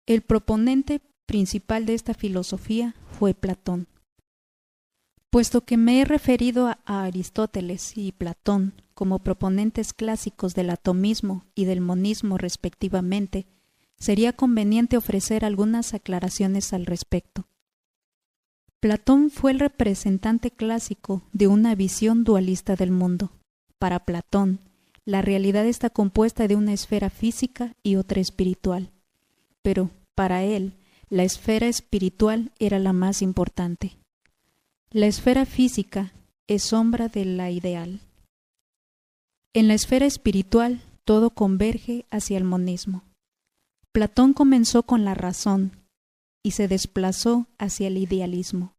El 0.08 0.22
proponente 0.22 1.02
principal 1.26 1.84
de 1.84 1.92
esta 1.92 2.14
filosofía 2.14 2.94
fue 3.18 3.34
Platón. 3.34 3.88
Puesto 5.28 5.66
que 5.66 5.76
me 5.76 6.00
he 6.00 6.06
referido 6.06 6.68
a 6.68 6.78
Aristóteles 6.86 7.92
y 7.94 8.12
Platón 8.12 8.72
como 8.94 9.18
proponentes 9.18 9.92
clásicos 9.92 10.54
del 10.54 10.70
atomismo 10.70 11.44
y 11.54 11.66
del 11.66 11.82
monismo 11.82 12.38
respectivamente, 12.38 13.48
sería 13.98 14.32
conveniente 14.32 14.96
ofrecer 14.96 15.44
algunas 15.44 15.92
aclaraciones 15.92 16.72
al 16.72 16.86
respecto. 16.86 17.46
Platón 18.80 19.28
fue 19.28 19.50
el 19.50 19.60
representante 19.60 20.50
clásico 20.50 21.20
de 21.34 21.48
una 21.48 21.74
visión 21.74 22.24
dualista 22.24 22.76
del 22.76 22.92
mundo. 22.92 23.30
Para 23.78 24.06
Platón, 24.06 24.60
la 25.04 25.20
realidad 25.20 25.66
está 25.66 25.90
compuesta 25.90 26.48
de 26.48 26.56
una 26.56 26.72
esfera 26.72 27.10
física 27.10 27.76
y 27.82 27.96
otra 27.96 28.22
espiritual. 28.22 28.90
Pero, 29.60 29.90
para 30.18 30.42
él, 30.42 30.72
la 31.10 31.22
esfera 31.22 31.68
espiritual 31.68 32.50
era 32.58 32.80
la 32.80 32.92
más 32.92 33.22
importante. 33.22 33.98
La 34.90 35.06
esfera 35.06 35.46
física 35.46 36.12
es 36.48 36.64
sombra 36.64 37.06
de 37.06 37.24
la 37.24 37.52
ideal. 37.52 38.00
En 39.52 39.68
la 39.68 39.74
esfera 39.74 40.06
espiritual 40.06 40.82
todo 41.04 41.30
converge 41.30 42.04
hacia 42.10 42.36
el 42.36 42.42
monismo. 42.42 43.04
Platón 43.92 44.32
comenzó 44.32 44.82
con 44.82 45.04
la 45.04 45.14
razón 45.14 45.70
y 46.42 46.50
se 46.50 46.66
desplazó 46.66 47.46
hacia 47.56 47.86
el 47.86 47.96
idealismo. 47.96 48.74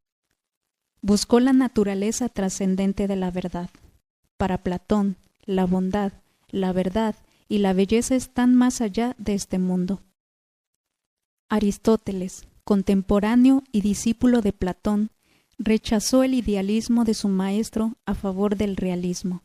Buscó 1.02 1.40
la 1.40 1.54
naturaleza 1.54 2.28
trascendente 2.28 3.08
de 3.08 3.16
la 3.16 3.32
verdad. 3.32 3.70
Para 4.36 4.58
Platón, 4.58 5.16
la 5.46 5.66
bondad, 5.66 6.12
la 6.50 6.74
verdad 6.74 7.16
y 7.48 7.60
la 7.60 7.72
belleza 7.72 8.18
están 8.18 8.56
más 8.56 8.82
allá 8.82 9.16
de 9.18 9.36
este 9.36 9.58
mundo. 9.58 10.02
Aristóteles, 11.52 12.48
contemporáneo 12.64 13.64
y 13.72 13.82
discípulo 13.82 14.42
de 14.42 14.54
Platón, 14.54 15.10
rechazó 15.58 16.24
el 16.24 16.36
idealismo 16.36 17.06
de 17.06 17.16
su 17.16 17.28
maestro 17.28 17.96
a 18.06 18.14
favor 18.14 18.56
del 18.56 18.76
realismo. 18.76 19.42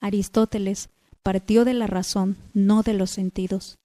Aristóteles 0.00 0.90
partió 1.22 1.64
de 1.64 1.72
la 1.72 1.86
razón, 1.86 2.36
no 2.52 2.82
de 2.82 2.94
los 2.94 3.10
sentidos. 3.10 3.78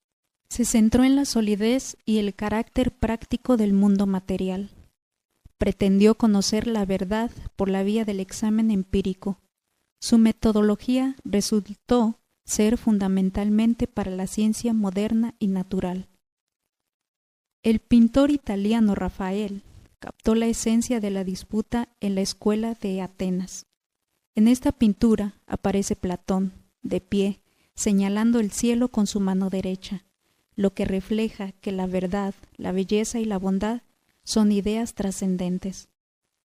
Se 0.50 0.66
centró 0.66 1.04
en 1.04 1.16
la 1.16 1.26
solidez 1.26 1.98
y 2.04 2.18
el 2.18 2.34
carácter 2.34 2.92
práctico 2.92 3.58
del 3.58 3.74
mundo 3.74 4.08
material. 4.08 4.72
Pretendió 5.60 6.16
conocer 6.16 6.66
la 6.66 6.86
verdad 6.86 7.30
por 7.56 7.70
la 7.70 7.84
vía 7.84 8.06
del 8.06 8.20
examen 8.20 8.72
empírico. 8.72 9.40
Su 10.02 10.18
metodología 10.18 11.16
resultó 11.24 12.20
ser 12.44 12.78
fundamentalmente 12.78 13.86
para 13.86 14.10
la 14.10 14.26
ciencia 14.26 14.74
moderna 14.74 15.36
y 15.38 15.46
natural. 15.46 16.08
El 17.64 17.78
pintor 17.78 18.32
italiano 18.32 18.96
Rafael 18.96 19.62
captó 20.00 20.34
la 20.34 20.48
esencia 20.48 21.00
de 21.00 21.12
la 21.12 21.24
disputa 21.24 21.90
en 22.00 22.16
la 22.16 22.22
escuela 22.22 22.74
de 22.74 23.02
Atenas. 23.02 23.68
En 24.34 24.48
esta 24.48 24.72
pintura 24.72 25.36
aparece 25.46 25.96
Platón, 25.96 26.54
de 26.82 27.02
pie, 27.02 27.40
señalando 27.76 28.40
el 28.40 28.50
cielo 28.52 28.88
con 28.88 29.06
su 29.06 29.20
mano 29.20 29.52
derecha, 29.52 30.06
lo 30.56 30.74
que 30.74 30.86
refleja 30.86 31.52
que 31.52 31.72
la 31.72 31.86
verdad, 31.86 32.34
la 32.58 32.72
belleza 32.72 33.20
y 33.20 33.26
la 33.26 33.38
bondad 33.38 33.84
son 34.24 34.52
ideas 34.52 34.96
trascendentes. 34.96 35.88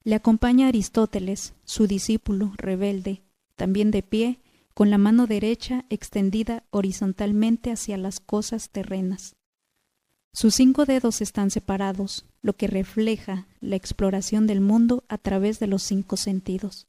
Le 0.03 0.17
acompaña 0.17 0.67
Aristóteles, 0.67 1.55
su 1.65 1.87
discípulo 1.87 2.53
rebelde, 2.57 3.23
también 3.55 3.93
de 3.93 4.03
pie, 4.03 4.41
con 4.75 4.91
la 4.91 4.99
mano 4.99 5.29
derecha 5.29 5.85
extendida 5.89 6.65
horizontalmente 6.71 7.71
hacia 7.71 7.97
las 7.97 8.19
cosas 8.19 8.71
terrenas. 8.71 9.36
Sus 10.37 10.55
cinco 10.55 10.85
dedos 10.85 11.23
están 11.23 11.51
separados, 11.51 12.27
lo 12.43 12.53
que 12.53 12.67
refleja 12.67 13.47
la 13.63 13.77
exploración 13.77 14.47
del 14.47 14.61
mundo 14.61 15.03
a 15.09 15.17
través 15.17 15.61
de 15.61 15.67
los 15.67 15.83
cinco 15.83 16.19
sentidos. 16.19 16.89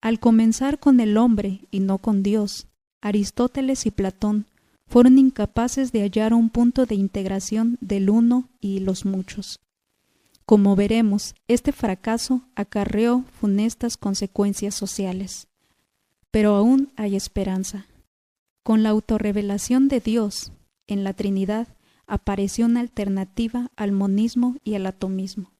Al 0.00 0.18
comenzar 0.18 0.78
con 0.78 0.98
el 1.00 1.18
hombre 1.18 1.60
y 1.70 1.80
no 1.80 1.98
con 1.98 2.22
Dios, 2.22 2.68
Aristóteles 3.02 3.84
y 3.84 3.90
Platón 3.90 4.46
fueron 4.86 5.18
incapaces 5.18 5.92
de 5.92 6.00
hallar 6.00 6.32
un 6.32 6.48
punto 6.48 6.86
de 6.86 6.94
integración 6.94 7.76
del 7.82 8.08
uno 8.08 8.48
y 8.62 8.80
los 8.80 9.04
muchos. 9.04 9.60
Como 10.46 10.76
veremos, 10.76 11.34
este 11.48 11.70
fracaso 11.70 12.40
acarreó 12.54 13.26
funestas 13.38 13.98
consecuencias 13.98 14.74
sociales. 14.74 15.48
Pero 16.30 16.54
aún 16.54 16.92
hay 16.96 17.14
esperanza. 17.14 17.84
Con 18.62 18.82
la 18.82 18.88
autorrevelación 18.88 19.88
de 19.88 20.00
Dios 20.00 20.50
en 20.86 21.04
la 21.04 21.12
Trinidad, 21.12 21.68
apareció 22.10 22.66
una 22.66 22.80
alternativa 22.80 23.70
al 23.76 23.92
monismo 23.92 24.56
y 24.64 24.74
al 24.74 24.86
atomismo. 24.86 25.52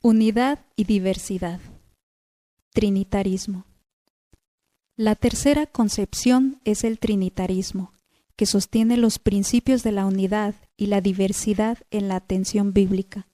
Unidad 0.00 0.64
y 0.76 0.84
diversidad. 0.84 1.60
Trinitarismo. 2.72 3.66
La 4.94 5.16
tercera 5.16 5.66
concepción 5.66 6.60
es 6.64 6.84
el 6.84 7.00
trinitarismo, 7.00 7.92
que 8.36 8.46
sostiene 8.46 8.96
los 8.96 9.18
principios 9.18 9.82
de 9.82 9.90
la 9.90 10.06
unidad 10.06 10.54
y 10.76 10.86
la 10.86 11.00
diversidad 11.00 11.78
en 11.90 12.06
la 12.06 12.14
atención 12.14 12.72
bíblica. 12.72 13.26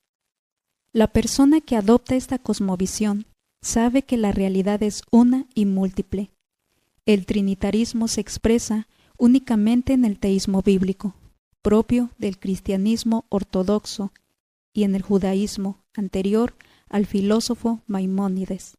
La 0.93 1.09
persona 1.09 1.61
que 1.61 1.77
adopta 1.77 2.17
esta 2.17 2.39
cosmovisión 2.39 3.27
sabe 3.61 4.03
que 4.03 4.17
la 4.17 4.33
realidad 4.33 4.83
es 4.83 5.03
una 5.11 5.47
y 5.55 5.67
múltiple. 5.67 6.31
El 7.05 7.27
trinitarismo 7.27 8.09
se 8.09 8.23
expresa 8.23 8.89
únicamente 9.19 9.93
en 9.93 10.05
el 10.05 10.19
teísmo 10.19 10.63
bíblico, 10.63 11.15
propio 11.61 12.11
del 12.19 12.39
cristianismo 12.39 13.27
ortodoxo 13.29 14.13
y 14.73 14.85
en 14.85 14.95
el 14.95 15.03
judaísmo 15.03 15.83
anterior 15.95 16.55
al 16.89 17.05
filósofo 17.05 17.83
Maimónides. 17.87 18.79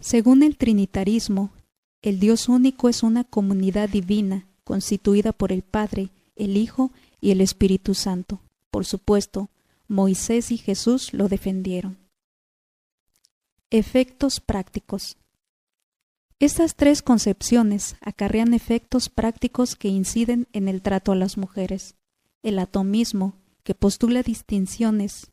Según 0.00 0.42
el 0.42 0.56
trinitarismo, 0.56 1.52
el 2.02 2.18
Dios 2.18 2.48
único 2.48 2.88
es 2.88 3.02
una 3.02 3.24
comunidad 3.24 3.88
divina 3.88 4.46
constituida 4.64 5.32
por 5.32 5.52
el 5.52 5.62
Padre, 5.62 6.10
el 6.36 6.56
Hijo 6.56 6.90
y 7.20 7.30
el 7.30 7.40
Espíritu 7.40 7.94
Santo. 7.94 8.40
Por 8.70 8.84
supuesto, 8.84 9.50
Moisés 9.86 10.50
y 10.50 10.56
Jesús 10.58 11.12
lo 11.12 11.28
defendieron. 11.28 11.98
Efectos 13.70 14.40
prácticos. 14.40 15.16
Estas 16.40 16.74
tres 16.74 17.02
concepciones 17.02 17.96
acarrean 18.00 18.54
efectos 18.54 19.08
prácticos 19.08 19.76
que 19.76 19.88
inciden 19.88 20.48
en 20.52 20.68
el 20.68 20.82
trato 20.82 21.12
a 21.12 21.16
las 21.16 21.38
mujeres. 21.38 21.94
El 22.42 22.58
atomismo, 22.58 23.34
que 23.62 23.74
postula 23.74 24.22
distinciones 24.22 25.30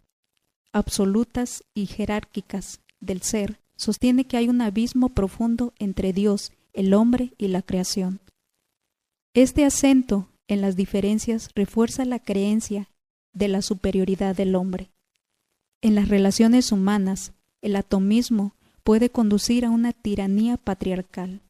absolutas 0.73 1.63
y 1.73 1.87
jerárquicas 1.87 2.79
del 2.99 3.21
ser, 3.23 3.59
sostiene 3.75 4.25
que 4.25 4.37
hay 4.37 4.47
un 4.47 4.61
abismo 4.61 5.09
profundo 5.09 5.73
entre 5.79 6.13
Dios, 6.13 6.53
el 6.71 6.93
hombre 6.93 7.33
y 7.37 7.47
la 7.47 7.61
creación. 7.61 8.21
Este 9.33 9.65
acento 9.65 10.29
en 10.47 10.61
las 10.61 10.75
diferencias 10.75 11.49
refuerza 11.55 12.05
la 12.05 12.19
creencia 12.19 12.89
de 13.33 13.47
la 13.47 13.61
superioridad 13.61 14.35
del 14.35 14.55
hombre. 14.55 14.91
En 15.81 15.95
las 15.95 16.09
relaciones 16.09 16.71
humanas, 16.71 17.33
el 17.61 17.75
atomismo 17.75 18.55
puede 18.83 19.09
conducir 19.09 19.65
a 19.65 19.69
una 19.69 19.93
tiranía 19.93 20.57
patriarcal. 20.57 21.41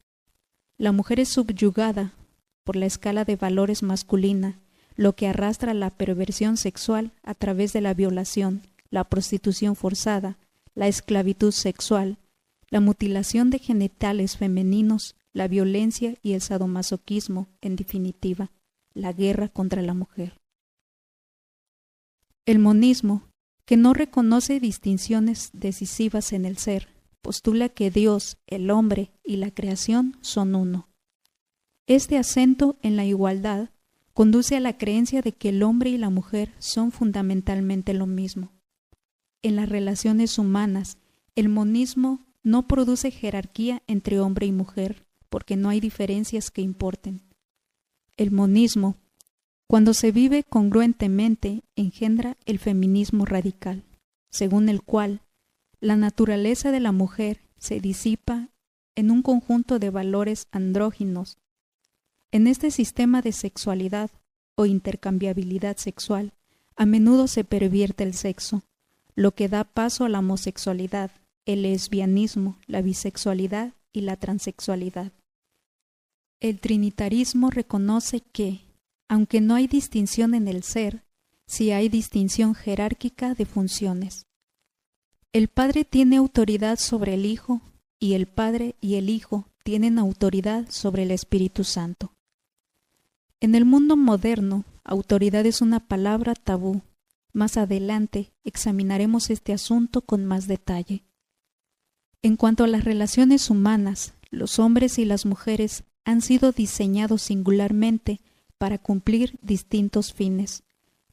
La 0.78 0.92
mujer 0.92 1.20
es 1.20 1.30
subyugada 1.30 2.14
por 2.64 2.76
la 2.76 2.86
escala 2.86 3.26
de 3.26 3.36
valores 3.36 3.84
masculina, 3.84 4.60
lo 4.96 5.16
que 5.16 5.28
arrastra 5.28 5.74
la 5.74 5.90
perversión 5.90 6.58
sexual 6.58 7.12
a 7.24 7.34
través 7.34 7.74
de 7.74 7.82
la 7.82 7.94
violación, 7.94 8.62
la 8.90 9.06
prostitución 9.06 9.76
forzada, 9.76 10.38
la 10.76 10.88
esclavitud 10.88 11.52
sexual, 11.52 12.18
la 12.70 12.80
mutilación 12.80 13.50
de 13.50 13.60
genitales 13.60 14.38
femeninos, 14.38 15.16
la 15.34 15.48
violencia 15.48 16.16
y 16.22 16.34
el 16.34 16.42
sadomasoquismo, 16.42 17.48
en 17.62 17.76
definitiva, 17.76 18.52
la 18.94 19.14
guerra 19.14 19.50
contra 19.50 19.82
la 19.82 19.94
mujer. 19.94 20.40
El 22.46 22.60
monismo 22.60 23.24
que 23.66 23.78
no 23.78 23.94
reconoce 23.94 24.60
distinciones 24.60 25.52
decisivas 25.54 26.34
en 26.34 26.46
el 26.46 26.58
ser, 26.58 26.90
postula 27.22 27.70
que 27.70 27.92
Dios, 27.92 28.38
el 28.48 28.70
hombre 28.72 29.12
y 29.24 29.38
la 29.38 29.52
creación 29.52 30.18
son 30.22 30.56
uno. 30.56 30.90
Este 31.88 32.18
acento 32.18 32.78
en 32.82 32.96
la 32.96 33.06
igualdad 33.06 33.70
conduce 34.14 34.56
a 34.56 34.60
la 34.60 34.78
creencia 34.78 35.22
de 35.22 35.32
que 35.32 35.50
el 35.50 35.64
hombre 35.64 35.90
y 35.90 35.98
la 35.98 36.10
mujer 36.10 36.54
son 36.60 36.92
fundamentalmente 36.92 37.94
lo 37.94 38.08
mismo. 38.08 38.52
En 39.42 39.56
las 39.56 39.70
relaciones 39.70 40.38
humanas, 40.38 40.98
el 41.36 41.50
monismo 41.50 42.26
no 42.44 42.68
produce 42.68 43.12
jerarquía 43.12 43.82
entre 43.88 44.20
hombre 44.20 44.46
y 44.46 44.52
mujer, 44.52 45.06
porque 45.30 45.56
no 45.56 45.70
hay 45.70 45.80
diferencias 45.80 46.52
que 46.52 46.62
importen. 46.62 47.22
El 48.18 48.32
monismo, 48.32 48.98
cuando 49.68 49.94
se 49.94 50.12
vive 50.12 50.44
congruentemente, 50.44 51.64
engendra 51.76 52.38
el 52.46 52.60
feminismo 52.60 53.26
radical, 53.26 53.86
según 54.30 54.70
el 54.70 54.82
cual 54.82 55.22
la 55.82 55.96
naturaleza 55.96 56.72
de 56.72 56.80
la 56.80 56.92
mujer 56.92 57.42
se 57.58 57.80
disipa 57.80 58.50
en 58.96 59.10
un 59.10 59.24
conjunto 59.24 59.80
de 59.80 59.90
valores 59.90 60.48
andróginos. 60.52 61.40
En 62.32 62.46
este 62.46 62.70
sistema 62.70 63.22
de 63.24 63.32
sexualidad 63.32 64.12
o 64.56 64.68
intercambiabilidad 64.68 65.78
sexual, 65.78 66.34
a 66.76 66.86
menudo 66.86 67.28
se 67.28 67.44
pervierte 67.44 68.04
el 68.04 68.14
sexo, 68.14 68.64
lo 69.16 69.34
que 69.34 69.50
da 69.50 69.64
paso 69.64 70.06
a 70.06 70.10
la 70.10 70.20
homosexualidad, 70.20 71.12
el 71.46 71.64
lesbianismo, 71.64 72.60
la 72.68 72.84
bisexualidad 72.84 73.74
y 73.92 74.02
la 74.02 74.18
transexualidad. 74.18 75.12
El 76.40 76.60
trinitarismo 76.60 77.50
reconoce 77.50 78.22
que, 78.22 78.62
aunque 79.08 79.42
no 79.42 79.56
hay 79.56 79.68
distinción 79.68 80.36
en 80.36 80.48
el 80.48 80.62
ser, 80.62 81.04
sí 81.48 81.72
hay 81.72 81.90
distinción 81.90 82.54
jerárquica 82.54 83.34
de 83.34 83.46
funciones. 83.46 84.28
El 85.34 85.48
Padre 85.48 85.86
tiene 85.86 86.18
autoridad 86.18 86.78
sobre 86.78 87.14
el 87.14 87.26
Hijo 87.26 87.62
y 88.00 88.16
el 88.16 88.28
Padre 88.28 88.76
y 88.82 88.96
el 88.96 89.10
Hijo 89.10 89.48
tienen 89.64 89.98
autoridad 89.98 90.70
sobre 90.70 91.04
el 91.04 91.12
Espíritu 91.12 91.64
Santo. 91.64 92.12
En 93.40 93.56
el 93.56 93.64
mundo 93.64 93.96
moderno, 93.96 94.66
autoridad 94.84 95.46
es 95.46 95.62
una 95.62 95.80
palabra 95.80 96.34
tabú. 96.36 96.82
Más 97.32 97.56
adelante 97.56 98.34
examinaremos 98.44 99.30
este 99.30 99.54
asunto 99.54 100.02
con 100.02 100.26
más 100.26 100.48
detalle. 100.48 101.06
En 102.22 102.36
cuanto 102.36 102.66
a 102.66 102.68
las 102.68 102.84
relaciones 102.84 103.50
humanas, 103.50 104.14
los 104.32 104.60
hombres 104.60 105.00
y 105.00 105.06
las 105.06 105.26
mujeres 105.26 105.86
han 106.04 106.22
sido 106.22 106.52
diseñados 106.52 107.22
singularmente 107.22 108.20
para 108.58 108.80
cumplir 108.80 109.40
distintos 109.42 110.12
fines, 110.12 110.64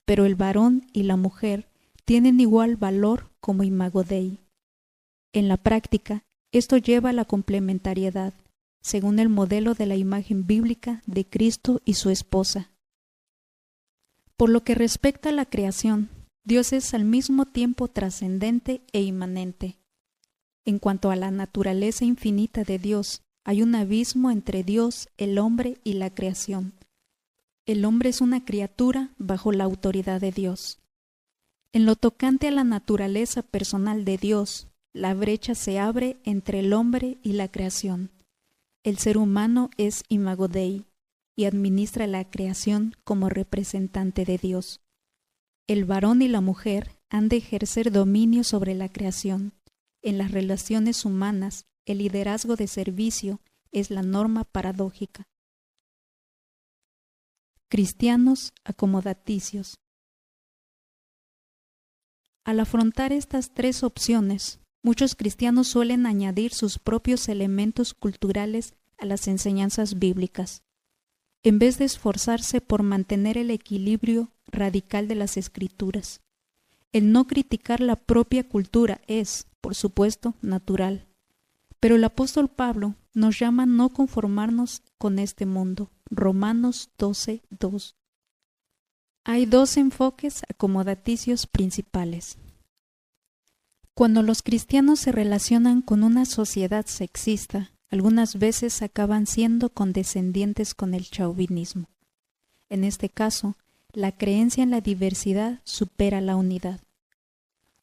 pero 0.04 0.26
el 0.26 0.34
varón 0.34 0.88
y 0.92 1.04
la 1.04 1.16
mujer 1.16 1.68
tienen 2.08 2.40
igual 2.40 2.76
valor 2.76 3.28
como 3.38 3.64
imago 3.64 4.02
Dei. 4.02 4.38
En 5.34 5.46
la 5.46 5.58
práctica, 5.58 6.24
esto 6.52 6.78
lleva 6.78 7.10
a 7.10 7.12
la 7.12 7.26
complementariedad, 7.26 8.32
según 8.80 9.18
el 9.18 9.28
modelo 9.28 9.74
de 9.74 9.84
la 9.84 9.94
imagen 9.94 10.46
bíblica 10.46 11.02
de 11.04 11.26
Cristo 11.26 11.82
y 11.84 11.94
su 11.94 12.08
esposa. 12.08 12.70
Por 14.38 14.48
lo 14.48 14.64
que 14.64 14.74
respecta 14.74 15.28
a 15.28 15.32
la 15.32 15.44
creación, 15.44 16.08
Dios 16.44 16.72
es 16.72 16.94
al 16.94 17.04
mismo 17.04 17.44
tiempo 17.44 17.88
trascendente 17.88 18.80
e 18.94 19.02
inmanente. 19.02 19.76
En 20.64 20.78
cuanto 20.78 21.10
a 21.10 21.16
la 21.16 21.30
naturaleza 21.30 22.06
infinita 22.06 22.64
de 22.64 22.78
Dios, 22.78 23.20
hay 23.44 23.60
un 23.60 23.74
abismo 23.74 24.30
entre 24.30 24.64
Dios, 24.64 25.10
el 25.18 25.38
hombre 25.38 25.76
y 25.84 25.92
la 25.92 26.08
creación. 26.08 26.72
El 27.66 27.84
hombre 27.84 28.08
es 28.08 28.22
una 28.22 28.46
criatura 28.46 29.10
bajo 29.18 29.52
la 29.52 29.64
autoridad 29.64 30.22
de 30.22 30.32
Dios. 30.32 30.78
En 31.72 31.86
lo 31.86 31.96
tocante 31.96 32.48
a 32.48 32.50
la 32.50 32.64
naturaleza 32.64 33.42
personal 33.42 34.04
de 34.04 34.16
Dios, 34.16 34.68
la 34.92 35.14
brecha 35.14 35.54
se 35.54 35.78
abre 35.78 36.16
entre 36.24 36.60
el 36.60 36.72
hombre 36.72 37.18
y 37.22 37.32
la 37.32 37.48
creación. 37.48 38.10
El 38.84 38.98
ser 38.98 39.18
humano 39.18 39.70
es 39.76 40.02
imago 40.08 40.48
Dei 40.48 40.86
y 41.36 41.44
administra 41.44 42.06
la 42.06 42.28
creación 42.28 42.94
como 43.04 43.28
representante 43.28 44.24
de 44.24 44.38
Dios. 44.38 44.80
El 45.66 45.84
varón 45.84 46.22
y 46.22 46.28
la 46.28 46.40
mujer 46.40 46.90
han 47.10 47.28
de 47.28 47.36
ejercer 47.36 47.92
dominio 47.92 48.44
sobre 48.44 48.74
la 48.74 48.88
creación, 48.88 49.52
en 50.02 50.16
las 50.16 50.30
relaciones 50.30 51.04
humanas, 51.04 51.66
el 51.84 51.98
liderazgo 51.98 52.56
de 52.56 52.68
servicio 52.68 53.40
es 53.72 53.90
la 53.90 54.02
norma 54.02 54.44
paradójica. 54.44 55.24
Cristianos 57.68 58.52
acomodaticios. 58.64 59.74
Al 62.48 62.60
afrontar 62.60 63.12
estas 63.12 63.50
tres 63.50 63.82
opciones, 63.82 64.58
muchos 64.82 65.14
cristianos 65.14 65.68
suelen 65.68 66.06
añadir 66.06 66.54
sus 66.54 66.78
propios 66.78 67.28
elementos 67.28 67.92
culturales 67.92 68.72
a 68.96 69.04
las 69.04 69.28
enseñanzas 69.28 69.98
bíblicas. 69.98 70.62
En 71.42 71.58
vez 71.58 71.76
de 71.76 71.84
esforzarse 71.84 72.62
por 72.62 72.82
mantener 72.82 73.36
el 73.36 73.50
equilibrio 73.50 74.32
radical 74.46 75.08
de 75.08 75.14
las 75.14 75.36
escrituras, 75.36 76.22
el 76.94 77.12
no 77.12 77.26
criticar 77.26 77.80
la 77.80 77.96
propia 77.96 78.48
cultura 78.48 79.02
es, 79.06 79.46
por 79.60 79.74
supuesto, 79.74 80.34
natural. 80.40 81.06
Pero 81.80 81.96
el 81.96 82.04
apóstol 82.04 82.48
Pablo 82.48 82.94
nos 83.12 83.38
llama 83.38 83.64
a 83.64 83.66
no 83.66 83.90
conformarnos 83.90 84.80
con 84.96 85.18
este 85.18 85.44
mundo. 85.44 85.90
Romanos 86.10 86.92
12, 86.96 87.42
2. 87.50 87.94
Hay 89.24 89.46
dos 89.46 89.76
enfoques 89.76 90.42
acomodaticios 90.48 91.46
principales. 91.46 92.38
Cuando 93.94 94.22
los 94.22 94.42
cristianos 94.42 95.00
se 95.00 95.12
relacionan 95.12 95.82
con 95.82 96.04
una 96.04 96.24
sociedad 96.24 96.86
sexista, 96.86 97.72
algunas 97.90 98.38
veces 98.38 98.80
acaban 98.82 99.26
siendo 99.26 99.70
condescendientes 99.70 100.74
con 100.74 100.94
el 100.94 101.10
chauvinismo. 101.10 101.88
En 102.68 102.84
este 102.84 103.08
caso, 103.08 103.56
la 103.92 104.12
creencia 104.12 104.62
en 104.62 104.70
la 104.70 104.80
diversidad 104.80 105.60
supera 105.64 106.20
la 106.20 106.36
unidad. 106.36 106.80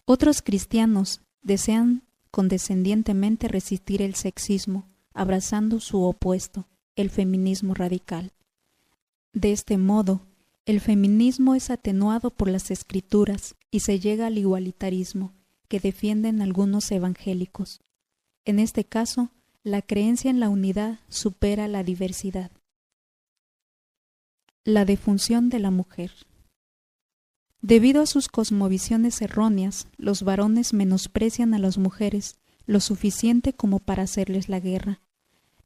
Otros 0.05 0.41
cristianos 0.41 1.21
desean 1.41 2.03
condescendientemente 2.31 3.47
resistir 3.47 4.01
el 4.01 4.15
sexismo, 4.15 4.87
abrazando 5.13 5.79
su 5.79 6.03
opuesto, 6.03 6.67
el 6.95 7.09
feminismo 7.09 7.73
radical. 7.73 8.31
De 9.33 9.51
este 9.51 9.77
modo, 9.77 10.21
el 10.65 10.81
feminismo 10.81 11.53
es 11.53 11.69
atenuado 11.69 12.31
por 12.31 12.49
las 12.49 12.71
escrituras 12.71 13.55
y 13.69 13.81
se 13.81 13.99
llega 13.99 14.27
al 14.27 14.37
igualitarismo 14.37 15.33
que 15.67 15.79
defienden 15.79 16.41
algunos 16.41 16.91
evangélicos. 16.91 17.81
En 18.45 18.59
este 18.59 18.83
caso, 18.83 19.31
la 19.63 19.81
creencia 19.81 20.31
en 20.31 20.39
la 20.39 20.49
unidad 20.49 20.99
supera 21.07 21.67
la 21.67 21.83
diversidad. 21.83 22.51
La 24.63 24.85
defunción 24.85 25.49
de 25.49 25.59
la 25.59 25.69
mujer. 25.69 26.11
Debido 27.61 28.01
a 28.01 28.05
sus 28.07 28.27
cosmovisiones 28.27 29.21
erróneas, 29.21 29.87
los 29.97 30.23
varones 30.23 30.73
menosprecian 30.73 31.53
a 31.53 31.59
las 31.59 31.77
mujeres 31.77 32.37
lo 32.65 32.79
suficiente 32.79 33.53
como 33.53 33.79
para 33.79 34.03
hacerles 34.03 34.49
la 34.49 34.59
guerra. 34.59 34.99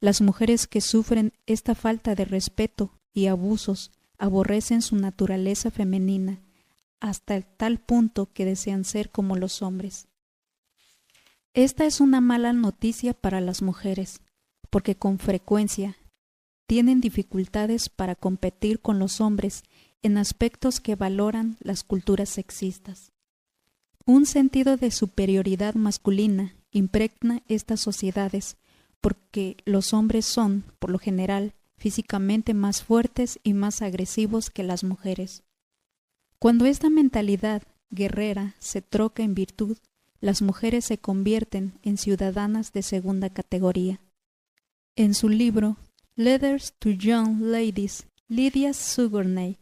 Las 0.02 0.22
mujeres 0.22 0.68
que 0.68 0.82
sufren 0.82 1.34
esta 1.46 1.76
falta 1.76 2.16
de 2.16 2.26
respeto 2.26 2.92
y 3.14 3.28
abusos 3.28 3.92
aborrecen 4.20 4.82
su 4.82 4.96
naturaleza 4.98 5.72
femenina 5.72 6.40
hasta 7.00 7.36
el 7.36 7.46
tal 7.46 7.80
punto 7.80 8.32
que 8.32 8.46
desean 8.46 8.84
ser 8.84 9.10
como 9.10 9.36
los 9.36 9.62
hombres. 9.62 10.08
Esta 11.54 11.86
es 11.86 12.00
una 12.00 12.22
mala 12.22 12.54
noticia 12.54 13.14
para 13.14 13.42
las 13.42 13.62
mujeres, 13.62 14.22
porque 14.70 14.96
con 14.96 15.18
frecuencia 15.18 15.98
tienen 16.68 17.02
dificultades 17.02 17.90
para 17.90 18.16
competir 18.16 18.80
con 18.80 19.00
los 19.00 19.22
hombres 19.22 19.64
en 20.04 20.18
aspectos 20.18 20.80
que 20.80 20.96
valoran 20.96 21.58
las 21.62 21.84
culturas 21.84 22.30
sexistas. 22.30 23.12
Un 24.06 24.26
sentido 24.26 24.78
de 24.78 24.92
superioridad 24.92 25.74
masculina 25.76 26.56
impregna 26.72 27.42
estas 27.48 27.80
sociedades 27.82 28.58
porque 29.02 29.58
los 29.66 29.94
hombres 29.94 30.26
son, 30.26 30.66
por 30.80 30.92
lo 30.92 31.00
general, 31.00 31.54
físicamente 31.80 32.54
más 32.54 32.84
fuertes 32.84 33.40
y 33.44 33.54
más 33.54 33.82
agresivos 33.82 34.50
que 34.50 34.64
las 34.64 34.84
mujeres. 34.84 35.44
Cuando 36.38 36.66
esta 36.66 36.90
mentalidad 36.90 37.64
guerrera 37.90 38.56
se 38.60 38.82
troca 38.82 39.24
en 39.24 39.34
virtud, 39.34 39.78
las 40.22 40.42
mujeres 40.42 40.86
se 40.86 40.98
convierten 40.98 41.80
en 41.82 41.98
ciudadanas 41.98 42.74
de 42.74 42.84
segunda 42.84 43.30
categoría. 43.30 44.00
En 44.96 45.14
su 45.14 45.30
libro 45.30 45.78
Letters 46.16 46.74
to 46.78 46.90
Young 46.92 47.42
Ladies, 47.42 48.06
Lydia 48.28 48.74
Sugarney 48.74 49.58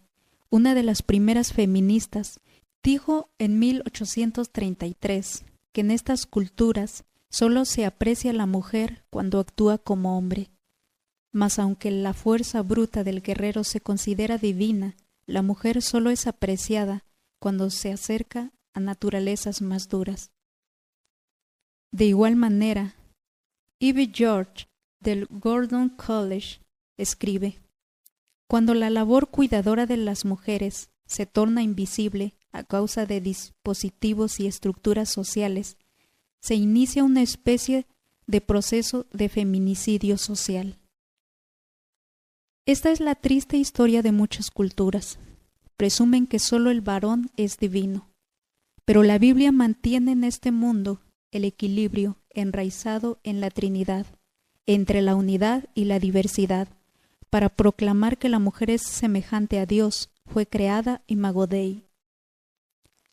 una 0.49 0.75
de 0.75 0.83
las 0.83 1.01
primeras 1.01 1.53
feministas, 1.53 2.39
dijo 2.83 3.29
en 3.37 3.59
1833 3.59 5.43
que 5.73 5.81
en 5.81 5.91
estas 5.91 6.25
culturas 6.25 7.03
solo 7.29 7.65
se 7.65 7.85
aprecia 7.85 8.31
la 8.33 8.45
mujer 8.45 9.03
cuando 9.09 9.39
actúa 9.39 9.77
como 9.77 10.17
hombre. 10.17 10.49
Mas 11.37 11.59
aunque 11.59 11.91
la 11.91 12.15
fuerza 12.15 12.63
bruta 12.63 13.03
del 13.03 13.21
guerrero 13.21 13.63
se 13.63 13.79
considera 13.79 14.39
divina, 14.39 14.95
la 15.27 15.43
mujer 15.43 15.83
solo 15.83 16.09
es 16.09 16.25
apreciada 16.25 17.05
cuando 17.37 17.69
se 17.69 17.91
acerca 17.91 18.51
a 18.73 18.79
naturalezas 18.79 19.61
más 19.61 19.87
duras. 19.87 20.31
De 21.91 22.05
igual 22.05 22.37
manera, 22.37 22.95
Ivy 23.77 24.11
George 24.11 24.67
del 24.99 25.27
Gordon 25.29 25.89
College 25.89 26.59
escribe, 26.97 27.59
Cuando 28.47 28.73
la 28.73 28.89
labor 28.89 29.29
cuidadora 29.29 29.85
de 29.85 29.97
las 29.97 30.25
mujeres 30.25 30.89
se 31.05 31.27
torna 31.27 31.61
invisible 31.61 32.33
a 32.51 32.63
causa 32.63 33.05
de 33.05 33.21
dispositivos 33.21 34.39
y 34.39 34.47
estructuras 34.47 35.11
sociales, 35.11 35.77
se 36.39 36.55
inicia 36.55 37.03
una 37.03 37.21
especie 37.21 37.85
de 38.25 38.41
proceso 38.41 39.05
de 39.11 39.29
feminicidio 39.29 40.17
social. 40.17 40.79
Esta 42.67 42.91
es 42.91 42.99
la 42.99 43.15
triste 43.15 43.55
historia 43.55 44.01
de 44.01 44.11
muchas 44.11 44.51
culturas. 44.51 45.19
Presumen 45.77 46.27
que 46.27 46.37
solo 46.37 46.69
el 46.69 46.81
varón 46.81 47.31
es 47.37 47.57
divino, 47.59 48.09
pero 48.83 49.03
la 49.03 49.17
Biblia 49.17 49.53
mantiene 49.53 50.11
en 50.11 50.25
este 50.25 50.51
mundo 50.51 50.99
el 51.31 51.45
equilibrio 51.45 52.17
enraizado 52.29 53.21
en 53.23 53.39
la 53.39 53.51
Trinidad, 53.51 54.05
entre 54.65 55.01
la 55.01 55.15
unidad 55.15 55.69
y 55.75 55.85
la 55.85 55.97
diversidad, 55.99 56.67
para 57.29 57.47
proclamar 57.47 58.17
que 58.17 58.27
la 58.27 58.37
mujer 58.37 58.69
es 58.69 58.81
semejante 58.81 59.59
a 59.59 59.65
Dios, 59.65 60.09
fue 60.25 60.45
creada 60.45 61.03
imago 61.07 61.47
Dei. 61.47 61.85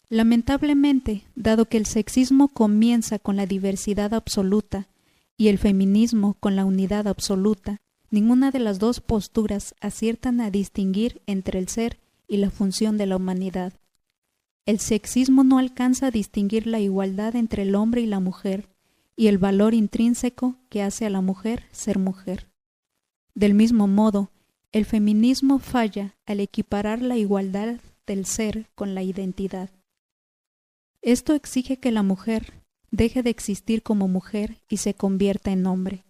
Lamentablemente, 0.09 1.23
dado 1.37 1.67
que 1.67 1.77
el 1.77 1.87
sexismo 1.87 2.49
comienza 2.49 3.21
con 3.21 3.37
la 3.37 3.47
diversidad 3.47 4.15
absoluta 4.15 4.89
y 5.37 5.47
el 5.47 5.59
feminismo 5.59 6.35
con 6.41 6.57
la 6.57 6.65
unidad 6.65 7.07
absoluta, 7.07 7.84
ninguna 8.15 8.53
de 8.53 8.61
las 8.61 8.79
dos 8.79 9.01
posturas 9.01 9.75
aciertan 9.81 10.41
a 10.41 10.53
distinguir 10.53 11.21
entre 11.27 11.59
el 11.59 11.67
ser 11.67 11.99
y 12.29 12.37
la 12.37 12.49
función 12.49 12.97
de 12.97 13.07
la 13.07 13.17
humanidad. 13.17 13.73
El 14.67 14.79
sexismo 14.79 15.43
no 15.43 15.59
alcanza 15.59 16.07
a 16.07 16.11
distinguir 16.13 16.69
la 16.69 16.79
igualdad 16.79 17.35
entre 17.35 17.65
el 17.65 17.75
hombre 17.75 18.03
y 18.03 18.07
la 18.07 18.21
mujer 18.21 18.69
y 19.17 19.27
el 19.27 19.39
valor 19.39 19.75
intrínseco 19.75 20.57
que 20.69 20.81
hace 20.83 21.05
a 21.05 21.11
la 21.11 21.23
mujer 21.23 21.65
ser 21.73 21.99
mujer. 21.99 22.49
Del 23.35 23.53
mismo 23.53 23.89
modo, 23.89 24.31
el 24.71 24.85
feminismo 24.85 25.59
falla 25.59 26.17
al 26.25 26.39
equiparar 26.39 27.03
la 27.03 27.17
igualdad 27.17 27.81
del 28.07 28.27
ser 28.27 28.71
con 28.77 28.95
la 28.95 29.03
identidad. 29.03 29.71
Esto 31.03 31.35
exige 31.35 31.79
que 31.79 31.91
la 31.91 32.05
mujer 32.05 32.63
deje 32.93 33.25
de 33.25 33.31
existir 33.31 33.83
como 33.83 34.07
mujer 34.07 34.63
y 34.69 34.77
se 34.77 34.95
convierta 34.95 35.51
en 35.51 35.67
hombre. 35.67 36.05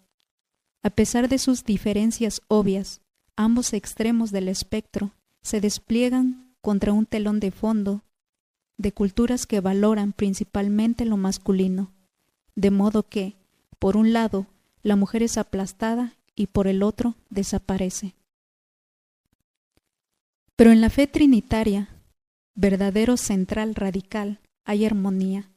A 0.85 0.90
pesar 0.90 1.31
de 1.31 1.39
sus 1.39 1.65
diferencias 1.65 2.43
obvias, 2.47 3.01
ambos 3.36 3.73
extremos 3.73 4.31
del 4.31 4.48
espectro 4.48 5.15
se 5.40 5.62
despliegan 5.62 6.55
contra 6.61 6.93
un 6.93 7.06
telón 7.06 7.40
de 7.40 7.51
fondo 7.51 8.05
de 8.77 8.93
culturas 8.93 9.47
que 9.47 9.61
valoran 9.61 10.12
principalmente 10.12 11.06
lo 11.06 11.16
masculino, 11.16 11.94
de 12.55 12.70
modo 12.70 13.09
que, 13.09 13.35
por 13.78 13.97
un 13.97 14.12
lado, 14.12 14.47
la 14.82 14.94
mujer 14.94 15.23
es 15.23 15.39
aplastada 15.39 16.19
y 16.35 16.48
por 16.48 16.66
el 16.66 16.82
otro 16.82 17.16
desaparece. 17.31 18.15
Pero 20.55 20.70
en 20.70 20.82
la 20.82 20.90
fe 20.90 21.06
trinitaria, 21.06 21.89
verdadero 22.55 23.16
central 23.16 23.74
radical, 23.74 24.40
hay 24.66 24.85
armonía, 24.85 25.51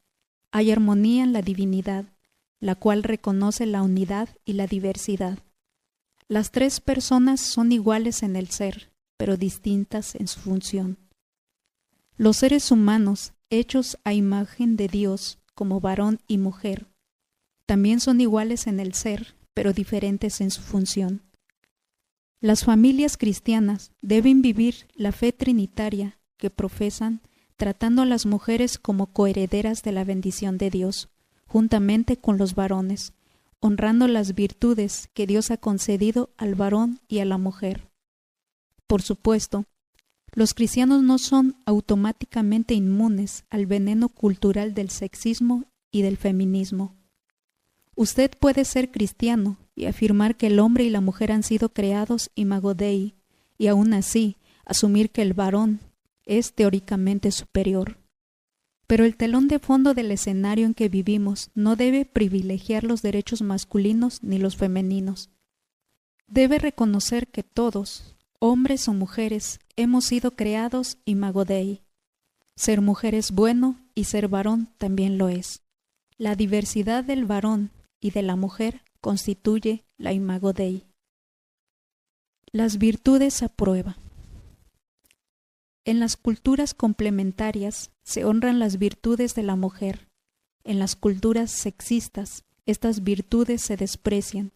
hay 0.52 0.72
armonía 0.72 1.26
en 1.26 1.34
la 1.34 1.41
divinidad, 1.41 2.06
la 2.59 2.75
cual 2.75 3.03
reconoce 3.03 3.65
la 3.65 3.81
unidad 3.81 4.29
y 4.45 4.53
la 4.53 4.67
diversidad. 4.67 5.39
Las 6.27 6.51
tres 6.51 6.81
personas 6.81 7.39
son 7.39 7.71
iguales 7.71 8.23
en 8.23 8.35
el 8.35 8.49
ser, 8.49 8.91
pero 9.17 9.38
distintas 9.38 10.15
en 10.15 10.27
su 10.27 10.39
función. 10.39 10.97
Los 12.17 12.38
seres 12.38 12.71
humanos, 12.71 13.34
hechos 13.49 13.97
a 14.03 14.13
imagen 14.13 14.75
de 14.75 14.88
Dios 14.88 15.39
como 15.53 15.79
varón 15.79 16.19
y 16.27 16.38
mujer, 16.38 16.88
también 17.65 17.99
son 17.99 18.21
iguales 18.21 18.67
en 18.67 18.79
el 18.79 18.93
ser, 18.93 19.35
pero 19.53 19.73
diferentes 19.73 20.41
en 20.41 20.51
su 20.51 20.61
función. 20.61 21.21
Las 22.39 22.63
familias 22.63 23.17
cristianas 23.17 23.91
deben 24.01 24.41
vivir 24.41 24.88
la 24.93 25.11
fe 25.11 25.31
trinitaria 25.31 26.19
que 26.38 26.49
profesan, 26.49 27.21
tratando 27.55 28.03
a 28.03 28.05
las 28.05 28.25
mujeres 28.25 28.77
como 28.77 29.07
coherederas 29.07 29.81
de 29.81 29.91
la 29.91 30.03
bendición 30.03 30.57
de 30.57 30.69
Dios, 30.69 31.09
juntamente 31.48 32.18
con 32.18 32.38
los 32.38 32.56
varones, 32.56 33.14
honrando 33.60 34.07
las 34.07 34.36
virtudes 34.36 35.10
que 35.14 35.26
Dios 35.26 35.52
ha 35.52 35.57
concedido 35.57 36.30
al 36.38 36.56
varón 36.56 36.99
y 37.07 37.19
a 37.19 37.26
la 37.26 37.38
mujer. 37.38 37.88
Por 38.86 39.02
supuesto, 39.02 39.65
los 40.34 40.53
cristianos 40.53 41.02
no 41.03 41.18
son 41.18 41.56
automáticamente 41.65 42.74
inmunes 42.74 43.45
al 43.49 43.65
veneno 43.65 44.10
cultural 44.10 44.74
del 44.74 44.90
sexismo 44.90 45.65
y 45.90 46.03
del 46.03 46.18
feminismo. 46.18 46.95
Usted 47.95 48.32
puede 48.40 48.64
ser 48.64 48.91
cristiano 48.91 49.57
y 49.76 49.86
afirmar 49.86 50.38
que 50.38 50.48
el 50.48 50.60
hombre 50.60 50.84
y 50.84 50.90
la 50.90 51.02
mujer 51.02 51.32
han 51.32 51.44
sido 51.44 51.69
creados 51.69 52.30
imago 52.36 52.76
Dei, 52.76 53.15
y 53.57 53.68
aún 53.68 53.94
así 53.94 54.38
asumir 54.65 55.10
que 55.10 55.24
el 55.24 55.34
varón 55.34 55.80
es 56.26 56.53
teóricamente 56.53 57.32
superior. 57.32 57.98
Pero 58.88 59.03
el 59.03 59.18
telón 59.18 59.49
de 59.49 59.59
fondo 59.59 59.93
del 59.93 60.11
escenario 60.11 60.65
en 60.65 60.73
que 60.73 60.88
vivimos 60.88 61.51
no 61.53 61.76
debe 61.76 62.05
privilegiar 62.05 62.85
los 62.85 63.01
derechos 63.01 63.41
masculinos 63.41 64.23
ni 64.23 64.38
los 64.38 64.55
femeninos. 64.55 65.30
Debe 66.27 66.57
reconocer 66.57 67.27
que 67.27 67.43
todos, 67.43 68.15
hombres 68.39 68.88
o 68.88 68.93
mujeres, 68.93 69.59
hemos 69.76 70.05
sido 70.05 70.35
creados 70.35 70.97
imago 71.05 71.43
Dei. 71.45 71.84
Ser 72.55 72.81
mujer 72.81 73.14
es 73.14 73.31
bueno 73.31 73.80
y 73.93 74.05
ser 74.05 74.30
varón 74.30 74.69
también 74.77 75.18
lo 75.18 75.30
es. 75.30 75.61
La 76.18 76.35
diversidad 76.35 77.03
del 77.03 77.26
varón 77.26 77.72
y 77.99 78.11
de 78.11 78.23
la 78.23 78.35
mujer 78.35 78.81
constituye 79.01 79.85
la 79.97 80.14
imago 80.14 80.53
Dei. 80.53 80.85
Las 82.51 82.77
virtudes 82.77 83.43
a 83.43 83.49
prueba. 83.49 83.97
En 85.88 86.01
las 86.01 86.18
culturas 86.18 86.73
complementarias 86.73 87.91
se 88.03 88.26
honran 88.26 88.59
las 88.59 88.77
virtudes 88.77 89.35
de 89.35 89.43
la 89.43 89.55
mujer. 89.55 90.09
En 90.65 90.80
las 90.80 90.97
culturas 90.97 91.49
sexistas 91.49 92.43
estas 92.65 93.05
virtudes 93.05 93.61
se 93.61 93.77
desprecian 93.77 94.51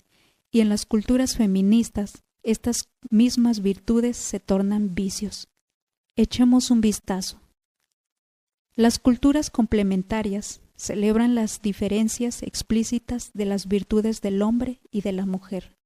y 0.51 0.59
en 0.59 0.67
las 0.67 0.85
culturas 0.85 1.37
feministas 1.37 2.21
estas 2.43 2.89
mismas 3.09 3.61
virtudes 3.61 4.17
se 4.17 4.41
tornan 4.41 4.93
vicios. 4.93 5.47
Echemos 6.17 6.69
un 6.69 6.81
vistazo. 6.81 7.39
Las 8.75 8.99
culturas 8.99 9.49
complementarias 9.49 10.59
celebran 10.75 11.33
las 11.33 11.61
diferencias 11.61 12.43
explícitas 12.43 13.31
de 13.33 13.45
las 13.45 13.69
virtudes 13.69 14.19
del 14.19 14.41
hombre 14.41 14.81
y 14.91 14.99
de 14.99 15.13
la 15.13 15.25
mujer. 15.25 15.77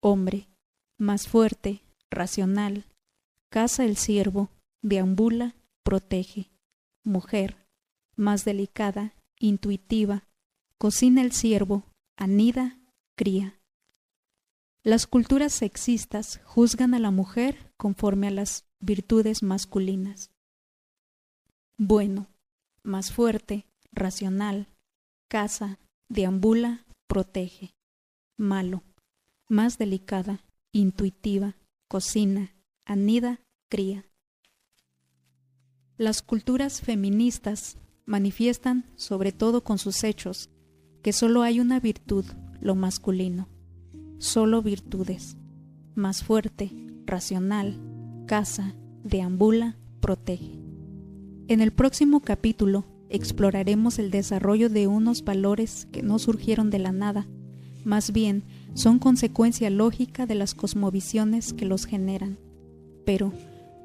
Hombre, 0.00 0.48
más 0.98 1.28
fuerte, 1.28 1.84
racional, 2.10 2.86
caza 3.52 3.84
el 3.84 3.98
ciervo, 3.98 4.48
deambula, 4.80 5.54
protege. 5.82 6.50
Mujer, 7.04 7.68
más 8.16 8.46
delicada, 8.46 9.12
intuitiva, 9.38 10.26
cocina 10.78 11.20
el 11.20 11.32
ciervo, 11.32 11.84
anida, 12.16 12.80
cría. 13.14 13.60
Las 14.82 15.06
culturas 15.06 15.52
sexistas 15.52 16.40
juzgan 16.44 16.94
a 16.94 16.98
la 16.98 17.10
mujer 17.10 17.70
conforme 17.76 18.28
a 18.28 18.30
las 18.30 18.64
virtudes 18.80 19.42
masculinas. 19.42 20.30
Bueno, 21.76 22.28
más 22.82 23.12
fuerte, 23.12 23.66
racional, 23.92 24.66
caza, 25.28 25.78
deambula, 26.08 26.86
protege. 27.06 27.74
Malo, 28.38 28.82
más 29.46 29.76
delicada, 29.76 30.42
intuitiva, 30.72 31.58
cocina, 31.86 32.54
anida, 32.86 33.41
cría. 33.72 34.04
Las 35.96 36.20
culturas 36.20 36.82
feministas 36.82 37.78
manifiestan, 38.04 38.84
sobre 38.96 39.32
todo 39.32 39.64
con 39.64 39.78
sus 39.78 40.04
hechos, 40.04 40.50
que 41.02 41.14
solo 41.14 41.40
hay 41.40 41.58
una 41.58 41.80
virtud, 41.80 42.26
lo 42.60 42.74
masculino 42.74 43.48
solo 44.22 44.62
virtudes. 44.62 45.36
Más 45.96 46.22
fuerte, 46.22 46.70
racional, 47.06 47.76
caza, 48.26 48.72
deambula, 49.02 49.76
protege. 50.00 50.60
En 51.48 51.60
el 51.60 51.72
próximo 51.72 52.20
capítulo 52.20 52.84
exploraremos 53.10 53.98
el 53.98 54.12
desarrollo 54.12 54.70
de 54.70 54.86
unos 54.86 55.24
valores 55.24 55.88
que 55.90 56.04
no 56.04 56.20
surgieron 56.20 56.70
de 56.70 56.78
la 56.78 56.92
nada, 56.92 57.26
más 57.84 58.12
bien 58.12 58.44
son 58.74 59.00
consecuencia 59.00 59.70
lógica 59.70 60.24
de 60.24 60.36
las 60.36 60.54
cosmovisiones 60.54 61.52
que 61.52 61.64
los 61.64 61.84
generan. 61.84 62.38
Pero, 63.04 63.32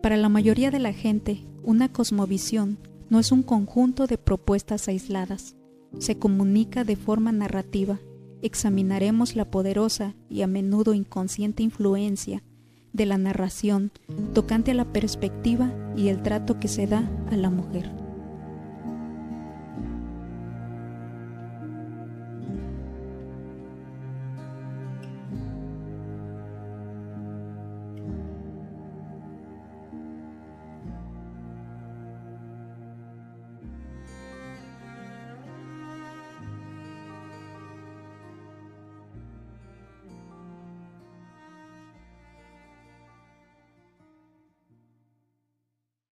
para 0.01 0.17
la 0.17 0.29
mayoría 0.29 0.71
de 0.71 0.79
la 0.79 0.93
gente, 0.93 1.45
una 1.63 1.91
cosmovisión 1.91 2.77
no 3.09 3.19
es 3.19 3.31
un 3.31 3.43
conjunto 3.43 4.07
de 4.07 4.17
propuestas 4.17 4.87
aisladas, 4.87 5.55
se 5.99 6.17
comunica 6.17 6.83
de 6.83 6.95
forma 6.95 7.31
narrativa 7.31 7.99
examinaremos 8.41 9.35
la 9.35 9.45
poderosa 9.45 10.15
y 10.29 10.41
a 10.41 10.47
menudo 10.47 10.93
inconsciente 10.93 11.63
influencia 11.63 12.43
de 12.93 13.05
la 13.05 13.17
narración 13.17 13.91
tocante 14.33 14.71
a 14.71 14.73
la 14.73 14.91
perspectiva 14.91 15.71
y 15.95 16.09
el 16.09 16.21
trato 16.23 16.59
que 16.59 16.67
se 16.67 16.87
da 16.87 17.09
a 17.31 17.37
la 17.37 17.49
mujer. 17.49 18.06